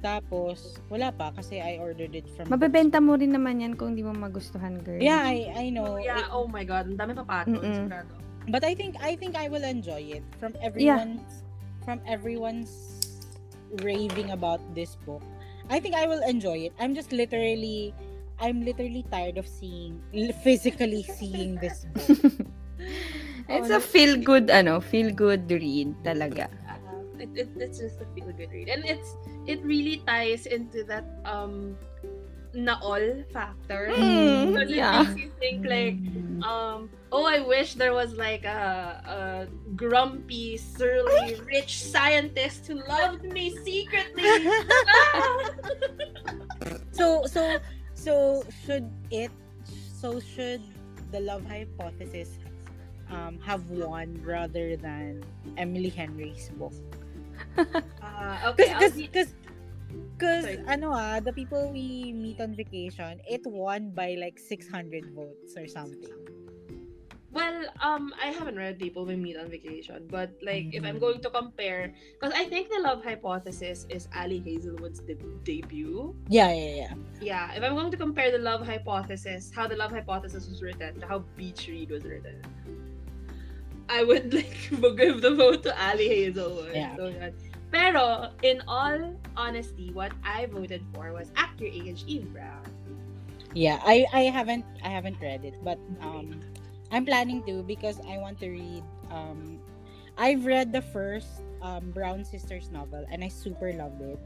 Tapos, 0.00 0.76
wala 0.86 1.10
pa 1.10 1.32
kasi 1.32 1.58
I 1.58 1.80
ordered 1.80 2.14
it 2.14 2.28
from 2.36 2.46
Mabebenta 2.46 3.00
mo 3.00 3.16
rin 3.16 3.32
naman 3.32 3.58
yan 3.58 3.74
kung 3.74 3.96
di 3.96 4.04
mo 4.04 4.12
magustuhan, 4.12 4.78
girl. 4.80 5.00
Yeah, 5.00 5.24
I, 5.24 5.50
I 5.56 5.66
know. 5.68 5.96
Oh, 5.96 5.98
yeah, 5.98 6.20
It- 6.20 6.30
oh 6.30 6.46
my 6.46 6.62
god, 6.62 6.88
ang 6.88 6.96
dami 6.96 7.12
pa. 7.16 7.44
Mm-mm. 7.44 7.60
sigurado. 7.88 8.12
but 8.46 8.62
I 8.62 8.78
think 8.78 8.94
I 9.02 9.18
think 9.18 9.34
I 9.34 9.50
will 9.50 9.66
enjoy 9.66 9.98
it 10.06 10.22
from 10.38 10.54
everyone's 10.62 11.42
from 11.82 11.98
everyone's 12.06 12.95
raving 13.82 14.30
about 14.30 14.60
this 14.74 14.96
book. 15.06 15.22
I 15.68 15.80
think 15.80 15.94
I 15.94 16.06
will 16.06 16.22
enjoy 16.22 16.70
it. 16.70 16.72
I'm 16.78 16.94
just 16.94 17.12
literally 17.12 17.94
I'm 18.38 18.64
literally 18.64 19.04
tired 19.10 19.38
of 19.38 19.48
seeing 19.48 20.02
physically 20.44 21.02
seeing 21.02 21.56
this 21.56 21.86
book. 21.94 22.46
It's 23.48 23.70
a 23.70 23.78
feel 23.78 24.18
good 24.18 24.50
ano, 24.50 24.82
feel 24.82 25.14
good 25.14 25.46
read 25.46 25.94
talaga. 26.02 26.50
Uh, 26.66 27.22
it, 27.22 27.30
it, 27.34 27.48
it's 27.54 27.78
just 27.78 28.02
a 28.02 28.06
feel 28.10 28.26
good 28.34 28.50
read. 28.50 28.68
And 28.68 28.82
it's 28.84 29.14
it 29.46 29.62
really 29.62 30.02
ties 30.02 30.50
into 30.50 30.82
that 30.90 31.06
um 31.24 31.78
naol 32.56 33.22
factor. 33.32 33.92
Mm, 33.92 34.52
Because 34.52 34.70
it 34.72 34.76
yeah. 34.80 35.02
makes 35.04 35.16
you 35.20 35.30
think 35.38 35.66
like 35.68 35.96
um 36.44 36.88
oh 37.12 37.24
I 37.28 37.40
wish 37.40 37.74
there 37.74 37.92
was 37.92 38.16
like 38.16 38.44
a, 38.44 39.00
a 39.04 39.20
grumpy, 39.76 40.56
surly, 40.56 41.36
rich 41.46 41.78
scientist 41.84 42.66
who 42.66 42.80
loved 42.88 43.24
me 43.24 43.52
secretly. 43.64 44.24
so 46.92 47.24
so 47.28 47.58
so 47.94 48.42
should 48.64 48.88
it 49.10 49.30
so 49.68 50.20
should 50.20 50.62
the 51.12 51.20
love 51.20 51.44
hypothesis 51.46 52.38
um 53.10 53.38
have 53.44 53.68
won 53.70 54.16
rather 54.24 54.76
than 54.76 55.22
Emily 55.56 55.88
Henry's 55.90 56.50
book? 56.56 56.74
Uh, 57.56 58.38
okay, 58.52 58.72
Because 58.74 58.92
be- 58.96 59.08
because 60.16 60.46
ano 60.66 60.92
ah 60.92 61.20
the 61.20 61.32
people 61.32 61.70
we 61.72 62.12
meet 62.12 62.40
on 62.40 62.56
vacation 62.56 63.20
it 63.28 63.42
won 63.44 63.90
by 63.92 64.16
like 64.18 64.38
600 64.38 65.12
votes 65.14 65.56
or 65.56 65.66
something. 65.68 66.12
Well, 67.36 67.68
um, 67.84 68.14
I 68.16 68.32
haven't 68.32 68.56
read 68.56 68.78
People 68.80 69.04
We 69.04 69.12
Meet 69.12 69.36
on 69.36 69.52
Vacation, 69.52 70.08
but 70.08 70.32
like 70.40 70.72
if 70.72 70.80
I'm 70.88 70.96
Mhm. 70.96 71.00
going 71.04 71.20
to 71.20 71.28
compare, 71.28 71.92
because 72.16 72.32
I 72.32 72.48
think 72.48 72.72
the 72.72 72.80
Love 72.80 73.04
Hypothesis 73.04 73.84
is 73.92 74.08
Ali 74.16 74.40
Hazelwood's 74.40 75.04
de- 75.04 75.20
debut. 75.44 76.16
Yeah, 76.32 76.48
yeah, 76.48 76.72
yeah. 76.80 76.92
Yeah, 77.20 77.52
if 77.52 77.60
I'm 77.60 77.76
going 77.76 77.92
to 77.92 78.00
compare 78.00 78.32
the 78.32 78.40
Love 78.40 78.64
Hypothesis, 78.64 79.52
how 79.52 79.68
the 79.68 79.76
Love 79.76 79.92
Hypothesis 79.92 80.48
was 80.48 80.64
written, 80.64 80.96
to 80.96 81.04
how 81.04 81.28
Beach 81.36 81.68
Read 81.68 81.92
was 81.92 82.08
written, 82.08 82.40
I 83.92 84.00
would 84.00 84.32
like 84.40 84.56
give 84.96 85.20
the 85.20 85.36
vote 85.36 85.60
to 85.68 85.76
Ali 85.76 86.08
Hazelwood. 86.08 86.72
Yeah. 86.72 86.96
So. 86.96 87.12
Pero 87.76 88.32
in 88.40 88.64
all 88.64 89.12
honesty, 89.36 89.92
what 89.92 90.08
I 90.24 90.48
voted 90.48 90.80
for 90.96 91.12
was 91.12 91.28
Act 91.36 91.60
Your 91.60 91.68
Age, 91.68 92.08
Eve 92.08 92.24
Brown. 92.32 92.64
Yeah, 93.52 93.84
I 93.84 94.08
I 94.16 94.32
haven't 94.32 94.64
I 94.80 94.88
haven't 94.88 95.20
read 95.20 95.44
it, 95.44 95.60
but 95.60 95.76
um 96.00 96.40
I'm 96.88 97.04
planning 97.04 97.44
to 97.44 97.60
because 97.60 98.00
I 98.08 98.16
want 98.16 98.40
to 98.40 98.48
read 98.48 98.80
um 99.12 99.60
I've 100.16 100.48
read 100.48 100.72
the 100.72 100.80
first 100.80 101.44
um 101.60 101.92
Brown 101.92 102.24
Sisters 102.24 102.72
novel 102.72 103.04
and 103.12 103.20
I 103.20 103.28
super 103.28 103.68
loved 103.76 104.00
it. 104.00 104.20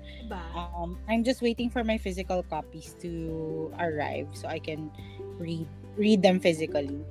Um 0.55 1.03
I'm 1.11 1.27
just 1.27 1.43
waiting 1.43 1.75
for 1.75 1.83
my 1.83 1.99
physical 1.99 2.47
copies 2.47 2.95
to 3.03 3.75
arrive 3.83 4.31
so 4.31 4.47
I 4.47 4.63
can 4.63 4.95
read 5.43 5.67
read 5.99 6.23
them 6.23 6.39
physically. 6.39 7.03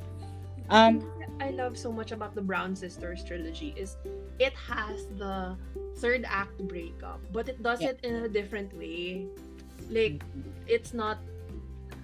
Um 0.69 1.01
I 1.39 1.51
love 1.55 1.77
so 1.77 1.91
much 1.91 2.11
about 2.11 2.35
the 2.35 2.41
Brown 2.43 2.75
Sisters 2.75 3.23
trilogy 3.23 3.71
is 3.79 3.95
it 4.39 4.51
has 4.53 5.07
the 5.17 5.55
third 5.97 6.27
act 6.27 6.59
breakup, 6.67 7.19
but 7.31 7.47
it 7.47 7.63
does 7.63 7.79
Yeah. 7.81 7.95
it 7.95 7.99
in 8.03 8.27
a 8.27 8.29
different 8.29 8.75
way. 8.75 9.27
Like 9.89 10.21
it's 10.67 10.93
not 10.93 11.17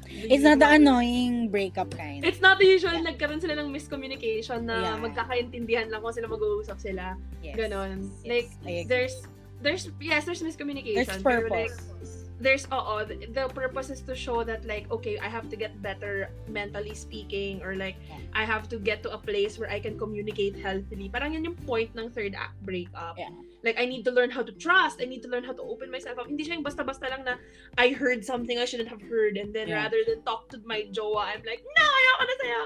it's 0.08 0.44
not 0.46 0.60
the 0.60 0.70
annoying 0.70 1.50
breakup 1.50 1.92
kind. 1.92 2.24
It's 2.24 2.40
not 2.40 2.58
the 2.62 2.66
usual 2.70 2.94
Yeah. 2.96 3.06
nagkaroon 3.12 3.42
sila 3.42 3.58
ng 3.60 3.70
miscommunication 3.74 4.66
na 4.70 4.96
Yeah. 4.96 4.98
magkakaintindihan 5.02 5.90
lang 5.92 6.00
kung 6.02 6.14
sila 6.16 6.30
mag-uusap 6.32 6.78
sila. 6.80 7.18
yes. 7.44 7.58
Ganon. 7.58 8.10
Yes, 8.24 8.56
Like 8.64 8.88
there's 8.88 9.16
there's 9.62 9.90
yes, 10.00 10.26
there's 10.26 10.42
miscommunication. 10.46 11.06
There's 11.10 11.22
pero 11.26 11.50
like 11.50 11.74
purpose. 11.74 12.25
There's 12.40 12.68
oo, 12.72 13.06
the, 13.08 13.16
the 13.32 13.48
purpose 13.56 13.90
is 13.90 14.02
to 14.04 14.16
show 14.16 14.44
that 14.44 14.66
like 14.68 14.90
okay, 14.92 15.18
I 15.20 15.28
have 15.32 15.48
to 15.50 15.56
get 15.56 15.82
better 15.82 16.30
mentally 16.48 16.94
speaking 16.94 17.64
or 17.64 17.76
like 17.76 17.96
Yeah. 18.10 18.20
I 18.36 18.44
have 18.44 18.68
to 18.70 18.78
get 18.78 19.04
to 19.08 19.12
a 19.16 19.18
place 19.18 19.58
where 19.58 19.72
I 19.72 19.80
can 19.80 19.98
communicate 19.98 20.60
healthily. 20.60 21.08
Parang 21.08 21.34
yun 21.34 21.44
yung 21.48 21.60
point 21.64 21.96
ng 21.96 22.12
third 22.12 22.36
act 22.36 22.60
breakup. 22.68 23.16
Yeah. 23.18 23.32
Like 23.64 23.80
I 23.80 23.86
need 23.88 24.06
to 24.06 24.12
learn 24.12 24.30
how 24.30 24.44
to 24.44 24.52
trust, 24.52 25.00
I 25.02 25.08
need 25.10 25.24
to 25.24 25.30
learn 25.32 25.44
how 25.48 25.56
to 25.56 25.64
open 25.64 25.90
myself 25.90 26.20
up. 26.20 26.28
Hindi 26.28 26.46
siya 26.46 26.60
yung 26.60 26.68
basta-basta 26.68 27.08
lang 27.10 27.24
na 27.26 27.42
I 27.80 27.96
heard 27.96 28.22
something 28.22 28.60
I 28.60 28.66
shouldn't 28.70 28.92
have 28.92 29.02
heard 29.02 29.40
and 29.42 29.56
then 29.56 29.68
Yeah. 29.72 29.88
rather 29.88 30.04
than 30.06 30.22
talk 30.22 30.52
to 30.54 30.62
my 30.68 30.86
jowa, 30.94 31.34
I'm 31.34 31.42
like, 31.48 31.66
no, 31.66 31.86
ayoko 31.88 32.24
na 32.30 32.36
sa'yo. 32.44 32.62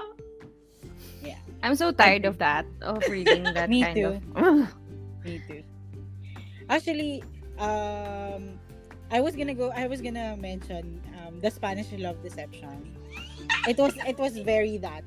I'm 1.62 1.76
so 1.76 1.92
tired 1.92 2.24
of 2.24 2.38
that, 2.38 2.64
of 2.80 3.04
reading 3.08 3.44
that 3.56 3.68
Me 3.68 3.82
kind 3.82 3.96
too. 3.96 4.20
of. 4.36 4.68
Me 5.24 5.40
too. 5.46 5.62
Actually, 6.68 7.22
um, 7.58 8.59
I 9.10 9.20
was 9.20 9.34
gonna 9.34 9.54
go. 9.54 9.70
I 9.74 9.86
was 9.86 10.00
gonna 10.00 10.36
mention 10.38 11.02
um, 11.18 11.40
the 11.40 11.50
Spanish 11.50 11.90
love 11.98 12.22
deception. 12.22 12.96
It 13.66 13.76
was. 13.76 13.94
It 14.06 14.18
was 14.18 14.38
very 14.38 14.78
that. 14.78 15.04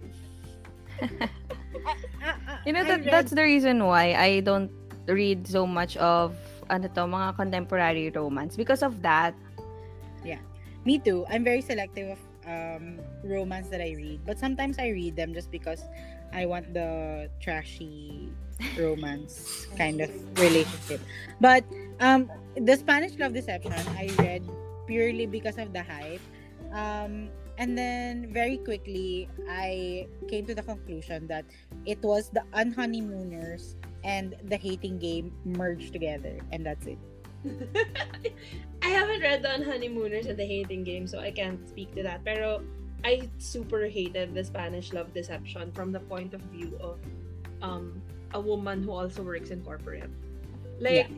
You 2.65 2.71
know, 2.71 2.83
that, 2.85 3.03
read- 3.03 3.11
that's 3.11 3.31
the 3.31 3.43
reason 3.43 3.83
why 3.83 4.13
I 4.15 4.39
don't 4.39 4.71
read 5.07 5.47
so 5.47 5.67
much 5.67 5.97
of 5.97 6.35
ano 6.69 6.87
to, 6.95 7.01
mga 7.03 7.35
contemporary 7.35 8.07
romance. 8.09 8.55
Because 8.55 8.83
of 8.83 9.01
that, 9.03 9.35
Yeah, 10.23 10.39
Me 10.87 10.99
too. 10.99 11.25
I'm 11.27 11.43
very 11.43 11.59
selective 11.59 12.15
of 12.15 12.21
um, 12.47 12.99
romance 13.23 13.67
that 13.67 13.81
I 13.83 13.95
read, 13.99 14.23
but 14.25 14.39
sometimes 14.39 14.79
I 14.79 14.95
read 14.95 15.15
them 15.19 15.33
just 15.33 15.51
because 15.51 15.83
I 16.33 16.45
want 16.45 16.73
the 16.73 17.29
trashy 17.39 18.29
romance 18.77 19.67
kind 19.77 20.01
of 20.01 20.09
relationship. 20.39 21.01
But 21.39 21.63
um, 21.99 22.31
the 22.57 22.75
Spanish 22.77 23.17
Love 23.19 23.33
Deception 23.33 23.73
I 23.95 24.09
read 24.19 24.43
purely 24.87 25.25
because 25.25 25.57
of 25.57 25.73
the 25.73 25.83
hype. 25.83 26.21
Um, 26.73 27.29
and 27.57 27.77
then 27.77 28.33
very 28.33 28.57
quickly 28.57 29.29
I 29.49 30.07
came 30.27 30.45
to 30.47 30.55
the 30.55 30.63
conclusion 30.63 31.27
that 31.27 31.45
it 31.85 32.01
was 32.01 32.29
the 32.29 32.41
unhoneymooners 32.53 33.75
and 34.03 34.35
the 34.49 34.57
hating 34.57 34.97
game 34.97 35.31
merged 35.45 35.93
together, 35.93 36.39
and 36.51 36.65
that's 36.65 36.87
it. 36.87 36.97
I 38.83 38.87
haven't 38.87 39.21
read 39.21 39.43
the 39.43 39.49
unhoneymooners 39.49 40.27
and 40.27 40.37
the 40.37 40.45
Hating 40.45 40.83
Game, 40.83 41.07
so 41.07 41.19
I 41.19 41.31
can't 41.31 41.67
speak 41.67 41.93
to 41.95 42.03
that. 42.03 42.23
Pero 42.23 42.63
I 43.03 43.29
super 43.37 43.87
hated 43.87 44.33
the 44.33 44.43
Spanish 44.43 44.93
love 44.93 45.13
deception 45.13 45.71
from 45.71 45.91
the 45.91 45.99
point 45.99 46.33
of 46.33 46.41
view 46.53 46.77
of 46.79 46.99
um 47.61 48.01
a 48.33 48.39
woman 48.39 48.83
who 48.83 48.91
also 48.91 49.21
works 49.21 49.51
in 49.51 49.61
corporate. 49.61 50.09
Like 50.79 51.09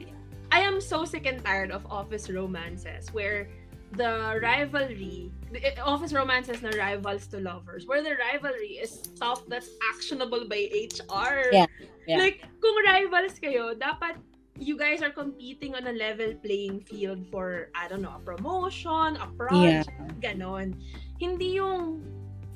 I 0.52 0.60
am 0.62 0.80
so 0.80 1.06
sick 1.06 1.26
and 1.26 1.44
tired 1.44 1.72
of 1.72 1.86
office 1.90 2.30
romances 2.30 3.14
where 3.14 3.48
the 3.94 4.40
rivalry, 4.42 5.32
the 5.52 5.64
eh, 5.64 5.82
office 5.82 6.14
romances 6.14 6.62
na 6.62 6.70
rivals 6.76 7.28
to 7.28 7.40
lovers, 7.40 7.86
where 7.86 8.04
the 8.04 8.16
rivalry 8.16 8.80
is 8.82 8.92
stuff 8.92 9.44
that's 9.48 9.70
actionable 9.94 10.48
by 10.48 10.68
HR. 10.72 11.52
Yeah, 11.52 11.66
yeah. 12.08 12.18
Like, 12.18 12.44
kung 12.60 12.76
rivals 12.84 13.40
kayo, 13.40 13.78
dapat 13.78 14.20
you 14.60 14.78
guys 14.78 15.02
are 15.02 15.12
competing 15.12 15.76
on 15.76 15.88
a 15.88 15.96
level 15.96 16.34
playing 16.44 16.80
field 16.88 17.28
for, 17.28 17.72
I 17.76 17.88
don't 17.88 18.02
know, 18.02 18.16
a 18.16 18.24
promotion, 18.24 19.20
a 19.20 19.28
project, 19.36 19.92
ganon. 20.20 20.76
Hindi 21.20 21.60
yung 21.60 22.04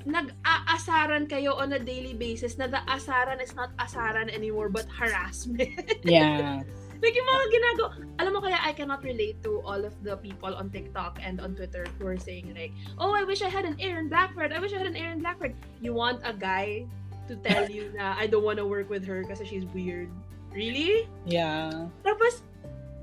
nag-aasaran 0.08 1.28
kayo 1.28 1.56
on 1.60 1.76
a 1.76 1.80
daily 1.80 2.16
basis 2.16 2.56
na 2.56 2.64
the 2.64 2.80
asaran 2.88 3.36
is 3.40 3.52
not 3.52 3.68
asaran 3.76 4.32
anymore 4.32 4.72
but 4.72 4.88
harassment. 4.88 5.76
Yeah. 6.04 6.64
like 7.02 7.16
yung 7.16 7.28
mga 7.28 7.46
ginagawa. 7.52 7.88
Alam 8.20 8.32
mo 8.36 8.40
kaya 8.44 8.58
I 8.60 8.72
cannot 8.72 9.00
relate 9.04 9.40
to 9.44 9.60
all 9.64 9.80
of 9.84 9.96
the 10.04 10.16
people 10.20 10.52
on 10.52 10.68
TikTok 10.68 11.18
and 11.20 11.40
on 11.40 11.56
Twitter 11.56 11.88
who 11.98 12.06
are 12.06 12.20
saying 12.20 12.52
like, 12.52 12.72
oh, 13.00 13.12
I 13.12 13.24
wish 13.24 13.40
I 13.40 13.48
had 13.48 13.64
an 13.64 13.76
Aaron 13.80 14.08
Blackford. 14.08 14.52
I 14.52 14.60
wish 14.60 14.72
I 14.72 14.78
had 14.80 14.88
an 14.88 14.96
Aaron 14.96 15.20
Blackford. 15.20 15.56
You 15.80 15.96
want 15.96 16.20
a 16.24 16.32
guy 16.32 16.84
to 17.28 17.36
tell 17.40 17.68
you 17.68 17.92
na 17.96 18.16
I 18.16 18.28
don't 18.28 18.44
want 18.44 18.60
to 18.60 18.68
work 18.68 18.88
with 18.92 19.04
her 19.08 19.24
kasi 19.24 19.44
she's 19.48 19.64
weird. 19.72 20.12
Really? 20.52 21.08
Yeah. 21.24 21.88
Tapos, 22.04 22.42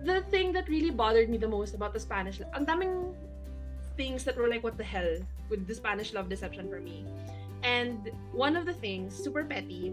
the 0.03 0.21
thing 0.29 0.53
that 0.53 0.69
really 0.69 0.91
bothered 0.91 1.29
me 1.29 1.38
the 1.38 1.49
most 1.49 1.73
about 1.73 1.93
the 1.93 2.01
Spanish, 2.01 2.38
ang 2.53 2.67
daming 2.67 3.15
things 3.98 4.24
that 4.24 4.38
were 4.38 4.48
like, 4.48 4.64
what 4.64 4.78
the 4.78 4.86
hell 4.86 5.18
with 5.49 5.68
the 5.68 5.76
Spanish 5.76 6.14
love 6.14 6.30
deception 6.30 6.69
for 6.69 6.80
me. 6.80 7.06
And 7.64 8.11
one 8.32 8.56
of 8.56 8.65
the 8.65 8.74
things, 8.74 9.18
super 9.18 9.44
petty, 9.44 9.91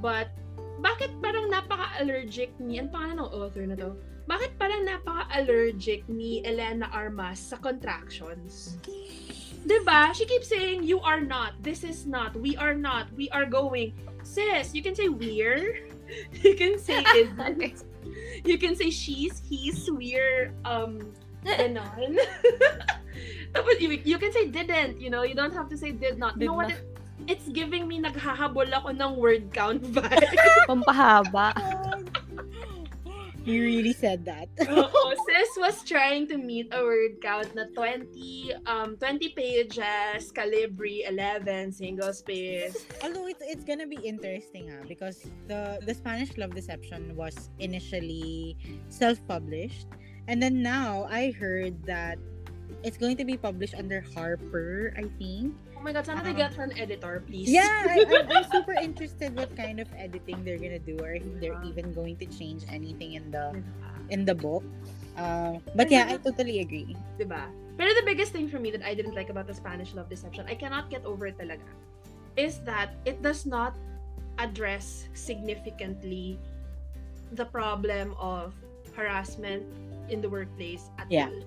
but 0.00 0.32
bakit 0.80 1.12
parang 1.22 1.52
napaka-allergic 1.52 2.56
ni, 2.58 2.80
ang 2.80 2.88
pangalan 2.88 3.20
ng 3.20 3.30
author 3.30 3.64
na 3.68 3.76
to? 3.76 3.94
Bakit 4.24 4.56
parang 4.56 4.88
napaka-allergic 4.88 6.08
ni 6.08 6.40
Elena 6.42 6.88
Armas 6.90 7.36
sa 7.36 7.60
contractions? 7.60 8.80
ba? 9.84 10.12
She 10.12 10.24
keeps 10.24 10.48
saying, 10.48 10.84
you 10.84 11.00
are 11.00 11.20
not, 11.20 11.56
this 11.60 11.84
is 11.84 12.04
not, 12.04 12.36
we 12.36 12.56
are 12.56 12.74
not, 12.74 13.12
we 13.16 13.28
are 13.30 13.44
going. 13.44 13.92
Sis, 14.24 14.74
you 14.74 14.82
can 14.82 14.96
say 14.96 15.08
we're, 15.08 15.88
you 16.44 16.56
can 16.56 16.80
say 16.80 17.04
isn't, 17.16 17.84
you 18.44 18.56
can 18.56 18.76
say 18.76 18.88
she's, 18.90 19.40
he's, 19.44 19.88
we're, 19.88 20.52
um, 20.64 21.12
ganon. 21.44 22.18
Tapos, 23.54 23.78
you, 23.78 24.00
you 24.02 24.18
can 24.18 24.32
say 24.32 24.50
didn't, 24.50 25.00
you 25.00 25.10
know, 25.10 25.22
you 25.22 25.34
don't 25.34 25.54
have 25.54 25.68
to 25.70 25.78
say 25.78 25.92
did 25.92 26.18
not. 26.18 26.34
Did 26.34 26.42
you 26.42 26.48
know 26.50 26.58
what? 26.58 26.68
not. 26.68 26.78
It, 26.78 26.94
it's 27.28 27.48
giving 27.48 27.86
me 27.86 28.02
naghahabol 28.02 28.68
ako 28.74 28.90
ng 28.90 29.12
word 29.16 29.52
count 29.54 29.80
vibe. 29.94 30.34
pampahaba. 30.66 31.54
You 33.44 33.60
really 33.60 33.92
said 33.92 34.24
that. 34.24 34.48
Oo, 34.56 35.12
sis 35.28 35.52
was 35.60 35.84
trying 35.84 36.24
to 36.32 36.40
meet 36.40 36.72
a 36.72 36.80
word 36.80 37.20
count 37.20 37.52
na 37.52 37.68
20, 37.76 38.08
um, 38.64 38.96
20 38.96 39.36
pages, 39.36 40.32
Calibri, 40.32 41.04
11, 41.04 41.76
single 41.76 42.16
space. 42.16 42.88
Although 43.04 43.28
it's 43.28 43.44
it's 43.44 43.60
gonna 43.60 43.84
be 43.84 44.00
interesting 44.00 44.72
ha, 44.72 44.80
because 44.88 45.28
the 45.44 45.76
the 45.84 45.92
Spanish 45.92 46.32
Love 46.40 46.56
Deception 46.56 47.12
was 47.20 47.52
initially 47.60 48.56
self-published, 48.88 49.92
and 50.28 50.42
then 50.42 50.62
now 50.62 51.06
I 51.10 51.30
heard 51.32 51.76
that 51.84 52.18
it's 52.82 52.96
going 52.96 53.16
to 53.16 53.24
be 53.24 53.36
published 53.36 53.74
under 53.74 54.04
Harper, 54.14 54.92
I 54.96 55.08
think. 55.16 55.56
Oh 55.76 55.82
my 55.84 55.92
god, 55.92 56.04
sana 56.04 56.24
they 56.24 56.32
Ah. 56.36 56.48
get 56.48 56.54
her 56.56 56.64
an 56.64 56.76
editor, 56.76 57.20
please. 57.28 57.48
Yeah, 57.48 57.68
I, 57.88 58.04
I'm, 58.08 58.28
I'm 58.32 58.46
super 58.56 58.72
interested 58.76 59.36
what 59.36 59.52
kind 59.56 59.80
of 59.80 59.88
editing 59.96 60.44
they're 60.44 60.60
gonna 60.60 60.80
do, 60.80 60.96
or 61.00 61.12
if 61.16 61.24
they're 61.40 61.60
even 61.64 61.92
going 61.92 62.16
to 62.24 62.26
change 62.28 62.64
anything 62.68 63.14
in 63.20 63.28
the 63.30 63.60
in 64.08 64.24
the 64.24 64.34
book. 64.34 64.64
Uh, 65.16 65.60
but 65.76 65.88
yeah, 65.92 66.08
I 66.10 66.16
totally 66.18 66.60
agree. 66.60 66.96
Diba? 67.20 67.46
Pero 67.76 67.90
the 67.94 68.06
biggest 68.06 68.32
thing 68.32 68.48
for 68.48 68.58
me 68.58 68.70
that 68.72 68.82
I 68.82 68.94
didn't 68.94 69.14
like 69.14 69.28
about 69.30 69.46
the 69.46 69.54
Spanish 69.54 69.94
love 69.94 70.08
deception, 70.08 70.46
I 70.48 70.54
cannot 70.54 70.90
get 70.90 71.04
over 71.04 71.26
it 71.26 71.38
talaga, 71.38 71.64
is 72.36 72.58
that 72.66 72.94
it 73.04 73.22
does 73.22 73.46
not 73.46 73.74
address 74.38 75.06
significantly 75.14 76.38
the 77.32 77.44
problem 77.46 78.14
of 78.18 78.54
harassment 78.94 79.62
in 80.08 80.20
the 80.20 80.28
workplace 80.28 80.90
at 80.98 81.06
Yeah. 81.10 81.28
all. 81.28 81.42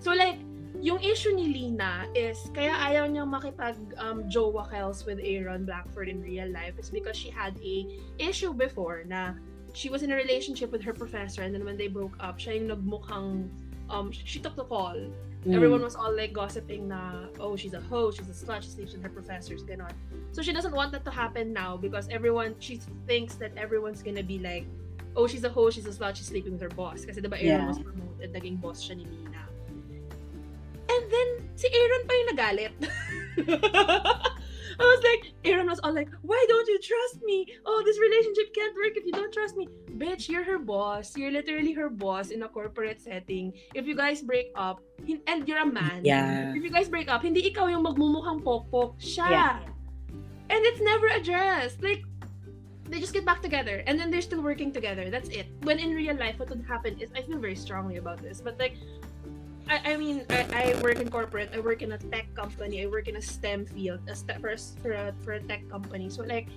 So 0.00 0.12
like, 0.12 0.38
yung 0.80 1.02
issue 1.02 1.34
ni 1.34 1.52
Lina 1.52 2.06
is, 2.14 2.38
kaya 2.54 2.72
ayaw 2.72 3.04
niyang 3.10 3.28
makipag 3.28 3.76
um, 4.00 4.24
jowa 4.32 4.64
Kels 4.70 5.04
with 5.04 5.20
Aaron 5.20 5.66
Blackford 5.66 6.08
in 6.08 6.22
real 6.22 6.48
life 6.48 6.78
is 6.78 6.88
because 6.88 7.16
she 7.16 7.28
had 7.28 7.52
a 7.60 7.84
issue 8.16 8.54
before 8.54 9.04
na 9.04 9.34
she 9.74 9.90
was 9.90 10.02
in 10.02 10.10
a 10.10 10.16
relationship 10.16 10.72
with 10.72 10.82
her 10.82 10.94
professor 10.94 11.42
and 11.42 11.54
then 11.54 11.64
when 11.64 11.76
they 11.76 11.86
broke 11.86 12.16
up, 12.18 12.38
siya 12.40 12.58
yung 12.58 12.68
nagmukhang, 12.72 13.50
um, 13.90 14.10
she 14.10 14.40
took 14.40 14.56
the 14.56 14.64
fall. 14.64 14.96
Mm. 15.44 15.54
Everyone 15.54 15.82
was 15.82 15.96
all 15.96 16.14
like 16.14 16.32
gossiping 16.32 16.88
na, 16.88 17.28
oh, 17.38 17.56
she's 17.56 17.72
a 17.74 17.80
hoe, 17.80 18.10
she's 18.10 18.28
a 18.28 18.36
slut, 18.36 18.62
she 18.62 18.68
sleeps 18.68 18.92
with 18.92 19.02
her 19.02 19.08
professors, 19.12 19.62
ganon. 19.64 19.92
So 20.32 20.42
she 20.42 20.52
doesn't 20.52 20.74
want 20.74 20.92
that 20.92 21.04
to 21.04 21.10
happen 21.10 21.52
now 21.52 21.76
because 21.76 22.08
everyone, 22.08 22.56
she 22.58 22.80
thinks 23.06 23.36
that 23.36 23.52
everyone's 23.56 24.02
gonna 24.02 24.22
be 24.22 24.38
like, 24.38 24.66
oh, 25.16 25.26
she's 25.26 25.44
a 25.44 25.48
hoe, 25.50 25.70
she's 25.70 25.86
a 25.86 25.90
slut, 25.94 26.16
she's 26.16 26.26
sleeping 26.28 26.52
with 26.52 26.62
her 26.62 26.72
boss. 26.72 27.04
Kasi 27.04 27.20
diba 27.20 27.36
Aaron 27.38 27.64
Yeah. 27.64 27.68
was 27.68 27.78
promoted, 27.78 28.32
naging 28.32 28.60
boss 28.60 28.82
siya 28.84 28.96
ni 28.96 29.06
Lina. 29.06 29.44
And 30.90 31.04
then, 31.06 31.28
si 31.54 31.66
Aaron 31.70 32.02
pa 32.06 32.12
yung 32.18 32.28
nagalit. 32.34 32.74
I 34.80 34.84
was 34.88 35.02
like, 35.04 35.32
Aaron 35.44 35.66
was 35.68 35.78
all 35.84 35.92
like, 35.92 36.08
why 36.22 36.40
don't 36.48 36.66
you 36.66 36.78
trust 36.80 37.22
me? 37.22 37.46
Oh, 37.66 37.82
this 37.84 38.00
relationship 38.00 38.54
can't 38.54 38.74
work 38.74 38.96
if 38.96 39.04
you 39.04 39.12
don't 39.12 39.32
trust 39.32 39.56
me. 39.56 39.68
Bitch, 39.98 40.28
you're 40.28 40.42
her 40.42 40.58
boss. 40.58 41.14
You're 41.16 41.30
literally 41.30 41.72
her 41.74 41.90
boss 41.90 42.30
in 42.30 42.42
a 42.42 42.48
corporate 42.48 43.00
setting. 43.00 43.52
If 43.74 43.86
you 43.86 43.94
guys 43.94 44.22
break 44.22 44.50
up, 44.56 44.80
and 45.26 45.46
you're 45.46 45.60
a 45.60 45.66
man, 45.68 46.00
Yeah. 46.02 46.50
if 46.56 46.64
you 46.64 46.70
guys 46.70 46.88
break 46.88 47.06
up, 47.12 47.22
hindi 47.22 47.44
ikaw 47.52 47.68
yung 47.70 47.84
magmumukhang 47.84 48.40
pokpok. 48.42 48.96
Siya. 48.98 49.28
Yeah. 49.30 49.56
And 50.50 50.64
it's 50.66 50.80
never 50.80 51.06
addressed. 51.12 51.78
Like, 51.84 52.02
they 52.90 52.98
just 52.98 53.14
get 53.14 53.24
back 53.24 53.40
together 53.40 53.82
and 53.86 53.94
then 53.98 54.10
they're 54.10 54.20
still 54.20 54.42
working 54.42 54.74
together. 54.74 55.08
That's 55.08 55.30
it. 55.30 55.46
When 55.62 55.78
in 55.78 55.94
real 55.94 56.18
life, 56.18 56.42
what 56.42 56.50
would 56.50 56.66
happen 56.66 56.98
is 56.98 57.08
I 57.14 57.22
feel 57.22 57.38
very 57.38 57.54
strongly 57.54 57.96
about 57.96 58.18
this. 58.18 58.42
But 58.42 58.58
like, 58.58 58.74
I, 59.70 59.94
I 59.94 59.96
mean, 59.96 60.26
I, 60.28 60.74
I 60.74 60.82
work 60.82 60.98
in 60.98 61.08
corporate. 61.08 61.54
I 61.54 61.60
work 61.62 61.82
in 61.82 61.92
a 61.92 61.98
tech 61.98 62.26
company. 62.34 62.82
I 62.82 62.86
work 62.90 63.06
in 63.06 63.14
a 63.14 63.22
STEM 63.22 63.66
field, 63.66 64.00
a 64.10 64.16
STEM, 64.16 64.42
for, 64.42 64.50
a, 64.50 64.58
for, 64.82 64.92
a, 64.92 65.14
for 65.22 65.32
a 65.38 65.40
tech 65.40 65.62
company. 65.70 66.10
So 66.10 66.26
like, 66.26 66.48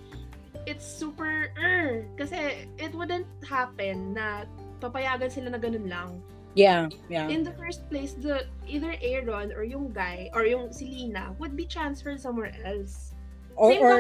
it's 0.65 0.85
super, 0.85 1.53
uh, 1.53 2.01
kasi 2.17 2.65
it 2.81 2.95
wouldn't 2.95 3.27
happen 3.45 4.17
na 4.17 4.49
papayagan 4.81 5.29
sila 5.29 5.53
na 5.53 5.59
ganun 5.61 5.85
lang. 5.85 6.23
Yeah, 6.55 6.89
yeah. 7.09 7.29
In 7.29 7.43
the 7.43 7.53
first 7.57 7.89
place, 7.89 8.13
the 8.13 8.45
either 8.69 8.93
Aaron 9.01 9.53
or 9.53 9.63
yung 9.63 9.89
guy 9.89 10.29
or 10.33 10.45
yung 10.45 10.71
si 10.71 10.85
Lina 10.85 11.33
would 11.37 11.57
be 11.57 11.65
transferred 11.65 12.21
somewhere 12.21 12.53
else. 12.61 13.12
Or, 13.55 13.71
Same 13.71 13.83
or 13.83 13.97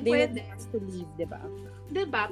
pwede. 0.02 0.42
to 0.72 0.78
leave, 0.82 1.10
di 1.16 1.24
ba? 1.24 1.38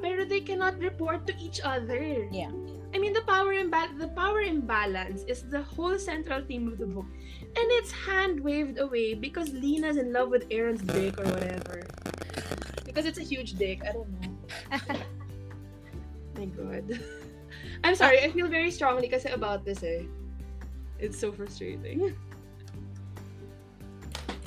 Pero 0.02 0.24
they 0.26 0.40
cannot 0.40 0.78
report 0.78 1.26
to 1.26 1.34
each 1.38 1.60
other. 1.62 2.26
Yeah. 2.30 2.50
I 2.94 2.98
mean, 2.98 3.12
the 3.12 3.22
power 3.26 3.52
imba- 3.52 3.98
the 3.98 4.08
power 4.16 4.40
imbalance 4.40 5.22
is 5.28 5.44
the 5.46 5.62
whole 5.62 5.98
central 5.98 6.40
theme 6.42 6.66
of 6.66 6.78
the 6.78 6.86
book. 6.86 7.06
And 7.58 7.66
it's 7.78 7.90
hand 7.92 8.40
waved 8.40 8.78
away 8.78 9.14
because 9.14 9.52
Lena's 9.52 9.98
in 9.98 10.12
love 10.12 10.30
with 10.30 10.46
Aaron's 10.50 10.82
dick 10.82 11.18
or 11.18 11.26
whatever. 11.26 11.82
Because 12.86 13.04
it's 13.04 13.18
a 13.18 13.26
huge 13.26 13.54
dick. 13.54 13.82
I 13.84 13.92
don't 13.92 14.08
know. 14.22 14.32
My 16.38 16.46
god. 16.54 16.86
I'm 17.84 17.94
sorry, 17.94 18.22
I 18.22 18.30
feel 18.30 18.48
very 18.48 18.70
strongly 18.70 19.08
kasi 19.08 19.28
about 19.30 19.64
this 19.66 19.82
eh. 19.82 20.06
It's 20.98 21.18
so 21.18 21.30
frustrating. 21.30 22.14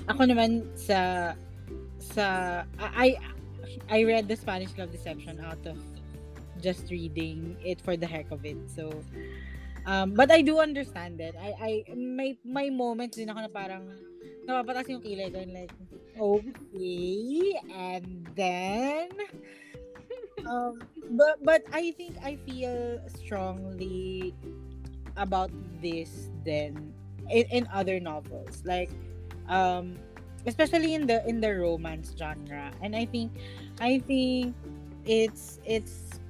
Ako 0.09 0.27
naman 0.27 0.67
sa 0.75 1.31
sa 2.11 2.63
I 2.79 3.17
I 3.88 4.03
read 4.03 4.27
the 4.27 4.35
Spanish 4.35 4.75
Love 4.77 4.91
Deception 4.91 5.39
out 5.39 5.63
of 5.65 5.79
just 6.61 6.91
reading 6.91 7.57
it 7.63 7.81
for 7.81 7.97
the 7.97 8.07
heck 8.07 8.29
of 8.31 8.45
it. 8.45 8.57
So 8.69 8.91
um 9.88 10.13
but 10.13 10.31
I 10.31 10.41
do 10.41 10.59
understand 10.59 11.19
it. 11.19 11.35
I 11.39 11.49
I 11.57 11.71
may 11.95 12.38
may 12.43 12.69
moments 12.69 13.17
din 13.17 13.31
ako 13.31 13.39
na 13.47 13.51
parang 13.51 13.83
napapatas 14.45 14.89
yung 14.89 15.01
kilay 15.01 15.31
ko 15.31 15.41
and 15.41 15.53
like 15.53 15.73
okay 16.19 17.55
and 17.71 18.27
then 18.35 19.09
um 20.49 20.81
but 21.15 21.39
but 21.41 21.61
I 21.71 21.95
think 21.95 22.17
I 22.21 22.38
feel 22.43 22.99
strongly 23.07 24.35
about 25.15 25.51
this 25.81 26.29
then 26.43 26.93
in, 27.29 27.45
in 27.51 27.63
other 27.71 27.99
novels 27.99 28.63
like 28.65 28.89
um 29.49 29.97
especially 30.45 30.93
in 30.93 31.05
the 31.07 31.26
in 31.27 31.41
the 31.41 31.53
romance 31.53 32.13
genre. 32.18 32.72
And 32.81 32.95
i 32.95 33.05
think 33.05 33.31
i 33.80 33.99
think 33.99 34.55
it's 35.05 35.59
it's 35.65 36.22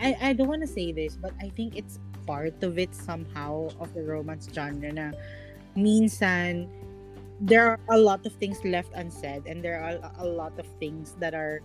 i 0.00 0.16
i 0.20 0.32
don't 0.32 0.48
want 0.48 0.62
to 0.62 0.70
say 0.70 0.90
this 0.90 1.14
but 1.14 1.32
i 1.40 1.48
think 1.48 1.76
it's 1.76 1.98
part 2.26 2.54
of 2.62 2.78
it 2.78 2.94
somehow 2.94 3.70
of 3.80 3.92
the 3.94 4.02
romance 4.02 4.48
genre 4.50 4.90
na 4.90 5.10
minsan 5.74 6.66
there 7.42 7.66
are 7.66 7.78
a 7.90 7.98
lot 7.98 8.22
of 8.26 8.32
things 8.38 8.62
left 8.64 8.90
unsaid 8.94 9.42
and 9.46 9.62
there 9.64 9.82
are 9.82 9.98
a, 10.22 10.26
lot 10.26 10.54
of 10.58 10.66
things 10.78 11.18
that 11.18 11.34
are 11.34 11.58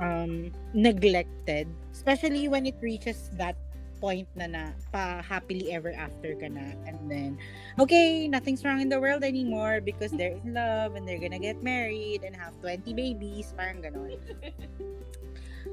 um 0.00 0.52
neglected 0.76 1.64
especially 1.92 2.48
when 2.48 2.66
it 2.66 2.76
reaches 2.84 3.32
that 3.40 3.56
point 4.00 4.28
na 4.36 4.46
na 4.46 4.64
pa 4.92 5.22
happily 5.22 5.72
ever 5.72 5.92
after 5.92 6.34
ka 6.36 6.48
na. 6.48 6.74
And 6.86 6.98
then 7.08 7.38
okay 7.78 8.28
nothing's 8.28 8.64
wrong 8.64 8.80
in 8.80 8.88
the 8.88 9.00
world 9.00 9.24
anymore 9.24 9.80
because 9.80 10.12
they're 10.12 10.36
in 10.36 10.54
love 10.54 10.94
and 10.94 11.06
they're 11.08 11.20
gonna 11.20 11.42
get 11.42 11.62
married 11.62 12.22
and 12.24 12.36
have 12.36 12.54
20 12.60 12.92
babies 12.94 13.52
parang 13.56 13.82
ganon. 13.82 14.20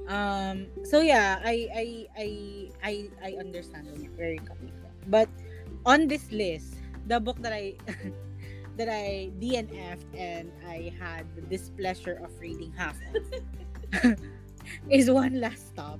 Um 0.03 0.67
so 0.83 0.99
yeah 0.99 1.39
I 1.45 1.69
I 1.71 1.85
I 2.17 2.27
I 2.83 2.93
I 3.23 3.29
understand 3.39 3.87
where 4.17 4.35
you're 4.35 4.43
coming 4.43 4.73
from. 4.83 4.91
But 5.07 5.29
on 5.85 6.11
this 6.11 6.27
list 6.33 6.75
the 7.07 7.23
book 7.23 7.39
that 7.39 7.53
I 7.53 7.79
that 8.77 8.89
I 8.89 9.29
DNF'd 9.39 10.15
and 10.15 10.51
I 10.67 10.91
had 10.99 11.29
the 11.35 11.41
displeasure 11.45 12.19
of 12.23 12.33
reading 12.39 12.73
half 12.75 12.97
of 13.13 14.17
is 14.89 15.11
one 15.11 15.39
last 15.39 15.67
stop 15.67 15.99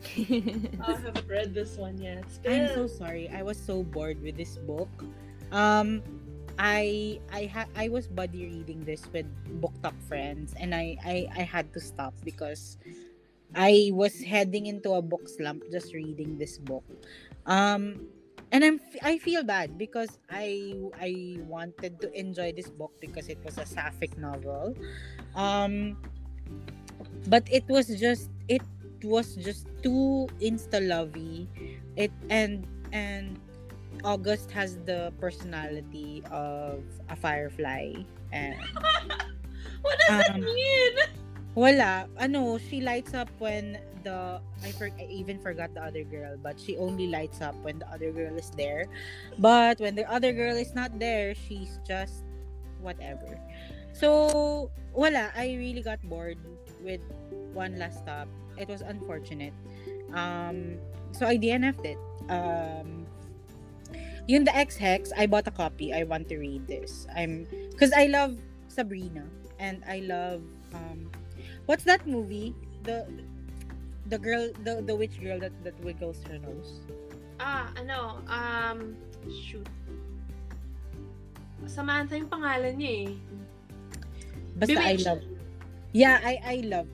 I 0.16 0.92
haven't 0.96 1.28
read 1.28 1.54
this 1.54 1.76
one 1.76 2.00
yet. 2.00 2.24
I'm 2.48 2.68
so 2.74 2.86
sorry. 2.86 3.28
I 3.28 3.42
was 3.42 3.58
so 3.58 3.82
bored 3.82 4.20
with 4.22 4.36
this 4.36 4.56
book. 4.56 4.90
Um, 5.52 6.02
I 6.58 7.20
I 7.32 7.48
had 7.48 7.68
I 7.76 7.88
was 7.88 8.08
buddy 8.08 8.44
reading 8.48 8.84
this 8.84 9.04
with 9.12 9.28
book 9.60 9.72
talk 9.82 9.96
friends, 10.08 10.54
and 10.56 10.74
I, 10.74 10.96
I 11.04 11.16
I 11.36 11.42
had 11.44 11.72
to 11.74 11.80
stop 11.80 12.14
because 12.24 12.76
I 13.54 13.90
was 13.92 14.20
heading 14.20 14.66
into 14.66 14.92
a 14.94 15.02
book 15.02 15.28
slump 15.28 15.64
just 15.70 15.92
reading 15.94 16.38
this 16.38 16.58
book. 16.58 16.84
Um, 17.46 18.08
and 18.52 18.64
I'm 18.64 18.80
I 19.02 19.18
feel 19.18 19.42
bad 19.42 19.78
because 19.78 20.18
I 20.30 20.76
I 21.00 21.40
wanted 21.46 22.00
to 22.02 22.08
enjoy 22.12 22.52
this 22.52 22.68
book 22.68 22.92
because 23.00 23.28
it 23.28 23.38
was 23.44 23.58
a 23.58 23.66
sapphic 23.66 24.16
novel. 24.18 24.74
Um, 25.34 25.96
but 27.26 27.46
it 27.50 27.64
was 27.68 27.88
just 28.00 28.30
it 28.48 28.62
was 29.04 29.36
just 29.36 29.66
too 29.82 30.28
insta 30.40 30.80
lovey 30.80 31.48
it 31.96 32.12
and 32.30 32.66
and 32.92 33.38
august 34.04 34.50
has 34.50 34.78
the 34.86 35.12
personality 35.20 36.22
of 36.30 36.82
a 37.08 37.16
firefly 37.16 37.92
and 38.32 38.56
what 39.82 39.98
does 39.98 40.16
that 40.18 40.34
Um, 40.34 40.40
mean? 40.40 40.94
wala. 41.54 42.06
Ano 42.18 42.58
she 42.58 42.80
lights 42.80 43.14
up 43.14 43.28
when 43.38 43.78
the 44.04 44.40
I, 44.64 44.72
for, 44.72 44.88
I 44.98 45.04
even 45.10 45.38
forgot 45.38 45.74
the 45.74 45.82
other 45.82 46.04
girl 46.04 46.36
but 46.40 46.58
she 46.60 46.76
only 46.78 47.06
lights 47.08 47.40
up 47.40 47.54
when 47.62 47.78
the 47.78 47.88
other 47.90 48.12
girl 48.12 48.36
is 48.38 48.50
there. 48.56 48.86
But 49.38 49.80
when 49.80 49.94
the 49.94 50.08
other 50.10 50.32
girl 50.32 50.56
is 50.56 50.74
not 50.74 50.98
there 50.98 51.34
she's 51.34 51.80
just 51.86 52.24
whatever. 52.80 53.38
So 53.92 54.70
wala. 54.94 55.30
I 55.36 55.54
really 55.58 55.82
got 55.82 56.00
bored 56.06 56.38
with 56.82 57.02
one 57.52 57.78
last 57.78 58.02
stop. 58.02 58.28
It 58.56 58.68
was 58.68 58.82
unfortunate. 58.82 59.54
Um 60.14 60.78
so 61.12 61.26
I 61.26 61.36
DNF'd 61.36 61.84
it. 61.84 62.00
Um 62.28 63.06
yung 64.28 64.44
the 64.44 64.54
Ex 64.54 64.76
Hex 64.76 65.12
I 65.16 65.26
bought 65.26 65.46
a 65.46 65.54
copy. 65.54 65.92
I 65.92 66.04
want 66.04 66.28
to 66.28 66.38
read 66.38 66.66
this. 66.66 67.06
I'm 67.14 67.46
because 67.70 67.92
I 67.92 68.06
love 68.06 68.38
Sabrina 68.68 69.24
and 69.58 69.82
I 69.88 70.04
love 70.06 70.42
um 70.74 71.10
what's 71.66 71.84
that 71.84 72.06
movie? 72.06 72.54
The 72.84 73.06
the 74.06 74.18
girl 74.18 74.50
the 74.64 74.82
the 74.82 74.94
witch 74.94 75.20
girl 75.20 75.38
that 75.40 75.52
that 75.64 75.78
wiggles 75.82 76.22
her 76.26 76.38
nose. 76.38 76.82
Ah, 77.40 77.72
ano, 77.72 78.20
um, 78.28 78.92
shoot. 79.32 79.64
Samantha 81.64 82.20
yung 82.20 82.28
pangalan 82.28 82.76
niya 82.76 82.92
eh. 83.08 83.12
basta 84.60 84.76
I 84.76 84.94
love 85.00 85.22
yeah 85.96 86.20
I 86.20 86.34
I 86.44 86.56
love 86.68 86.88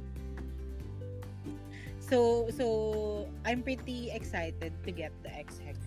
so 2.08 2.48
so 2.54 3.28
I'm 3.44 3.62
pretty 3.62 4.10
excited 4.10 4.72
to 4.84 4.90
get 4.90 5.12
the 5.22 5.30
Ex 5.34 5.58
Hex 5.58 5.78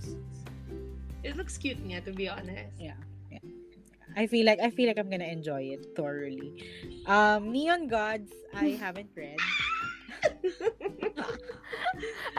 It 1.23 1.35
looks 1.35 1.59
cute 1.59 1.83
niya, 1.83 1.99
to 2.07 2.15
be 2.15 2.31
honest. 2.31 2.71
Yeah. 2.79 2.95
yeah. 3.27 3.43
I 4.15 4.23
feel 4.23 4.47
like 4.47 4.63
I 4.63 4.71
feel 4.71 4.87
like 4.87 4.95
I'm 4.95 5.11
gonna 5.11 5.27
enjoy 5.27 5.75
it 5.75 5.91
thoroughly. 5.91 6.63
Um, 7.03 7.51
Neon 7.51 7.91
Gods 7.91 8.31
I 8.55 8.75
haven't 8.83 9.11
read. 9.15 9.35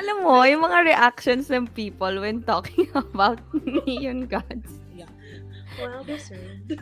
Alam 0.00 0.16
mo, 0.24 0.40
yung 0.48 0.64
mga 0.64 0.96
reactions 0.96 1.52
ng 1.52 1.68
people 1.76 2.24
when 2.24 2.40
talking 2.40 2.88
about 2.96 3.40
Neon 3.84 4.24
Gods. 4.24 4.80
Yeah. 4.96 5.12
Well 5.76 6.04
deserved. 6.04 6.72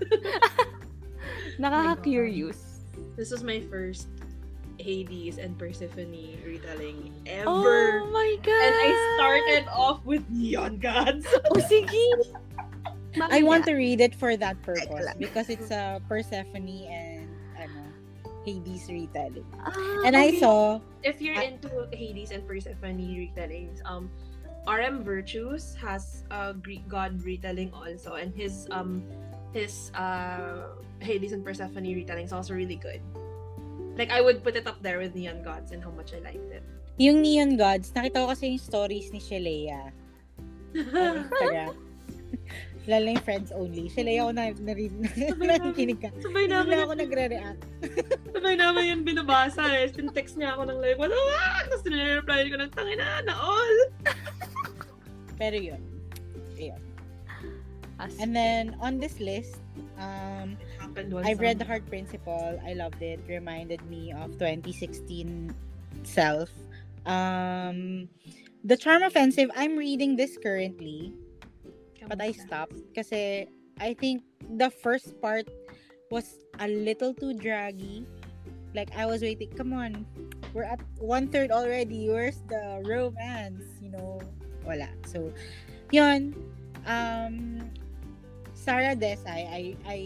Nakaka-curious. 1.58 2.86
This 3.18 3.34
was 3.34 3.42
my 3.42 3.58
first 3.66 4.06
Hades 4.78 5.38
and 5.38 5.58
Persephone 5.58 6.14
retelling 6.46 7.12
ever. 7.26 7.44
Oh 7.46 8.10
my 8.14 8.36
God! 8.42 8.62
and 8.62 8.74
I 8.78 8.88
started 9.18 9.64
off 9.74 10.04
with 10.06 10.22
Neon 10.30 10.78
Gods. 10.78 11.26
Oh, 11.50 11.58
sige! 11.60 11.92
I 13.18 13.42
want 13.42 13.64
to 13.66 13.74
read 13.74 14.00
it 14.00 14.14
for 14.14 14.36
that 14.36 14.60
purpose 14.62 15.06
because 15.18 15.50
it's 15.50 15.70
a 15.70 15.98
Persephone 16.08 16.68
and 16.86 17.26
ano, 17.58 17.82
Hades 18.46 18.86
retelling. 18.86 19.46
Ah, 19.58 19.74
And 20.06 20.14
I 20.14 20.38
saw 20.38 20.78
if 21.02 21.18
you're 21.20 21.34
I- 21.34 21.50
into 21.58 21.88
Hades 21.90 22.30
and 22.30 22.46
Persephone 22.46 23.00
retellings, 23.02 23.82
um, 23.84 24.10
RM 24.68 25.02
Virtues 25.02 25.74
has 25.80 26.22
a 26.30 26.52
Greek 26.54 26.86
god 26.86 27.18
retelling 27.24 27.72
also, 27.72 28.14
and 28.20 28.30
his 28.36 28.68
um 28.70 29.02
his 29.56 29.90
uh 29.96 30.68
Hades 31.00 31.32
and 31.32 31.42
Persephone 31.42 31.88
retelling 31.88 32.28
is 32.28 32.32
also 32.36 32.52
really 32.54 32.76
good. 32.76 33.00
Like 33.98 34.14
I 34.14 34.22
would 34.22 34.40
put 34.40 34.54
it 34.54 34.64
up 34.64 34.78
there 34.80 35.02
with 35.02 35.18
Neon 35.18 35.42
Gods 35.42 35.74
and 35.74 35.82
how 35.82 35.90
much 35.90 36.14
I 36.14 36.22
liked 36.22 36.48
it. 36.54 36.62
yung 36.98 37.22
Neon 37.22 37.54
Gods, 37.54 37.90
nakita 37.92 38.22
ko 38.22 38.26
kasi 38.30 38.54
yung 38.54 38.62
stories 38.62 39.10
ni 39.10 39.18
Shelea 39.18 39.90
Instagram. 40.74 41.74
Lalo 42.88 43.06
yung 43.12 43.20
friends 43.20 43.52
only. 43.52 43.86
Shelea 43.92 44.24
ako 44.24 44.32
na 44.32 44.48
narin, 44.56 44.92
nakikinig 45.36 46.00
ka. 46.00 46.08
sabay 46.24 46.48
Hindi 46.48 46.56
namin 46.56 46.70
na 46.72 46.76
yun, 46.80 46.86
ako 46.88 46.94
nagre-react. 46.96 47.62
sabay 48.32 48.54
namin 48.56 48.82
yun 48.88 49.00
binabasa 49.04 49.62
eh. 49.76 49.92
Tin-text 49.92 50.40
niya 50.40 50.56
ako 50.56 50.72
ng 50.72 50.78
like, 50.80 50.96
what? 50.96 51.12
Tapos 51.68 51.84
nire-reply 51.84 52.48
ko 52.48 52.56
ng 52.56 52.72
tangina 52.72 53.20
na 53.28 53.34
all. 53.36 53.76
Pero 55.40 55.56
yun. 55.60 55.82
Ayun. 56.56 56.80
As- 58.00 58.16
And 58.18 58.32
then, 58.32 58.72
on 58.80 58.96
this 58.96 59.20
list, 59.20 59.60
um, 60.00 60.56
It 60.98 61.06
happened 61.06 61.14
one 61.14 61.26
I've 61.26 61.38
read 61.38 61.58
The. 61.58 61.64
Heart 61.64 61.86
Principle. 61.86 62.58
I 62.66 62.74
loved 62.74 63.00
it. 63.02 63.20
Reminded 63.28 63.78
me 63.86 64.10
of 64.10 64.34
2016 64.34 65.54
self. 66.02 66.50
Um, 67.06 68.08
The 68.64 68.76
Charm 68.76 69.06
Offensive, 69.06 69.48
I'm 69.54 69.78
reading 69.78 70.16
this 70.16 70.36
currently, 70.36 71.14
but 72.10 72.20
I 72.20 72.34
stopped 72.34 72.74
kasi 72.90 73.46
I 73.78 73.94
think 73.94 74.26
the 74.58 74.68
first 74.68 75.14
part 75.22 75.46
was 76.10 76.42
a 76.58 76.66
little 76.66 77.14
too 77.14 77.38
draggy. 77.38 78.02
Like 78.74 78.90
I 78.98 79.06
was 79.06 79.22
waiting, 79.22 79.54
come 79.54 79.70
on, 79.72 80.02
we're 80.50 80.66
at 80.66 80.82
one 80.98 81.30
third 81.30 81.54
already. 81.54 82.10
Where's 82.10 82.42
the 82.50 82.82
romance? 82.82 83.62
You 83.78 83.94
know, 83.94 84.18
wala. 84.66 84.90
So, 85.06 85.30
yun. 85.94 86.34
Um, 86.82 87.70
Sara 88.58 88.98
Desai, 88.98 89.46
I 89.46 89.62
I 89.86 89.98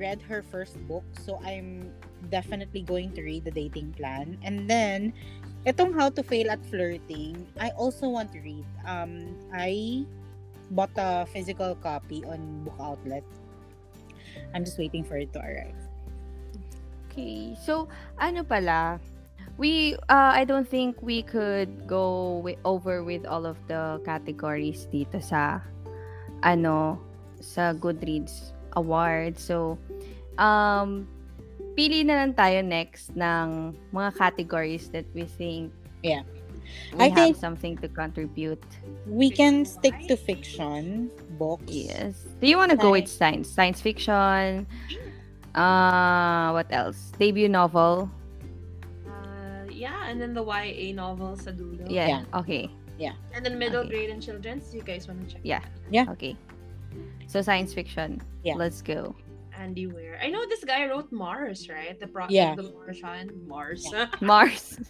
read 0.00 0.24
her 0.24 0.40
first 0.40 0.80
book, 0.88 1.04
so 1.20 1.36
I'm 1.44 1.92
definitely 2.32 2.82
going 2.82 3.12
to 3.12 3.22
read 3.22 3.44
the 3.44 3.52
dating 3.52 3.92
plan. 4.00 4.40
And 4.42 4.64
then, 4.64 5.12
itong 5.68 5.92
How 5.92 6.08
to 6.16 6.24
Fail 6.24 6.50
at 6.50 6.64
Flirting, 6.72 7.46
I 7.60 7.70
also 7.76 8.08
want 8.08 8.32
to 8.32 8.40
read. 8.40 8.64
Um, 8.88 9.36
I 9.52 10.08
bought 10.72 10.96
a 10.96 11.28
physical 11.28 11.76
copy 11.76 12.24
on 12.24 12.64
Book 12.64 12.80
Outlet. 12.80 13.24
I'm 14.54 14.64
just 14.64 14.78
waiting 14.78 15.04
for 15.04 15.20
it 15.20 15.32
to 15.34 15.40
arrive. 15.44 15.76
Okay. 17.10 17.58
So, 17.58 17.90
ano 18.18 18.42
pala? 18.42 19.02
We, 19.58 19.98
uh, 20.08 20.32
I 20.32 20.48
don't 20.48 20.64
think 20.64 21.02
we 21.02 21.20
could 21.20 21.84
go 21.84 22.40
wi- 22.40 22.56
over 22.64 23.04
with 23.04 23.26
all 23.26 23.44
of 23.44 23.60
the 23.68 24.00
categories 24.08 24.88
dito 24.88 25.20
sa, 25.20 25.60
ano, 26.40 26.96
sa 27.44 27.74
Goodreads 27.76 28.56
Award. 28.78 29.36
So, 29.36 29.76
um, 30.38 31.06
pili 31.74 32.04
na 32.04 32.22
lang 32.24 32.34
tayo 32.34 32.62
next 32.62 33.14
ng 33.16 33.74
mga 33.92 34.10
categories 34.18 34.88
that 34.90 35.06
we 35.14 35.24
think 35.24 35.72
Yeah. 36.02 36.22
we 36.94 37.04
I 37.04 37.08
have 37.08 37.16
think- 37.16 37.36
something 37.36 37.74
to 37.82 37.88
contribute. 37.88 38.62
We 39.06 39.30
can 39.30 39.64
stick 39.64 39.94
to 40.08 40.16
fiction 40.16 41.10
books. 41.38 41.66
Yes. 41.72 42.14
Do 42.40 42.46
you 42.46 42.56
want 42.56 42.70
to 42.70 42.78
go 42.78 42.92
with 42.92 43.08
science? 43.08 43.48
Science 43.50 43.80
fiction? 43.80 44.66
Uh, 45.54 46.54
what 46.54 46.70
else? 46.70 47.10
Debut 47.18 47.48
novel? 47.50 48.06
Uh, 49.02 49.66
yeah, 49.66 50.06
and 50.06 50.20
then 50.22 50.32
the 50.34 50.44
YA 50.44 50.94
novel 50.94 51.34
sa 51.34 51.50
dulo. 51.50 51.84
Yeah. 51.90 52.22
Okay. 52.34 52.70
And 53.34 53.40
then 53.44 53.58
middle 53.58 53.80
Okay. 53.80 53.88
grade 53.88 54.10
and 54.10 54.20
children's. 54.22 54.74
You 54.74 54.82
guys 54.82 55.08
want 55.08 55.24
to 55.24 55.34
check? 55.34 55.40
Yeah. 55.42 55.60
that? 55.64 55.70
Yeah. 55.90 56.06
Okay. 56.12 56.36
So 57.26 57.40
science 57.40 57.72
fiction. 57.72 58.20
Yeah. 58.44 58.54
Let's 58.60 58.82
go. 58.82 59.16
Andy 59.60 59.84
Weir. 59.86 60.16
I 60.16 60.32
know 60.32 60.40
this 60.48 60.64
guy 60.64 60.88
wrote 60.88 61.12
Mars, 61.12 61.68
right? 61.68 62.00
The 62.00 62.08
pro- 62.08 62.32
Yeah. 62.32 62.56
the 62.56 62.72
Martian 62.72 63.28
Mars. 63.44 63.84
Mars. 64.24 64.80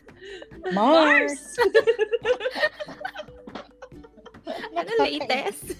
Mars. 0.70 1.34
ano 4.78 4.92
latest? 5.02 5.74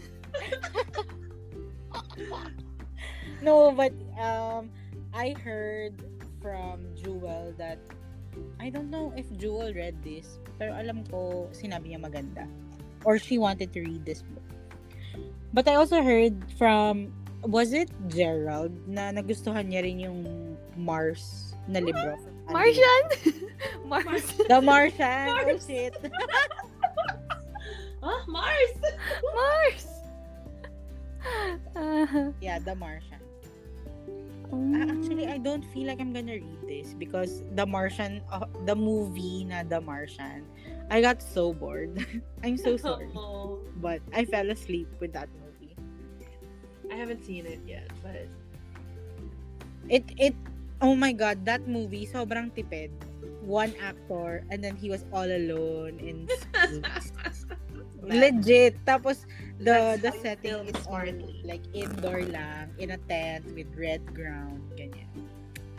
No, 3.41 3.71
but 3.73 3.95
um, 4.19 4.75
I 5.15 5.39
heard 5.39 5.95
from 6.43 6.83
Jewel 6.99 7.55
that 7.57 7.79
I 8.59 8.69
don't 8.69 8.91
know 8.91 9.15
if 9.17 9.31
Jewel 9.39 9.73
read 9.73 10.03
this, 10.03 10.43
pero 10.59 10.75
alam 10.75 11.07
ko 11.07 11.49
sinabi 11.55 11.95
niya 11.95 12.03
maganda. 12.03 12.45
Or 13.07 13.17
she 13.17 13.39
wanted 13.39 13.73
to 13.73 13.81
read 13.81 14.05
this 14.05 14.21
book. 14.21 14.45
But 15.57 15.67
I 15.67 15.75
also 15.81 16.03
heard 16.03 16.37
from, 16.59 17.11
was 17.43 17.73
it 17.73 17.89
Gerald, 18.09 18.73
na 18.89 19.11
nagustuhan 19.11 19.69
niya 19.69 19.83
rin 19.83 19.99
yung 20.01 20.21
Mars 20.77 21.55
na 21.69 21.81
libro. 21.81 22.17
Martian? 22.51 23.05
Mars. 23.91 24.27
The 24.49 24.59
Martian. 24.61 25.29
Oh, 25.31 25.37
Mars. 25.47 25.63
shit. 25.67 25.95
Ah, 28.01 28.25
Mars! 28.33 28.73
Mars. 29.37 29.85
Uh, 31.77 32.33
Yeah, 32.41 32.57
The 32.59 32.73
Martian. 32.73 33.21
um, 34.49 34.73
Ah, 34.73 34.89
actually, 34.89 35.29
I 35.29 35.37
don't 35.37 35.61
feel 35.69 35.85
like 35.87 36.01
I'm 36.01 36.13
gonna 36.17 36.41
read 36.41 36.65
this 36.65 36.97
because 36.97 37.45
The 37.55 37.69
Martian, 37.69 38.25
uh, 38.33 38.49
the 38.65 38.73
movie 38.75 39.45
na 39.45 39.63
The 39.69 39.85
Martian, 39.85 40.49
I 40.89 41.05
got 41.05 41.21
so 41.21 41.53
bored. 41.53 41.93
I'm 42.43 42.57
so 42.57 42.81
sorry. 42.81 43.13
Oh, 43.15 43.61
But 43.85 44.01
I 44.17 44.25
fell 44.25 44.49
asleep 44.49 44.89
with 44.99 45.13
that 45.13 45.29
movie. 45.37 45.50
I 46.91 46.95
haven't 46.99 47.25
seen 47.25 47.47
it 47.47 47.61
yet, 47.67 47.89
but 48.03 48.27
It, 49.91 50.07
it, 50.19 50.37
oh 50.79 50.95
my 50.95 51.11
god, 51.11 51.43
that 51.47 51.67
movie, 51.67 52.07
sobrang 52.07 52.55
tipid. 52.55 52.95
One 53.43 53.75
actor, 53.83 54.47
and 54.51 54.63
then 54.63 54.77
he 54.77 54.87
was 54.91 55.03
all 55.11 55.27
alone 55.27 55.99
in. 55.99 56.29
Legit. 58.07 58.79
Tapos, 58.87 59.27
the 59.59 59.99
That's 59.99 60.03
the 60.03 60.13
setting 60.23 60.71
is 60.71 60.79
smartly. 60.85 61.43
like 61.45 61.65
indoor 61.75 62.23
lang, 62.23 62.71
in 62.79 62.95
a 62.95 63.01
tent 63.11 63.45
with 63.53 63.67
red 63.75 64.01
ground, 64.15 64.63
ganyan. 64.79 65.11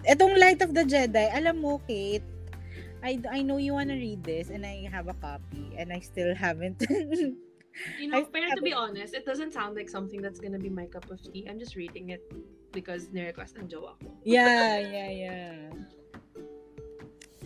Etong 0.03 0.35
Light 0.37 0.59
of 0.61 0.73
the 0.73 0.83
Jedi, 0.83 1.29
alam 1.31 1.61
mo, 1.61 1.79
Kate, 1.87 2.25
I, 3.01 3.21
I 3.31 3.41
know 3.41 3.57
you 3.57 3.73
wanna 3.73 3.95
read 3.95 4.23
this 4.23 4.49
and 4.49 4.65
I 4.65 4.89
have 4.91 5.07
a 5.07 5.17
copy 5.17 5.73
and 5.77 5.93
I 5.93 5.99
still 6.01 6.35
haven't. 6.35 6.83
you 7.99 8.07
know, 8.09 8.25
pero 8.25 8.49
to 8.53 8.61
be 8.61 8.73
honest, 8.73 9.13
it 9.13 9.25
doesn't 9.25 9.53
sound 9.53 9.75
like 9.75 9.89
something 9.89 10.21
that's 10.21 10.39
gonna 10.39 10.59
be 10.59 10.69
my 10.69 10.85
cup 10.85 11.09
of 11.09 11.21
tea. 11.21 11.47
I'm 11.49 11.59
just 11.59 11.75
reading 11.75 12.09
it 12.09 12.21
because 12.71 13.11
ni-request 13.11 13.57
ng 13.59 13.67
jowa 13.67 13.95
ko. 13.99 14.07
yeah, 14.23 14.79
yeah, 14.79 15.09
yeah. 15.09 15.71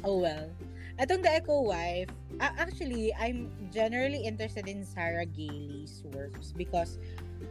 Oh 0.05 0.21
well. 0.21 0.49
Atong 0.95 1.27
The 1.27 1.43
Echo 1.43 1.59
Wife, 1.59 2.07
a- 2.39 2.55
actually, 2.55 3.11
I'm 3.19 3.51
generally 3.67 4.23
interested 4.23 4.63
in 4.69 4.87
Sarah 4.87 5.27
Gailey's 5.27 6.07
works 6.15 6.55
because 6.55 6.95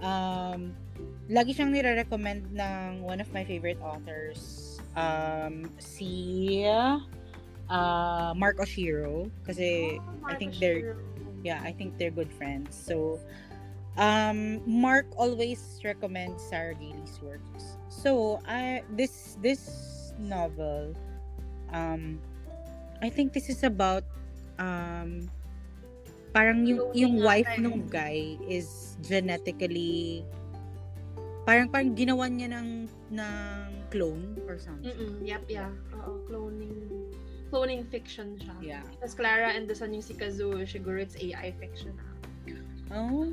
um, 0.01 0.73
lagi 1.29 1.53
siyang 1.53 1.77
nire-recommend 1.77 2.57
ng 2.57 3.05
one 3.05 3.21
of 3.21 3.29
my 3.37 3.45
favorite 3.45 3.77
authors, 3.85 4.81
um, 4.97 5.69
si 5.77 6.65
uh, 6.65 8.33
Mark 8.33 8.57
Oshiro. 8.57 9.29
Kasi, 9.45 10.01
Oh, 10.01 10.25
I 10.25 10.41
think 10.41 10.57
Marco 10.57 10.65
they're-. 10.65 10.97
Yeah, 11.45 11.61
I 11.63 11.71
think 11.77 12.01
they're 12.01 12.11
good 12.11 12.33
friends. 12.33 12.73
So, 12.73 13.21
um, 14.01 14.65
Mark 14.65 15.07
always 15.15 15.61
recommends 15.85 16.43
Sarah 16.43 16.75
Gailey's 16.75 17.21
works. 17.21 17.77
So, 17.93 18.41
I 18.49 18.83
this 18.97 19.37
this 19.45 19.63
novel, 20.19 20.97
um, 21.71 22.19
I 23.05 23.13
think 23.13 23.37
this 23.37 23.53
is 23.53 23.63
about 23.63 24.09
um, 24.59 25.29
parang 26.33 26.65
yung 26.65 26.91
yung 26.97 27.15
wife 27.21 27.53
ng 27.61 27.87
guy 27.93 28.41
is 28.49 28.97
genetically 29.05 30.25
parang 31.45 31.69
parang 31.69 31.93
ginawan 31.93 32.41
niya 32.41 32.57
ng 32.57 32.89
ng 33.13 33.69
clone 33.93 34.41
or 34.49 34.57
something. 34.57 34.89
Mm-mm, 34.91 35.21
yep, 35.29 35.45
yeah. 35.47 35.71
Oo, 35.93 36.25
cloning 36.25 37.04
cloning 37.55 37.87
fiction 37.87 38.35
siya. 38.43 38.59
Yeah. 38.59 38.83
Tapos 38.99 39.15
Clara 39.15 39.55
and 39.55 39.71
the 39.71 39.79
son 39.79 39.95
yung 39.95 40.03
si 40.03 40.19
Kazuo, 40.19 40.67
siguro 40.67 40.99
it's 40.99 41.15
AI 41.15 41.55
fiction. 41.63 41.95
Oh. 42.91 43.31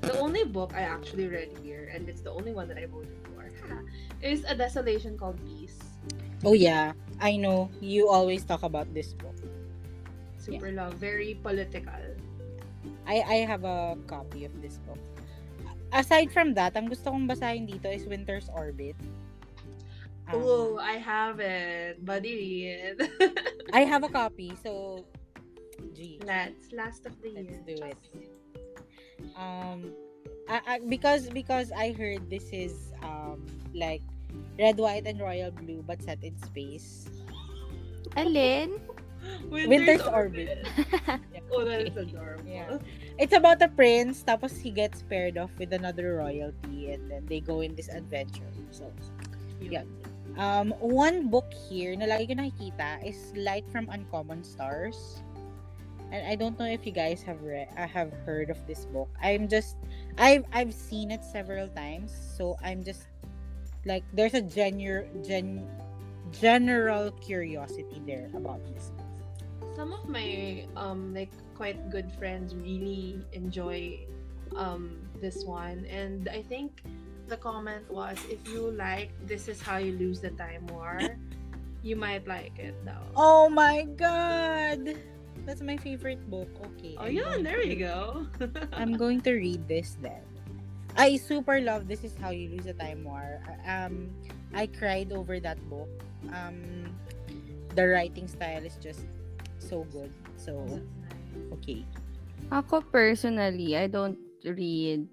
the 0.00 0.16
only 0.20 0.44
book 0.44 0.72
I 0.76 0.84
actually 0.84 1.28
read 1.28 1.52
here, 1.64 1.88
and 1.92 2.08
it's 2.08 2.20
the 2.20 2.32
only 2.32 2.52
one 2.52 2.68
that 2.68 2.76
I 2.76 2.84
voted 2.84 3.16
for, 3.32 3.48
is 4.24 4.44
A 4.48 4.54
Desolation 4.54 5.16
Called 5.16 5.40
Peace. 5.48 5.76
Oh 6.44 6.52
yeah, 6.52 6.92
I 7.20 7.36
know. 7.36 7.68
You 7.80 8.08
always 8.08 8.44
talk 8.44 8.62
about 8.62 8.92
this 8.92 9.12
book. 9.12 9.36
Super 10.40 10.72
love, 10.72 10.96
very 10.96 11.36
political. 11.44 11.92
I 13.04 13.20
I 13.20 13.36
have 13.44 13.64
a 13.64 13.96
copy 14.08 14.48
of 14.48 14.52
this 14.64 14.80
book. 14.88 15.00
Aside 15.92 16.32
from 16.32 16.54
that, 16.56 16.78
ang 16.78 16.88
gusto 16.88 17.12
kong 17.12 17.28
basahin 17.28 17.68
dito 17.68 17.90
is 17.90 18.08
Winter's 18.08 18.48
Orbit. 18.48 18.96
Um, 20.32 20.42
oh, 20.42 20.78
I 20.78 20.94
have 21.02 21.40
it. 21.40 22.04
Buddy 22.04 22.34
read. 22.34 23.10
I 23.72 23.82
have 23.82 24.04
a 24.04 24.08
copy, 24.08 24.52
so 24.62 25.06
gee, 25.94 26.20
Let's 26.24 26.72
last 26.72 27.06
of 27.06 27.20
the 27.22 27.34
let's 27.34 27.50
year. 27.50 27.62
do 27.66 27.76
it. 27.82 27.98
Um, 29.36 29.92
I, 30.48 30.60
I, 30.66 30.74
because 30.88 31.28
because 31.30 31.72
I 31.72 31.92
heard 31.92 32.30
this 32.30 32.50
is 32.52 32.92
um 33.02 33.46
like 33.74 34.02
red, 34.58 34.78
white, 34.78 35.06
and 35.06 35.20
royal 35.20 35.50
blue, 35.50 35.82
but 35.86 36.02
set 36.02 36.22
in 36.22 36.36
space. 36.42 37.08
Alin? 38.16 38.78
Winter's 39.50 40.02
Orbit. 40.02 40.66
Oh, 41.50 41.64
that 41.64 41.82
is 41.82 41.96
adorable. 41.96 42.46
Yeah. 42.46 42.78
It's 43.18 43.34
about 43.34 43.60
a 43.60 43.66
prince, 43.66 44.22
tapos 44.22 44.54
he 44.54 44.70
gets 44.70 45.02
paired 45.02 45.34
off 45.34 45.50
with 45.58 45.74
another 45.74 46.14
royalty, 46.22 46.94
and 46.94 47.10
then 47.10 47.26
they 47.26 47.42
go 47.42 47.58
in 47.60 47.74
this 47.74 47.90
adventure. 47.90 48.46
So, 48.70 48.86
yeah. 49.58 49.82
Um, 50.38 50.70
one 50.78 51.28
book 51.28 51.50
here 51.52 51.94
na 51.96 52.06
lagi 52.06 52.30
ko 52.30 52.34
nakikita 52.38 53.02
is 53.02 53.18
Light 53.34 53.66
from 53.70 53.88
Uncommon 53.90 54.44
Stars. 54.44 55.22
And 56.10 56.26
I 56.26 56.34
don't 56.34 56.58
know 56.58 56.66
if 56.66 56.82
you 56.86 56.90
guys 56.90 57.22
have 57.22 57.42
read, 57.42 57.70
I 57.78 57.86
have 57.86 58.10
heard 58.26 58.50
of 58.50 58.58
this 58.66 58.86
book. 58.90 59.08
I'm 59.22 59.46
just, 59.46 59.78
I've 60.18 60.42
I've 60.50 60.74
seen 60.74 61.10
it 61.14 61.22
several 61.22 61.70
times, 61.70 62.10
so 62.10 62.58
I'm 62.62 62.82
just 62.82 63.06
like 63.86 64.02
there's 64.12 64.34
a 64.34 64.42
genu- 64.42 65.06
gen 65.22 65.66
general 66.34 67.10
curiosity 67.22 68.02
there 68.06 68.30
about 68.34 68.58
this. 68.74 68.90
Some 69.74 69.94
of 69.94 70.08
my 70.10 70.66
um 70.74 71.14
like 71.14 71.30
quite 71.54 71.90
good 71.94 72.10
friends 72.18 72.58
really 72.58 73.22
enjoy 73.32 74.02
um 74.58 74.98
this 75.22 75.46
one, 75.46 75.86
and 75.86 76.26
I 76.26 76.42
think 76.42 76.82
the 77.30 77.38
comment 77.38 77.86
was 77.86 78.18
if 78.26 78.42
you 78.50 78.74
like 78.74 79.14
this 79.24 79.46
is 79.46 79.62
how 79.62 79.78
you 79.78 79.94
lose 79.94 80.18
the 80.18 80.34
time 80.34 80.66
war, 80.66 80.98
you 81.86 81.94
might 81.94 82.26
like 82.26 82.58
it 82.58 82.74
though. 82.84 83.06
Oh 83.14 83.46
my 83.48 83.86
god! 83.94 84.98
That's 85.46 85.62
my 85.62 85.78
favorite 85.78 86.20
book. 86.28 86.50
Okay. 86.74 86.98
Oh 86.98 87.06
I'm 87.06 87.14
yeah, 87.14 87.22
going 87.30 87.44
there 87.46 87.62
to- 87.62 87.68
you 87.70 87.78
go. 87.78 88.26
I'm 88.76 88.98
going 88.98 89.22
to 89.24 89.32
read 89.38 89.64
this 89.70 89.96
then. 90.02 90.20
I 90.98 91.16
super 91.16 91.62
love 91.62 91.86
This 91.86 92.02
Is 92.02 92.18
How 92.18 92.34
You 92.34 92.50
Lose 92.50 92.66
a 92.66 92.74
Time 92.74 93.06
War. 93.06 93.38
Um, 93.62 94.10
I 94.52 94.66
cried 94.66 95.14
over 95.14 95.38
that 95.38 95.56
book. 95.70 95.88
Um, 96.34 96.90
the 97.78 97.86
writing 97.94 98.26
style 98.26 98.66
is 98.66 98.74
just 98.82 99.06
so 99.62 99.86
good. 99.94 100.10
So, 100.34 100.66
okay. 101.54 101.86
Ako 102.50 102.82
personally, 102.82 103.78
I 103.78 103.86
don't 103.86 104.18
read 104.42 105.06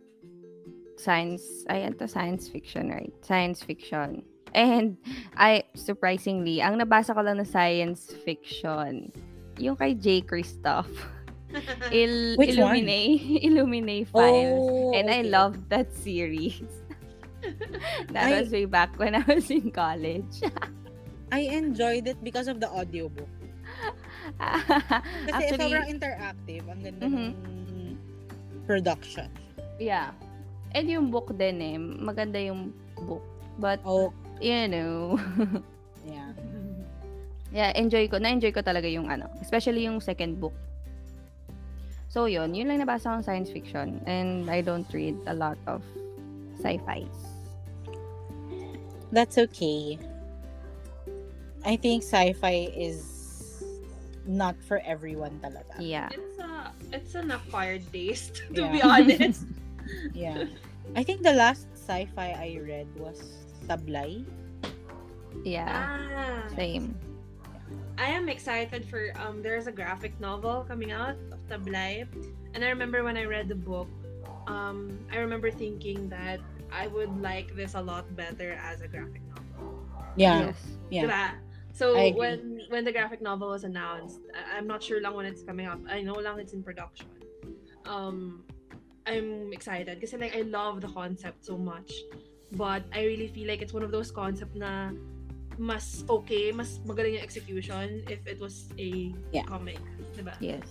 science, 0.97 1.63
ay, 1.69 1.87
ito 1.87 2.05
science 2.05 2.49
fiction, 2.49 2.89
right? 2.89 3.13
Science 3.21 3.61
fiction. 3.63 4.21
And 4.57 4.97
I, 5.37 5.63
surprisingly, 5.75 6.61
ang 6.61 6.79
nabasa 6.81 7.13
ko 7.13 7.21
lang 7.21 7.37
na 7.37 7.45
science 7.45 8.09
fiction, 8.25 9.11
yung 9.57 9.75
kay 9.75 9.93
J. 9.93 10.21
Christoph. 10.21 10.89
Il- 11.95 12.35
Which 12.35 12.57
one? 12.57 12.75
Illuminate, 12.81 13.21
Illuminate 13.47 14.07
Files. 14.09 14.67
Oh, 14.67 14.91
And 14.97 15.07
I 15.09 15.21
okay. 15.23 15.29
love 15.29 15.69
that 15.69 15.93
series. 15.93 16.59
that 18.11 18.27
I- 18.33 18.41
was 18.41 18.49
way 18.51 18.65
back 18.65 18.97
when 18.99 19.15
I 19.15 19.23
was 19.23 19.47
in 19.51 19.71
college. 19.71 20.41
I 21.31 21.47
enjoyed 21.51 22.07
it 22.07 22.17
because 22.23 22.47
of 22.47 22.59
the 22.59 22.67
audiobook. 22.71 23.27
Kasi 24.39 25.31
Actually, 25.31 25.71
sobrang 25.75 25.87
interactive. 25.91 26.63
Ang 26.67 26.79
ganda 26.83 27.05
Mhm. 27.07 27.27
ng 27.35 27.35
production. 28.65 29.27
yeah. 29.77 30.11
And 30.77 30.85
yung 30.85 31.09
book 31.09 31.33
din 31.33 31.57
eh, 31.57 31.73
maganda 31.81 32.37
yung 32.37 32.69
book. 33.01 33.25
But, 33.57 33.81
Oh, 33.81 34.13
you 34.37 34.69
know, 34.69 35.17
yeah. 36.05 36.29
yeah, 37.49 37.69
enjoy 37.73 38.05
ko. 38.05 38.21
Na-enjoy 38.21 38.53
ko 38.53 38.61
talaga 38.61 38.85
yung 38.85 39.09
ano. 39.09 39.25
Especially 39.41 39.89
yung 39.89 39.97
second 39.97 40.37
book. 40.37 40.53
So, 42.13 42.29
yun. 42.29 42.53
Yun 42.53 42.69
lang 42.69 42.85
nabasa 42.85 43.09
kong 43.09 43.25
science 43.25 43.49
fiction. 43.49 43.97
And 44.05 44.45
I 44.53 44.61
don't 44.61 44.85
read 44.93 45.17
a 45.25 45.33
lot 45.33 45.57
of 45.65 45.81
sci-fi. 46.61 47.09
That's 49.09 49.41
okay. 49.49 49.97
I 51.65 51.73
think 51.73 52.05
sci-fi 52.05 52.69
is 52.77 53.01
not 54.29 54.53
for 54.61 54.77
everyone 54.85 55.41
talaga. 55.41 55.81
Yeah. 55.81 56.13
It's 56.13 56.37
a 56.37 56.51
it's 56.93 57.13
an 57.17 57.33
acquired 57.33 57.81
taste, 57.89 58.45
to 58.53 58.61
Yeah. 58.61 58.71
be 58.71 58.79
honest. 58.85 59.41
Yeah. 60.13 60.45
I 60.95 61.03
think 61.03 61.21
the 61.23 61.33
last 61.33 61.67
sci-fi 61.75 62.31
I 62.31 62.59
read 62.63 62.87
was 62.97 63.19
Tablay. 63.67 64.25
Yeah. 65.43 65.67
ah. 65.67 66.47
Same. 66.55 66.95
I 67.97 68.07
am 68.13 68.29
excited 68.29 68.85
for 68.85 69.11
um 69.17 69.41
there's 69.41 69.67
a 69.67 69.71
graphic 69.73 70.13
novel 70.21 70.63
coming 70.67 70.91
out 70.91 71.17
of 71.33 71.39
Tablay. 71.49 72.05
And 72.53 72.63
I 72.63 72.69
remember 72.69 73.03
when 73.03 73.17
I 73.17 73.25
read 73.25 73.49
the 73.49 73.57
book, 73.57 73.89
um 74.47 74.97
I 75.11 75.17
remember 75.17 75.51
thinking 75.51 76.09
that 76.09 76.39
I 76.71 76.87
would 76.87 77.11
like 77.21 77.55
this 77.55 77.75
a 77.75 77.81
lot 77.81 78.07
better 78.15 78.53
as 78.59 78.81
a 78.81 78.87
graphic 78.87 79.21
novel. 79.27 79.83
Yeah. 80.15 80.51
Yes. 80.51 80.57
Yeah. 80.89 81.03
Diba? 81.03 81.25
So 81.73 81.93
when 82.17 82.61
when 82.69 82.83
the 82.85 82.91
graphic 82.91 83.21
novel 83.21 83.49
was 83.53 83.63
announced, 83.63 84.21
I- 84.33 84.57
I'm 84.57 84.65
not 84.65 84.81
sure 84.81 85.01
lang 85.01 85.13
when 85.13 85.25
it's 85.25 85.43
coming 85.43 85.65
out. 85.67 85.77
I 85.89 86.01
know 86.01 86.15
lang 86.17 86.39
it's 86.39 86.53
in 86.53 86.63
production. 86.63 87.07
Um 87.85 88.43
I'm 89.07 89.55
excited 89.55 89.97
kasi 90.03 90.19
like 90.19 90.35
I 90.35 90.43
love 90.43 90.83
the 90.83 90.91
concept 90.91 91.47
so 91.47 91.57
much. 91.57 91.89
But 92.53 92.83
I 92.95 93.03
really 93.03 93.27
feel 93.27 93.47
like 93.47 93.61
it's 93.63 93.73
one 93.73 93.83
of 93.83 93.91
those 93.91 94.11
concept 94.11 94.55
na 94.55 94.91
mas 95.59 96.03
okay, 96.07 96.51
mas 96.51 96.79
magaling 96.85 97.19
yung 97.19 97.25
execution 97.25 98.03
if 98.07 98.23
it 98.27 98.39
was 98.39 98.69
a 98.77 99.11
Yeah. 99.31 99.43
comic. 99.47 99.79
Diba? 100.15 100.35
Yes. 100.39 100.63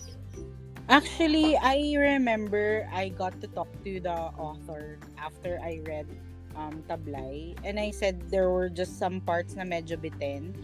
Actually, 0.88 1.58
I 1.58 1.98
remember 1.98 2.86
I 2.94 3.10
got 3.10 3.34
to 3.42 3.48
talk 3.50 3.66
to 3.82 3.98
the 3.98 4.30
author 4.38 5.02
after 5.18 5.58
I 5.58 5.82
read 5.82 6.06
um, 6.54 6.80
Tablay. 6.88 7.58
And 7.66 7.78
I 7.78 7.90
said 7.90 8.30
there 8.30 8.48
were 8.50 8.70
just 8.70 8.96
some 8.98 9.20
parts 9.20 9.58
na 9.58 9.64
medyo 9.66 9.98
bitin. 9.98 10.54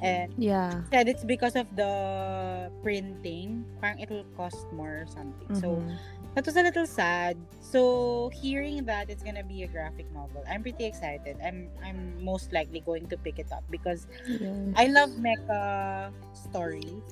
And 0.00 0.32
Yeah. 0.38 0.86
said 0.94 1.08
it's 1.10 1.24
because 1.26 1.58
of 1.58 1.66
the 1.76 2.70
printing. 2.86 3.66
Parang 3.82 3.98
it'll 3.98 4.24
cost 4.38 4.64
more 4.72 5.04
or 5.04 5.08
something. 5.10 5.50
So, 5.58 5.82
Mhm. 5.82 5.98
That 6.34 6.46
was 6.46 6.56
a 6.56 6.62
little 6.62 6.86
sad. 6.86 7.36
So, 7.60 8.30
hearing 8.34 8.84
that 8.86 9.10
it's 9.10 9.22
gonna 9.22 9.42
be 9.44 9.62
a 9.62 9.68
graphic 9.68 10.06
novel, 10.12 10.44
I'm 10.48 10.62
pretty 10.62 10.84
excited. 10.84 11.38
I'm 11.42 11.68
I'm 11.82 12.18
most 12.22 12.52
likely 12.52 12.80
going 12.80 13.06
to 13.10 13.16
pick 13.16 13.38
it 13.38 13.50
up 13.50 13.64
because 13.70 14.06
Yes. 14.26 14.74
I 14.76 14.86
love 14.90 15.10
mecha 15.18 16.10
stories. 16.34 17.02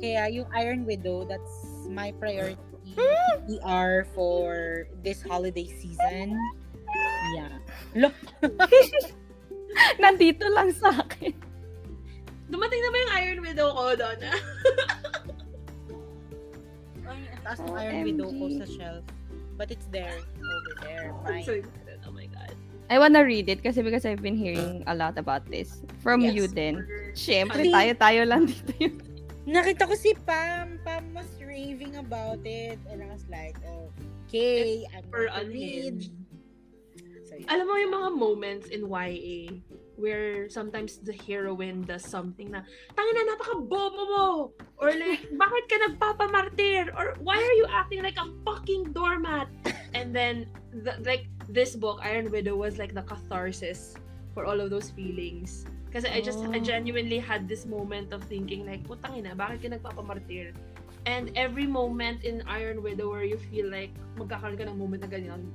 Kaya 0.00 0.28
yung 0.32 0.48
Iron 0.56 0.84
Widow, 0.88 1.24
that's 1.28 1.86
my 1.88 2.12
priority 2.16 2.58
PR 3.46 4.04
for 4.12 4.84
this 5.04 5.22
holiday 5.22 5.68
season. 5.68 6.36
Yeah. 7.36 7.52
Look, 7.94 8.16
Nandito 10.02 10.44
lang 10.52 10.72
sa 10.76 10.92
akin. 10.92 11.32
Dumating 12.52 12.80
na 12.84 12.88
ba 12.92 12.98
yung 13.00 13.12
Iron 13.24 13.40
Widow 13.40 13.68
ko, 13.72 13.96
Donna? 13.96 14.32
taas 17.42 17.58
ng 17.60 17.74
Iron. 17.74 18.04
Widow 18.06 18.30
ko 18.32 18.44
sa 18.58 18.66
shelf. 18.66 19.04
But 19.54 19.70
it's 19.70 19.86
there. 19.92 20.16
Over 20.40 20.72
there. 20.82 21.06
I'm 21.12 21.22
Fine. 21.22 21.44
so 21.44 21.52
excited. 21.60 21.98
Oh 22.08 22.14
my 22.14 22.26
God. 22.26 22.54
I 22.90 22.98
wanna 22.98 23.24
read 23.24 23.48
it 23.48 23.62
kasi 23.62 23.80
because 23.80 24.04
I've 24.04 24.20
been 24.20 24.36
hearing 24.36 24.84
a 24.86 24.94
lot 24.94 25.16
about 25.16 25.46
this. 25.48 25.80
From 26.04 26.20
Yes. 26.20 26.34
you 26.34 26.44
din. 26.48 26.74
Siyempre, 27.14 27.68
tayo-tayo 27.70 28.26
lang 28.26 28.48
dito 28.50 28.72
yun. 28.76 28.96
Nakita 29.42 29.88
ko 29.88 29.94
si 29.96 30.14
Pam. 30.22 30.78
Pam 30.86 31.02
was 31.14 31.28
raving 31.40 31.96
about 31.98 32.38
it. 32.44 32.78
And 32.90 33.02
I 33.02 33.08
was 33.10 33.24
like, 33.26 33.58
okay, 34.28 34.86
I'm 34.92 35.02
For 35.10 35.26
going 35.26 35.34
to 35.34 35.50
read. 35.50 35.96
So, 37.26 37.34
yeah. 37.40 37.48
Alam 37.48 37.64
mo 37.64 37.74
yung 37.80 37.94
mga 37.96 38.10
moments 38.12 38.66
in 38.68 38.86
YA 38.86 39.56
where 39.96 40.48
sometimes 40.48 40.98
the 40.98 41.12
heroine 41.12 41.82
does 41.82 42.04
something 42.04 42.50
na, 42.50 42.62
tangin 42.96 43.14
na, 43.14 43.22
napaka-bobo 43.36 44.02
mo! 44.08 44.26
Or 44.80 44.90
like, 44.90 45.28
bakit 45.40 45.64
ka 45.68 45.76
nagpapamartir? 45.88 46.90
Or 46.96 47.14
why 47.20 47.36
are 47.38 47.56
you 47.58 47.66
acting 47.70 48.02
like 48.02 48.16
a 48.16 48.26
fucking 48.44 48.92
doormat? 48.92 49.48
And 49.94 50.14
then, 50.16 50.48
the, 50.72 50.96
like, 51.04 51.28
this 51.48 51.76
book, 51.76 52.00
Iron 52.02 52.30
Widow, 52.30 52.56
was 52.56 52.78
like 52.78 52.94
the 52.94 53.02
catharsis 53.04 53.94
for 54.34 54.44
all 54.44 54.60
of 54.60 54.70
those 54.70 54.90
feelings. 54.90 55.64
Kasi 55.92 56.08
I 56.08 56.24
just, 56.24 56.40
I 56.48 56.56
Oh. 56.56 56.64
genuinely 56.64 57.20
had 57.20 57.44
this 57.48 57.68
moment 57.68 58.16
of 58.16 58.24
thinking 58.24 58.64
like, 58.64 58.80
putang 58.88 59.20
ina, 59.20 59.36
bakit 59.36 59.68
ka 59.68 59.68
nagpapamartir? 59.76 60.56
And 61.04 61.34
every 61.36 61.66
moment 61.66 62.24
in 62.24 62.40
Iron 62.48 62.80
Widow 62.80 63.10
where 63.10 63.26
you 63.26 63.36
feel 63.36 63.68
like 63.68 63.90
magkakaroon 64.16 64.56
ka 64.56 64.64
ng 64.70 64.78
moment 64.78 65.02
na 65.04 65.10
ganyan, 65.10 65.50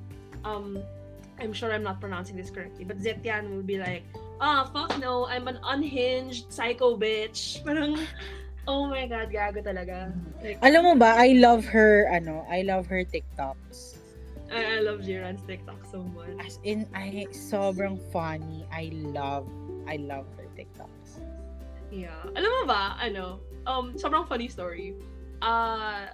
um, 0.45 0.77
I'm 1.39 1.53
sure 1.53 1.71
I'm 1.73 1.81
not 1.81 2.01
pronouncing 2.01 2.35
this 2.35 2.49
correctly, 2.49 2.83
but 2.85 2.99
Zetian 2.99 3.49
will 3.49 3.65
be 3.65 3.77
like, 3.79 4.03
ah, 4.41 4.69
fuck 4.73 4.97
no, 4.99 5.25
I'm 5.27 5.47
an 5.47 5.59
unhinged 5.63 6.51
psycho 6.51 6.97
bitch. 6.97 7.61
Parang, 7.65 7.97
oh 8.67 8.87
my 8.87 9.07
god, 9.07 9.31
gago 9.31 9.63
talaga. 9.63 10.13
Like, 10.43 10.59
Alam 10.61 10.81
mo 10.83 10.93
ba, 10.95 11.15
I 11.17 11.33
love 11.37 11.65
her, 11.65 12.07
ano, 12.11 12.45
I 12.49 12.61
love 12.61 12.85
her 12.87 13.03
TikToks. 13.03 13.97
I, 14.47 14.77
I 14.77 14.79
love 14.79 15.03
Jiran's 15.03 15.43
TikTok 15.43 15.83
so 15.91 16.03
much. 16.15 16.31
As 16.39 16.59
in, 16.63 16.87
I, 16.95 17.27
sobrang 17.35 17.99
funny. 18.15 18.63
I 18.71 18.91
love, 19.11 19.43
I 19.87 19.97
love 19.99 20.23
her 20.39 20.47
TikToks. 20.55 21.19
Yeah. 21.91 22.15
Alam 22.35 22.47
mo 22.47 22.63
ba, 22.63 22.95
ano, 22.95 23.43
um, 23.67 23.93
sobrang 23.99 24.23
funny 24.27 24.47
story. 24.47 24.95
Uh, 25.43 26.07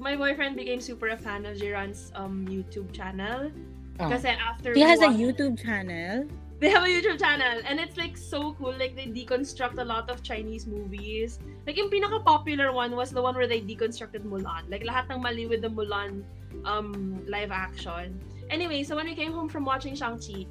my 0.00 0.16
boyfriend 0.16 0.56
became 0.56 0.80
super 0.80 1.08
a 1.12 1.16
fan 1.16 1.44
of 1.44 1.56
Jiran's 1.60 2.10
um, 2.16 2.48
YouTube 2.48 2.88
channel. 2.92 3.52
Oh. 4.00 4.08
Kasi 4.08 4.28
after 4.32 4.72
He 4.72 4.80
has 4.80 5.00
a 5.02 5.08
watched- 5.12 5.20
YouTube 5.20 5.60
channel. 5.60 6.24
They 6.60 6.70
have 6.70 6.82
a 6.82 6.86
YouTube 6.86 7.20
channel 7.20 7.62
and 7.64 7.78
it's 7.78 7.96
like 7.96 8.16
so 8.16 8.54
cool. 8.54 8.74
Like 8.76 8.96
they 8.96 9.06
deconstruct 9.06 9.78
a 9.78 9.84
lot 9.84 10.10
of 10.10 10.22
Chinese 10.22 10.66
movies. 10.66 11.38
Like 11.66 11.76
yung 11.76 11.88
pinaka-popular 11.88 12.72
one 12.72 12.96
was 12.96 13.10
the 13.10 13.22
one 13.22 13.36
where 13.36 13.46
they 13.46 13.60
deconstructed 13.60 14.26
Mulan. 14.26 14.66
Like 14.68 14.82
lahat 14.82 15.06
ng 15.10 15.22
mali 15.22 15.46
with 15.46 15.62
the 15.62 15.70
Mulan 15.70 16.24
um 16.64 17.22
live 17.28 17.52
action. 17.52 18.18
Anyway, 18.50 18.82
so 18.82 18.96
when 18.96 19.06
we 19.06 19.14
came 19.14 19.32
home 19.32 19.48
from 19.48 19.64
watching 19.64 19.94
Shang-Chi, 19.94 20.50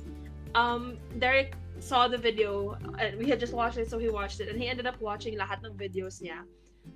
um 0.56 0.98
Derek 1.20 1.60
saw 1.80 2.08
the 2.08 2.18
video 2.18 2.80
and 2.98 3.20
we 3.20 3.28
had 3.28 3.40
just 3.40 3.54
watched 3.54 3.78
it 3.78 3.90
so 3.92 4.00
he 4.00 4.10
watched 4.10 4.40
it 4.40 4.48
and 4.48 4.58
he 4.58 4.68
ended 4.68 4.88
up 4.88 4.96
watching 5.02 5.38
lahat 5.38 5.60
ng 5.68 5.76
videos 5.76 6.24
niya. 6.24 6.48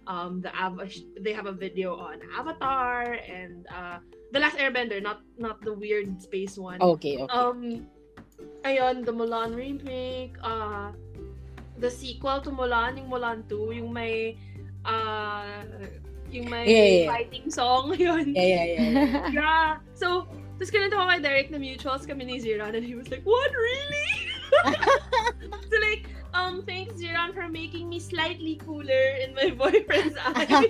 Um 0.08 0.40
the 0.40 0.56
Av- 0.56 0.80
they 1.20 1.36
have 1.36 1.52
a 1.52 1.52
video 1.52 2.00
on 2.00 2.24
Avatar 2.32 3.20
and 3.28 3.68
uh 3.68 4.00
The 4.32 4.40
Last 4.40 4.56
Airbender, 4.56 5.04
not 5.04 5.20
not 5.36 5.60
the 5.60 5.76
weird 5.76 6.22
space 6.24 6.56
one. 6.56 6.80
Okay, 6.80 7.20
okay. 7.20 7.28
Um, 7.28 7.84
ayun, 8.64 9.06
the 9.06 9.12
Mulan 9.14 9.56
remake, 9.56 10.36
uh, 10.44 10.92
the 11.78 11.90
sequel 11.90 12.42
to 12.42 12.52
Mulan, 12.52 12.98
yung 12.98 13.10
Mulan 13.10 13.44
2, 13.50 13.72
yung 13.82 13.90
may, 13.94 14.38
uh, 14.86 15.66
yung 16.30 16.50
may 16.50 16.64
Yeah, 16.70 16.84
yeah, 16.84 17.00
yeah. 17.04 17.10
fighting 17.12 17.46
song, 17.52 17.94
yun. 18.00 18.34
yeah, 18.36 18.46
yeah, 18.46 18.66
yeah. 18.66 19.30
Yeah. 19.32 19.70
So, 20.02 20.26
tapos 20.62 20.70
kinento 20.70 20.94
ko 20.94 21.10
kay 21.10 21.20
Derek 21.26 21.50
na 21.50 21.58
mutuals 21.58 22.06
kami 22.06 22.26
ni 22.30 22.38
Xiran 22.38 22.78
and 22.78 22.86
he 22.86 22.94
was 22.94 23.10
like, 23.10 23.26
what, 23.26 23.50
really? 23.50 24.10
so 25.70 25.76
like, 25.82 26.06
um, 26.38 26.62
thanks 26.66 27.02
Xiran 27.02 27.34
for 27.34 27.50
making 27.50 27.90
me 27.90 27.98
slightly 27.98 28.62
cooler 28.62 29.18
in 29.26 29.34
my 29.34 29.50
boyfriend's 29.58 30.14
eyes. 30.22 30.70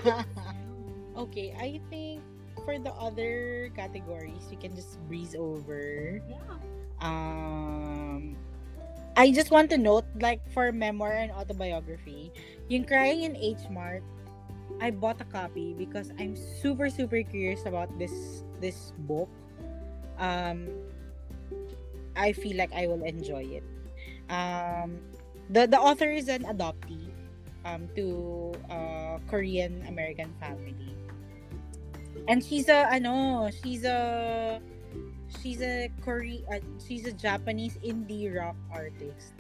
okay, 1.18 1.52
I 1.60 1.84
think 1.92 2.24
for 2.64 2.80
the 2.80 2.92
other 2.96 3.68
categories, 3.76 4.48
we 4.48 4.56
can 4.56 4.72
just 4.76 4.96
breeze 5.12 5.36
over. 5.36 6.24
yeah. 6.30 6.40
Um, 7.02 8.38
I 9.18 9.32
just 9.32 9.52
want 9.52 9.70
to 9.72 9.78
note, 9.78 10.06
like, 10.22 10.40
for 10.54 10.72
memoir 10.72 11.14
and 11.14 11.32
autobiography, 11.32 12.32
yung 12.70 12.86
Crying 12.86 13.24
in 13.24 13.36
H 13.36 13.68
Mart, 13.70 14.04
I 14.80 14.90
bought 14.90 15.20
a 15.20 15.26
copy 15.26 15.74
because 15.74 16.14
I'm 16.18 16.36
super, 16.36 16.90
super 16.90 17.22
curious 17.22 17.66
about 17.66 17.92
this 18.00 18.46
this 18.62 18.94
book. 19.06 19.30
Um, 20.18 20.70
I 22.16 22.32
feel 22.34 22.58
like 22.58 22.72
I 22.74 22.88
will 22.88 23.04
enjoy 23.04 23.62
it. 23.62 23.66
Um, 24.32 24.98
the 25.50 25.68
the 25.68 25.78
author 25.78 26.10
is 26.10 26.30
an 26.30 26.48
adoptee 26.48 27.12
um, 27.66 27.90
to 28.00 28.54
a 28.72 29.20
Korean 29.28 29.84
American 29.86 30.34
family, 30.40 30.96
and 32.26 32.42
she's 32.42 32.70
a 32.70 32.88
ano, 32.90 33.52
she's 33.52 33.84
a 33.84 34.58
she's 35.40 35.62
a 35.64 35.88
Korean, 36.04 36.44
uh, 36.52 36.60
she's 36.84 37.08
a 37.08 37.14
Japanese 37.16 37.78
indie 37.86 38.28
rock 38.28 38.56
artist. 38.74 39.32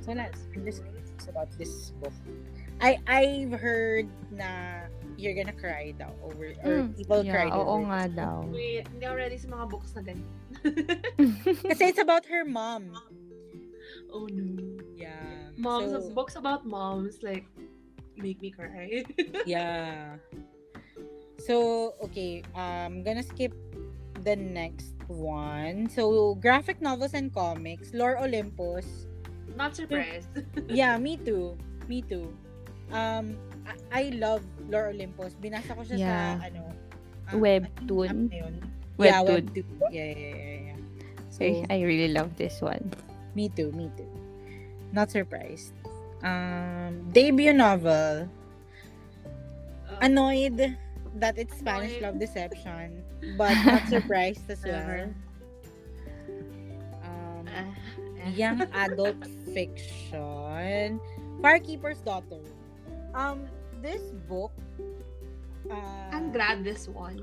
So 0.00 0.12
let's 0.16 0.40
I'm 0.56 0.64
just 0.64 0.80
curious 0.80 1.28
about 1.28 1.52
this 1.60 1.92
book. 2.00 2.14
I 2.80 2.96
I've 3.04 3.52
heard 3.60 4.08
na 4.32 4.88
you're 5.20 5.36
gonna 5.36 5.52
cry 5.52 5.92
daw 6.00 6.08
over 6.24 6.56
or 6.64 6.88
Mm, 6.88 6.96
people 6.96 7.20
yeah, 7.20 7.32
cried 7.36 7.52
oo 7.52 7.60
over 7.76 7.84
nga 7.92 8.08
this. 8.08 8.16
daw. 8.16 8.36
Wait, 8.48 8.88
hindi 8.88 9.04
ako 9.04 9.16
ready 9.20 9.36
sa 9.36 9.48
mga 9.52 9.66
books 9.68 9.92
na 9.92 10.00
ganyan. 10.00 10.32
Kasi 11.68 11.92
it's 11.92 12.00
about 12.00 12.24
her 12.24 12.48
mom. 12.48 12.96
oh 14.16 14.24
no. 14.32 14.56
Yeah. 14.96 15.52
Moms, 15.60 15.92
So, 15.92 16.08
books 16.16 16.40
about 16.40 16.64
moms, 16.64 17.20
like, 17.20 17.44
make 18.16 18.40
me 18.40 18.48
cry. 18.48 19.04
yeah. 19.44 20.16
So, 21.44 21.92
okay, 22.08 22.40
I'm 22.56 23.04
gonna 23.04 23.22
skip 23.24 23.52
the 24.24 24.36
next 24.36 24.94
one. 25.08 25.88
So, 25.90 26.34
graphic 26.36 26.80
novels 26.80 27.14
and 27.14 27.32
comics, 27.32 27.92
Lore 27.94 28.18
Olympus. 28.20 29.06
Not 29.56 29.74
surprised. 29.76 30.28
Yeah, 30.70 30.96
me 30.98 31.16
too. 31.16 31.58
Me 31.88 32.02
too. 32.02 32.30
Um, 32.94 33.34
I, 33.66 33.74
I 33.90 34.02
love 34.14 34.42
Lore 34.70 34.90
Olympus. 34.94 35.34
Binasa 35.42 35.74
ko 35.74 35.82
siya 35.82 35.98
Yeah. 35.98 36.38
sa, 36.38 36.46
ano, 36.46 36.62
ah, 37.28 37.34
Webtoon. 37.34 38.30
yun? 38.30 38.54
Yeah, 39.00 39.22
Webtoon. 39.26 39.44
webtoon. 39.50 39.90
Yeah, 39.90 40.10
yeah, 40.14 40.34
yeah, 40.36 40.58
yeah. 40.74 40.78
So, 41.30 41.40
I, 41.46 41.64
I 41.70 41.78
really 41.82 42.10
love 42.14 42.34
this 42.38 42.60
one. 42.62 42.90
me 43.34 43.46
too, 43.48 43.70
me 43.72 43.86
too. 43.96 44.06
Not 44.92 45.10
surprised. 45.10 45.70
Um, 46.26 47.06
debut 47.14 47.54
novel. 47.54 48.26
Uh, 49.86 49.98
Annoyed 50.02 50.76
that 51.18 51.38
it's 51.38 51.54
Spanish 51.58 51.98
Annoyed. 51.98 52.02
love 52.02 52.16
deception, 52.18 53.02
but 53.36 53.54
not 53.64 53.88
surprised 53.88 54.48
as 54.50 54.62
well. 54.64 55.10
Um, 57.04 57.44
ah, 57.48 57.74
eh. 58.22 58.30
young 58.34 58.62
adult 58.72 59.20
fiction, 59.52 61.00
Firekeeper's 61.40 62.00
Daughter. 62.00 62.42
Um, 63.14 63.46
this 63.82 64.02
book. 64.28 64.52
Uh, 65.70 66.08
I'm 66.12 66.32
glad 66.32 66.64
this 66.64 66.88
one. 66.88 67.20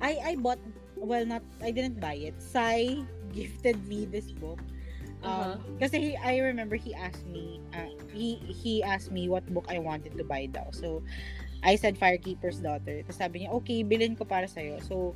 I 0.00 0.34
I 0.34 0.36
bought. 0.36 0.60
Well, 0.96 1.26
not. 1.26 1.42
I 1.60 1.70
didn't 1.70 2.00
buy 2.00 2.16
it. 2.16 2.38
Sai 2.40 3.02
gifted 3.32 3.80
me 3.88 4.04
this 4.04 4.30
book. 4.30 4.60
Uh-huh. 5.22 5.54
Um, 5.54 5.78
kasi 5.78 6.00
he, 6.00 6.10
I 6.18 6.42
remember 6.42 6.74
he 6.74 6.94
asked 6.94 7.26
me, 7.30 7.62
uh, 7.74 7.94
he 8.10 8.42
he 8.42 8.82
asked 8.82 9.14
me 9.14 9.30
what 9.30 9.46
book 9.54 9.66
I 9.70 9.78
wanted 9.78 10.18
to 10.18 10.24
buy 10.26 10.50
daw. 10.50 10.74
So, 10.74 11.02
I 11.62 11.76
said 11.76 11.98
Firekeeper's 11.98 12.58
Daughter. 12.58 13.06
Tapos 13.06 13.18
sabi 13.18 13.46
niya, 13.46 13.54
okay, 13.62 13.82
bilhin 13.86 14.18
ko 14.18 14.26
para 14.26 14.50
sa'yo. 14.50 14.82
So, 14.82 15.14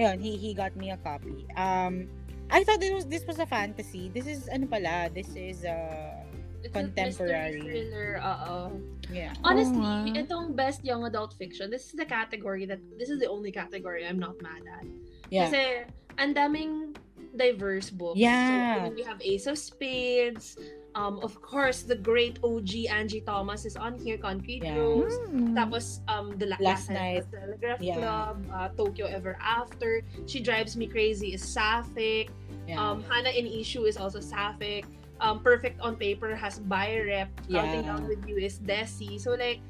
yun, 0.00 0.18
he, 0.18 0.36
he 0.40 0.56
got 0.56 0.74
me 0.76 0.90
a 0.90 0.96
copy. 0.96 1.44
Um, 1.56 2.08
I 2.50 2.64
thought 2.64 2.80
this 2.80 2.92
was, 2.92 3.06
this 3.06 3.24
was 3.28 3.38
a 3.38 3.46
fantasy. 3.46 4.08
This 4.12 4.26
is, 4.26 4.48
ano 4.48 4.66
pala, 4.66 5.12
this 5.12 5.28
is, 5.36 5.64
uh, 5.64 6.24
It's 6.62 6.70
Contemporary. 6.70 7.58
a 7.58 7.58
mystery 7.58 7.90
thriller, 7.90 8.22
oo. 8.22 8.78
yeah. 9.10 9.34
Honestly, 9.42 10.14
nga. 10.14 10.22
itong 10.22 10.54
best 10.54 10.86
young 10.86 11.02
adult 11.02 11.34
fiction, 11.34 11.74
this 11.74 11.90
is 11.90 11.98
the 11.98 12.06
category 12.06 12.66
that, 12.70 12.78
this 12.94 13.10
is 13.10 13.18
the 13.18 13.26
only 13.26 13.50
category 13.50 14.06
I'm 14.06 14.18
not 14.22 14.38
mad 14.38 14.62
at. 14.70 14.86
Yeah. 15.26 15.50
Kasi, 15.50 15.90
ang 16.22 16.38
daming 16.38 16.94
diverse 17.34 17.90
books. 17.90 18.14
Yeah. 18.14 18.78
So, 18.78 18.80
I 18.80 18.84
mean, 18.86 18.94
we 18.94 19.02
have 19.02 19.18
Ace 19.18 19.50
of 19.50 19.58
Spades. 19.58 20.54
Um, 20.94 21.18
of 21.24 21.40
course, 21.40 21.82
the 21.82 21.96
great 21.96 22.36
OG 22.44 22.84
Angie 22.92 23.22
Thomas 23.24 23.64
is 23.64 23.76
on 23.80 23.96
here, 23.96 24.18
Concrete 24.20 24.60
Yeah. 24.62 24.76
Rose. 24.76 25.16
Mm. 25.32 25.56
Tapos, 25.56 26.04
um, 26.08 26.36
the 26.36 26.46
Last 26.52 26.60
Last 26.60 26.86
Night. 26.92 27.24
Night, 27.24 27.32
Telegraph 27.32 27.80
Yeah. 27.80 27.96
Club, 27.96 28.36
uh, 28.52 28.68
Tokyo 28.76 29.06
Ever 29.08 29.38
After. 29.40 30.04
She 30.28 30.40
Drives 30.40 30.76
Me 30.76 30.84
Crazy 30.86 31.32
is 31.32 31.40
Sapphic. 31.40 32.28
yeah. 32.68 32.76
Um, 32.76 33.02
Hani 33.08 33.32
and 33.32 33.48
Ishu 33.48 33.88
is 33.88 33.96
also 33.96 34.20
Sapphic. 34.20 34.84
Um, 35.22 35.40
Perfect 35.40 35.80
on 35.80 35.96
Paper 35.96 36.34
has 36.36 36.58
Bi 36.60 37.00
Rep. 37.00 37.30
Counting 37.48 37.84
Yeah. 37.88 37.96
Down 37.96 38.04
with 38.06 38.20
You 38.28 38.36
is 38.36 38.58
Desi. 38.60 39.16
So 39.16 39.32
like, 39.32 39.60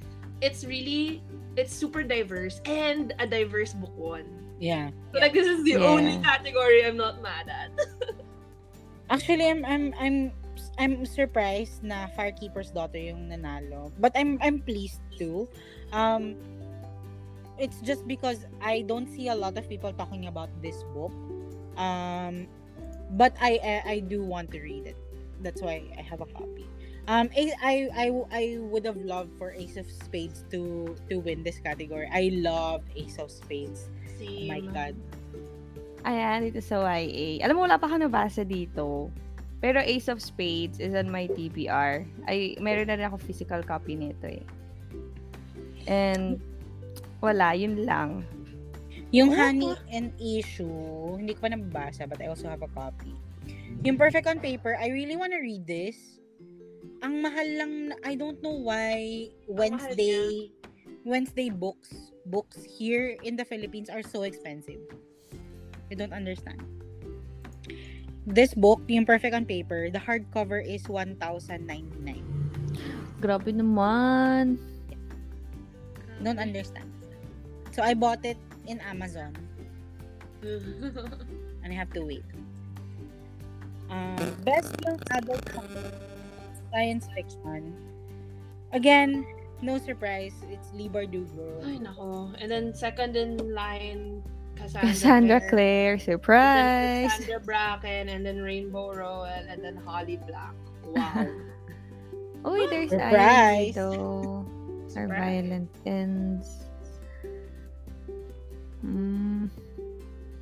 it's 0.42 0.64
really, 0.66 1.22
it's 1.54 1.70
super 1.72 2.02
diverse 2.02 2.58
and 2.66 3.14
a 3.22 3.26
diverse 3.30 3.74
book 3.78 3.94
one. 3.94 4.26
yeah. 4.58 4.90
So 5.14 5.20
like, 5.22 5.32
this 5.38 5.46
is 5.46 5.62
the 5.62 5.78
Yeah. 5.78 5.86
only 5.86 6.18
category 6.18 6.82
I'm 6.82 6.96
not 6.98 7.22
mad 7.22 7.46
at. 7.46 7.70
Actually, 9.10 9.46
I'm 9.50 9.62
I'm 9.66 9.92
I'm 10.00 10.32
I'm 10.78 11.04
surprised 11.06 11.82
na 11.82 12.06
Firekeeper's 12.14 12.70
Daughter 12.70 12.98
yung 12.98 13.30
nanalo. 13.32 13.90
But 13.98 14.12
I'm 14.14 14.38
I'm 14.42 14.60
pleased 14.62 15.00
too. 15.18 15.48
Um 15.90 16.36
it's 17.58 17.80
just 17.82 18.06
because 18.06 18.46
I 18.60 18.82
don't 18.86 19.08
see 19.08 19.28
a 19.28 19.36
lot 19.36 19.58
of 19.58 19.68
people 19.68 19.92
talking 19.92 20.26
about 20.26 20.50
this 20.62 20.84
book. 20.94 21.12
Um 21.74 22.46
but 23.18 23.34
I 23.40 23.58
I, 23.58 23.74
I 23.86 23.96
do 24.00 24.22
want 24.22 24.50
to 24.52 24.60
read 24.60 24.86
it. 24.86 24.98
That's 25.42 25.60
why 25.60 25.82
I 25.98 26.02
have 26.02 26.20
a 26.20 26.30
copy. 26.30 26.68
Um 27.08 27.32
I 27.34 27.52
I 27.58 27.74
I, 27.94 28.06
I 28.30 28.44
would 28.60 28.86
have 28.86 29.00
loved 29.00 29.34
for 29.40 29.50
Ace 29.52 29.76
of 29.80 29.90
Spades 29.90 30.44
to 30.54 30.94
to 31.10 31.18
win 31.18 31.42
this 31.42 31.58
category. 31.58 32.06
I 32.12 32.30
love 32.38 32.86
Ace 32.94 33.18
of 33.18 33.30
Spades. 33.32 33.88
Oh 33.88 34.22
Same. 34.22 34.48
my 34.48 34.62
god. 34.62 34.94
Ayan, 36.02 36.50
dito 36.50 36.58
sa 36.58 36.82
YA. 36.82 37.46
Alam 37.46 37.54
mo, 37.54 37.60
wala 37.62 37.78
pa 37.78 37.86
ka 37.86 37.94
nabasa 37.94 38.42
dito. 38.42 39.10
Pero 39.62 39.78
Ace 39.78 40.10
of 40.10 40.18
Spades 40.18 40.82
is 40.82 40.92
on 40.92 41.06
my 41.06 41.30
TBR. 41.30 42.02
Ay, 42.26 42.58
meron 42.58 42.90
na 42.90 42.98
rin 42.98 43.06
ako 43.06 43.22
physical 43.22 43.62
copy 43.62 43.94
nito 43.94 44.26
eh. 44.26 44.42
And, 45.86 46.42
Wala, 47.22 47.54
yun 47.54 47.86
lang. 47.86 48.26
Yung 49.14 49.30
Honey 49.30 49.78
and 49.94 50.10
Issue, 50.18 51.14
hindi 51.14 51.38
ko 51.38 51.46
pa 51.46 51.54
nababasa, 51.54 52.10
but 52.10 52.18
I 52.18 52.26
also 52.26 52.50
have 52.50 52.66
a 52.66 52.72
copy. 52.74 53.14
Yung 53.86 53.94
Perfect 53.94 54.26
on 54.26 54.42
Paper, 54.42 54.74
I 54.74 54.90
really 54.90 55.14
wanna 55.14 55.38
read 55.38 55.62
this. 55.62 56.18
Ang 57.06 57.22
mahal 57.22 57.46
lang, 57.54 57.72
na- 57.94 58.02
I 58.02 58.18
don't 58.18 58.42
know 58.42 58.58
why 58.58 59.30
Wednesday, 59.46 60.50
Wednesday 61.06 61.46
books, 61.46 62.10
books 62.26 62.66
here 62.66 63.14
in 63.22 63.38
the 63.38 63.46
Philippines 63.46 63.86
are 63.86 64.02
so 64.02 64.26
expensive. 64.26 64.82
I 65.90 65.94
don't 65.94 66.14
understand. 66.14 66.81
This 68.26 68.54
book, 68.54 68.80
yung 68.86 69.04
Perfect 69.04 69.34
on 69.34 69.44
Paper, 69.44 69.90
the 69.90 69.98
hardcover 69.98 70.62
is 70.62 70.86
1,099. 70.86 72.22
Grabe 73.18 73.50
naman. 73.50 74.58
Don't 76.22 76.38
understand. 76.38 76.86
So 77.74 77.82
I 77.82 77.94
bought 77.94 78.22
it 78.22 78.38
in 78.70 78.78
Amazon 78.86 79.34
and 80.42 81.70
I 81.70 81.74
have 81.74 81.90
to 81.94 82.02
wait. 82.02 82.24
Um, 83.90 84.16
best 84.46 84.74
yung 84.86 84.98
adult 85.10 85.42
science 86.70 87.06
fiction. 87.14 87.74
Again, 88.72 89.26
no 89.60 89.78
surprise, 89.78 90.34
it's 90.50 90.72
Leigh 90.74 90.88
Bardugo. 90.88 91.62
Ay, 91.62 91.78
nako. 91.78 92.34
And 92.40 92.50
then 92.50 92.74
second 92.74 93.16
in 93.16 93.36
line, 93.54 94.22
Cassandra, 94.62 94.88
Cassandra 94.88 95.40
Clare. 95.40 95.48
Clare, 95.50 95.96
then 95.96 96.04
surprise! 96.06 97.10
Cassandra 97.10 97.40
Bracken, 97.40 98.08
and 98.08 98.24
then 98.24 98.40
Rainbow 98.40 98.94
Rowell, 98.94 99.24
and 99.24 99.62
then 99.62 99.76
Holly 99.76 100.18
Black. 100.26 100.54
Wow. 100.86 101.26
Uy, 102.44 102.70
there's 102.70 102.90
Surprise! 102.90 103.74
Irene 103.74 103.74
though. 103.74 104.46
Our 104.94 105.08
Surprise. 105.08 105.42
violent 105.42 105.70
ends. 105.86 106.46
Mm, 108.84 109.48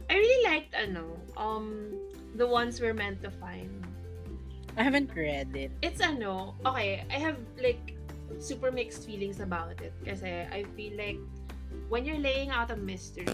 I 0.08 0.14
really 0.14 0.44
liked, 0.48 0.74
ano, 0.74 1.04
um, 1.36 1.92
the 2.36 2.46
ones 2.46 2.80
we're 2.80 2.94
meant 2.96 3.22
to 3.22 3.30
find. 3.30 3.68
I 4.76 4.82
haven't 4.82 5.12
read 5.14 5.54
it. 5.54 5.72
It's 5.82 6.00
ano, 6.00 6.54
okay, 6.64 7.04
I 7.10 7.18
have 7.18 7.36
like 7.60 7.96
super 8.38 8.72
mixed 8.72 9.04
feelings 9.04 9.40
about 9.40 9.80
it. 9.80 9.92
Kasi 10.04 10.48
I 10.48 10.64
feel 10.76 10.96
like 10.96 11.20
when 11.88 12.04
you're 12.04 12.22
laying 12.22 12.50
out 12.50 12.70
a 12.70 12.76
mystery, 12.76 13.28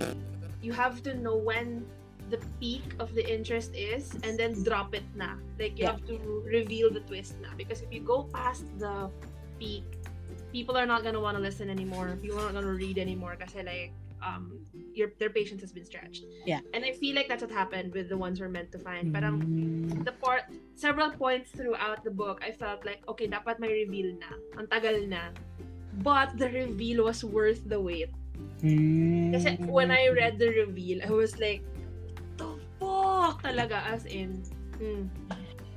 you 0.63 0.73
have 0.73 1.03
to 1.05 1.15
know 1.15 1.37
when 1.37 1.85
the 2.31 2.39
peak 2.59 2.83
of 2.99 3.15
the 3.15 3.23
interest 3.23 3.71
is 3.75 4.11
and 4.27 4.35
then 4.35 4.51
drop 4.67 4.95
it 4.95 5.07
na. 5.15 5.39
Like 5.59 5.79
you 5.79 5.87
Yeah. 5.87 5.95
have 5.95 6.03
to 6.11 6.19
reveal 6.43 6.91
the 6.91 7.01
twist 7.07 7.39
na. 7.39 7.55
Because 7.55 7.83
if 7.87 7.91
you 7.95 8.03
go 8.03 8.27
past 8.35 8.67
the 8.83 9.11
peak, 9.63 9.87
people 10.51 10.75
are 10.77 10.87
not 10.87 11.07
gonna 11.07 11.21
want 11.23 11.37
to 11.39 11.43
listen 11.43 11.71
anymore. 11.71 12.19
People 12.19 12.43
are 12.43 12.51
not 12.51 12.59
gonna 12.59 12.75
read 12.75 12.99
anymore 12.99 13.37
because 13.39 13.55
like 13.63 13.95
um 14.25 14.59
your 14.97 15.13
their 15.23 15.31
patience 15.31 15.61
has 15.63 15.71
been 15.71 15.85
stretched. 15.87 16.25
Yeah. 16.49 16.65
And 16.75 16.83
I 16.83 16.93
feel 16.99 17.15
like 17.15 17.29
that's 17.31 17.45
what 17.47 17.53
happened 17.53 17.95
with 17.95 18.09
the 18.11 18.17
ones 18.19 18.41
we're 18.43 18.51
meant 18.51 18.73
to 18.75 18.81
find. 18.83 19.15
Parang 19.15 19.39
Mm. 19.47 20.03
the 20.03 20.13
part 20.19 20.51
several 20.75 21.15
points 21.15 21.53
throughout 21.55 22.03
the 22.03 22.11
book 22.11 22.43
I 22.43 22.51
felt 22.51 22.83
like 22.83 23.07
okay 23.07 23.29
dapat 23.31 23.63
may 23.63 23.87
reveal 23.87 24.19
na 24.19 24.35
ang 24.59 24.67
tagal 24.67 25.07
na 25.07 25.31
but 26.05 26.35
the 26.37 26.51
reveal 26.51 27.07
was 27.07 27.23
worth 27.25 27.63
the 27.65 27.79
wait 27.81 28.11
Mm. 28.65 29.37
kasi 29.37 29.61
when 29.69 29.93
I 29.93 30.09
read 30.09 30.41
the 30.41 30.49
reveal 30.65 31.05
I 31.05 31.13
was 31.13 31.37
like 31.37 31.61
the 32.41 32.57
fuck 32.81 33.45
talaga 33.45 33.85
as 33.85 34.09
in 34.09 34.41
mm, 34.81 35.07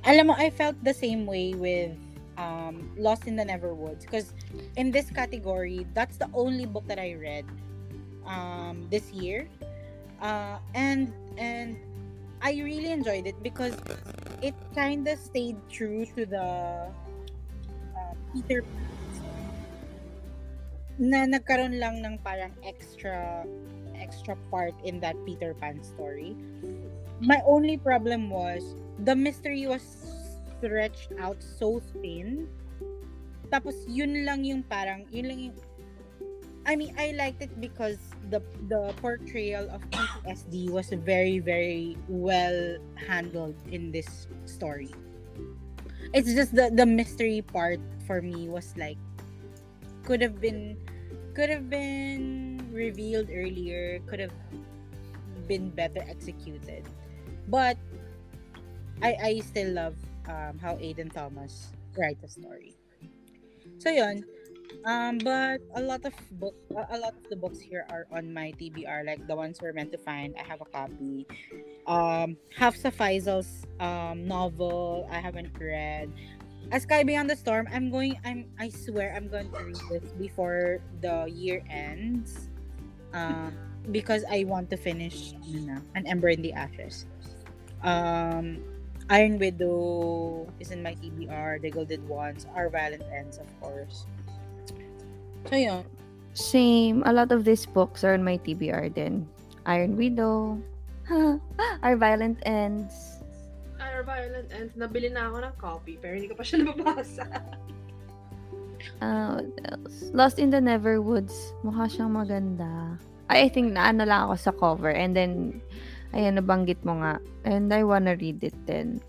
Alam 0.04 0.32
mo, 0.32 0.34
I 0.36 0.48
felt 0.48 0.80
the 0.80 0.94
same 0.94 1.26
way 1.26 1.52
with 1.52 1.92
um, 2.40 2.88
Lost 2.96 3.26
in 3.26 3.36
the 3.36 3.44
Neverwoods. 3.44 4.00
Because 4.00 4.32
in 4.76 4.90
this 4.90 5.10
category, 5.10 5.86
that's 5.92 6.16
the 6.16 6.28
only 6.32 6.64
book 6.64 6.86
that 6.88 6.98
I 6.98 7.14
read 7.14 7.44
um, 8.24 8.88
this 8.90 9.12
year. 9.12 9.48
Uh, 10.20 10.58
and 10.74 11.12
and 11.36 11.76
I 12.40 12.52
really 12.52 12.92
enjoyed 12.92 13.26
it 13.26 13.36
because 13.42 13.76
it 14.40 14.54
kind 14.74 15.08
of 15.08 15.18
stayed 15.18 15.56
true 15.68 16.06
to 16.16 16.24
the 16.24 16.48
uh, 17.92 18.12
Peter 18.32 18.62
Pan 18.62 18.99
na 21.00 21.24
nagkaroon 21.24 21.80
lang 21.80 22.04
ng 22.04 22.20
parang 22.20 22.52
extra 22.60 23.48
extra 23.96 24.36
part 24.52 24.76
in 24.84 25.00
that 25.00 25.16
Peter 25.24 25.56
Pan 25.56 25.80
story. 25.80 26.36
My 27.24 27.40
only 27.48 27.80
problem 27.80 28.28
was 28.28 28.76
the 29.08 29.16
mystery 29.16 29.64
was 29.64 29.80
stretched 30.60 31.16
out 31.16 31.40
so 31.40 31.80
thin. 32.04 32.44
Tapos 33.48 33.80
yun 33.88 34.28
lang 34.28 34.44
yung 34.44 34.60
parang 34.68 35.08
yun 35.08 35.26
lang 35.32 35.38
yung 35.40 35.56
I 36.68 36.76
mean, 36.76 36.92
I 37.00 37.16
liked 37.16 37.40
it 37.40 37.56
because 37.56 37.96
the 38.28 38.44
the 38.68 38.92
portrayal 39.00 39.72
of 39.72 39.80
PTSD 39.88 40.68
was 40.68 40.92
very 40.92 41.40
very 41.40 41.96
well 42.12 42.76
handled 43.00 43.56
in 43.72 43.88
this 43.88 44.28
story. 44.44 44.92
It's 46.12 46.36
just 46.36 46.52
the 46.52 46.68
the 46.68 46.84
mystery 46.84 47.40
part 47.40 47.80
for 48.04 48.20
me 48.20 48.52
was 48.52 48.76
like 48.76 49.00
could 50.04 50.20
have 50.20 50.40
been 50.40 50.76
could 51.34 51.50
have 51.50 51.70
been 51.70 52.60
revealed 52.72 53.28
earlier, 53.30 54.00
could 54.06 54.20
have 54.20 54.34
been 55.46 55.70
better 55.70 56.04
executed. 56.08 56.86
But 57.48 57.76
I 59.02 59.16
I 59.18 59.32
still 59.40 59.72
love 59.72 59.96
um, 60.28 60.58
how 60.58 60.76
Aiden 60.78 61.12
Thomas 61.12 61.72
writes 61.96 62.22
a 62.22 62.28
story. 62.28 62.74
So 63.78 63.90
yun. 63.90 64.24
Um, 64.84 65.18
but 65.18 65.60
a 65.74 65.82
lot 65.82 66.06
of 66.06 66.14
book, 66.38 66.54
a 66.72 66.96
a 66.96 66.98
lot 66.98 67.12
of 67.12 67.26
the 67.28 67.36
books 67.36 67.58
here 67.58 67.84
are 67.90 68.06
on 68.14 68.32
my 68.32 68.54
TBR, 68.54 69.04
like 69.04 69.26
the 69.26 69.34
ones 69.34 69.58
we're 69.60 69.74
meant 69.74 69.90
to 69.92 69.98
find. 69.98 70.34
I 70.38 70.46
have 70.46 70.62
a 70.62 70.68
copy. 70.68 71.26
Um, 71.90 72.38
Hafsah 72.54 72.94
Faizal's 72.94 73.66
um 73.82 74.24
novel 74.24 75.08
I 75.10 75.18
haven't 75.18 75.52
read. 75.58 76.08
A 76.72 76.78
Sky 76.78 77.02
Beyond 77.02 77.30
the 77.30 77.36
Storm. 77.36 77.66
I'm 77.72 77.90
going. 77.90 78.18
I'm. 78.24 78.46
I 78.58 78.70
swear 78.70 79.12
I'm 79.16 79.26
going 79.26 79.50
to 79.50 79.60
read 79.64 79.80
this 79.90 80.12
before 80.14 80.78
the 81.00 81.26
year 81.26 81.62
ends. 81.68 82.48
Um, 83.12 83.56
because 83.90 84.22
I 84.30 84.44
want 84.44 84.70
to 84.70 84.76
finish 84.76 85.34
ano 85.50 85.82
An 85.98 86.06
Ember 86.06 86.30
in 86.30 86.42
the 86.42 86.52
Ashes. 86.52 87.06
Um, 87.82 88.62
Iron 89.10 89.42
Widow 89.42 90.46
is 90.62 90.70
in 90.70 90.82
my 90.86 90.94
TBR. 90.94 91.62
The 91.62 91.70
Golden 91.74 92.06
Ones, 92.06 92.46
Our 92.54 92.70
Violent 92.70 93.02
Ends, 93.10 93.42
of 93.42 93.48
course. 93.58 94.06
So 95.50 95.56
yun. 95.56 95.82
Same. 96.34 97.02
A 97.02 97.12
lot 97.12 97.32
of 97.32 97.42
these 97.42 97.66
books 97.66 98.04
are 98.04 98.14
in 98.14 98.22
my 98.22 98.38
TBR 98.38 98.94
then. 98.94 99.26
Iron 99.66 99.96
Widow. 99.96 100.62
Our 101.82 101.96
Violent 101.96 102.38
Ends. 102.46 103.09
Our 104.00 104.08
Violent 104.08 104.48
Ends 104.56 104.72
nabili 104.80 105.12
na 105.12 105.28
ako 105.28 105.36
ng 105.44 105.54
copy 105.60 106.00
pero 106.00 106.16
hindi 106.16 106.32
ko 106.32 106.40
pa 106.40 106.44
siya 106.44 106.58
nababasa 106.64 107.28
Uh, 109.04 109.36
what 109.36 109.52
else? 109.68 110.08
Lost 110.16 110.36
in 110.40 110.48
the 110.48 110.56
Neverwoods. 110.56 111.52
Mukha 111.60 111.84
siyang 111.84 112.16
maganda. 112.16 112.96
I, 113.28 113.52
think 113.52 113.76
na 113.76 113.92
ano 113.92 114.08
lang 114.08 114.24
ako 114.24 114.34
sa 114.40 114.52
cover. 114.56 114.88
And 114.88 115.12
then, 115.12 115.60
ayan, 116.16 116.40
nabanggit 116.40 116.80
mo 116.80 116.96
nga. 116.96 117.20
And 117.44 117.68
I 117.76 117.84
wanna 117.84 118.16
read 118.16 118.40
it 118.40 118.56
then. 118.64 119.04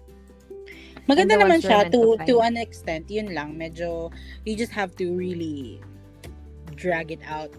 Maganda 1.08 1.40
naman 1.40 1.64
siya 1.64 1.88
to 1.88 2.20
to 2.20 2.28
to 2.28 2.36
an 2.44 2.60
extent. 2.60 3.08
Yun 3.08 3.32
lang, 3.32 3.56
medyo 3.56 4.12
you 4.44 4.60
just 4.60 4.76
have 4.76 4.92
to 5.00 5.16
really 5.16 5.80
drag 6.76 7.16
it 7.16 7.24
out. 7.24 7.52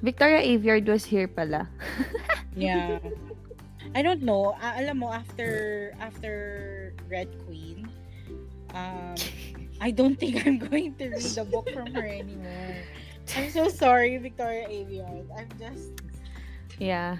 Victoria 0.00 0.40
Aveyard 0.40 0.88
was 0.88 1.04
here 1.04 1.28
pala. 1.28 1.68
Yeah. 2.56 2.96
I 3.94 4.00
don't 4.02 4.22
know. 4.22 4.54
Ah, 4.60 4.78
alam 4.78 5.02
mo 5.02 5.12
after 5.12 5.90
after 6.00 6.32
Red 7.10 7.28
Queen, 7.44 7.88
um 8.72 9.16
I 9.82 9.90
don't 9.90 10.14
think 10.14 10.46
I'm 10.46 10.62
going 10.62 10.94
to 10.94 11.10
read 11.10 11.34
the 11.34 11.42
book 11.50 11.66
from 11.74 11.90
her 11.94 12.06
anymore. 12.06 12.76
I'm 13.34 13.50
so 13.50 13.66
sorry, 13.66 14.14
Victoria 14.18 14.70
Aveyard. 14.70 15.26
I'm 15.34 15.50
just 15.58 15.90
Yeah. 16.78 17.18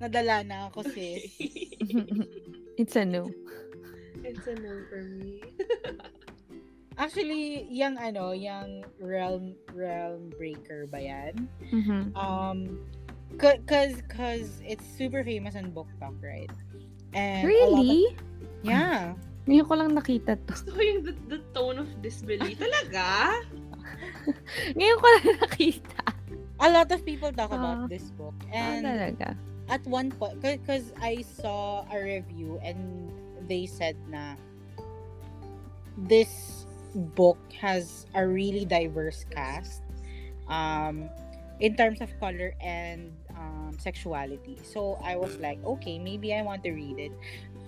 nadala 0.00 0.42
na 0.46 0.72
ako 0.72 0.82
sis. 0.90 1.28
It's 2.80 2.96
a 2.96 3.04
no. 3.04 3.28
it's 4.24 4.44
a 4.48 4.54
no 4.56 4.72
for 4.88 5.04
me 5.04 5.40
Actually, 7.00 7.64
yung 7.72 7.96
ano, 7.96 8.36
yung 8.36 8.84
Realm 9.00 9.56
Realm 9.72 10.28
Breaker 10.36 10.84
ba 10.84 11.00
yan? 11.00 11.48
Mhm. 11.72 12.12
Um, 12.12 12.76
cause, 13.38 14.02
cause 14.08 14.62
it's 14.66 14.84
super 14.98 15.22
famous 15.24 15.54
on 15.56 15.70
Book 15.70 15.88
Talk, 16.00 16.14
right? 16.22 16.50
And 17.14 17.46
lot 17.46 17.50
of- 17.50 17.86
Really? 17.86 18.16
yeah. 18.62 19.14
Ngayon 19.48 19.66
ko 19.66 19.74
lang 19.74 19.90
nakita 19.96 20.36
to. 20.46 20.52
gusto 20.52 20.70
ko 20.70 20.80
yung 20.80 21.02
the, 21.02 21.14
the 21.26 21.40
tone 21.56 21.78
of 21.80 21.88
disbelief 22.04 22.58
talaga 22.64 23.40
Ngayon 24.76 24.96
ko 25.00 25.06
lang 25.08 25.26
nakita. 25.42 26.02
A 26.60 26.68
lot 26.70 26.88
of 26.92 27.00
people 27.08 27.32
talk 27.32 27.50
Ah. 27.50 27.56
about 27.56 27.88
this 27.88 28.12
book. 28.14 28.36
Ah, 28.52 28.76
And 28.76 28.84
talaga. 28.84 29.34
at 29.72 29.80
one 29.88 30.12
point, 30.12 30.38
because 30.44 30.92
I 31.00 31.24
saw 31.24 31.82
a 31.88 31.96
review 31.98 32.60
and 32.62 33.08
they 33.48 33.64
said 33.64 33.96
na 34.12 34.36
this 35.96 36.66
book 37.16 37.38
has 37.58 38.06
a 38.14 38.26
really 38.26 38.64
diverse 38.68 39.24
cast. 39.32 39.80
Um, 40.50 41.08
in 41.60 41.76
terms 41.76 42.00
of 42.00 42.10
color 42.20 42.52
and 42.60 43.14
um, 43.40 43.76
sexuality. 43.80 44.58
So 44.62 45.00
I 45.02 45.16
was 45.16 45.36
like, 45.40 45.58
okay, 45.64 45.98
maybe 45.98 46.34
I 46.34 46.42
want 46.42 46.62
to 46.64 46.72
read 46.72 46.98
it. 47.00 47.12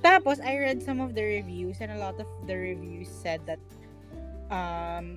Tapos 0.04 0.38
I 0.44 0.58
read 0.58 0.82
some 0.82 1.00
of 1.00 1.14
the 1.14 1.22
reviews 1.22 1.80
and 1.80 1.90
a 1.92 1.98
lot 1.98 2.20
of 2.20 2.26
the 2.46 2.54
reviews 2.54 3.08
said 3.08 3.40
that 3.46 3.62
um 4.52 5.16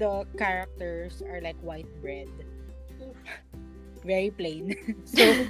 the 0.00 0.26
characters 0.36 1.22
are 1.22 1.40
like 1.40 1.56
white 1.60 1.88
bread. 2.02 2.28
Very 4.04 4.32
plain. 4.34 4.74
so 5.04 5.22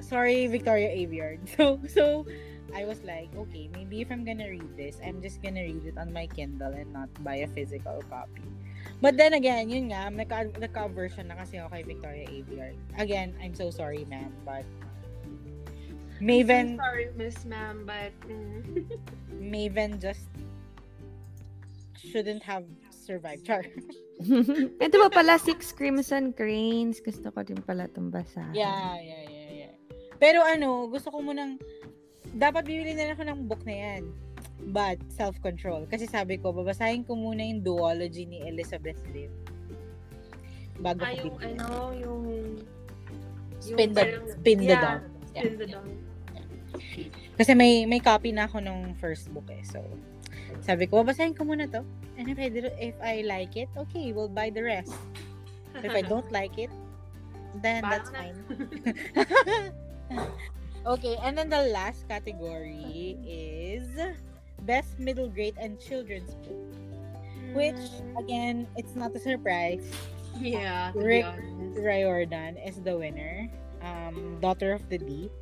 sorry 0.00 0.48
Victoria 0.48 0.90
Aveyard. 0.90 1.44
So 1.54 1.78
so 1.86 2.26
I 2.74 2.88
was 2.88 3.02
like, 3.04 3.28
okay, 3.36 3.68
maybe 3.76 4.00
if 4.00 4.10
I'm 4.10 4.24
gonna 4.24 4.48
read 4.48 4.76
this, 4.80 4.96
I'm 5.04 5.20
just 5.20 5.42
gonna 5.42 5.62
read 5.62 5.84
it 5.84 5.98
on 5.98 6.10
my 6.12 6.26
Kindle 6.26 6.72
and 6.72 6.90
not 6.92 7.12
buy 7.22 7.44
a 7.44 7.48
physical 7.52 8.00
copy. 8.08 8.48
But 9.00 9.16
then 9.16 9.32
again, 9.32 9.72
yun 9.72 9.88
nga, 9.88 10.12
naka, 10.12 10.52
naka-version 10.60 11.32
na 11.32 11.40
kasi 11.40 11.56
ako 11.56 11.72
kay 11.72 11.82
Victoria 11.88 12.26
Aveyard. 12.28 12.76
Again, 13.00 13.32
I'm 13.40 13.56
so 13.56 13.72
sorry, 13.72 14.04
ma'am, 14.12 14.28
but 14.44 14.68
Maven, 16.20 16.76
I'm 16.76 16.76
so 16.76 16.84
sorry, 16.84 17.06
Miss 17.16 17.36
Ma'am, 17.48 17.88
but 17.88 18.12
mm. 18.28 18.60
Maven 19.40 19.96
just 19.96 20.28
shouldn't 21.96 22.44
have 22.44 22.68
survived. 22.92 23.48
Char. 23.48 23.64
Ito 24.84 24.96
ba 25.00 25.08
pala 25.08 25.40
Six 25.40 25.72
Crimson 25.72 26.36
Cranes? 26.36 27.00
Gusto 27.00 27.32
ko 27.32 27.40
din 27.40 27.64
pala 27.64 27.88
itong 27.88 28.12
basahin. 28.12 28.52
Yeah, 28.52 29.00
yeah, 29.00 29.24
yeah, 29.32 29.48
yeah. 29.64 29.74
Pero 30.20 30.44
ano, 30.44 30.92
gusto 30.92 31.08
ko 31.08 31.24
munang, 31.24 31.56
dapat 32.36 32.68
bibili 32.68 32.92
na 32.92 33.08
lang 33.08 33.16
ako 33.16 33.24
ng 33.24 33.40
book 33.48 33.64
na 33.64 33.74
yan. 33.74 34.02
But, 34.60 35.00
self-control. 35.08 35.88
Kasi 35.88 36.04
sabi 36.04 36.36
ko, 36.36 36.52
babasahin 36.52 37.08
ko 37.08 37.16
muna 37.16 37.40
yung 37.40 37.64
duology 37.64 38.28
ni 38.28 38.44
Elizabeth 38.44 39.00
Liv. 39.10 39.32
Bago 40.80 41.04
ah, 41.04 41.12
yung 41.16 41.36
ano, 41.40 41.66
yung 41.96 42.24
Spin 43.60 43.92
the, 43.92 44.00
parang- 44.00 44.28
spin 44.32 44.58
the 44.58 44.72
yeah, 44.72 44.80
dawn. 44.80 45.00
Yeah. 45.36 45.40
Spin 45.44 45.54
the 45.60 45.66
dawn. 45.68 45.88
Kasi 47.36 47.52
may 47.52 47.84
may 47.84 48.00
copy 48.00 48.32
na 48.32 48.48
ako 48.48 48.64
nung 48.64 48.96
first 48.96 49.28
book 49.32 49.48
eh. 49.52 49.60
So, 49.68 49.84
sabi 50.64 50.88
ko, 50.88 51.04
babasahin 51.04 51.36
ko 51.36 51.44
muna 51.44 51.68
to. 51.68 51.84
And 52.16 52.28
if 52.28 52.36
I, 52.40 52.48
if 52.80 52.96
I 53.00 53.14
like 53.24 53.56
it, 53.56 53.68
okay, 53.76 54.12
we'll 54.12 54.32
buy 54.32 54.48
the 54.48 54.64
rest. 54.64 54.92
But 55.72 55.84
if 55.84 55.92
I 55.92 56.04
don't 56.04 56.28
like 56.32 56.56
it, 56.56 56.72
then 57.60 57.84
Bahala 57.84 57.92
that's 57.96 58.10
na. 58.12 58.18
fine. 58.20 58.36
okay, 60.96 61.14
and 61.24 61.36
then 61.36 61.48
the 61.48 61.68
last 61.72 62.08
category 62.08 63.16
is 63.24 63.88
best 64.70 64.94
middle 65.02 65.26
grade 65.26 65.58
and 65.58 65.82
children's 65.82 66.30
book. 66.46 66.62
Which, 67.58 67.82
again, 68.14 68.70
it's 68.78 68.94
not 68.94 69.10
a 69.10 69.18
surprise. 69.18 69.82
yeah, 70.38 70.94
Rick- 70.94 71.26
Riordan 71.74 72.54
is 72.62 72.78
the 72.86 72.94
winner. 72.94 73.50
Um, 73.82 74.38
Daughter 74.38 74.70
of 74.70 74.86
the 74.86 74.98
Deep. 75.02 75.34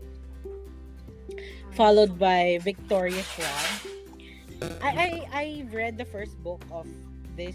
Followed 1.76 2.16
by 2.16 2.56
Victoria 2.64 3.20
Schwab. 3.20 3.68
I, 4.80 4.90
I 4.90 5.10
I've 5.30 5.74
read 5.76 6.00
the 6.00 6.09
first 6.09 6.40
book 6.42 6.64
of 6.72 6.88
this 7.36 7.55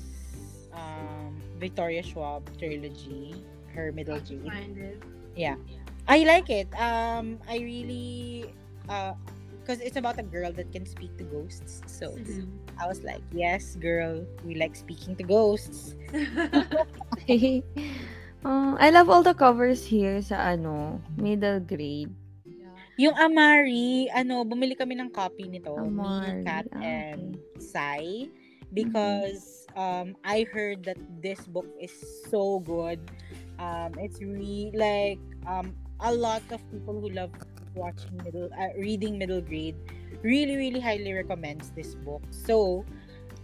um, 0.71 1.41
Victoria 1.57 2.03
Schwab 2.05 2.45
trilogy, 2.61 3.33
her 3.73 3.91
middle 3.91 4.15
How'd 4.21 4.29
you 4.29 4.37
grade. 4.45 4.53
find 4.53 4.77
it? 4.77 4.97
I 6.07 6.23
like 6.23 6.49
it. 6.53 6.69
Um, 6.77 7.39
I 7.49 7.57
really, 7.59 8.53
uh, 8.87 9.17
because 9.63 9.79
it's 9.79 9.95
about 9.95 10.19
a 10.19 10.27
girl 10.27 10.51
that 10.51 10.71
can 10.75 10.85
speak 10.85 11.15
to 11.17 11.23
ghosts. 11.23 11.79
So 11.87 12.11
Mhm. 12.11 12.51
I 12.75 12.85
was 12.85 13.01
like, 13.07 13.23
yes, 13.31 13.79
girl, 13.79 14.27
we 14.43 14.59
like 14.59 14.75
speaking 14.75 15.15
to 15.15 15.23
ghosts. 15.23 15.95
Oh, 18.43 18.75
I 18.75 18.91
love 18.91 19.07
all 19.07 19.23
the 19.23 19.31
covers 19.33 19.87
here 19.87 20.19
sa 20.19 20.51
ano, 20.51 20.99
middle 21.15 21.63
grade. 21.63 22.11
Yung 22.99 23.15
Amari, 23.15 24.11
ano, 24.11 24.43
bumili 24.45 24.75
kami 24.75 24.99
ng 24.99 25.09
copy 25.09 25.47
nito. 25.47 25.73
Amari, 25.73 26.43
Me, 26.43 26.45
Kat, 26.45 26.67
ah, 26.75 26.83
and 26.83 27.39
Sai. 27.57 28.27
Because 28.75 29.65
um, 29.79 30.13
I 30.27 30.45
heard 30.51 30.83
that 30.85 30.99
this 31.23 31.39
book 31.47 31.65
is 31.79 31.93
so 32.29 32.59
good. 32.61 32.99
Um, 33.57 33.95
it's 33.97 34.19
really 34.19 34.73
like 34.75 35.21
um, 35.47 35.73
a 36.03 36.11
lot 36.11 36.43
of 36.51 36.59
people 36.69 36.99
who 36.99 37.09
love 37.15 37.31
watching 37.75 38.15
middle, 38.23 38.49
uh, 38.53 38.73
reading 38.77 39.17
middle 39.17 39.41
grade 39.41 39.75
really, 40.21 40.55
really 40.55 40.79
highly 40.79 41.13
recommends 41.13 41.71
this 41.71 41.95
book. 41.95 42.21
So, 42.29 42.85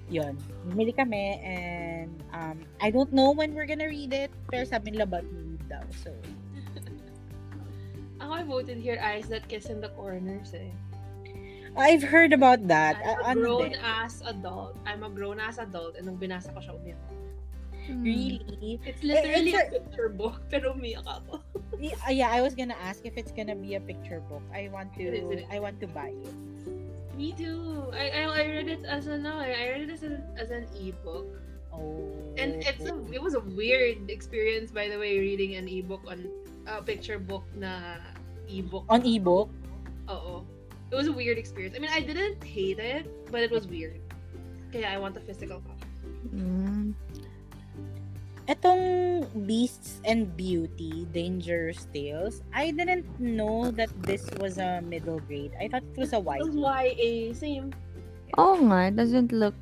yun. 0.10 0.38
Bumili 0.68 0.96
kami 0.96 1.42
and 1.44 2.14
um, 2.34 2.62
I 2.82 2.90
don't 2.90 3.12
know 3.14 3.32
when 3.32 3.54
we're 3.54 3.68
gonna 3.68 3.90
read 3.90 4.14
it. 4.14 4.32
Pero 4.50 4.66
sabi 4.66 4.92
nila 4.94 5.10
about 5.10 5.26
read 5.30 5.62
daw. 5.70 5.84
So, 6.02 6.14
Ako 8.20 8.32
I 8.36 8.44
voted 8.44 8.78
here 8.78 9.00
Eyes 9.00 9.32
That 9.32 9.48
Kiss 9.48 9.72
in 9.72 9.80
the 9.80 9.90
Corners 9.96 10.52
eh. 10.52 10.70
I've 11.78 12.04
heard 12.04 12.34
about 12.34 12.68
that. 12.68 12.98
I'm 13.00 13.08
a 13.08 13.32
ano 13.32 13.42
grown 13.42 13.72
din? 13.72 13.80
ass 13.80 14.20
adult. 14.26 14.76
I'm 14.84 15.06
a 15.06 15.12
grown 15.12 15.40
ass 15.40 15.62
adult 15.62 15.96
and 15.96 16.10
nung 16.10 16.18
binasa 16.18 16.52
ko 16.52 16.60
siya 16.60 16.76
umiyak. 16.76 17.00
Hmm. 17.90 18.06
Really? 18.06 18.80
It's 18.86 19.02
literally 19.02 19.58
it's 19.58 19.66
a 19.66 19.82
picture 19.82 20.10
book 20.14 20.46
pero 20.54 20.78
umiyak 20.78 21.10
ako. 21.10 21.42
Y- 21.82 21.98
uh, 22.06 22.14
yeah, 22.14 22.30
I 22.30 22.46
was 22.46 22.54
gonna 22.54 22.78
ask 22.78 23.02
if 23.02 23.18
it's 23.18 23.34
gonna 23.34 23.58
be 23.58 23.74
a 23.74 23.82
picture 23.82 24.22
book. 24.30 24.46
I 24.54 24.70
want 24.70 24.94
to. 25.02 25.04
It 25.10 25.26
is, 25.26 25.26
it 25.34 25.40
is. 25.42 25.48
I 25.50 25.58
want 25.58 25.82
to 25.82 25.88
buy 25.90 26.14
it. 26.14 26.36
Me 27.18 27.34
too. 27.34 27.90
I, 27.92 28.24
I, 28.24 28.24
I 28.30 28.44
read 28.48 28.70
it 28.70 28.86
as 28.86 29.10
a 29.10 29.18
no, 29.18 29.42
I 29.42 29.74
read 29.74 29.90
it 29.90 29.92
as 29.92 30.06
an 30.06 30.22
as 30.38 30.54
an 30.54 30.70
ebook. 30.78 31.28
Oh. 31.74 32.06
And 32.38 32.62
it's 32.64 32.86
a, 32.86 32.96
it 33.12 33.22
was 33.22 33.34
a 33.34 33.44
weird 33.44 34.08
experience 34.08 34.72
by 34.72 34.88
the 34.88 34.98
way 35.02 35.20
reading 35.20 35.58
an 35.58 35.68
ebook 35.68 36.06
on 36.08 36.30
a 36.70 36.80
picture 36.86 37.20
book 37.20 37.44
na 37.58 38.00
ebook. 38.48 38.86
on 38.88 39.02
ebook. 39.02 39.50
Oo. 40.08 40.46
It 40.90 40.96
was 40.96 41.06
a 41.06 41.14
weird 41.14 41.38
experience. 41.38 41.76
I 41.78 41.80
mean, 41.80 41.94
I 41.94 42.02
didn't 42.02 42.42
hate 42.42 42.80
it, 42.80 43.06
but 43.30 43.46
it 43.46 43.52
was 43.52 43.68
weird. 43.70 44.02
Kaya 44.74 44.90
I 44.90 44.98
want 44.98 45.14
the 45.14 45.22
physical 45.22 45.62
copy. 45.62 45.86
Mm. 46.34 46.94
Etong 48.50 49.30
Beasts 49.46 50.02
and 50.10 50.26
Beauty, 50.34 51.06
Dangerous 51.14 51.86
Tales. 51.94 52.42
I 52.50 52.72
didn't 52.74 53.06
know 53.22 53.70
that 53.78 53.94
this 54.02 54.26
was 54.42 54.58
a 54.58 54.82
middle 54.82 55.22
grade. 55.22 55.54
I 55.62 55.70
thought 55.70 55.86
it 55.86 55.98
was 56.02 56.14
a 56.14 56.18
It 56.18 56.26
YA. 56.26 56.42
was 56.42 56.56
YA. 56.58 57.12
Same. 57.38 57.70
Oh 58.42 58.58
nga, 58.58 58.90
it 58.90 58.96
doesn't 58.98 59.30
look 59.32 59.54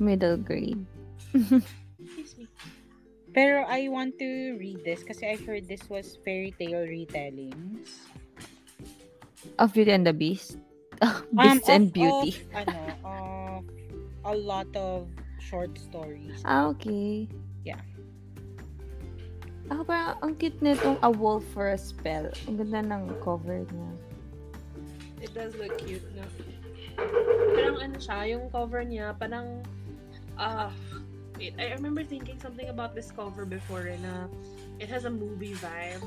middle 0.00 0.40
grade. 0.40 0.80
Excuse 1.36 2.32
me. 2.40 2.48
Pero 3.36 3.68
I 3.68 3.92
want 3.92 4.16
to 4.24 4.56
read 4.56 4.80
this 4.88 5.04
kasi 5.04 5.28
I 5.28 5.36
heard 5.44 5.68
this 5.68 5.84
was 5.92 6.16
fairy 6.24 6.56
tale 6.56 6.88
retellings. 6.88 8.08
Of 9.60 9.76
Beauty 9.76 9.92
and 9.92 10.08
the 10.08 10.16
Beast. 10.16 10.56
Um, 11.04 11.22
Beasts 11.36 11.68
of- 11.68 11.74
and 11.76 11.86
Beauty. 11.92 12.40
Of, 12.56 12.66
ano, 12.66 12.80
of 13.04 13.62
a 14.24 14.34
lot 14.34 14.66
of 14.74 15.06
short 15.38 15.76
stories. 15.78 16.40
Ah, 16.48 16.72
okay. 16.72 17.28
Ako 19.68 19.84
parang 19.84 20.16
ang 20.24 20.32
cute 20.36 20.56
nitong 20.64 20.96
A 21.04 21.10
Wolf 21.12 21.44
for 21.52 21.72
a 21.72 21.78
Spell. 21.78 22.32
Ang 22.48 22.56
ganda 22.56 22.80
ng 22.80 23.12
cover 23.20 23.64
niya. 23.68 23.90
It 25.20 25.30
does 25.36 25.52
look 25.60 25.76
cute 25.76 26.04
na. 26.16 26.24
Parang 27.52 27.78
ano 27.78 27.96
siya, 28.00 28.18
yung 28.32 28.48
cover 28.48 28.82
niya, 28.82 29.12
parang, 29.18 29.60
ah, 30.40 30.72
wait, 31.36 31.54
I 31.60 31.74
remember 31.76 32.02
thinking 32.02 32.40
something 32.40 32.70
about 32.72 32.96
this 32.96 33.12
cover 33.12 33.44
before 33.44 33.86
eh, 33.86 34.00
na 34.00 34.26
it 34.80 34.88
has 34.88 35.04
a 35.04 35.12
movie 35.12 35.54
vibe. 35.58 36.02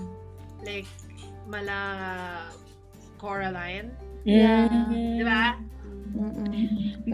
Like, 0.66 0.90
mala 1.46 2.50
Coraline. 3.22 3.94
Yeah. 4.26 4.68
Mhm. 4.68 5.22
Diba? 5.22 5.46
Mm-mm. 6.12 6.58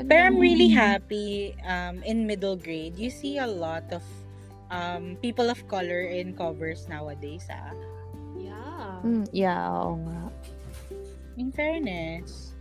Pero 0.09 0.21
I'm 0.25 0.39
really 0.41 0.73
happy 0.73 1.53
um, 1.67 2.01
in 2.01 2.25
middle 2.25 2.57
grade. 2.57 2.97
You 2.97 3.13
see 3.13 3.37
a 3.37 3.45
lot 3.45 3.85
of 3.93 4.01
um, 4.71 5.17
people 5.21 5.49
of 5.49 5.59
color 5.67 6.07
in 6.07 6.35
covers 6.35 6.87
nowadays. 6.87 7.47
Ah. 7.51 7.71
Yeah. 8.37 9.01
Mm, 9.03 9.25
yeah, 9.31 9.67
oo 9.71 9.95
nga. 10.03 10.21
In 11.37 11.49
fairness. 11.53 12.53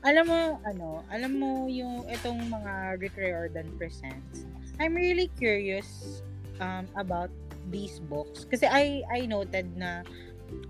Alam 0.00 0.24
mo, 0.32 0.40
ano, 0.64 1.04
alam 1.12 1.32
mo 1.36 1.68
yung 1.68 2.08
itong 2.08 2.48
mga 2.48 2.96
Rick 2.96 3.20
Riordan 3.20 3.68
presents. 3.76 4.48
I'm 4.80 4.96
really 4.96 5.28
curious 5.36 6.22
um, 6.56 6.88
about 6.96 7.28
these 7.68 8.00
books. 8.08 8.48
Kasi 8.48 8.64
I, 8.64 9.04
I 9.12 9.28
noted 9.28 9.76
na 9.76 10.00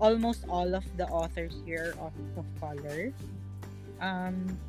almost 0.03 0.43
all 0.51 0.75
of 0.75 0.83
the 0.97 1.07
authors 1.07 1.55
here 1.63 1.95
are 1.95 2.11
authors 2.11 2.33
of 2.35 2.47
color. 2.59 3.15
Um, 4.03 4.59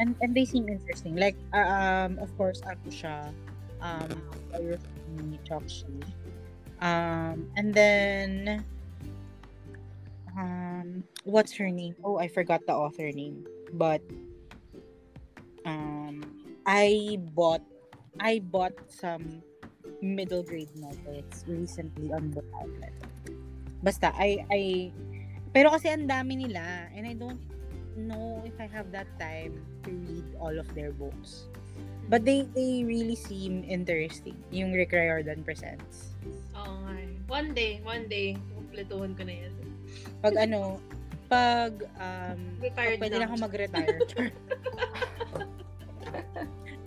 and, 0.00 0.16
and 0.20 0.34
they 0.34 0.44
seem 0.44 0.66
interesting. 0.68 1.14
Like, 1.14 1.36
uh, 1.52 1.68
um, 1.68 2.18
of 2.18 2.32
course, 2.40 2.64
ako 2.64 2.88
siya, 2.88 3.30
um, 3.84 4.16
ni 5.28 5.38
Chokshi. 5.44 5.86
Um, 6.80 7.44
and 7.60 7.76
then, 7.76 8.64
um, 10.34 11.04
what's 11.28 11.52
her 11.60 11.68
name? 11.68 11.94
Oh, 12.02 12.16
I 12.16 12.26
forgot 12.26 12.64
the 12.66 12.72
author 12.72 13.12
name. 13.12 13.44
But, 13.76 14.00
um, 15.68 16.24
I 16.64 17.20
bought 17.36 17.62
I 18.18 18.40
bought 18.40 18.74
some 18.88 19.42
middle 20.02 20.42
grade 20.42 20.72
novels 20.76 21.44
recently 21.46 22.12
on 22.12 22.32
book 22.32 22.44
outlet. 22.58 22.92
Basta, 23.80 24.12
I, 24.12 24.44
I, 24.52 24.92
pero 25.54 25.72
kasi 25.72 25.88
ang 25.88 26.04
dami 26.04 26.36
nila 26.44 26.90
and 26.92 27.06
I 27.06 27.14
don't 27.16 27.40
know 28.08 28.40
if 28.46 28.56
I 28.60 28.68
have 28.70 28.92
that 28.92 29.08
time 29.20 29.60
to 29.84 29.90
read 29.90 30.26
all 30.40 30.54
of 30.56 30.68
their 30.72 30.92
books. 30.92 31.48
But 32.10 32.24
they 32.26 32.48
they 32.54 32.82
really 32.82 33.14
seem 33.14 33.62
interesting. 33.62 34.34
Yung 34.50 34.74
Rick 34.74 34.92
Riordan 34.92 35.44
Presents. 35.46 36.16
Oo 36.58 36.74
nga. 36.86 36.92
eh. 36.98 37.14
One 37.30 37.54
day, 37.54 37.78
one 37.86 38.10
day, 38.10 38.34
kumpletuhan 38.58 39.14
ko 39.14 39.22
na 39.22 39.34
yan. 39.46 39.54
Pag 40.18 40.34
ano, 40.34 40.82
pag 41.30 41.78
um, 42.02 42.40
Retired 42.58 42.98
pag 42.98 43.02
pwede 43.06 43.16
na 43.16 43.22
na 43.22 43.26
ako 43.30 43.34
mag-retire. 43.38 43.98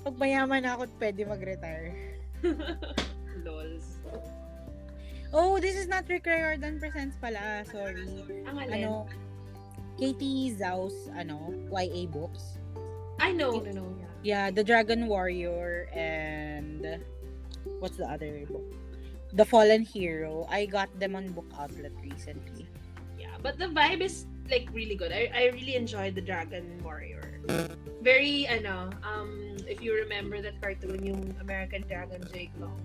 Pag 0.04 0.20
mayaman 0.20 0.68
na 0.68 0.76
ako, 0.76 0.84
pwede 1.00 1.24
mag-retire. 1.24 2.20
Lols. 3.48 4.04
Oh, 5.32 5.58
this 5.64 5.80
is 5.80 5.88
not 5.88 6.04
Rick 6.12 6.28
Riordan 6.28 6.78
Presents 6.78 7.16
pala. 7.24 7.64
Sorry. 7.72 8.04
Ang 8.46 8.58
alin? 8.60 8.84
Ano, 8.84 9.08
Katie 9.98 10.56
Zhao's, 10.58 11.10
ano, 11.16 11.54
YA 11.72 12.06
books. 12.08 12.58
I 13.20 13.32
know, 13.32 13.60
no, 13.60 13.72
no, 13.72 13.86
yeah. 14.00 14.06
Yeah, 14.24 14.52
The 14.52 14.64
Dragon 14.64 15.08
Warrior 15.08 15.90
and 15.94 17.00
what's 17.80 17.98
the 17.98 18.08
other 18.08 18.46
book? 18.48 18.64
The 19.34 19.46
Fallen 19.46 19.82
Hero. 19.82 20.48
I 20.50 20.66
got 20.66 20.90
them 21.00 21.16
on 21.16 21.32
book 21.32 21.50
outlet 21.58 21.92
recently. 22.02 22.68
Yeah, 23.20 23.36
but 23.42 23.58
the 23.58 23.68
vibe 23.68 24.02
is 24.02 24.26
like 24.50 24.70
really 24.74 24.96
good. 24.96 25.12
I, 25.12 25.32
I 25.34 25.44
really 25.54 25.76
enjoyed 25.76 26.16
the 26.16 26.22
Dragon 26.22 26.82
Warrior. 26.84 27.42
Very, 28.02 28.48
ano, 28.48 28.92
um, 29.04 29.58
if 29.68 29.82
you 29.82 29.96
remember 29.96 30.42
that 30.42 30.62
cartoon, 30.62 31.04
yung 31.04 31.36
American 31.42 31.84
Dragon 31.88 32.22
Jake 32.32 32.52
Long. 32.60 32.80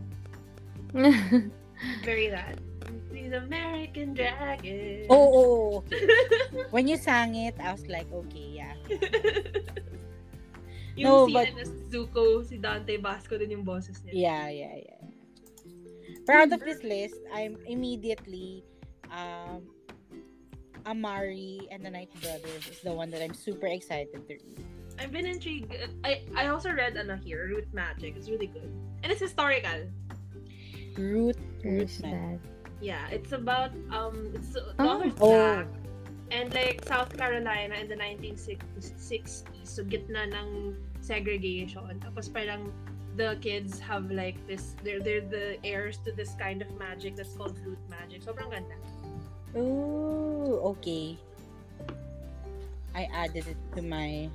Very 2.04 2.28
that. 2.28 2.58
These 3.12 3.32
American 3.32 4.14
Dragons. 4.14 5.06
Oh, 5.10 5.16
oh, 5.16 5.84
oh, 5.84 6.64
when 6.70 6.88
you 6.88 6.96
sang 6.96 7.34
it, 7.34 7.54
I 7.60 7.72
was 7.72 7.86
like, 7.88 8.10
okay, 8.12 8.60
yeah. 8.60 8.74
yung 10.96 11.04
No, 11.04 11.28
but- 11.28 11.48
Zuko, 11.88 12.44
si 12.46 12.58
Dante 12.58 12.96
Basco 12.98 13.38
din 13.38 13.50
yung 13.50 13.64
boses 13.64 14.00
niya. 14.04 14.12
Yeah, 14.12 14.48
yeah, 14.48 14.76
yeah. 14.76 14.98
Out 16.28 16.52
of 16.52 16.60
this 16.60 16.84
list, 16.84 17.16
I'm 17.32 17.56
immediately 17.64 18.62
um 19.08 19.64
Amari 20.84 21.68
and 21.70 21.84
the 21.84 21.90
Night 21.90 22.12
Brothers 22.20 22.68
is 22.68 22.80
the 22.84 22.92
one 22.92 23.10
that 23.10 23.22
I'm 23.24 23.32
super 23.32 23.66
excited 23.66 24.12
to 24.12 24.20
read. 24.28 24.64
I've 24.98 25.12
been 25.12 25.24
intrigued. 25.24 25.72
I 26.04 26.24
I 26.36 26.48
also 26.48 26.72
read 26.72 26.96
ano 27.00 27.16
here, 27.16 27.48
Root 27.48 27.72
Magic. 27.72 28.16
It's 28.16 28.28
really 28.28 28.48
good. 28.48 28.68
And 29.02 29.08
it's 29.12 29.24
historical. 29.24 29.88
Root 30.96 31.36
Who's 31.62 32.00
Root 32.00 32.02
Man. 32.02 32.40
that? 32.42 32.50
Yeah, 32.80 33.08
it's 33.10 33.32
about 33.32 33.72
um 33.90 34.30
it's 34.34 34.54
the 34.54 34.72
Oh. 34.78 34.86
author's 34.98 35.12
Oh. 35.20 35.28
black. 35.34 35.66
And 36.30 36.52
like 36.52 36.84
South 36.84 37.16
Carolina 37.16 37.74
in 37.80 37.88
the 37.88 37.96
1960s, 37.96 39.44
so 39.64 39.80
gitna 39.82 40.28
ng 40.28 40.76
segregation. 41.00 41.88
Tapos 42.04 42.28
parang 42.28 42.68
the 43.16 43.34
kids 43.40 43.80
have 43.80 44.12
like 44.12 44.36
this 44.46 44.76
they're 44.84 45.00
they're 45.00 45.24
the 45.24 45.56
heirs 45.64 45.98
to 46.04 46.12
this 46.12 46.36
kind 46.38 46.60
of 46.62 46.68
magic 46.78 47.16
that's 47.16 47.32
called 47.34 47.56
root 47.64 47.80
magic. 47.88 48.20
Sobrang 48.22 48.52
ganda. 48.52 48.76
Oh, 49.56 50.76
okay. 50.76 51.16
I 52.94 53.08
added 53.10 53.48
it 53.48 53.56
to 53.74 53.80
my 53.82 54.28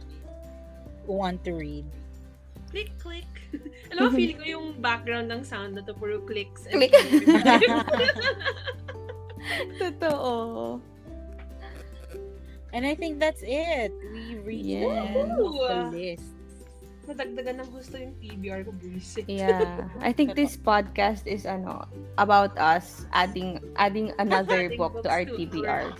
want 1.05 1.43
to 1.45 1.53
read. 1.53 1.85
Click 2.73 2.89
click. 2.97 3.29
Alam 3.93 4.01
mo, 4.01 4.09
feeling 4.17 4.41
ko 4.41 4.45
yung 4.49 4.67
background 4.81 5.29
ng 5.29 5.45
sound 5.45 5.77
na 5.77 5.85
to 5.85 5.93
puro 5.93 6.17
clicks. 6.25 6.65
and- 6.65 6.81
Click. 6.81 6.89
Totoo. 9.77 10.81
And 12.73 12.85
I 12.89 12.95
think 12.97 13.19
that's 13.21 13.45
it. 13.45 13.93
We 14.09 14.41
reached 14.41 14.65
the 14.73 14.89
Yeah. 14.89 15.05
end 15.05 15.31
of 15.37 15.53
the 15.53 15.79
list. 15.93 16.25
Nadagdagan 17.03 17.59
ng 17.61 17.69
gusto 17.69 17.99
yung 17.99 18.15
TBR 18.17 18.63
ko, 18.65 18.71
bullshit. 18.73 19.27
Yeah. 19.29 19.85
I 20.01 20.09
think 20.15 20.33
this 20.33 20.55
podcast 20.57 21.27
is 21.27 21.43
ano 21.45 21.83
about 22.17 22.55
us 22.57 23.05
adding 23.11 23.59
adding 23.75 24.15
another 24.17 24.71
Adding 24.71 24.79
book 24.79 25.03
to 25.03 25.11
our 25.11 25.27
to 25.27 25.35
TBRs. 25.35 25.99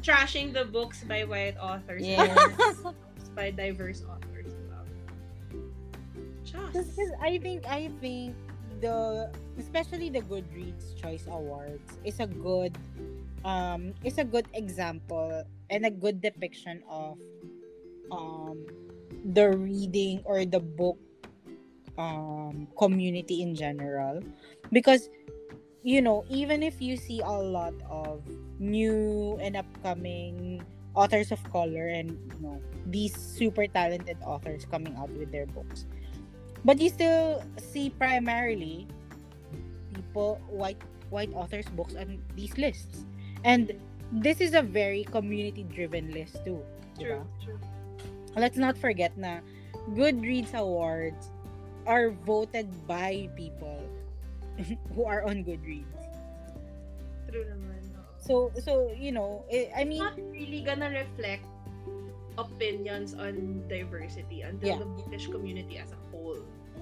Trashing 0.00 0.54
the 0.54 0.64
books 0.64 1.02
by 1.04 1.26
white 1.26 1.58
authors. 1.58 2.06
Yes. 2.06 2.30
By 3.34 3.50
diverse 3.50 4.06
authors. 4.06 4.33
Because 6.74 7.14
I 7.22 7.38
think 7.38 7.62
I 7.70 7.86
think 8.02 8.34
the 8.82 9.30
especially 9.62 10.10
the 10.10 10.26
Goodreads 10.26 10.98
Choice 10.98 11.22
Awards 11.30 11.86
is 12.02 12.18
a 12.18 12.26
good 12.26 12.74
um 13.46 13.94
is 14.02 14.18
a 14.18 14.26
good 14.26 14.50
example 14.58 15.46
and 15.70 15.86
a 15.86 15.92
good 15.94 16.18
depiction 16.18 16.82
of 16.90 17.14
um 18.10 18.66
the 19.22 19.54
reading 19.54 20.18
or 20.26 20.42
the 20.42 20.58
book 20.58 20.98
um 21.94 22.66
community 22.74 23.38
in 23.38 23.54
general. 23.54 24.18
Because 24.74 25.06
you 25.86 26.02
know 26.02 26.26
even 26.26 26.66
if 26.66 26.82
you 26.82 26.98
see 26.98 27.22
a 27.22 27.38
lot 27.38 27.78
of 27.86 28.26
new 28.58 29.38
and 29.38 29.54
upcoming 29.54 30.58
authors 30.98 31.30
of 31.30 31.38
color 31.54 31.86
and 31.86 32.18
you 32.34 32.40
know 32.42 32.58
these 32.90 33.14
super 33.14 33.70
talented 33.70 34.18
authors 34.26 34.66
coming 34.66 34.98
out 34.98 35.10
with 35.14 35.30
their 35.30 35.46
books 35.46 35.86
but 36.64 36.80
you 36.80 36.88
still 36.88 37.42
see 37.60 37.90
primarily 37.90 38.86
people 39.94 40.40
white 40.48 40.80
white 41.10 41.30
authors 41.34 41.66
books 41.76 41.94
on 41.94 42.18
these 42.34 42.56
lists 42.58 43.04
and 43.44 43.72
this 44.10 44.40
is 44.40 44.54
a 44.54 44.62
very 44.62 45.04
community 45.04 45.62
driven 45.68 46.10
list 46.12 46.40
too 46.44 46.58
True, 46.98 47.20
diba? 47.20 47.24
true. 47.42 47.58
let's 48.36 48.56
not 48.58 48.76
forget 48.78 49.12
na 49.16 49.38
Goodreads 49.92 50.54
awards 50.56 51.28
are 51.86 52.10
voted 52.24 52.66
by 52.88 53.28
people 53.36 53.84
who 54.96 55.04
are 55.04 55.22
on 55.28 55.44
Goodreads 55.44 56.00
True 57.30 57.44
naman. 57.44 57.82
so 58.18 58.48
so 58.58 58.90
you 58.96 59.12
know 59.12 59.44
eh, 59.52 59.68
I 59.76 59.84
mean 59.84 60.00
not 60.02 60.16
really 60.32 60.62
gonna 60.64 60.88
reflect 60.90 61.44
opinions 62.38 63.14
on 63.14 63.62
diversity 63.70 64.42
until 64.42 64.74
Yeah. 64.74 64.78
the 64.82 64.88
bookish 64.98 65.30
community 65.30 65.78
as 65.78 65.92
a 65.94 65.98
whole 66.24 66.40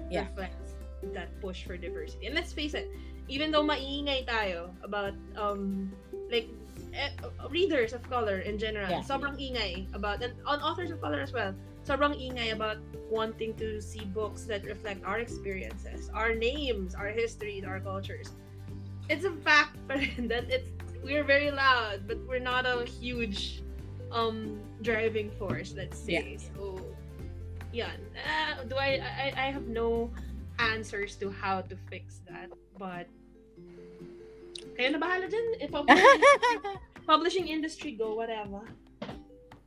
Yeah. 0.09 0.25
reflects 0.31 0.79
that 1.11 1.27
push 1.43 1.67
for 1.67 1.75
diversity. 1.75 2.27
And 2.31 2.35
let's 2.35 2.55
face 2.55 2.73
it, 2.73 2.87
even 3.27 3.51
though 3.51 3.63
maingay 3.63 4.23
tayo 4.23 4.71
about 4.83 5.13
um 5.35 5.91
like 6.31 6.47
eh, 6.95 7.11
readers 7.51 7.91
of 7.91 8.01
color 8.07 8.39
in 8.39 8.55
general, 8.57 8.87
Yeah. 8.89 9.03
sobrang 9.03 9.35
ingay 9.35 9.91
about 9.91 10.23
and 10.23 10.33
on 10.47 10.63
authors 10.63 10.91
of 10.91 11.03
color 11.03 11.19
as 11.19 11.35
well. 11.35 11.51
Sobrang 11.83 12.15
ingay 12.15 12.55
about 12.55 12.79
wanting 13.11 13.51
to 13.59 13.83
see 13.83 14.07
books 14.07 14.47
that 14.47 14.63
reflect 14.63 15.03
our 15.03 15.19
experiences, 15.19 16.07
our 16.15 16.31
names, 16.33 16.95
our 16.95 17.11
histories, 17.11 17.67
our 17.67 17.79
cultures. 17.83 18.31
It's 19.11 19.27
a 19.27 19.35
fact 19.43 19.75
that 20.31 20.47
it's 20.47 20.71
we're 21.03 21.27
very 21.27 21.51
loud, 21.51 22.07
but 22.07 22.15
we're 22.23 22.39
not 22.43 22.63
a 22.63 22.87
huge 22.87 23.59
um 24.11 24.59
driving 24.81 25.27
force, 25.35 25.75
let's 25.75 25.99
say. 25.99 26.39
So 26.39 26.79
yeah. 27.73 27.91
Uh, 28.13 28.63
do 28.69 28.75
I, 28.77 29.01
I 29.01 29.27
I 29.35 29.47
have 29.51 29.67
no 29.67 30.13
answers 30.61 31.17
to 31.19 31.33
how 31.33 31.65
to 31.65 31.75
fix 31.89 32.21
that, 32.29 32.53
but 32.77 33.09
kayo 34.77 34.93
na 34.93 35.01
bahala 35.01 35.25
dyan. 35.27 35.47
Eh, 35.59 35.69
publishing, 35.73 36.21
publishing 37.03 37.47
industry, 37.49 37.97
go, 37.97 38.13
whatever. 38.13 38.63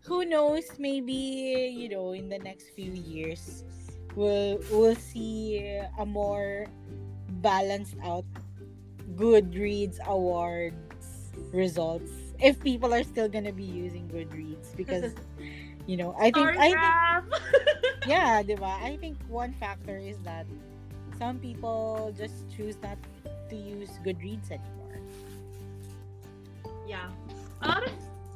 who 0.06 0.24
knows 0.24 0.64
maybe 0.78 1.74
you 1.74 1.88
know 1.88 2.12
in 2.12 2.28
the 2.28 2.38
next 2.38 2.70
few 2.70 2.92
years 2.92 3.64
we'll 4.14 4.58
we'll 4.70 4.94
see 4.94 5.58
a 5.98 6.06
more 6.06 6.66
balanced 7.42 7.98
out 8.04 8.24
goodreads 9.18 9.98
awards 10.06 11.34
results 11.52 12.10
if 12.38 12.58
people 12.62 12.94
are 12.94 13.02
still 13.02 13.28
gonna 13.28 13.52
be 13.52 13.66
using 13.66 14.06
goodreads 14.08 14.74
because 14.76 15.12
you 15.86 15.96
know 15.96 16.14
i 16.18 16.30
think 16.30 16.54
i 16.54 16.70
think 16.70 17.74
Yeah 18.06 18.42
diba? 18.42 18.72
i 18.82 18.96
think 18.96 19.16
one 19.28 19.52
factor 19.58 19.98
is 19.98 20.16
that 20.22 20.46
some 21.18 21.38
people 21.38 22.12
just 22.16 22.46
choose 22.54 22.76
not 22.82 22.98
to 23.50 23.56
use 23.56 23.90
goodreads 24.04 24.50
anymore 24.50 24.76
yeah. 26.86 27.10
A 27.62 27.68
lot 27.68 27.82
of 27.84 27.92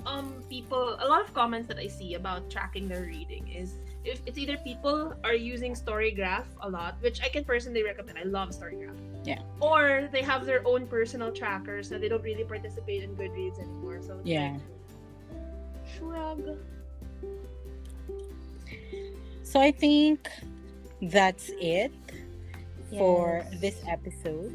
um 0.07 0.43
people 0.49 0.97
a 0.99 1.07
lot 1.07 1.21
of 1.21 1.33
comments 1.35 1.69
that 1.69 1.79
I 1.79 1.87
see 1.87 2.15
about 2.15 2.51
tracking 2.51 2.89
their 2.89 3.03
reading 3.03 3.47
is 3.49 3.75
if 4.03 4.23
it's 4.25 4.39
either 4.39 4.57
people 4.65 5.15
are 5.25 5.35
using 5.35 5.75
Storygraph 5.75 6.47
a 6.63 6.69
lot, 6.69 6.97
which 7.01 7.21
I 7.23 7.29
can 7.29 7.45
personally 7.45 7.83
recommend. 7.85 8.19
I 8.19 8.25
love 8.25 8.51
Storygraph. 8.51 8.97
Yeah. 9.25 9.41
Or 9.61 10.09
they 10.11 10.23
have 10.23 10.47
their 10.47 10.67
own 10.67 10.87
personal 10.87 11.31
trackers 11.33 11.89
that 11.91 12.01
they 12.01 12.09
don't 12.09 12.23
really 12.23 12.45
participate 12.45 13.05
in 13.05 13.15
Goodreads 13.15 13.61
anymore. 13.61 14.01
So 14.03 14.21
Yeah. 14.25 14.57
like, 14.57 14.61
shrug. 15.85 16.59
So 19.51 19.59
I 19.59 19.75
think 19.75 20.31
that's 21.03 21.51
it 21.59 21.91
for 22.95 23.43
this 23.59 23.83
episode. 23.83 24.55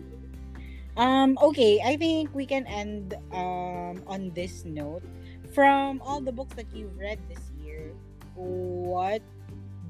Um, 0.96 1.38
okay, 1.44 1.84
I 1.84 2.00
think 2.00 2.32
we 2.32 2.48
can 2.48 2.64
end 2.64 3.12
um 3.36 4.00
on 4.08 4.32
this 4.32 4.64
note. 4.64 5.04
From 5.52 6.00
all 6.00 6.24
the 6.24 6.32
books 6.32 6.56
that 6.56 6.72
you've 6.72 6.96
read 6.96 7.20
this 7.28 7.44
year, 7.60 7.92
what 8.40 9.20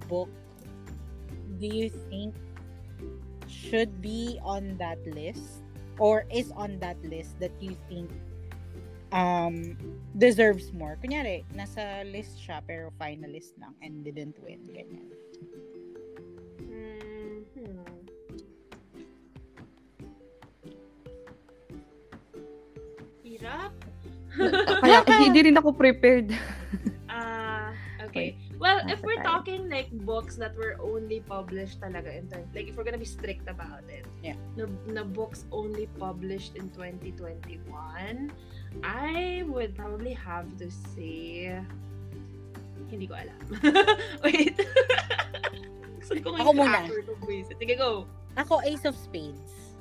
book 0.09 0.33
do 1.61 1.69
you 1.69 1.93
think 2.09 2.33
should 3.45 4.01
be 4.01 4.41
on 4.41 4.73
that 4.81 4.97
list 5.05 5.61
or 6.01 6.25
is 6.33 6.49
on 6.57 6.81
that 6.81 6.97
list 7.05 7.37
that 7.37 7.53
you 7.61 7.77
think 7.85 8.09
um 9.15 9.79
deserves 10.19 10.75
more? 10.75 10.99
Kunyari, 10.99 11.47
nasa 11.55 12.03
list 12.03 12.35
siya 12.35 12.59
pero 12.67 12.91
finalist 12.99 13.55
lang 13.55 13.71
and 13.79 14.03
didn't 14.03 14.35
win. 14.43 14.59
Ganyan. 14.67 15.07
Hmm. 16.59 17.39
hmm. 17.55 17.87
Hirap. 23.23 23.73
Kaya 24.83 24.99
hindi 25.23 25.39
rin 25.47 25.55
ako 25.55 25.71
prepared. 25.71 26.35
Ah, 27.07 27.71
okay. 28.03 28.35
Well, 28.59 28.83
if 28.87 29.03
we're 29.03 29.23
talking 29.23 29.67
like 29.67 29.91
books 30.07 30.35
that 30.39 30.55
were 30.55 30.79
only 30.79 31.19
published 31.23 31.79
talaga 31.83 32.11
in 32.11 32.27
time, 32.31 32.47
like 32.55 32.67
if 32.67 32.75
we're 32.75 32.87
gonna 32.87 33.01
be 33.01 33.07
strict 33.07 33.47
about 33.47 33.83
it, 33.91 34.07
Yeah. 34.23 34.39
na, 34.55 34.65
na 34.87 35.03
books 35.03 35.43
only 35.51 35.91
published 35.99 36.55
in 36.55 36.71
2021, 36.71 38.31
I 38.83 39.43
would 39.47 39.75
probably 39.75 40.13
have 40.13 40.57
to 40.57 40.71
say, 40.95 41.61
hindi 42.89 43.05
ko 43.07 43.15
alam. 43.15 43.39
Wait. 44.25 44.55
Gusto 46.01 46.21
ko 46.21 46.37
Ako 46.37 46.51
muna. 46.53 46.85
Sige, 47.57 47.73
go. 47.77 48.05
Ako, 48.37 48.61
Ace 48.67 48.85
of 48.85 48.95
Spades. 48.97 49.73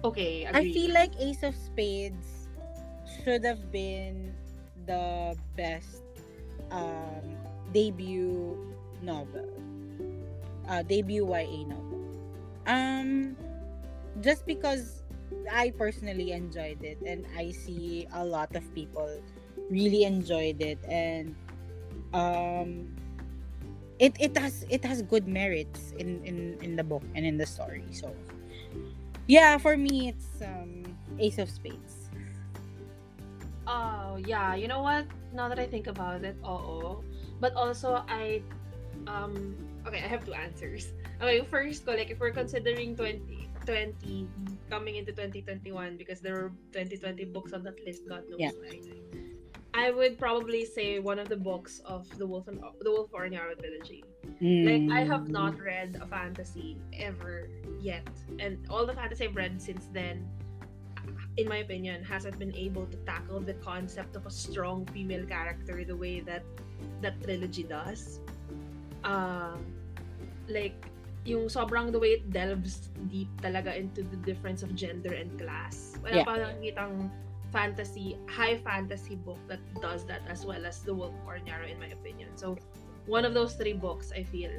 Okay, 0.00 0.48
I 0.48 0.72
feel 0.72 0.96
like 0.96 1.12
Ace 1.20 1.44
of 1.44 1.52
Spades 1.52 2.48
should 3.20 3.44
have 3.44 3.68
been 3.68 4.32
the 4.88 5.36
best 5.60 6.00
um, 6.72 7.36
debut 7.76 8.56
novel. 9.04 9.50
Uh, 10.64 10.80
debut 10.88 11.26
YA 11.26 11.68
novel. 11.68 12.00
Um, 12.64 13.36
just 14.24 14.46
because 14.46 14.99
I 15.50 15.70
personally 15.70 16.32
enjoyed 16.32 16.82
it 16.82 16.98
and 17.06 17.26
I 17.36 17.50
see 17.50 18.06
a 18.12 18.24
lot 18.24 18.54
of 18.54 18.64
people 18.74 19.08
really 19.70 20.04
enjoyed 20.04 20.60
it 20.60 20.78
and 20.88 21.34
um 22.14 22.90
it 23.98 24.16
it 24.18 24.36
has 24.36 24.66
it 24.68 24.84
has 24.84 25.02
good 25.02 25.28
merits 25.28 25.92
in 25.98 26.24
in 26.24 26.58
in 26.62 26.74
the 26.74 26.82
book 26.82 27.04
and 27.14 27.26
in 27.26 27.38
the 27.38 27.46
story 27.46 27.86
so 27.92 28.10
yeah 29.28 29.58
for 29.58 29.76
me 29.76 30.08
it's 30.10 30.42
um 30.42 30.82
ace 31.18 31.38
of 31.38 31.50
spades 31.50 32.10
Oh, 33.70 34.18
yeah. 34.26 34.58
You 34.58 34.66
know 34.66 34.82
what? 34.82 35.06
Now 35.32 35.48
that 35.48 35.58
I 35.58 35.66
think 35.66 35.86
about 35.86 36.24
it, 36.24 36.34
oh, 36.42 37.04
But 37.38 37.54
also, 37.54 38.02
I, 38.08 38.42
um, 39.06 39.54
okay, 39.86 40.02
I 40.02 40.08
have 40.10 40.26
two 40.26 40.34
answers. 40.34 40.92
Okay, 41.22 41.40
first 41.46 41.86
ko, 41.86 41.94
like, 41.94 42.10
if 42.10 42.18
we're 42.18 42.34
considering 42.34 42.98
2020 43.74 44.26
coming 44.68 44.96
into 44.96 45.12
2021, 45.12 45.96
because 45.96 46.20
there 46.20 46.34
were 46.34 46.52
2020 46.72 47.24
books 47.26 47.52
on 47.52 47.62
that 47.64 47.78
list, 47.86 48.02
God 48.08 48.24
knows 48.28 48.40
Yeah. 48.40 48.50
why. 48.50 48.80
I 49.72 49.90
would 49.92 50.18
probably 50.18 50.64
say 50.64 50.98
one 50.98 51.18
of 51.20 51.28
the 51.28 51.36
books 51.36 51.80
of 51.84 52.02
the 52.18 52.26
Wolf 52.26 52.48
and 52.48 52.58
the 52.58 52.90
Wolf 52.90 53.08
of 53.08 53.14
Oren-Yaro 53.14 53.54
trilogy. 53.58 54.02
Like 54.40 54.90
I 54.90 55.04
have 55.04 55.24
Mm. 55.26 55.36
not 55.40 55.60
read 55.60 55.96
a 56.00 56.06
fantasy 56.06 56.76
ever 56.92 57.48
yet, 57.80 58.08
and 58.40 58.58
all 58.68 58.84
the 58.84 58.94
fantasy 58.94 59.24
I've 59.26 59.36
read 59.36 59.60
since 59.62 59.86
then, 59.92 60.26
in 61.36 61.46
my 61.48 61.58
opinion, 61.58 62.02
hasn't 62.02 62.36
been 62.38 62.54
able 62.54 62.86
to 62.86 62.96
tackle 63.06 63.38
the 63.40 63.54
concept 63.54 64.16
of 64.16 64.26
a 64.26 64.30
strong 64.30 64.86
female 64.86 65.24
character 65.24 65.84
the 65.84 65.96
way 65.96 66.18
that 66.20 66.42
that 67.02 67.22
trilogy 67.22 67.62
does. 67.62 68.20
Um, 69.04 69.64
like 70.48 70.74
yung 71.24 71.48
sobrang 71.52 71.92
the 71.92 71.98
way 72.00 72.16
it 72.16 72.32
delves 72.32 72.88
deep 73.12 73.28
talaga 73.44 73.76
into 73.76 74.02
the 74.08 74.16
difference 74.24 74.62
of 74.64 74.72
gender 74.74 75.12
and 75.12 75.28
class. 75.36 75.96
Wala 76.00 76.22
Yeah. 76.22 76.24
pa 76.24 76.40
nakikitang 76.40 77.12
fantasy, 77.52 78.16
high 78.30 78.56
fantasy 78.62 79.18
book 79.18 79.38
that 79.50 79.60
does 79.82 80.06
that 80.06 80.22
as 80.30 80.46
well 80.46 80.64
as 80.64 80.80
The 80.86 80.94
Wolf 80.94 81.12
of 81.12 81.26
Arnyaro 81.28 81.66
in 81.68 81.76
my 81.82 81.90
opinion. 81.92 82.30
So, 82.38 82.56
one 83.10 83.26
of 83.26 83.34
those 83.34 83.58
three 83.58 83.74
books, 83.74 84.14
I 84.14 84.22
feel. 84.22 84.54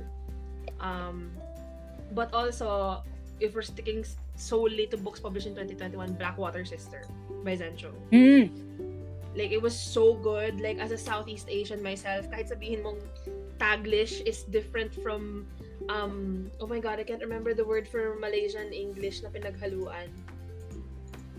Um, 0.84 1.32
but 2.12 2.30
also, 2.36 3.02
if 3.40 3.56
we're 3.56 3.66
sticking 3.66 4.06
solely 4.36 4.86
to 4.92 4.98
books 4.98 5.20
published 5.20 5.48
in 5.48 5.56
2021, 5.56 6.14
Blackwater 6.20 6.66
Sister 6.66 7.08
by 7.48 7.56
Zencho. 7.58 7.96
Mm. 8.12 8.52
Like, 9.34 9.56
it 9.56 9.62
was 9.62 9.74
so 9.74 10.14
good. 10.20 10.60
Like, 10.60 10.78
as 10.78 10.92
a 10.92 11.00
Southeast 11.00 11.48
Asian 11.48 11.80
myself, 11.82 12.28
kahit 12.28 12.52
sabihin 12.52 12.84
mong 12.84 13.00
Taglish 13.58 14.20
is 14.28 14.44
different 14.52 14.92
from, 15.00 15.48
um, 15.92 16.48
oh 16.60 16.68
my 16.68 16.80
god, 16.80 17.00
I 17.00 17.04
can't 17.04 17.22
remember 17.22 17.54
the 17.54 17.66
word 17.66 17.88
for 17.88 18.16
Malaysian 18.20 18.72
English 18.72 19.24
na 19.24 19.30
pinaghaluan. 19.30 20.08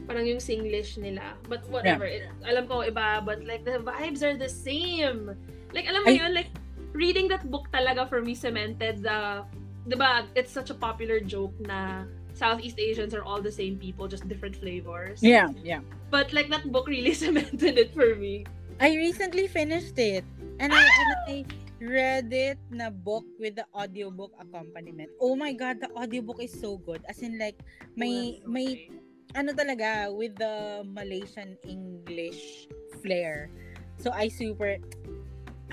Parang 0.05 0.27
yung 0.27 0.43
Singlish 0.43 0.99
nila. 0.99 1.39
But 1.49 1.65
whatever. 1.71 2.05
It, 2.05 2.29
alam 2.45 2.67
ko 2.69 2.85
iba, 2.85 3.25
but 3.25 3.41
like, 3.47 3.65
the 3.65 3.81
vibes 3.81 4.21
are 4.21 4.37
the 4.37 4.51
same. 4.51 5.33
Like, 5.73 5.89
alam 5.89 6.05
mo 6.05 6.11
Ay- 6.11 6.21
yun, 6.21 6.35
like, 6.35 6.53
reading 6.93 7.29
that 7.33 7.49
book 7.49 7.71
talaga 7.73 8.05
for 8.05 8.21
me 8.21 8.35
cemented 8.35 9.01
the, 9.01 9.47
di 9.89 9.97
ba, 9.97 10.29
it's 10.37 10.53
such 10.53 10.69
a 10.69 10.77
popular 10.77 11.21
joke 11.21 11.55
na 11.65 12.05
Southeast 12.35 12.79
Asians 12.79 13.15
are 13.15 13.25
all 13.25 13.41
the 13.41 13.53
same 13.53 13.79
people, 13.79 14.09
just 14.09 14.27
different 14.29 14.57
flavors. 14.57 15.23
Yeah, 15.23 15.49
yeah. 15.63 15.81
But 16.11 16.33
like 16.33 16.49
that 16.51 16.69
book 16.73 16.89
really 16.89 17.15
cemented 17.25 17.79
it 17.79 17.95
for 17.95 18.17
me. 18.17 18.45
I 18.81 18.97
recently 18.97 19.47
finished 19.47 19.99
it. 19.99 20.25
And 20.59 20.73
I, 20.73 20.83
and 20.83 21.11
I 21.29 21.45
read 21.83 22.31
it 22.31 22.59
na 22.71 22.89
book 22.89 23.27
with 23.43 23.59
the 23.59 23.67
audiobook 23.75 24.31
accompaniment. 24.39 25.11
Oh 25.19 25.35
my 25.35 25.51
god, 25.51 25.83
the 25.83 25.91
audiobook 25.99 26.39
is 26.39 26.55
so 26.55 26.79
good. 26.79 27.03
As 27.11 27.19
in 27.21 27.39
like 27.39 27.59
may 27.99 28.39
Oh, 28.47 28.51
may 28.51 28.87
ano 29.35 29.51
talaga 29.53 30.15
with 30.15 30.39
the 30.39 30.87
Malaysian 30.87 31.59
English 31.67 32.71
flair. 33.03 33.51
So 33.99 34.15
I 34.15 34.31
super 34.31 34.79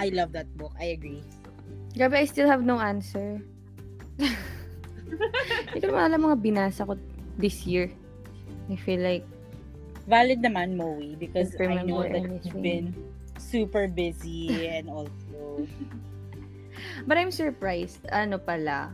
I 0.02 0.10
love 0.10 0.34
that 0.34 0.50
book. 0.58 0.74
I 0.82 0.98
agree. 0.98 1.22
Grabe, 1.94 2.18
I 2.18 2.26
still 2.26 2.48
have 2.48 2.66
no 2.66 2.80
answer. 2.80 3.42
Hindi 5.74 5.86
ko 5.86 5.98
alam 5.98 6.22
mga 6.22 6.38
binasa 6.40 6.86
ko 6.86 6.96
this 7.38 7.66
year. 7.66 7.90
I 8.70 8.78
feel 8.78 9.02
like, 9.02 9.26
Valid 10.06 10.42
naman 10.42 10.74
Moe 10.78 11.02
because 11.18 11.54
I 11.58 11.86
know 11.86 12.02
remember 12.02 12.06
that 12.10 12.26
you've 12.46 12.62
been 12.62 12.94
super 13.40 13.88
busy 13.88 14.68
and 14.68 14.90
also 14.90 15.68
but 17.08 17.18
I'm 17.18 17.32
surprised. 17.32 18.04
Ano 18.12 18.38
pala? 18.38 18.92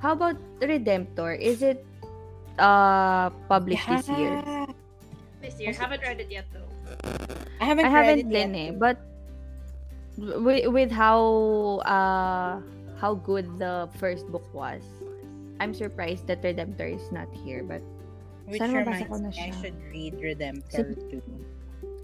How 0.00 0.12
about 0.14 0.38
Redemptor? 0.62 1.38
Is 1.38 1.62
it 1.62 1.84
uh 2.58 3.30
published 3.46 3.86
this 3.86 4.08
year? 4.08 4.42
This 5.42 5.54
year, 5.58 5.72
haven't 5.74 6.02
read 6.02 6.18
it 6.18 6.30
yet 6.30 6.46
though. 6.50 6.66
I 7.60 7.64
haven't 7.64 7.86
I 7.86 7.90
haven't 7.90 8.18
it 8.26 8.30
din 8.30 8.54
yet, 8.54 8.58
eh, 8.58 8.70
but 8.74 8.98
with, 10.18 10.66
with 10.70 10.90
how 10.90 11.82
uh 11.86 12.58
how 12.98 13.14
good 13.14 13.46
the 13.58 13.86
first 13.98 14.26
book 14.30 14.46
was, 14.50 14.82
I'm 15.60 15.74
surprised 15.74 16.26
that 16.26 16.42
Redemptor 16.42 16.90
is 16.90 17.10
not 17.14 17.30
here. 17.30 17.62
But 17.62 17.82
Which 18.46 18.58
Sana 18.58 18.82
reminds 18.82 19.10
me, 19.12 19.30
I 19.38 19.52
should 19.62 19.78
read 19.92 20.18
Redemptor 20.18 20.96
too. 21.10 21.22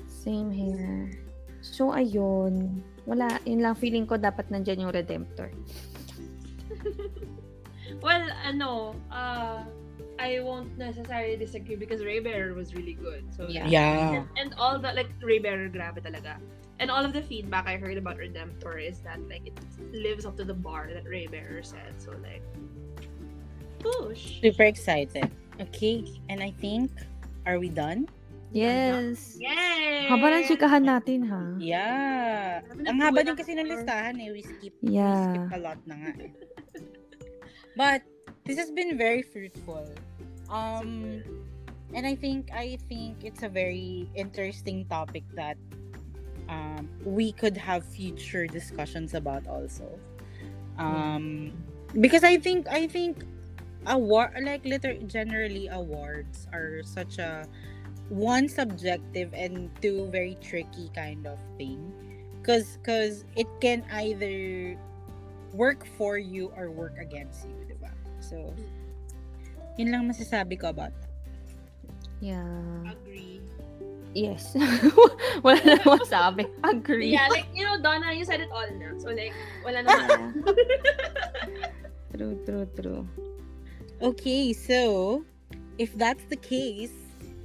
same 0.06 0.50
here. 0.50 1.23
So 1.64 1.96
ayun, 1.96 2.84
wala. 3.08 3.40
Yun 3.48 3.64
lang 3.64 3.72
feeling 3.80 4.04
ko 4.04 4.20
dapat 4.20 4.52
nandyan 4.52 4.84
yung 4.84 4.92
Redemptor. 4.92 5.48
Well, 8.04 8.28
ano, 8.44 8.96
uh, 9.08 9.64
I 10.18 10.40
won't 10.40 10.76
necessarily 10.76 11.36
disagree 11.36 11.76
because 11.76 12.04
Raybearer 12.04 12.54
was 12.54 12.74
really 12.74 12.94
good. 12.94 13.32
So 13.34 13.48
Yeah. 13.48 13.66
Yeah. 13.66 14.12
And, 14.12 14.28
and 14.36 14.50
all 14.60 14.78
the 14.78 14.92
like 14.92 15.08
Raybearer 15.24 15.72
grabe 15.72 16.04
talaga. 16.04 16.36
And 16.80 16.90
all 16.90 17.04
of 17.04 17.12
the 17.12 17.22
feedback 17.22 17.66
I 17.66 17.76
heard 17.76 17.96
about 17.96 18.18
Redemptor 18.18 18.76
is 18.76 19.00
that 19.08 19.20
like 19.28 19.46
it 19.46 19.56
lives 19.92 20.26
up 20.26 20.36
to 20.36 20.44
the 20.44 20.54
bar 20.54 20.90
that 20.92 21.04
Raybearer 21.04 21.64
said. 21.64 21.96
So 21.96 22.12
like 22.20 22.44
push. 23.78 24.40
Super 24.40 24.64
excited. 24.64 25.30
Okay, 25.60 26.02
and 26.28 26.42
I 26.42 26.50
think, 26.58 26.90
are 27.46 27.58
we 27.62 27.68
done? 27.68 28.08
Yes. 28.54 29.34
Yay! 29.34 30.06
Haba 30.06 30.30
ng 30.30 30.46
chikahan 30.46 30.86
natin, 30.86 31.26
ha? 31.26 31.42
Yeah. 31.58 32.62
Ang 32.86 33.02
haba 33.02 33.26
and 33.26 33.34
din 33.34 33.36
kasi 33.36 33.52
ng 33.58 33.66
half 33.66 33.66
hour. 33.66 33.82
listahan 33.82 34.14
eh. 34.22 34.28
We 34.30 34.42
skip, 34.46 34.74
Yeah. 34.78 35.10
we 35.10 35.18
skip 35.26 35.46
a 35.50 35.60
lot 35.60 35.80
na 35.90 35.94
nga 35.98 36.10
eh. 36.22 36.32
But, 37.74 38.06
this 38.46 38.54
has 38.62 38.70
been 38.70 38.94
very 38.94 39.26
fruitful. 39.26 39.90
Um, 40.46 41.18
and 41.90 42.06
I 42.06 42.14
think, 42.14 42.54
I 42.54 42.78
think 42.86 43.26
it's 43.26 43.42
a 43.42 43.50
very 43.50 44.06
interesting 44.14 44.86
topic 44.86 45.26
that 45.34 45.58
um, 46.48 46.86
we 47.02 47.32
could 47.32 47.56
have 47.56 47.82
future 47.82 48.46
discussions 48.46 49.14
about 49.14 49.48
also. 49.48 49.98
Um, 50.78 51.52
because 52.00 52.22
I 52.22 52.36
think 52.36 52.66
I 52.68 52.86
think 52.86 53.22
award 53.86 54.34
like 54.42 54.64
liter 54.64 54.94
generally 55.06 55.68
awards 55.68 56.46
are 56.52 56.82
such 56.82 57.18
a 57.18 57.46
one 58.08 58.48
subjective 58.48 59.32
and 59.32 59.70
two 59.80 60.06
very 60.12 60.36
tricky 60.40 60.90
kind 60.94 61.26
of 61.26 61.38
thing 61.56 61.80
because 62.40 62.78
because 62.82 63.24
it 63.36 63.48
can 63.60 63.84
either 63.92 64.76
work 65.52 65.86
for 65.96 66.18
you 66.18 66.52
or 66.56 66.70
work 66.70 66.94
against 67.00 67.48
you 67.48 67.56
diba 67.64 67.90
so 68.20 68.52
yun 69.80 69.90
lang 69.90 70.04
masasabi 70.06 70.54
ko 70.60 70.70
about 70.70 70.94
that. 71.02 71.10
Yeah. 72.22 72.94
Agree. 72.94 73.42
Yes. 74.14 74.54
Wala 75.44 75.58
na 75.66 75.82
masabi. 75.98 76.46
Agree. 76.62 77.10
Yeah, 77.10 77.26
like, 77.26 77.50
you 77.50 77.66
know, 77.66 77.82
Donna, 77.82 78.14
you 78.14 78.22
said 78.22 78.38
it 78.38 78.48
all 78.54 78.64
na. 78.78 78.94
So, 79.02 79.10
like, 79.10 79.34
wala 79.66 79.82
naman. 79.82 80.46
true, 82.14 82.38
true, 82.46 82.70
true. 82.78 83.02
okay 84.04 84.52
so 84.52 85.24
if 85.78 85.96
that's 85.96 86.24
the 86.28 86.36
case 86.36 86.92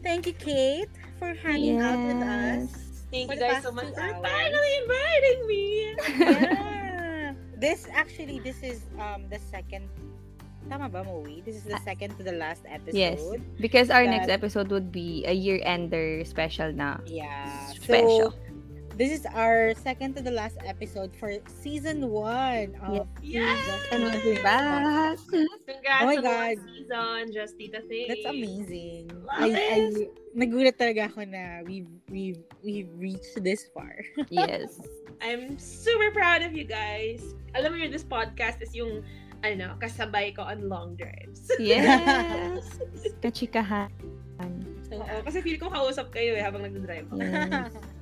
thank 0.04 0.26
you 0.28 0.34
Kate 0.34 0.90
for 1.18 1.34
hanging 1.34 1.80
out 1.82 2.00
with 2.00 2.22
us 2.24 2.70
Thank 3.10 3.34
For 3.34 3.34
you 3.34 3.42
guys 3.42 3.64
so 3.66 3.72
much 3.74 3.90
two 3.90 3.98
for 3.98 4.14
finally 4.22 4.74
inviting 4.86 5.40
me. 5.50 5.64
yeah. 6.22 7.34
This 7.58 7.90
actually 7.92 8.38
this 8.40 8.62
is 8.62 8.86
um 9.02 9.26
the 9.34 9.42
second 9.50 9.90
Tama 10.70 10.90
ba, 10.94 11.02
Moe? 11.02 11.26
This 11.42 11.58
is 11.58 11.66
the 11.66 11.82
Ah. 11.82 11.82
second 11.82 12.14
to 12.18 12.24
the 12.24 12.38
last 12.38 12.62
episode. 12.70 12.94
Yes. 12.94 13.18
Because 13.58 13.90
our 13.90 14.06
next 14.06 14.30
episode 14.30 14.70
would 14.70 14.92
be 14.94 15.26
a 15.26 15.34
year-ender 15.34 16.22
special 16.30 16.70
na. 16.70 17.02
Yeah. 17.10 17.50
Special. 17.74 18.30
So 18.30 18.38
this 19.00 19.16
is 19.16 19.24
our 19.32 19.72
second 19.80 20.12
to 20.12 20.22
the 20.22 20.30
last 20.30 20.60
episode 20.68 21.16
for 21.16 21.32
season 21.48 22.12
one 22.12 22.76
of 22.84 23.08
Yes! 23.24 23.56
And 23.96 24.04
we'll 24.04 24.20
be 24.20 24.36
back. 24.44 25.16
Congrats 25.64 26.04
Oh 26.04 26.06
my 26.06 26.20
God. 26.20 26.60
season, 26.68 27.32
Just 27.32 27.56
Tita 27.56 27.80
Thing. 27.88 28.12
That's 28.12 28.28
amazing. 28.28 29.08
Love 29.24 29.40
I, 29.40 29.56
I, 29.56 29.78
it. 29.88 30.12
nagulat 30.36 30.76
talaga 30.76 31.08
ako 31.08 31.24
na 31.32 31.64
we've, 31.64 31.88
we've, 32.12 32.44
we've 32.60 32.92
reached 33.00 33.40
this 33.40 33.72
far. 33.72 34.04
yes. 34.30 34.84
I'm 35.24 35.56
super 35.56 36.12
proud 36.12 36.44
of 36.44 36.52
you 36.52 36.68
guys. 36.68 37.24
Alam 37.56 37.72
mo 37.72 37.78
yun, 37.80 37.96
this 37.96 38.04
podcast 38.04 38.60
is 38.60 38.76
yung, 38.76 39.00
ano, 39.48 39.80
kasabay 39.80 40.36
ko 40.36 40.44
on 40.44 40.68
long 40.68 41.00
drives. 41.00 41.48
Yes. 41.56 42.68
Kachikahan. 43.24 43.96
So, 44.92 45.00
Oo, 45.00 45.16
kasi 45.24 45.40
feel 45.40 45.56
ko 45.56 45.72
kausap 45.72 46.12
kayo 46.12 46.36
eh 46.36 46.44
habang 46.44 46.68
nagdadrive. 46.68 47.08
Yes. 47.16 47.72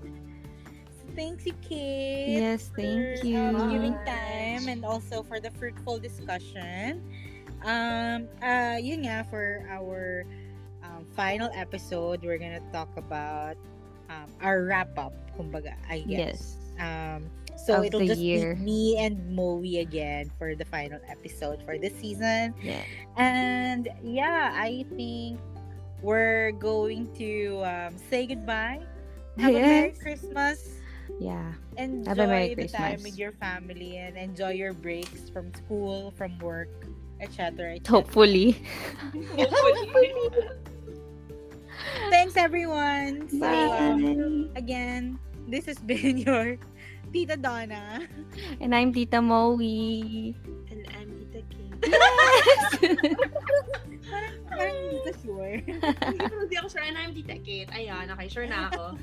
Thanks 1.18 1.49
you, 1.49 1.57
Kate. 1.65 2.38
Yes, 2.38 2.69
thank 2.77 3.18
for, 3.19 3.26
you. 3.26 3.41
um, 3.41 3.73
giving 3.73 3.98
time 4.06 4.69
and 4.69 4.85
also 4.85 5.26
for 5.26 5.41
the 5.41 5.49
fruitful 5.57 5.98
discussion. 5.98 7.02
Um, 7.65 8.30
uh, 8.45 8.77
yun 8.77 9.02
nga, 9.02 9.26
for 9.26 9.65
our 9.65 10.30
um, 10.85 11.10
final 11.18 11.49
episode, 11.57 12.22
we're 12.22 12.38
gonna 12.38 12.61
talk 12.69 12.94
about 13.02 13.57
um, 14.14 14.30
our 14.45 14.69
wrap-up, 14.69 15.18
kumbaga, 15.34 15.73
I 15.89 16.06
guess. 16.06 16.53
Yes. 16.53 16.77
Um, 16.77 17.26
so 17.57 17.81
it'll 17.81 18.06
just 18.06 18.22
year. 18.22 18.53
be 18.53 18.61
me 18.61 18.98
and 19.02 19.18
Moe 19.34 19.65
again 19.65 20.30
for 20.38 20.53
the 20.53 20.65
final 20.69 21.02
episode 21.10 21.65
for 21.65 21.81
this 21.81 21.98
season. 21.98 22.53
Yeah. 22.61 22.85
And 23.18 23.89
yeah, 24.06 24.53
I 24.53 24.85
think 24.94 25.41
we're 26.06 26.53
going 26.61 27.10
to 27.18 27.65
um, 27.65 27.98
say 27.98 28.30
goodbye. 28.30 28.85
Have 29.41 29.56
a 29.56 29.60
Merry 29.60 29.98
Christmas. 29.98 30.77
Yeah. 31.19 31.53
Enjoy 31.77 32.10
Have 32.10 32.19
a 32.19 32.27
Merry 32.27 32.53
the 32.53 32.68
time 32.68 33.02
with 33.02 33.18
your 33.18 33.31
family 33.34 33.98
and 33.98 34.18
enjoy 34.18 34.52
your 34.53 34.73
breaks 34.73 35.30
from 35.30 35.53
school, 35.53 36.14
from 36.18 36.38
work, 36.39 36.69
etc. 37.22 37.76
etc. 37.76 37.89
Hopefully. 37.89 38.61
Hopefully. 39.38 40.30
Thanks 42.10 42.38
everyone. 42.38 43.30
So 43.30 43.39
Bye. 43.39 44.49
again, 44.56 45.18
this 45.48 45.65
has 45.65 45.80
been 45.80 46.18
your 46.26 46.57
Tita 47.11 47.38
Donna. 47.38 48.06
And 48.61 48.76
I'm 48.76 48.94
Tita 48.94 49.22
Moe. 49.22 49.57
And 49.57 50.81
I'm 50.94 51.10
Tita 51.18 51.41
King. 51.49 51.73
Parang, 54.07 54.39
parang 54.48 54.72
hindi 54.72 55.03
ka 55.03 55.11
sure. 55.19 55.60
Hindi 55.60 56.56
ako 56.56 56.68
sure. 56.72 56.80
And 56.80 56.95
I'm 56.95 57.11
Tita 57.11 57.38
Kate. 57.44 57.68
Ayan, 57.76 58.07
okay. 58.07 58.31
Sure 58.31 58.48
na 58.48 58.72
ako. 58.72 58.95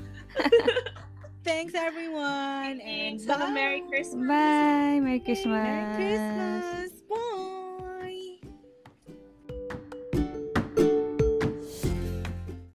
Thanks, 1.45 1.75
everyone. 1.75 2.79
Thanks. 2.79 3.27
And 3.27 3.39
bye. 3.39 3.51
Merry 3.51 3.81
Christmas. 3.81 4.27
Bye. 4.27 4.99
Merry 4.99 5.19
Christmas. 5.19 5.45
Merry 5.45 5.95
Christmas. 5.95 7.01
Bye. 7.07 7.61